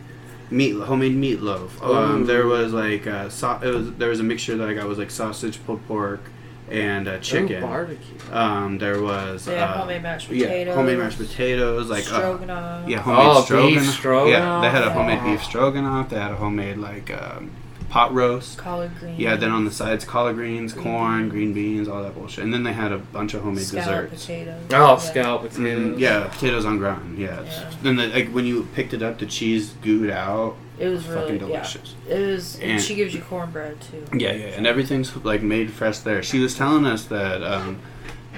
meat 0.50 0.74
homemade 0.76 1.16
meatloaf. 1.16 1.82
Um, 1.84 2.26
there 2.26 2.46
was 2.46 2.74
like 2.74 3.06
uh, 3.08 3.30
so, 3.30 3.60
it 3.64 3.70
was 3.74 3.92
there 3.94 4.10
was 4.10 4.20
a 4.20 4.24
mixture 4.24 4.56
that 4.58 4.68
I 4.70 4.74
got 4.74 4.88
was 4.88 4.98
like 4.98 5.12
sausage, 5.12 5.64
pulled 5.66 5.86
pork, 5.88 6.22
and 6.70 7.08
uh, 7.08 7.12
Ooh, 7.12 7.20
chicken. 7.20 7.62
barbecue. 7.62 8.16
Um, 8.32 8.78
there 8.78 9.02
was 9.02 9.46
They 9.46 9.56
had 9.56 9.70
uh, 9.70 9.78
homemade 9.80 10.04
mashed 10.04 10.28
potatoes. 10.28 10.42
yeah, 10.44 10.50
potatoes. 10.50 10.76
homemade 10.76 10.98
mashed 11.00 11.18
potatoes, 11.18 11.90
like 11.90 12.04
uh, 12.12 12.18
stroganoff. 12.18 12.90
yeah, 12.90 13.00
homemade 13.02 13.26
Oh, 13.52 13.68
beef 13.70 13.90
stroganoff. 13.92 14.30
Yeah, 14.30 14.62
they 14.62 14.70
had 14.70 14.84
a 14.84 14.92
homemade 14.94 15.20
Oh. 15.22 15.26
beef 15.32 15.44
stroganoff. 15.44 16.10
They 16.10 16.18
had 16.20 16.32
a 16.32 16.36
homemade 16.36 16.78
like 16.78 17.12
um, 17.12 17.52
pot 17.90 18.14
roast. 18.14 18.58
collard 18.58 18.92
greens. 19.00 19.18
Yeah, 19.20 19.36
then 19.36 19.52
on 19.52 19.66
the 19.66 19.72
sides, 19.72 20.04
collard 20.06 20.36
greens, 20.36 20.74
Green 20.74 20.84
corn, 20.86 21.20
beans. 21.22 21.32
green 21.32 21.54
beans, 21.54 21.88
all 21.88 22.04
that 22.04 22.14
bullshit. 22.16 22.44
And 22.44 22.54
then 22.54 22.64
they 22.64 22.74
had 22.74 22.92
a 22.92 22.98
bunch 22.98 23.34
of 23.34 23.42
homemade 23.44 23.66
scalloped 23.66 24.12
desserts. 24.12 24.26
potatoes. 24.26 24.62
Oh, 24.72 24.76
Yeah. 24.76 24.98
scallop 24.98 25.42
potatoes. 25.44 25.96
Mm, 25.96 26.00
yeah, 26.00 26.28
potatoes 26.28 26.66
on 26.66 26.78
ground. 26.78 27.18
Yeah. 27.18 27.42
Yeah. 27.44 27.72
Then 27.84 27.96
the, 27.96 28.08
like 28.08 28.30
when 28.30 28.46
you 28.46 28.68
picked 28.76 28.94
it 28.94 29.02
up, 29.02 29.20
the 29.20 29.26
cheese 29.26 29.74
gooed 29.84 30.12
out. 30.12 30.56
It 30.80 30.90
was 30.90 31.06
fucking 31.06 31.22
really 31.24 31.38
delicious. 31.40 31.96
yeah. 32.08 32.16
It 32.16 32.28
was. 32.28 32.56
And 32.60 32.72
And- 32.74 32.82
she 32.82 32.94
gives 32.96 33.14
you 33.14 33.22
cornbread 33.22 33.82
too. 33.82 34.04
Yeah, 34.16 34.34
yeah, 34.34 34.46
and 34.48 34.68
everything's 34.68 35.16
like 35.24 35.42
made 35.42 35.72
fresh 35.72 36.00
there. 36.00 36.22
She 36.22 36.40
was 36.40 36.56
telling 36.56 36.86
us 36.86 37.06
that 37.06 37.42
um, 37.42 37.80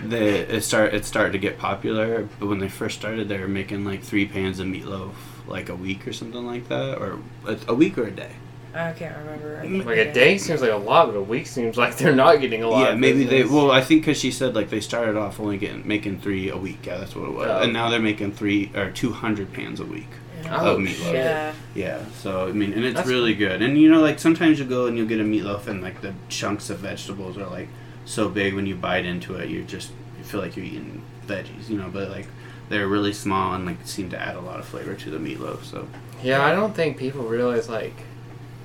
they 0.05 0.39
it 0.39 0.61
start 0.63 0.93
it 0.93 1.03
started 1.03 1.33
to 1.33 1.37
get 1.39 1.57
popular, 1.57 2.29
but 2.39 2.47
when 2.47 2.59
they 2.59 2.69
first 2.69 2.97
started, 2.99 3.27
they 3.27 3.39
were 3.39 3.47
making 3.49 3.83
like 3.83 4.03
three 4.03 4.25
pans 4.25 4.59
of 4.59 4.67
meatloaf 4.67 5.11
like 5.47 5.67
a 5.67 5.75
week 5.75 6.07
or 6.07 6.13
something 6.13 6.45
like 6.45 6.69
that, 6.69 6.97
or 6.99 7.17
a, 7.45 7.57
a 7.67 7.73
week 7.73 7.97
or 7.97 8.03
a 8.03 8.11
day. 8.11 8.31
I 8.73 8.91
can't 8.93 9.17
remember. 9.17 9.83
Like 9.85 9.97
a 9.97 10.13
day 10.13 10.37
seems 10.37 10.61
like 10.61 10.71
a 10.71 10.75
lot, 10.75 11.07
but 11.07 11.15
a 11.15 11.21
week 11.21 11.47
seems 11.47 11.75
like 11.77 11.97
they're 11.97 12.15
not 12.15 12.39
getting 12.39 12.63
a 12.63 12.69
lot. 12.69 12.81
yeah, 12.81 12.89
of 12.93 12.99
maybe 12.99 13.23
they. 13.23 13.43
Well, 13.43 13.71
I 13.71 13.81
think 13.81 14.01
because 14.03 14.19
she 14.19 14.31
said 14.31 14.53
like 14.55 14.69
they 14.69 14.79
started 14.79 15.15
off 15.17 15.39
only 15.39 15.57
getting 15.57 15.87
making 15.87 16.19
three 16.21 16.49
a 16.49 16.57
week. 16.57 16.85
Yeah, 16.85 16.97
that's 16.97 17.15
what 17.15 17.27
it 17.29 17.33
was, 17.33 17.47
Oh. 17.49 17.61
and 17.63 17.73
now 17.73 17.89
they're 17.89 17.99
making 17.99 18.33
three 18.33 18.71
or 18.75 18.91
two 18.91 19.11
hundred 19.11 19.51
pans 19.53 19.79
a 19.79 19.85
week. 19.85 20.07
Yeah. 20.43 20.57
Oh, 20.61 20.75
of 20.75 20.79
meatloaf. 20.81 21.13
Yeah. 21.13 21.53
Yeah, 21.75 22.05
so 22.21 22.47
I 22.47 22.51
mean, 22.51 22.73
and 22.73 22.85
it's 22.85 22.95
That's 22.95 23.09
really 23.09 23.33
good. 23.33 23.61
And 23.61 23.77
you 23.77 23.89
know, 23.91 24.01
like 24.01 24.19
sometimes 24.19 24.59
you 24.59 24.65
go 24.65 24.85
and 24.85 24.97
you'll 24.97 25.07
get 25.07 25.19
a 25.19 25.23
meatloaf, 25.23 25.67
and 25.67 25.81
like 25.81 26.01
the 26.01 26.13
chunks 26.29 26.69
of 26.69 26.79
vegetables 26.79 27.37
are 27.37 27.47
like 27.47 27.67
so 28.05 28.29
big 28.29 28.53
when 28.53 28.65
you 28.65 28.75
bite 28.75 29.05
into 29.05 29.35
it, 29.35 29.49
you 29.49 29.63
just 29.63 29.91
you 30.17 30.23
feel 30.23 30.41
like 30.41 30.55
you're 30.55 30.65
eating 30.65 31.01
veggies, 31.27 31.69
you 31.69 31.77
know. 31.77 31.89
But 31.91 32.09
like 32.11 32.27
they're 32.69 32.87
really 32.87 33.13
small 33.13 33.53
and 33.55 33.65
like 33.65 33.77
seem 33.85 34.11
to 34.11 34.17
add 34.21 34.35
a 34.35 34.41
lot 34.41 34.59
of 34.59 34.65
flavor 34.65 34.93
to 34.93 35.09
the 35.09 35.17
meatloaf. 35.17 35.63
So 35.63 35.87
Yeah, 36.23 36.45
I 36.45 36.51
don't 36.53 36.75
think 36.75 36.97
people 36.97 37.23
realize 37.23 37.67
like 37.67 37.95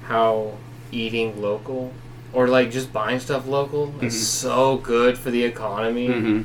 how 0.07 0.53
eating 0.93 1.41
local 1.41 1.93
or 2.33 2.49
like 2.49 2.71
just 2.71 2.93
buying 2.93 3.21
stuff 3.21 3.47
local 3.47 3.89
Mhm. 3.89 4.05
is 4.05 4.27
so 4.29 4.77
good 4.79 5.17
for 5.19 5.31
the 5.31 5.45
economy. 5.45 6.09
mm-hmm. 6.09 6.43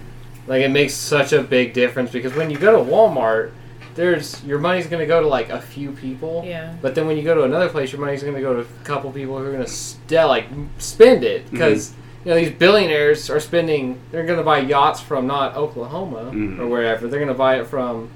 Like 0.47 0.61
it 0.63 0.69
makes 0.71 0.93
such 0.93 1.33
a 1.33 1.41
big 1.43 1.73
difference 1.73 2.11
because 2.11 2.33
when 2.35 2.49
you 2.49 2.57
go 2.57 2.71
to 2.83 2.91
Walmart, 2.91 3.51
there's 3.95 4.43
your 4.45 4.59
money's 4.59 4.87
gonna 4.87 5.05
go 5.05 5.19
to 5.21 5.27
like 5.27 5.49
a 5.49 5.59
few 5.61 5.91
people. 5.91 6.43
Yeah. 6.45 6.73
But 6.81 6.95
then 6.95 7.05
when 7.05 7.17
you 7.17 7.23
go 7.23 7.35
to 7.35 7.43
another 7.43 7.69
place, 7.69 7.91
your 7.91 8.01
money's 8.01 8.23
gonna 8.23 8.41
go 8.41 8.53
to 8.53 8.61
a 8.61 8.83
couple 8.83 9.11
people 9.11 9.37
who 9.37 9.45
are 9.45 9.51
gonna 9.51 9.67
st- 9.67 10.27
like 10.27 10.45
spend 10.77 11.23
it 11.23 11.49
because 11.51 11.93
you 12.23 12.31
know 12.31 12.37
these 12.37 12.51
billionaires 12.51 13.29
are 13.29 13.39
spending. 13.39 13.99
They're 14.11 14.25
gonna 14.25 14.43
buy 14.43 14.59
yachts 14.59 15.01
from 15.01 15.27
not 15.27 15.55
Oklahoma 15.55 16.31
or 16.59 16.67
wherever. 16.67 17.07
They're 17.07 17.19
gonna 17.19 17.33
buy 17.33 17.59
it 17.59 17.67
from 17.67 18.09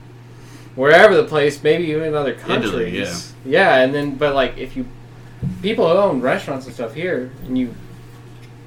wherever 0.75 1.15
the 1.15 1.23
place, 1.23 1.61
maybe 1.63 1.85
even 1.85 2.13
other 2.15 2.31
Italy, 2.31 2.61
countries. 2.91 3.33
yeah. 3.45 3.77
and 3.77 3.93
then 3.93 4.15
but 4.15 4.33
like 4.33 4.57
if 4.57 4.75
you 4.77 4.85
people 5.61 5.87
who 5.87 5.93
own 5.97 6.21
restaurants 6.21 6.65
and 6.65 6.73
stuff 6.75 6.93
here 6.93 7.31
and 7.45 7.57
you 7.57 7.73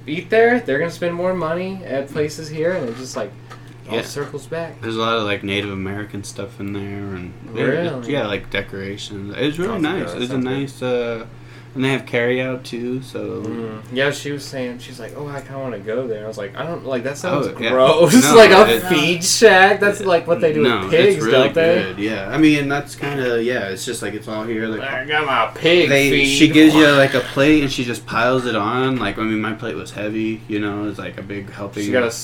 eat 0.06 0.30
there, 0.30 0.60
they're 0.60 0.78
gonna 0.78 0.90
spend 0.90 1.14
more 1.14 1.34
money 1.34 1.84
at 1.84 2.08
places 2.08 2.48
here, 2.48 2.72
and 2.72 2.88
it 2.88 2.96
just 2.96 3.16
like 3.16 3.30
all 3.88 3.96
Yeah. 3.96 4.02
circles 4.02 4.46
back. 4.46 4.80
there's 4.80 4.96
a 4.96 5.00
lot 5.00 5.16
of 5.16 5.24
like 5.24 5.42
Native 5.42 5.70
American 5.70 6.22
stuff 6.24 6.58
in 6.60 6.72
there, 6.72 6.82
and 7.14 7.32
Really? 7.52 8.12
yeah, 8.12 8.26
like 8.26 8.50
decorations. 8.50 9.34
It 9.36 9.44
was 9.46 9.58
really 9.58 9.72
Sounds 9.72 9.82
nice. 9.82 10.12
It 10.14 10.18
was 10.20 10.30
a 10.30 10.38
nice. 10.38 10.82
Uh, 10.82 11.26
and 11.76 11.84
they 11.84 11.90
have 11.90 12.04
carry 12.06 12.40
out 12.42 12.64
too. 12.64 13.00
So 13.02 13.42
Mm. 13.42 13.82
Yeah, 13.92 14.10
she 14.10 14.32
was 14.32 14.44
saying 14.44 14.80
she's 14.80 14.98
like, 14.98 15.12
oh, 15.16 15.28
I 15.28 15.40
kind 15.40 15.54
of 15.54 15.60
want 15.62 15.74
to 15.74 15.80
go 15.80 16.06
there. 16.08 16.24
I 16.24 16.28
was 16.28 16.36
like, 16.38 16.56
I 16.56 16.64
don't 16.66 16.84
like 16.84 17.04
that 17.04 17.16
sounds 17.18 17.46
Oh, 17.46 17.58
yeah. 17.58 17.70
gross. 17.70 18.12
No, 18.12 18.34
like 18.36 18.50
a 18.50 18.74
it- 18.76 18.82
feed 18.84 19.22
shack. 19.24 19.78
That's 19.78 20.00
like 20.00 20.26
what 20.26 20.40
they 20.40 20.52
do 20.52 20.62
no, 20.62 20.80
with 20.80 20.90
pigs, 20.90 21.18
really 21.24 21.30
don't 21.32 21.54
they? 21.54 21.82
good. 21.82 21.98
Yeah, 21.98 22.28
I 22.28 22.38
mean 22.38 22.68
that's 22.68 22.96
kind 22.96 23.20
of 23.20 23.42
yeah. 23.44 23.68
It's 23.68 23.84
just 23.84 24.02
like 24.02 24.14
it's 24.14 24.26
all 24.28 24.44
here. 24.44 24.66
Like 24.66 24.80
I 24.80 25.04
got 25.04 25.24
my 25.26 25.50
pig 25.54 25.88
they, 25.88 26.10
feed. 26.10 26.26
she 26.26 26.48
gives 26.48 26.74
you 26.74 26.88
like 26.92 27.14
a 27.14 27.20
plate 27.20 27.62
and 27.62 27.70
she 27.70 27.84
just 27.84 28.04
piles 28.06 28.46
it 28.46 28.56
on. 28.56 28.96
Like 28.96 29.18
I 29.18 29.22
mean, 29.22 29.40
my 29.40 29.52
plate 29.52 29.76
was 29.76 29.92
heavy. 29.92 30.40
You 30.48 30.58
know, 30.58 30.88
it's 30.88 30.98
like 30.98 31.18
a 31.18 31.22
big 31.22 31.50
helping. 31.50 31.84
She 31.84 31.92
got 31.92 32.02
a 32.04 32.14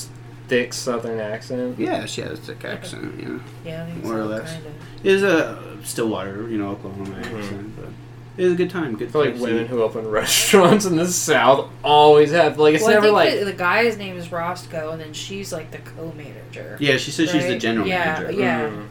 thick 0.47 0.73
Southern 0.73 1.19
accent. 1.21 1.79
yeah, 1.79 2.05
she 2.05 2.19
has 2.21 2.31
a 2.33 2.41
thick 2.41 2.65
accent. 2.65 3.17
You 3.19 3.25
know, 3.29 3.39
Yeah, 3.65 3.83
I 3.83 3.91
think 3.91 4.03
More 4.03 4.19
or 4.19 4.25
less. 4.25 4.51
Kind 4.51 4.65
of. 4.65 4.73
it 5.05 5.11
is 5.11 5.23
a 5.23 5.57
Stillwater, 5.83 6.49
you 6.49 6.57
know, 6.57 6.69
Oklahoma 6.71 7.15
Mhm. 7.15 7.19
accent, 7.39 7.75
but 7.77 7.89
it 8.37 8.43
was 8.45 8.53
a 8.53 8.55
good 8.55 8.69
time. 8.69 8.95
Good. 8.95 9.09
I 9.09 9.11
feel 9.11 9.25
like 9.25 9.35
women 9.39 9.65
who 9.67 9.81
open 9.83 10.07
restaurants 10.09 10.85
in 10.85 10.95
the 10.95 11.07
South 11.07 11.69
always 11.83 12.31
have 12.31 12.57
like 12.57 12.75
it's 12.75 12.83
well, 12.83 12.93
never 12.93 13.07
I 13.07 13.11
like 13.11 13.39
the, 13.39 13.45
the 13.45 13.53
guy's 13.53 13.97
name 13.97 14.17
is 14.17 14.31
Roscoe, 14.31 14.91
and 14.91 15.01
then 15.01 15.13
she's 15.13 15.51
like 15.53 15.71
the 15.71 15.77
co-manager. 15.79 16.77
Yeah, 16.79 16.97
she 16.97 17.11
said 17.11 17.29
she's 17.29 17.45
the 17.45 17.57
general 17.57 17.87
Yeah, 17.87 18.19
manager. 18.19 18.39
yeah. 18.39 18.69
Mm. 18.69 18.87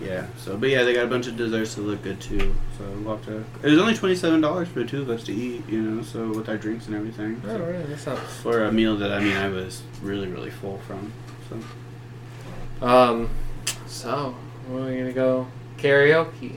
Yeah. 0.00 0.26
So, 0.38 0.56
but 0.56 0.68
yeah, 0.70 0.82
they 0.82 0.92
got 0.92 1.04
a 1.04 1.08
bunch 1.08 1.28
of 1.28 1.36
desserts 1.36 1.76
that 1.76 1.82
look 1.82 2.02
good 2.02 2.20
too. 2.20 2.52
So 2.76 2.84
we'll 3.04 3.16
have 3.16 3.24
to. 3.26 3.44
It 3.62 3.70
was 3.70 3.78
only 3.78 3.94
twenty 3.94 4.16
seven 4.16 4.40
dollars 4.40 4.66
for 4.68 4.80
the 4.80 4.86
two 4.86 5.02
of 5.02 5.08
us 5.08 5.22
to 5.24 5.32
eat. 5.32 5.62
You 5.68 5.80
know, 5.80 6.02
so 6.02 6.28
with 6.30 6.48
our 6.48 6.56
drinks 6.56 6.86
and 6.86 6.96
everything. 6.96 7.40
Oh, 7.44 7.48
So, 7.48 7.58
really? 7.64 7.84
That's 7.84 8.06
not. 8.06 8.18
for 8.18 8.64
a 8.64 8.72
meal 8.72 8.96
that 8.96 9.12
I 9.12 9.20
mean 9.20 9.36
I 9.36 9.48
was 9.48 9.82
really 10.02 10.26
really 10.26 10.50
full 10.50 10.78
from. 10.86 11.12
So 11.48 12.86
Um, 12.86 13.30
so 13.86 14.34
where 14.68 14.82
are 14.84 14.90
we 14.90 14.96
gonna 14.98 15.12
go? 15.12 15.46
Karaoke. 15.78 16.56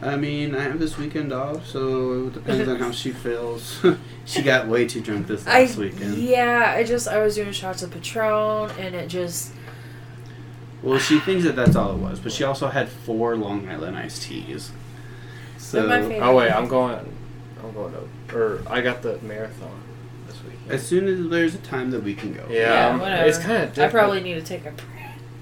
I 0.00 0.16
mean 0.16 0.54
I 0.54 0.62
have 0.62 0.78
this 0.78 0.96
weekend 0.96 1.32
off, 1.32 1.66
so 1.66 2.26
it 2.26 2.32
depends 2.34 2.68
on 2.68 2.78
how 2.78 2.90
she 2.92 3.10
feels. 3.10 3.84
she 4.24 4.42
got 4.42 4.68
way 4.68 4.86
too 4.86 5.00
drunk 5.00 5.26
this 5.26 5.46
I 5.46 5.62
last 5.62 5.76
weekend. 5.76 6.16
yeah, 6.18 6.74
I 6.76 6.84
just 6.84 7.08
I 7.08 7.22
was 7.22 7.34
doing 7.34 7.52
shots 7.52 7.82
of 7.82 7.90
Patron, 7.90 8.70
and 8.78 8.94
it 8.94 9.08
just 9.08 9.52
Well, 10.82 10.98
she 10.98 11.18
thinks 11.20 11.44
that 11.44 11.56
that's 11.56 11.74
all 11.76 11.92
it 11.92 11.98
was, 11.98 12.20
but 12.20 12.32
she 12.32 12.44
also 12.44 12.68
had 12.68 12.88
four 12.88 13.36
Long 13.36 13.68
Island 13.68 13.96
iced 13.96 14.22
teas. 14.22 14.70
So 15.56 15.86
my. 15.86 16.18
Oh 16.20 16.36
wait, 16.36 16.50
I'm 16.50 16.68
going. 16.68 16.98
I'm 17.62 17.72
going 17.74 17.92
to. 17.92 18.36
Or 18.36 18.62
I 18.68 18.80
got 18.80 19.02
the 19.02 19.18
marathon 19.18 19.80
this 20.26 20.36
weekend. 20.44 20.70
as 20.70 20.86
soon 20.86 21.08
as 21.08 21.28
there's 21.28 21.54
a 21.54 21.58
time 21.58 21.90
that 21.90 22.02
we 22.02 22.14
can 22.14 22.32
go. 22.32 22.46
yeah, 22.48 22.60
Yeah, 22.60 22.88
um, 22.88 23.00
whatever. 23.00 23.28
it's 23.28 23.38
kind 23.38 23.64
of. 23.64 23.78
I 23.78 23.88
probably 23.88 24.20
need 24.20 24.34
to 24.34 24.42
take 24.42 24.64
a. 24.64 24.72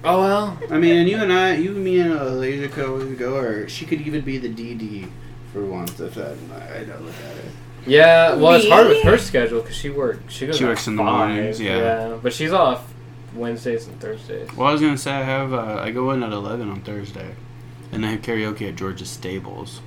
Oh 0.04 0.20
well. 0.20 0.58
I 0.70 0.78
mean, 0.78 1.06
you 1.06 1.16
and 1.18 1.32
I, 1.32 1.56
you, 1.56 1.70
and 1.70 1.84
me, 1.84 1.98
and 2.00 2.12
Alasia 2.12 2.70
could 2.70 3.18
go, 3.18 3.36
or 3.36 3.68
she 3.68 3.86
could 3.86 4.00
even 4.02 4.20
be 4.22 4.38
the 4.38 4.48
DD 4.48 5.08
for 5.52 5.64
once 5.64 5.98
if 6.00 6.14
that. 6.14 6.36
I 6.52 6.84
don't 6.84 7.02
look 7.04 7.14
at 7.14 7.36
it. 7.38 7.52
Yeah, 7.86 8.34
well, 8.34 8.54
it's 8.54 8.68
hard 8.68 8.88
with 8.88 9.02
her 9.04 9.16
schedule 9.18 9.60
because 9.60 9.76
she 9.76 9.90
works. 9.90 10.32
She 10.32 10.46
goes. 10.46 10.58
She 10.58 10.64
at 10.64 10.68
works 10.70 10.86
in 10.86 10.96
the 10.96 11.02
five, 11.02 11.28
mornings, 11.28 11.60
yeah. 11.60 12.18
but 12.22 12.32
she's 12.32 12.52
off 12.52 12.92
Wednesdays 13.34 13.86
and 13.86 14.00
Thursdays. 14.00 14.52
Well, 14.56 14.68
I 14.68 14.72
was 14.72 14.80
gonna 14.80 14.98
say 14.98 15.12
I 15.12 15.22
have 15.22 15.52
uh, 15.52 15.80
I 15.80 15.90
go 15.92 16.10
in 16.10 16.22
at 16.22 16.32
eleven 16.32 16.68
on 16.68 16.82
Thursday, 16.82 17.34
and 17.92 18.04
I 18.04 18.10
have 18.10 18.22
karaoke 18.22 18.68
at 18.68 18.76
George's 18.76 19.08
Stables 19.10 19.80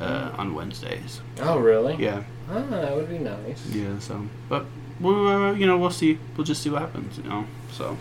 uh, 0.00 0.32
on 0.36 0.54
Wednesdays. 0.54 1.20
Oh 1.40 1.58
really? 1.58 1.94
Yeah, 1.96 2.24
Ah, 2.50 2.60
that 2.68 2.94
would 2.94 3.08
be 3.08 3.18
nice. 3.18 3.64
yeah. 3.70 3.98
So, 4.00 4.26
but 4.48 4.66
we'll 5.00 5.26
uh, 5.28 5.52
you 5.52 5.66
know 5.66 5.78
we'll 5.78 5.90
see. 5.90 6.18
We'll 6.36 6.44
just 6.44 6.62
see 6.62 6.70
what 6.70 6.82
happens. 6.82 7.18
You 7.18 7.24
know, 7.24 7.46
so 7.72 7.96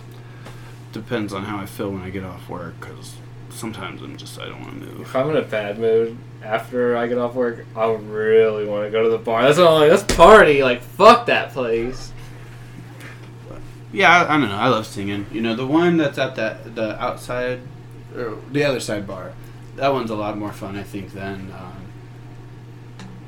depends 0.96 1.34
on 1.34 1.44
how 1.44 1.58
I 1.58 1.66
feel 1.66 1.92
when 1.92 2.02
I 2.02 2.10
get 2.10 2.24
off 2.24 2.48
work 2.50 2.80
because 2.80 3.16
sometimes 3.50 4.02
I'm 4.02 4.16
just 4.18 4.40
I 4.40 4.46
don't 4.48 4.62
want 4.62 4.80
to 4.82 4.88
move. 4.88 5.02
If 5.02 5.16
I'm 5.16 5.30
in 5.30 5.36
a 5.36 5.42
bad 5.42 5.78
mood 5.78 6.18
after 6.42 6.96
I 6.96 7.06
get 7.08 7.18
off 7.18 7.36
work, 7.36 7.66
I 7.76 7.92
really 7.92 8.66
want 8.66 8.86
to 8.86 8.92
go 8.92 9.04
to 9.04 9.10
the 9.10 9.18
bar. 9.18 9.44
That's 9.44 9.60
all. 9.60 9.80
Like, 9.80 9.92
let's 9.92 10.04
party. 10.16 10.64
Like 10.64 10.82
fuck 10.82 11.26
that 11.28 11.52
place. 11.52 12.12
Yeah, 13.92 14.10
I, 14.12 14.36
I 14.36 14.40
don't 14.40 14.50
know. 14.50 14.56
I 14.56 14.70
love 14.70 14.88
singing. 14.88 15.26
You 15.32 15.42
know, 15.42 15.54
the 15.56 15.68
one 15.68 15.98
that's 15.98 16.18
at 16.18 16.36
that 16.36 16.76
the 16.76 17.02
outside, 17.02 17.60
or 18.16 18.38
the 18.52 18.64
other 18.64 18.80
side 18.80 19.06
bar, 19.06 19.34
that 19.76 19.92
one's 19.92 20.12
a 20.12 20.16
lot 20.16 20.38
more 20.38 20.52
fun, 20.54 20.78
I 20.78 20.84
think, 20.84 21.12
than 21.12 21.52
um, 21.52 21.86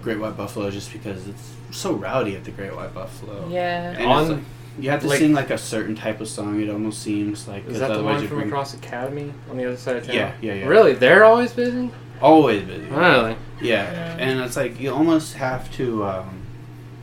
Great 0.01 0.19
White 0.19 0.37
Buffalo, 0.37 0.71
just 0.71 0.91
because 0.93 1.27
it's 1.27 1.53
so 1.71 1.93
rowdy 1.93 2.35
at 2.35 2.43
the 2.45 2.51
Great 2.51 2.73
White 2.75 2.93
Buffalo. 2.93 3.47
Yeah. 3.49 3.91
And 3.91 4.07
On- 4.07 4.21
it's 4.21 4.31
like, 4.31 4.43
you 4.79 4.89
have 4.89 5.01
to 5.01 5.07
like- 5.07 5.19
sing 5.19 5.33
like 5.33 5.49
a 5.49 5.57
certain 5.57 5.95
type 5.95 6.21
of 6.21 6.27
song. 6.27 6.61
It 6.61 6.69
almost 6.69 7.01
seems 7.01 7.47
like 7.47 7.63
Is 7.65 7.71
'cause 7.71 7.79
that 7.79 7.87
the 7.87 7.93
otherwise 7.95 8.13
one 8.15 8.21
you 8.23 8.27
from 8.29 8.37
bring 8.37 8.47
across 8.49 8.73
Academy 8.73 9.33
on 9.49 9.57
the 9.57 9.65
other 9.65 9.77
side 9.77 9.95
of 9.97 10.05
town? 10.05 10.15
Yeah, 10.15 10.31
yeah, 10.41 10.53
yeah. 10.53 10.67
Really? 10.67 10.93
They're 10.93 11.25
always 11.25 11.51
busy. 11.53 11.89
always 12.21 12.63
busy. 12.63 12.85
Really? 12.89 13.35
Yeah, 13.61 13.91
Yeah. 13.91 14.15
and 14.19 14.39
it's 14.41 14.55
like 14.57 14.79
you 14.79 14.91
almost 14.93 15.35
have 15.35 15.71
to 15.77 16.03
um, 16.05 16.41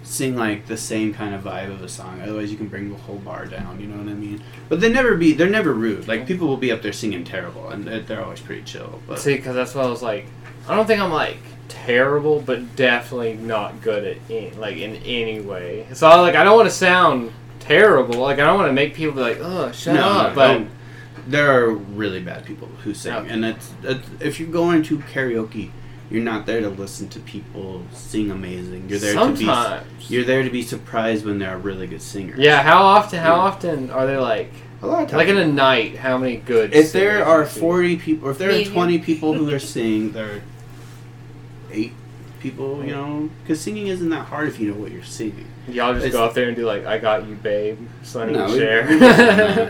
sing 0.03 0.37
like 0.37 0.67
the 0.67 0.77
same 0.77 1.15
kind 1.15 1.35
of 1.35 1.43
vibe 1.43 1.71
of 1.73 1.83
a 1.83 1.89
song. 1.89 2.21
Otherwise, 2.23 2.51
you 2.51 2.57
can 2.57 2.69
bring 2.69 2.91
the 2.91 2.97
whole 2.99 3.17
bar 3.17 3.47
down. 3.47 3.81
You 3.81 3.87
know 3.87 3.97
what 3.97 4.09
I 4.11 4.15
mean? 4.15 4.43
But 4.69 4.81
they 4.81 4.89
never 4.93 5.17
be. 5.17 5.33
They're 5.33 5.49
never 5.49 5.73
rude. 5.73 6.07
Like 6.09 6.27
people 6.27 6.47
will 6.49 6.57
be 6.57 6.71
up 6.73 6.83
there 6.83 6.93
singing 6.93 7.25
terrible, 7.25 7.69
and 7.71 7.85
they're, 7.85 8.01
they're 8.01 8.23
always 8.25 8.41
pretty 8.41 8.63
chill. 8.63 9.01
But 9.09 9.19
See, 9.19 9.35
because 9.37 9.55
that's 9.55 9.75
what 9.75 9.85
I 9.85 9.89
was 9.89 10.03
like. 10.03 10.27
I 10.69 10.75
don't 10.75 10.87
think 10.87 11.01
I'm 11.01 11.13
like 11.13 11.39
terrible, 11.69 12.41
but 12.41 12.75
definitely 12.77 13.35
not 13.35 13.81
good 13.83 14.05
at 14.05 14.17
in, 14.31 14.59
like 14.61 14.77
in 14.79 14.97
any 15.05 15.41
way. 15.41 15.87
So 15.93 16.07
I, 16.09 16.19
like 16.21 16.35
I 16.35 16.45
don't 16.45 16.57
want 16.57 16.69
to 16.69 16.75
sound 16.75 17.33
terrible. 17.67 18.19
Like 18.21 18.39
I 18.39 18.47
don't 18.47 18.57
want 18.57 18.69
to 18.69 18.73
make 18.73 18.95
people 18.95 19.15
be 19.15 19.21
like, 19.21 19.39
"Oh, 19.41 19.71
shut 19.73 19.95
no, 19.95 20.03
up." 20.03 20.31
no, 20.31 20.35
but 20.35 20.59
no. 20.61 20.67
there 21.27 21.59
are 21.65 21.71
really 21.71 22.21
bad 22.21 22.45
people 22.45 22.69
who 22.85 22.95
sing, 22.95 23.13
Okay. 23.15 23.31
and 23.31 23.45
it's, 23.45 23.73
it's 23.83 24.09
if 24.21 24.39
you're 24.41 24.51
going 24.51 24.83
to 24.85 24.99
karaoke, 24.99 25.71
you're 26.11 26.23
not 26.23 26.47
there 26.47 26.61
to 26.61 26.69
listen 26.69 27.09
to 27.11 27.21
people 27.21 27.83
sing 27.93 28.31
amazing. 28.31 28.89
You're 28.89 28.99
there 28.99 29.15
to 29.15 29.31
be. 29.31 29.37
sometimes. 29.45 30.11
You're 30.11 30.25
there 30.25 30.43
to 30.43 30.51
be 30.51 30.63
surprised 30.63 31.25
when 31.25 31.39
they're 31.39 31.55
a 31.55 31.59
really 31.59 31.87
good 31.87 32.03
singer. 32.03 32.35
yeah. 32.37 32.63
How 32.63 32.83
often? 32.83 33.19
How 33.21 33.35
Yeah. 33.37 33.41
often 33.43 33.91
are 33.91 34.07
there 34.07 34.21
like 34.21 34.53
a 34.83 34.87
lot 34.87 35.03
of 35.05 35.09
times. 35.11 35.19
like 35.19 35.29
in 35.29 35.39
a 35.39 35.47
night? 35.47 35.97
How 35.97 36.19
many 36.19 36.37
good? 36.37 36.75
if 36.75 36.93
there 36.93 37.25
are 37.25 37.43
you 37.45 37.49
see? 37.49 37.61
40 37.61 37.97
people, 37.97 38.29
or 38.29 38.33
if 38.33 38.39
there 38.39 38.51
are 38.51 38.65
20 38.65 38.99
people 38.99 39.33
who 39.33 39.53
are 39.53 39.59
singing, 39.77 40.13
there 40.13 40.27
are 40.37 40.43
eight 41.73 41.95
people, 42.41 42.85
you 42.85 42.93
oh. 42.95 43.07
know, 43.07 43.31
because 43.43 43.61
singing 43.61 43.87
isn't 43.87 44.11
that 44.11 44.27
hard 44.27 44.49
if 44.49 44.61
you 44.61 44.69
know 44.71 44.79
what 44.79 44.93
you're 44.93 45.03
singing. 45.03 45.47
Y'all 45.69 45.95
just 45.95 46.07
it's- 46.07 46.13
go 46.13 46.25
out 46.25 46.35
there 46.35 46.47
and 46.49 46.57
do 46.57 46.65
like, 46.67 46.87
"I 46.87 46.99
got 46.99 47.27
you, 47.27 47.35
babe," 47.37 47.79
Sonny 48.03 48.33
No, 48.33 48.45
and 48.45 48.53
we- 48.53 48.59
Cher. 48.59 48.87
we 48.89 48.99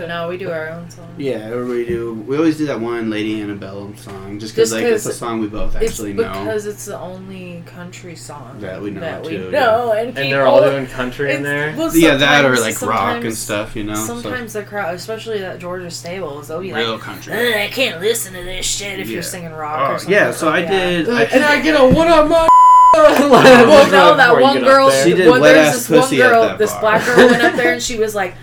no, 0.06 0.26
we 0.28 0.36
do 0.38 0.50
our 0.50 0.68
own 0.70 0.90
song. 0.90 1.14
Yeah, 1.16 1.50
or 1.50 1.64
we 1.66 1.84
do. 1.86 2.14
We 2.26 2.36
always 2.36 2.58
do 2.58 2.66
that 2.66 2.80
one 2.80 3.08
Lady 3.10 3.40
Antebellum 3.40 3.96
song, 3.96 4.38
just 4.40 4.54
because 4.54 4.72
like 4.72 4.82
it's 4.84 5.06
a 5.06 5.12
song 5.12 5.40
we 5.40 5.46
both 5.46 5.76
It's 5.76 5.92
actually 5.92 6.12
know. 6.14 6.22
because 6.24 6.66
it's 6.66 6.86
the 6.86 6.98
only 6.98 7.62
country 7.66 8.16
song 8.16 8.58
That 8.60 8.82
we 8.82 8.90
know, 8.90 9.00
that 9.00 9.22
we 9.22 9.30
too, 9.30 9.50
know, 9.52 9.92
and, 9.92 10.08
and 10.08 10.16
they're 10.32 10.46
all 10.46 10.60
doing 10.62 10.86
country 10.88 11.32
in 11.32 11.42
there. 11.44 11.74
well, 11.76 11.96
yeah, 11.96 12.16
that 12.16 12.44
or 12.44 12.56
like 12.58 12.80
rock 12.82 13.22
and 13.22 13.32
stuff, 13.34 13.76
you 13.76 13.84
know. 13.84 13.94
so 13.94 14.20
Sometimes 14.20 14.54
the 14.54 14.64
crowd, 14.64 14.94
especially 14.94 15.38
that 15.40 15.58
Georgia 15.60 15.90
Stables, 15.90 16.48
they'll 16.48 16.60
be 16.60 16.72
real 16.72 16.92
like, 16.92 17.00
country. 17.00 17.32
"Ugh, 17.32 17.54
"I 17.60 17.68
can't 17.68 18.00
listen 18.00 18.32
to 18.34 18.42
this 18.42 18.66
shit 18.66 18.98
if 18.98 19.06
Yeah. 19.08 19.14
you're 19.14 19.22
singing 19.22 19.52
rock 19.52 19.88
Oh, 19.90 19.92
or 19.94 19.98
something." 19.98 20.12
yeah, 20.12 20.32
so 20.32 20.48
I 20.48 20.60
like 20.60 20.68
did. 20.68 21.08
I, 21.08 21.26
Can 21.26 21.42
I 21.42 21.62
get 21.62 21.80
a 21.80 21.84
what 21.86 22.08
up, 22.08 22.28
my? 22.28 22.48
Well, 22.94 23.90
no, 23.90 24.16
that 24.16 24.40
one 24.40 24.60
girl. 24.60 24.90
She 24.90 25.14
did 25.14 25.28
one, 25.28 25.40
wet 25.40 25.54
there's 25.54 25.68
ass 25.68 25.74
this 25.74 25.90
one 25.90 26.00
pussy 26.00 26.22
at 26.22 26.30
girl, 26.30 26.42
that 26.42 26.58
this 26.58 26.70
bar. 26.72 26.80
black 26.80 27.06
girl 27.06 27.26
went 27.28 27.42
up 27.42 27.54
there 27.56 27.72
and 27.72 27.82
she 27.82 27.98
was 27.98 28.14
like, 28.14 28.34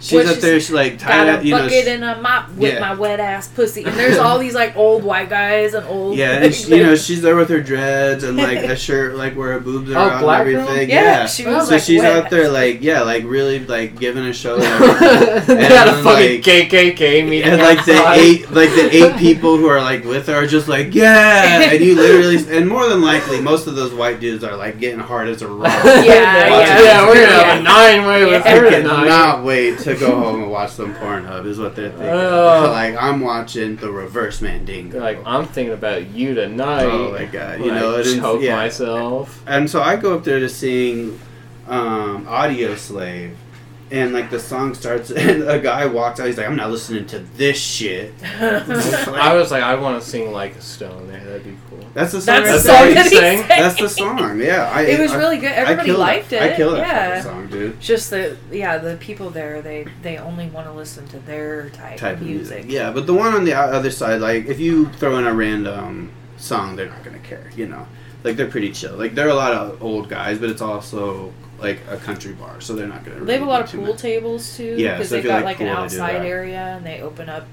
she's 0.00 0.12
what 0.12 0.26
up 0.26 0.34
she 0.36 0.40
there, 0.40 0.60
she's 0.60 0.70
like 0.70 0.98
tied 0.98 1.26
"Got 1.26 1.28
up, 1.28 1.44
you 1.44 1.52
know. 1.52 1.58
bucket 1.62 1.84
she- 1.84 1.90
and 1.90 2.04
a 2.04 2.20
mop 2.20 2.50
with 2.54 2.74
Yeah. 2.74 2.80
my 2.80 2.94
wet 2.94 3.20
ass 3.20 3.48
pussy." 3.48 3.84
And 3.84 3.94
there's 3.96 4.18
all 4.18 4.38
these 4.44 4.54
like 4.54 4.76
old 4.76 5.02
white 5.04 5.28
guys 5.28 5.74
and 5.74 5.86
old. 5.86 6.16
Yeah, 6.16 6.32
and 6.42 6.54
she, 6.54 6.76
you 6.76 6.82
know 6.84 6.94
she's 6.96 7.22
there 7.22 7.36
with 7.36 7.48
her 7.50 7.60
dreads 7.60 8.24
and 8.24 8.36
like 8.36 8.58
a 8.58 8.76
shirt 8.86 9.14
like 9.16 9.34
where 9.36 9.52
her 9.52 9.60
boobs 9.60 9.90
oh, 9.90 9.94
are 9.94 9.98
Oh, 9.98 10.02
out 10.02 10.12
and 10.12 10.20
black 10.22 10.44
girl? 10.46 10.60
everything. 10.68 10.90
yeah, 10.90 11.02
Yeah, 11.02 11.26
she 11.26 11.46
was 11.46 11.66
so 11.68 11.74
like 11.74 11.82
she's 11.82 12.00
wet. 12.02 12.24
out 12.24 12.30
there 12.30 12.48
like 12.48 12.82
yeah, 12.82 13.02
like 13.02 13.24
really 13.24 13.58
like 13.66 13.98
giving 13.98 14.24
a 14.24 14.32
show. 14.32 14.58
they 14.58 14.66
and 14.66 15.60
had 15.72 15.88
a 15.88 16.02
fucking 16.02 16.42
like- 16.42 16.44
KKK 16.44 17.28
meeting. 17.28 17.50
and 17.52 17.60
like 17.62 17.84
the 17.84 18.02
eight, 18.14 18.50
like 18.50 18.70
the 18.70 18.88
eight 18.94 19.16
people 19.16 19.56
who 19.56 19.66
are 19.66 19.80
like 19.80 20.04
with 20.04 20.26
her 20.26 20.34
are 20.34 20.46
just 20.46 20.68
like 20.68 20.94
yeah, 20.94 21.70
and 21.72 21.84
you 21.84 21.94
literally, 21.94 22.36
and 22.56 22.68
more 22.68 22.88
than 22.88 23.02
likely, 23.02 23.40
most 23.40 23.66
of 23.66 23.74
those 23.76 23.92
white 23.94 24.20
dudes 24.20 24.44
are 24.44 24.56
like 24.56 24.78
getting 24.78 25.00
hard 25.00 25.28
as 25.28 25.42
a 25.42 25.48
rock. 25.48 25.72
Yeah, 25.84 26.02
yeah, 26.04 26.82
yeah. 26.82 27.06
we're 27.06 27.14
gonna 27.14 27.26
have 27.44 27.60
a 27.60 27.62
nine 27.62 28.06
way 28.06 28.24
with 28.24 28.44
Yeah. 28.44 28.52
I 28.52 28.58
her 28.58 28.70
cannot 28.70 29.44
wait 29.44 29.78
to 29.88 29.96
go 29.98 30.16
home 30.18 30.42
and 30.42 30.50
watch 30.50 30.70
some 30.72 30.94
Pornhub. 30.94 31.46
Is 31.46 31.58
what 31.58 31.74
they're 31.76 31.90
thinking. 31.90 32.08
Oh. 32.08 32.70
Like 32.78 32.96
I'm 32.96 33.20
watching 33.20 33.76
the 33.76 33.90
Reverse 33.90 34.40
Mandingo. 34.40 35.00
Like, 35.00 35.20
I'm 35.26 35.46
thinking 35.46 35.74
about 35.74 36.10
you 36.10 36.34
tonight. 36.34 36.84
Oh 36.84 37.12
my 37.12 37.24
God, 37.24 37.58
you 37.60 37.66
Like, 37.72 37.80
know, 37.80 37.94
it 37.98 38.06
is- 38.06 38.16
choke 38.16 38.42
yeah. 38.42 38.56
myself. 38.56 39.42
And 39.46 39.68
so 39.68 39.82
I 39.82 39.96
go 39.96 40.14
up 40.16 40.24
there 40.24 40.38
to 40.38 40.48
sing 40.48 41.18
um, 41.66 42.26
Audioslave. 42.26 43.34
And 43.90 44.12
like 44.12 44.28
the 44.30 44.38
song 44.38 44.74
starts, 44.74 45.10
and 45.24 45.44
a 45.44 45.58
guy 45.58 45.86
walks 45.86 46.20
out. 46.20 46.26
He's 46.26 46.36
like, 46.36 46.46
"I'm 46.46 46.56
not 46.56 46.70
listening 46.70 47.06
to 47.06 47.20
this 47.20 47.58
shit." 47.58 48.12
I 48.22 49.34
was 49.34 49.50
like, 49.50 49.62
I 49.62 49.74
want 49.76 50.02
to 50.02 50.06
sing 50.08 50.30
like 50.32 50.56
a 50.56 50.60
stone 50.60 51.08
there. 51.08 51.24
That'd 51.24 51.44
be 51.44 51.56
cool. 51.70 51.78
That's 51.94 52.12
the 52.12 52.20
song. 52.20 52.42
That's 52.42 52.48
I 52.48 52.52
the 52.52 52.62
That's 52.62 52.66
song 52.66 52.94
that 52.94 53.04
he 53.06 53.10
he 53.10 53.16
sang? 53.16 53.38
sang. 53.38 53.48
That's 53.48 53.80
the 53.80 53.88
song. 53.88 54.40
Yeah, 54.40 54.70
I, 54.72 54.82
It 54.82 55.00
was 55.00 55.12
I- 55.12 55.16
really 55.16 55.38
good. 55.38 55.52
Everybody 55.52 55.86
killed 55.86 55.98
liked 56.00 56.30
that. 56.30 56.42
it. 56.42 56.52
I 56.52 56.56
killed 56.56 56.74
that 56.76 56.86
yeah. 56.86 57.22
fucking 57.22 57.30
song, 57.32 57.46
dude. 57.48 57.80
Just 57.80 58.10
the 58.10 58.36
yeah, 58.52 58.76
the 58.78 58.96
people 58.98 59.30
there 59.30 59.62
they 59.62 59.86
they 60.02 60.18
only 60.18 60.48
want 60.48 60.66
to 60.66 60.72
listen 60.72 61.08
to 61.08 61.18
their 61.20 61.70
type, 61.70 61.96
Type 61.98 62.16
of 62.16 62.20
of 62.22 62.26
music. 62.28 62.56
music. 62.64 62.70
Yeah, 62.72 62.90
but 62.92 63.06
the 63.06 63.14
one 63.14 63.32
on 63.34 63.44
the 63.44 63.54
other 63.54 63.90
side, 63.90 64.20
like 64.20 64.46
if 64.46 64.60
you 64.60 64.90
throw 64.94 65.16
in 65.18 65.26
a 65.26 65.32
random 65.32 66.12
song, 66.36 66.76
they're 66.76 66.90
not 66.90 67.02
gonna 67.04 67.18
care, 67.20 67.50
you 67.56 67.66
know. 67.66 67.86
like 68.22 68.36
they're 68.36 68.48
pretty 68.50 68.70
chill. 68.70 68.96
Like 68.96 69.14
they're 69.14 69.28
a 69.30 69.34
lot 69.34 69.52
of 69.54 69.82
old 69.82 70.08
guys, 70.10 70.38
but 70.38 70.50
it's 70.50 70.60
also 70.62 71.32
like 71.58 71.80
a 71.90 71.96
country 71.96 72.32
bar, 72.32 72.60
so 72.60 72.74
they're 72.74 72.86
not 72.86 73.04
gonna. 73.04 73.24
They 73.24 73.34
have 73.34 73.42
a 73.42 73.50
lot 73.50 73.62
of 73.62 73.70
pool 73.70 73.86
much. 73.92 73.98
tables 74.00 74.56
too. 74.56 74.74
Yeah, 74.78 74.94
because 74.94 75.08
so 75.10 75.14
they've 75.16 75.24
got 75.24 75.44
like 75.44 75.58
like 75.58 75.60
an 75.60 75.74
pool, 75.74 75.84
they 75.88 75.96
do 75.96 76.02
outside 76.02 76.24
area 76.26 76.58
and 76.76 76.86
they 76.86 77.00
open 77.00 77.28
up 77.28 77.46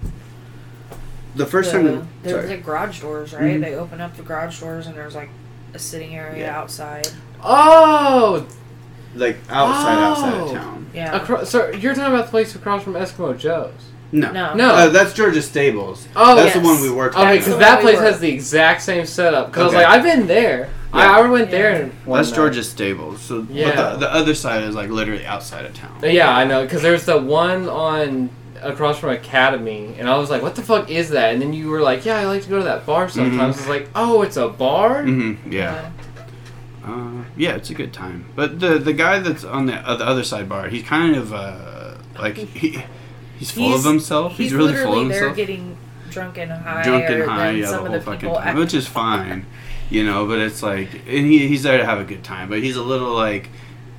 The 1.36 1.46
first 1.46 1.72
the, 1.72 1.82
time, 1.82 2.08
there's 2.24 2.50
like 2.50 2.64
garage 2.66 3.02
doors, 3.02 3.34
right? 3.34 3.44
Mhm. 3.56 3.62
They 3.62 3.76
open 3.76 4.00
up 4.02 4.16
the 4.16 4.24
garage 4.24 4.60
doors 4.60 4.88
and 4.88 4.96
there's 4.96 5.16
like 5.16 5.30
a 5.74 5.80
sitting 5.80 6.16
area 6.16 6.46
Yeah. 6.46 6.60
outside. 6.60 7.08
Oh, 7.44 8.46
like 9.16 9.38
outside, 9.50 9.98
outside 10.02 10.34
of 10.34 10.50
Oh. 10.50 10.54
town. 10.54 10.86
Yeah. 10.94 11.16
across, 11.16 11.50
so 11.50 11.70
you're 11.72 11.94
talking 11.94 12.14
about 12.14 12.26
the 12.26 12.32
place 12.32 12.56
across 12.56 12.84
from 12.84 12.94
Eskimo 12.94 13.38
Joe's? 13.38 13.72
No, 14.12 14.32
No. 14.32 14.54
No. 14.54 14.70
Uh, 14.76 14.88
that's 14.90 15.14
Georgia 15.14 15.42
Stables. 15.42 16.08
Oh, 16.16 16.36
that's 16.36 16.54
the 16.54 16.62
one 16.62 16.80
we 16.82 16.90
worked. 16.90 17.18
Okay, 17.18 17.38
because 17.38 17.58
that 17.58 17.82
the 17.82 17.86
way 17.86 17.92
we 17.92 17.98
place 17.98 17.98
were. 18.06 18.12
has 18.12 18.20
the 18.22 18.30
exact 18.32 18.82
same 18.84 19.06
setup. 19.06 19.48
Because 19.52 19.70
Okay. 19.74 19.78
like 19.84 19.88
I've 19.88 20.04
been 20.04 20.28
there. 20.28 20.70
Yeah. 20.94 21.00
I, 21.00 21.20
I 21.20 21.28
went 21.30 21.52
there. 21.52 21.72
Yeah. 21.72 21.78
And 21.78 21.92
one 22.06 22.20
That's 22.20 22.30
night. 22.32 22.36
Georgia 22.36 22.64
Stables. 22.64 23.22
So, 23.22 23.46
Yeah. 23.50 23.76
but 23.76 23.94
the, 23.94 23.98
the 24.00 24.14
other 24.14 24.36
side 24.36 24.64
is 24.64 24.76
like 24.76 24.90
literally 24.90 25.26
outside 25.26 25.66
of 25.66 25.74
town. 25.74 25.98
Yeah, 26.04 26.30
I 26.36 26.44
know. 26.46 26.64
Because 26.64 26.82
there's 26.82 27.06
the 27.06 27.18
one 27.18 27.68
on 27.70 28.30
across 28.62 29.00
from 29.00 29.10
Academy, 29.12 29.96
and 30.00 30.10
I 30.10 30.18
was 30.18 30.30
like, 30.30 30.42
"What 30.42 30.56
the 30.56 30.64
fuck 30.64 30.90
is 30.90 31.10
that?" 31.10 31.34
And 31.34 31.42
then 31.42 31.54
you 31.54 31.70
were 31.70 31.82
like, 31.82 32.06
"Yeah, 32.06 32.18
I 32.18 32.26
like 32.26 32.44
to 32.44 32.50
go 32.50 32.58
to 32.60 32.64
that 32.64 32.86
bar 32.86 33.10
sometimes." 33.10 33.56
Mhm. 33.56 33.60
It's 33.60 33.68
like, 33.68 33.90
"Oh, 33.94 34.22
it's 34.22 34.38
a 34.38 34.48
bar." 34.48 35.04
Mm-hmm. 35.04 35.52
Yeah. 35.52 35.92
Uh, 36.86 37.24
yeah, 37.36 37.56
it's 37.56 37.70
a 37.70 37.74
good 37.74 37.92
time. 37.94 38.26
But 38.36 38.60
the 38.60 38.78
the 38.80 38.94
guy 38.94 39.20
that's 39.20 39.44
on 39.44 39.66
the, 39.66 39.74
uh, 39.76 39.96
the 39.98 40.06
other 40.06 40.24
side 40.24 40.48
bar, 40.48 40.68
he's 40.70 40.84
kind 40.84 41.16
of 41.16 41.34
uh, 41.34 41.96
like 42.20 42.36
he 42.62 42.84
he's 43.38 43.52
full 43.52 43.66
He's- 43.70 43.80
of 43.80 43.86
himself. 43.92 44.32
He's, 44.34 44.52
He's, 44.52 44.54
really 44.54 44.74
full 44.76 45.00
of 45.02 45.10
there 45.10 45.18
himself. 45.30 45.36
getting 45.36 45.78
drunk 46.10 46.38
and 46.38 46.52
higher 46.52 46.84
Drunk 46.84 47.10
and 47.10 47.24
high, 47.24 47.48
than 47.48 47.56
yeah, 47.58 47.62
the 47.66 47.68
some 47.72 47.86
whole 47.86 47.88
of 47.88 47.94
the 47.94 48.00
fucking 48.06 48.20
people. 48.22 48.36
time, 48.36 48.48
at- 48.48 48.56
which 48.56 48.74
is 48.74 48.88
fine, 48.88 49.46
you 49.90 50.04
know. 50.04 50.26
But 50.28 50.40
it's 50.40 50.62
like, 50.64 50.94
and 50.94 51.26
he, 51.26 51.48
he's 51.48 51.64
there 51.64 51.78
to 51.78 51.86
have 51.86 52.00
a 52.00 52.04
good 52.04 52.24
time. 52.24 52.50
But 52.50 52.62
he's 52.64 52.76
a 52.76 52.84
little 52.84 53.14
like, 53.14 53.50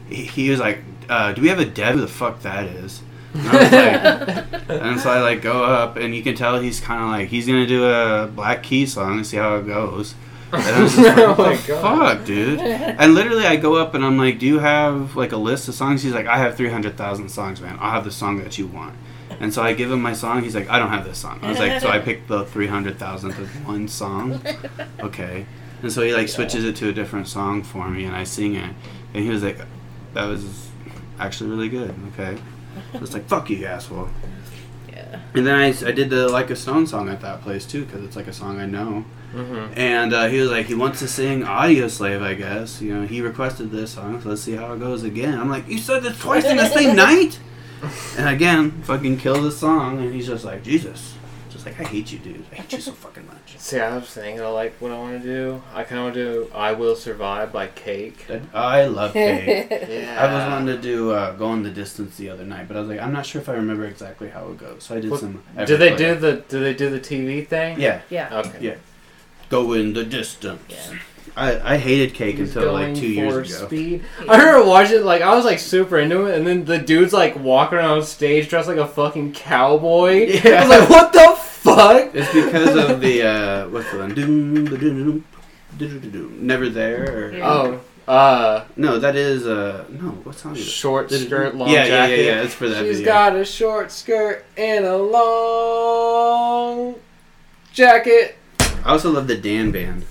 he, 0.08 0.24
he 0.24 0.50
was 0.50 0.60
like, 0.60 0.78
uh, 1.08 1.32
"Do 1.32 1.42
we 1.42 1.48
have 1.48 1.58
a 1.58 1.64
dead? 1.66 1.94
Who 1.94 2.00
the 2.00 2.08
fuck 2.08 2.42
that 2.42 2.64
is?" 2.64 3.02
And 3.34 3.48
I 3.48 3.62
was 3.62 3.72
like, 3.72 4.68
and 4.82 5.00
so 5.00 5.10
I 5.10 5.20
like 5.20 5.42
go 5.42 5.64
up, 5.64 5.96
and 5.96 6.14
you 6.14 6.22
can 6.22 6.34
tell 6.34 6.58
he's 6.58 6.80
kind 6.80 7.02
of 7.02 7.08
like 7.08 7.28
he's 7.28 7.46
gonna 7.46 7.66
do 7.66 7.84
a 7.86 8.26
Black 8.34 8.62
Key 8.62 8.86
song 8.86 9.16
and 9.16 9.26
see 9.26 9.36
how 9.36 9.56
it 9.56 9.66
goes. 9.66 10.14
And 10.52 10.62
I 10.62 10.80
was 10.82 10.94
just 10.94 11.06
like, 11.06 11.18
Oh 11.18 11.28
what 11.34 11.38
my 11.38 11.56
the 11.56 11.68
God. 11.68 11.82
fuck, 12.18 12.24
dude? 12.26 12.60
And 12.60 13.14
literally, 13.14 13.44
I 13.44 13.56
go 13.56 13.74
up 13.76 13.94
and 13.94 14.04
I'm 14.04 14.16
like, 14.16 14.38
"Do 14.38 14.46
you 14.46 14.60
have 14.60 15.16
like 15.16 15.32
a 15.32 15.36
list 15.36 15.68
of 15.68 15.74
songs?" 15.74 16.02
He's 16.02 16.12
like, 16.14 16.26
"I 16.26 16.38
have 16.38 16.56
three 16.56 16.68
hundred 16.70 16.96
thousand 16.96 17.28
songs, 17.30 17.60
man. 17.60 17.76
I'll 17.80 17.90
have 17.90 18.04
the 18.04 18.12
song 18.12 18.38
that 18.44 18.56
you 18.56 18.66
want." 18.68 18.94
And 19.38 19.52
so 19.52 19.60
I 19.62 19.74
give 19.74 19.90
him 19.90 20.00
my 20.00 20.14
song. 20.14 20.42
He's 20.42 20.54
like, 20.54 20.70
"I 20.70 20.78
don't 20.78 20.88
have 20.88 21.04
this 21.04 21.18
song." 21.18 21.40
I 21.42 21.50
was 21.50 21.58
like, 21.58 21.80
"So 21.82 21.88
I 21.90 21.98
picked 21.98 22.28
the 22.28 22.44
three 22.46 22.68
hundred 22.68 22.96
thousandth 22.98 23.38
of 23.38 23.66
one 23.66 23.88
song." 23.88 24.40
Okay. 25.00 25.44
And 25.82 25.92
so 25.92 26.02
he 26.02 26.14
like 26.14 26.28
switches 26.28 26.64
it 26.64 26.76
to 26.76 26.88
a 26.88 26.92
different 26.92 27.28
song 27.28 27.62
for 27.62 27.88
me, 27.88 28.04
and 28.04 28.14
I 28.14 28.24
sing 28.24 28.54
it. 28.54 28.74
And 29.14 29.24
he 29.24 29.28
was 29.28 29.42
like, 29.42 29.58
"That 30.14 30.26
was 30.26 30.68
actually 31.18 31.50
really 31.50 31.68
good." 31.68 31.94
Okay. 32.14 32.36
So 32.92 32.98
it's 33.00 33.14
like, 33.14 33.26
"Fuck 33.26 33.50
you, 33.50 33.64
asshole." 33.66 34.08
yeah. 34.96 35.20
And 35.34 35.46
then 35.46 35.54
I, 35.54 35.68
I 35.86 35.92
did 35.92 36.10
the 36.10 36.28
Like 36.28 36.50
a 36.50 36.56
Stone 36.56 36.86
song 36.86 37.08
at 37.08 37.20
that 37.20 37.42
place 37.42 37.66
too, 37.66 37.84
because 37.84 38.02
it's 38.04 38.16
like 38.16 38.26
a 38.26 38.32
song 38.32 38.58
I 38.58 38.66
know. 38.66 39.04
Mm-hmm. 39.32 39.78
And 39.78 40.14
uh, 40.14 40.28
he 40.28 40.40
was 40.40 40.50
like, 40.50 40.66
he 40.66 40.74
wants 40.74 41.00
to 41.00 41.08
sing 41.08 41.42
Audioslave, 41.42 42.22
I 42.22 42.34
guess. 42.34 42.80
You 42.80 42.94
know, 42.94 43.06
he 43.06 43.20
requested 43.20 43.70
this 43.70 43.92
song, 43.92 44.20
so 44.22 44.30
let's 44.30 44.42
see 44.42 44.54
how 44.54 44.72
it 44.72 44.80
goes 44.80 45.02
again. 45.02 45.38
I'm 45.38 45.50
like, 45.50 45.68
you 45.68 45.78
said 45.78 46.02
this 46.02 46.18
twice 46.18 46.44
in 46.44 46.56
the 46.56 46.68
same 46.68 46.96
night? 47.06 47.38
And 48.16 48.28
again, 48.28 48.82
fucking 48.82 49.18
kill 49.18 49.42
the 49.42 49.52
song, 49.52 49.98
and 50.00 50.14
he's 50.14 50.26
just 50.26 50.44
like, 50.44 50.62
Jesus. 50.62 51.15
Just 51.66 51.78
like, 51.78 51.86
I 51.86 51.90
hate 51.90 52.12
you, 52.12 52.18
dude. 52.18 52.44
I 52.52 52.56
hate 52.56 52.72
you 52.72 52.80
so 52.80 52.92
fucking 52.92 53.26
much. 53.26 53.36
See, 53.58 53.78
I 53.80 53.94
was 53.96 54.08
thinking, 54.08 54.40
I 54.42 54.48
like, 54.48 54.74
what 54.80 54.92
I 54.92 54.98
want 54.98 55.20
to 55.22 55.26
do. 55.28 55.62
I 55.74 55.82
kind 55.84 55.98
of 55.98 56.04
want 56.04 56.14
to 56.14 56.24
do 56.46 56.50
"I 56.54 56.72
Will 56.72 56.96
Survive" 56.96 57.52
by 57.52 57.66
Cake. 57.68 58.26
I 58.54 58.84
love 58.86 59.12
cake. 59.12 59.68
Yeah. 59.88 60.16
I 60.22 60.32
was 60.32 60.50
wanting 60.52 60.76
to 60.76 60.80
do 60.82 61.10
uh, 61.12 61.32
Go 61.32 61.46
on 61.46 61.62
the 61.62 61.70
Distance 61.70 62.16
the 62.16 62.30
other 62.30 62.44
night, 62.44 62.68
but 62.68 62.76
I 62.76 62.80
was 62.80 62.88
like, 62.88 63.00
I'm 63.00 63.12
not 63.12 63.26
sure 63.26 63.40
if 63.40 63.48
I 63.48 63.54
remember 63.54 63.84
exactly 63.86 64.28
how 64.28 64.48
it 64.50 64.58
goes. 64.58 64.84
So 64.84 64.96
I 64.96 65.00
did 65.00 65.10
Well, 65.10 65.20
some. 65.20 65.42
Do 65.66 65.76
they 65.76 65.90
Everplay. 65.92 65.96
do 65.96 66.14
the 66.16 66.32
Do 66.48 66.60
they 66.60 66.74
do 66.74 66.90
the 66.90 67.00
TV 67.00 67.46
thing? 67.46 67.80
Yeah. 67.80 68.00
Yeah. 68.10 68.38
Okay. 68.40 68.58
Yeah. 68.60 68.74
Go 69.48 69.72
in 69.72 69.92
the 69.92 70.04
distance. 70.04 70.62
Yeah. 70.68 70.98
I, 71.38 71.74
I 71.74 71.76
hated 71.76 72.14
cake 72.14 72.36
He's 72.36 72.56
until 72.56 72.72
like 72.72 72.94
two 72.94 73.06
years 73.08 73.54
ago. 73.54 73.66
Speed. 73.66 74.04
I 74.26 74.38
remember 74.38 74.66
watching 74.66 74.96
it, 74.96 75.04
like 75.04 75.20
I 75.20 75.34
was 75.36 75.44
like 75.44 75.58
super 75.58 75.98
into 75.98 76.24
it, 76.26 76.36
and 76.38 76.46
then 76.46 76.64
the 76.64 76.78
dude's 76.78 77.12
like 77.12 77.36
walking 77.36 77.76
around 77.78 78.04
stage 78.04 78.48
dressed 78.48 78.68
like 78.68 78.78
a 78.78 78.88
fucking 78.88 79.32
cowboy. 79.34 80.40
Yeah. 80.44 80.62
I 80.64 80.68
was 80.68 80.78
like, 80.80 80.88
what 80.90 81.12
the 81.12 81.34
fuck? 81.66 82.14
It's 82.14 82.32
because 82.32 82.74
of 82.90 83.00
the 83.00 83.22
uh, 83.22 83.68
what's 83.68 83.90
the 83.90 83.98
one? 83.98 85.26
Never 86.46 86.68
there. 86.70 87.02
Or, 87.26 87.32
Yeah. 87.32 87.48
Oh, 87.52 87.80
uh, 88.12 88.64
No, 88.76 88.98
that 88.98 89.16
is 89.16 89.46
uh 89.46 89.84
no. 89.90 90.08
What 90.24 90.36
song 90.36 90.54
is 90.54 90.60
it? 90.60 90.70
short 90.70 91.10
skirt, 91.10 91.54
long 91.56 91.68
yeah, 91.68 91.86
jacket. 91.86 92.18
yeah, 92.18 92.24
yeah, 92.24 92.32
yeah. 92.36 92.42
It's 92.44 92.54
for 92.54 92.68
that 92.68 92.82
She's 92.84 92.98
video. 92.98 93.12
got 93.12 93.34
a 93.36 93.44
short 93.44 93.90
skirt 93.92 94.44
and 94.56 94.84
a 94.86 94.96
long 94.96 96.94
jacket. 97.72 98.36
I 98.84 98.90
also 98.92 99.10
love 99.10 99.26
the 99.26 99.36
Dan 99.36 99.72
Band. 99.72 100.04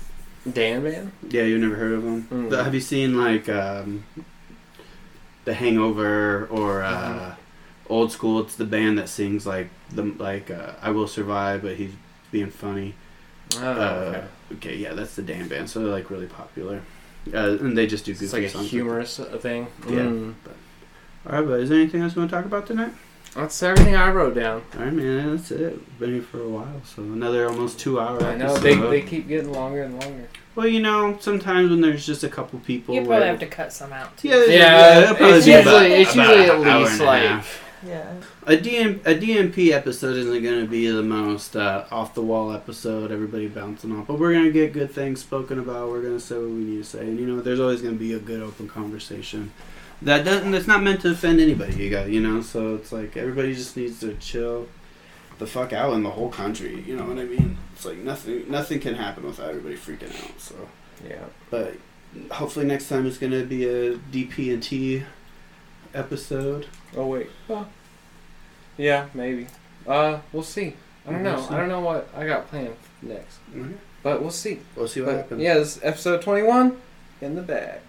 Dan 0.52 0.82
Band? 0.84 1.10
Yeah, 1.30 1.42
you've 1.42 1.60
never 1.60 1.74
heard 1.76 1.92
of 1.94 2.02
them. 2.04 2.28
Mm. 2.30 2.50
The- 2.50 2.62
have 2.64 2.74
you 2.74 2.80
seen 2.80 3.16
like 3.16 3.48
um, 3.48 4.04
the 5.46 5.54
Hangover 5.54 6.46
or 6.50 6.82
uh, 6.82 6.90
Uh-huh. 6.90 7.34
Old 7.88 8.12
School? 8.12 8.40
It's 8.40 8.56
the 8.56 8.64
band 8.64 8.98
that 8.98 9.08
sings 9.08 9.46
like 9.46 9.68
the 9.92 10.02
like 10.02 10.50
uh, 10.50 10.72
I 10.82 10.90
Will 10.90 11.08
Survive, 11.08 11.62
but 11.62 11.76
he's 11.76 11.92
being 12.32 12.50
funny. 12.50 12.94
Oh, 13.56 13.62
Uh, 13.62 13.74
okay. 13.74 14.24
okay, 14.54 14.76
yeah, 14.76 14.92
that's 14.94 15.14
the 15.16 15.22
Dan 15.22 15.48
Band. 15.48 15.70
So 15.70 15.80
they're 15.80 15.88
like 15.88 16.10
really 16.10 16.26
popular, 16.26 16.82
uh, 17.32 17.58
and 17.60 17.76
they 17.76 17.86
just 17.86 18.04
do 18.04 18.12
goofy 18.12 18.24
It's 18.24 18.32
like 18.34 18.42
a 18.44 18.50
songs. 18.50 18.70
humorous 18.70 19.20
uh, 19.20 19.38
thing. 19.38 19.68
Yeah. 19.88 20.00
Mm. 20.00 20.34
All 21.28 21.32
right, 21.40 21.46
but 21.46 21.60
is 21.60 21.68
there 21.68 21.78
anything 21.78 22.02
else 22.02 22.14
you 22.14 22.20
want 22.20 22.30
to 22.30 22.36
talk 22.36 22.44
about 22.44 22.66
tonight? 22.66 22.92
That's 23.34 23.62
everything 23.62 23.94
I 23.96 24.10
wrote 24.10 24.34
down. 24.34 24.62
All 24.78 24.84
right, 24.84 24.92
man, 24.92 25.36
that's 25.36 25.50
it. 25.50 25.98
Been 25.98 26.14
here 26.14 26.22
for 26.22 26.40
a 26.40 26.48
while, 26.48 26.80
so 26.84 27.02
another 27.02 27.46
almost 27.48 27.78
two 27.78 28.00
hour. 28.00 28.22
I 28.24 28.34
know 28.36 28.56
they, 28.56 28.76
they 28.76 29.02
keep 29.02 29.28
getting 29.28 29.52
longer 29.52 29.82
and 29.82 30.00
longer. 30.00 30.28
Well, 30.54 30.66
you 30.66 30.80
know, 30.80 31.18
sometimes 31.20 31.68
when 31.68 31.82
there's 31.82 32.06
just 32.06 32.24
a 32.24 32.30
couple 32.30 32.58
people. 32.60 32.94
You 32.94 33.02
probably 33.02 33.18
where- 33.18 33.26
have 33.28 33.40
to 33.40 33.46
cut 33.46 33.72
some 33.74 33.92
out 33.92 34.16
too. 34.16 34.28
Yeah, 34.28 34.44
Yeah, 34.46 34.98
it'll 35.02 35.14
probably 35.16 35.36
it's 35.36 35.46
be 35.46 35.52
about- 35.52 35.82
usually- 35.82 36.02
it's 36.02 36.14
about 36.14 36.36
usually 36.36 36.50
at 36.70 36.78
least, 36.80 37.00
a 37.00 37.04
like- 37.04 37.22
half. 37.24 37.62
Yeah. 37.86 38.14
A, 38.46 38.56
DM, 38.56 39.00
a 39.06 39.14
DMP 39.14 39.70
episode 39.70 40.16
isn't 40.16 40.42
going 40.42 40.60
to 40.60 40.66
be 40.66 40.88
the 40.88 41.02
most 41.02 41.54
uh, 41.56 41.84
off 41.90 42.14
the 42.14 42.22
wall 42.22 42.52
episode, 42.52 43.12
everybody 43.12 43.48
bouncing 43.48 43.92
off, 43.96 44.06
but 44.06 44.18
we're 44.18 44.32
going 44.32 44.44
to 44.46 44.52
get 44.52 44.72
good 44.72 44.90
things 44.90 45.20
spoken 45.20 45.58
about. 45.58 45.88
We're 45.90 46.02
going 46.02 46.14
to 46.18 46.20
say 46.20 46.34
what 46.36 46.46
we 46.48 46.54
need 46.64 46.78
to 46.78 46.84
say, 46.84 47.00
and 47.00 47.18
you 47.20 47.26
know, 47.26 47.40
there's 47.40 47.60
always 47.60 47.82
going 47.82 47.94
to 47.94 47.98
be 47.98 48.12
a 48.14 48.18
good 48.18 48.42
open 48.42 48.68
conversation. 48.68 49.52
That 50.02 50.24
doesn't. 50.24 50.50
That's 50.50 50.66
not 50.66 50.82
meant 50.82 51.00
to 51.02 51.12
offend 51.12 51.40
anybody. 51.40 51.74
You 51.84 51.90
got, 51.90 52.08
you 52.10 52.20
know. 52.20 52.42
So 52.42 52.74
it's 52.74 52.92
like 52.92 53.16
everybody 53.16 53.54
just 53.54 53.76
needs 53.76 54.00
to 54.00 54.14
chill 54.14 54.68
the 55.38 55.46
fuck 55.46 55.72
out 55.72 55.94
in 55.94 56.02
the 56.02 56.10
whole 56.10 56.28
country. 56.28 56.82
You 56.86 56.96
know 56.96 57.04
what 57.06 57.18
I 57.18 57.24
mean? 57.24 57.56
It's 57.74 57.84
like 57.84 57.98
nothing. 57.98 58.50
Nothing 58.50 58.80
can 58.80 58.94
happen 58.94 59.24
without 59.24 59.48
everybody 59.50 59.76
freaking 59.76 60.14
out. 60.22 60.38
So, 60.38 60.54
Yeah. 61.08 61.24
but 61.50 61.76
hopefully 62.30 62.66
next 62.66 62.88
time 62.88 63.06
it's 63.06 63.16
going 63.18 63.32
to 63.32 63.44
be 63.46 63.64
a 63.64 63.96
DP 63.96 64.52
and 64.52 64.62
T 64.62 65.02
episode. 65.94 66.66
Oh 66.96 67.06
wait. 67.06 67.28
Well, 67.48 67.68
yeah, 68.76 69.06
maybe. 69.14 69.46
Uh, 69.86 70.18
we'll 70.32 70.42
see. 70.42 70.74
I 71.06 71.12
don't 71.12 71.22
We'll 71.22 71.36
know. 71.36 71.42
see. 71.42 71.54
I 71.54 71.58
don't 71.60 71.68
know 71.68 71.80
what 71.80 72.08
I 72.16 72.26
got 72.26 72.48
planned 72.48 72.74
next, 73.02 73.38
Okay. 73.56 73.74
but 74.02 74.20
we'll 74.20 74.30
see. 74.30 74.60
We'll 74.74 74.88
see 74.88 75.00
what 75.00 75.06
But 75.10 75.16
happens. 75.16 75.40
yeah, 75.42 75.54
this 75.54 75.76
is 75.76 75.82
episode 75.84 76.22
twenty-one 76.22 76.80
in 77.20 77.34
the 77.36 77.42
bag. 77.42 77.80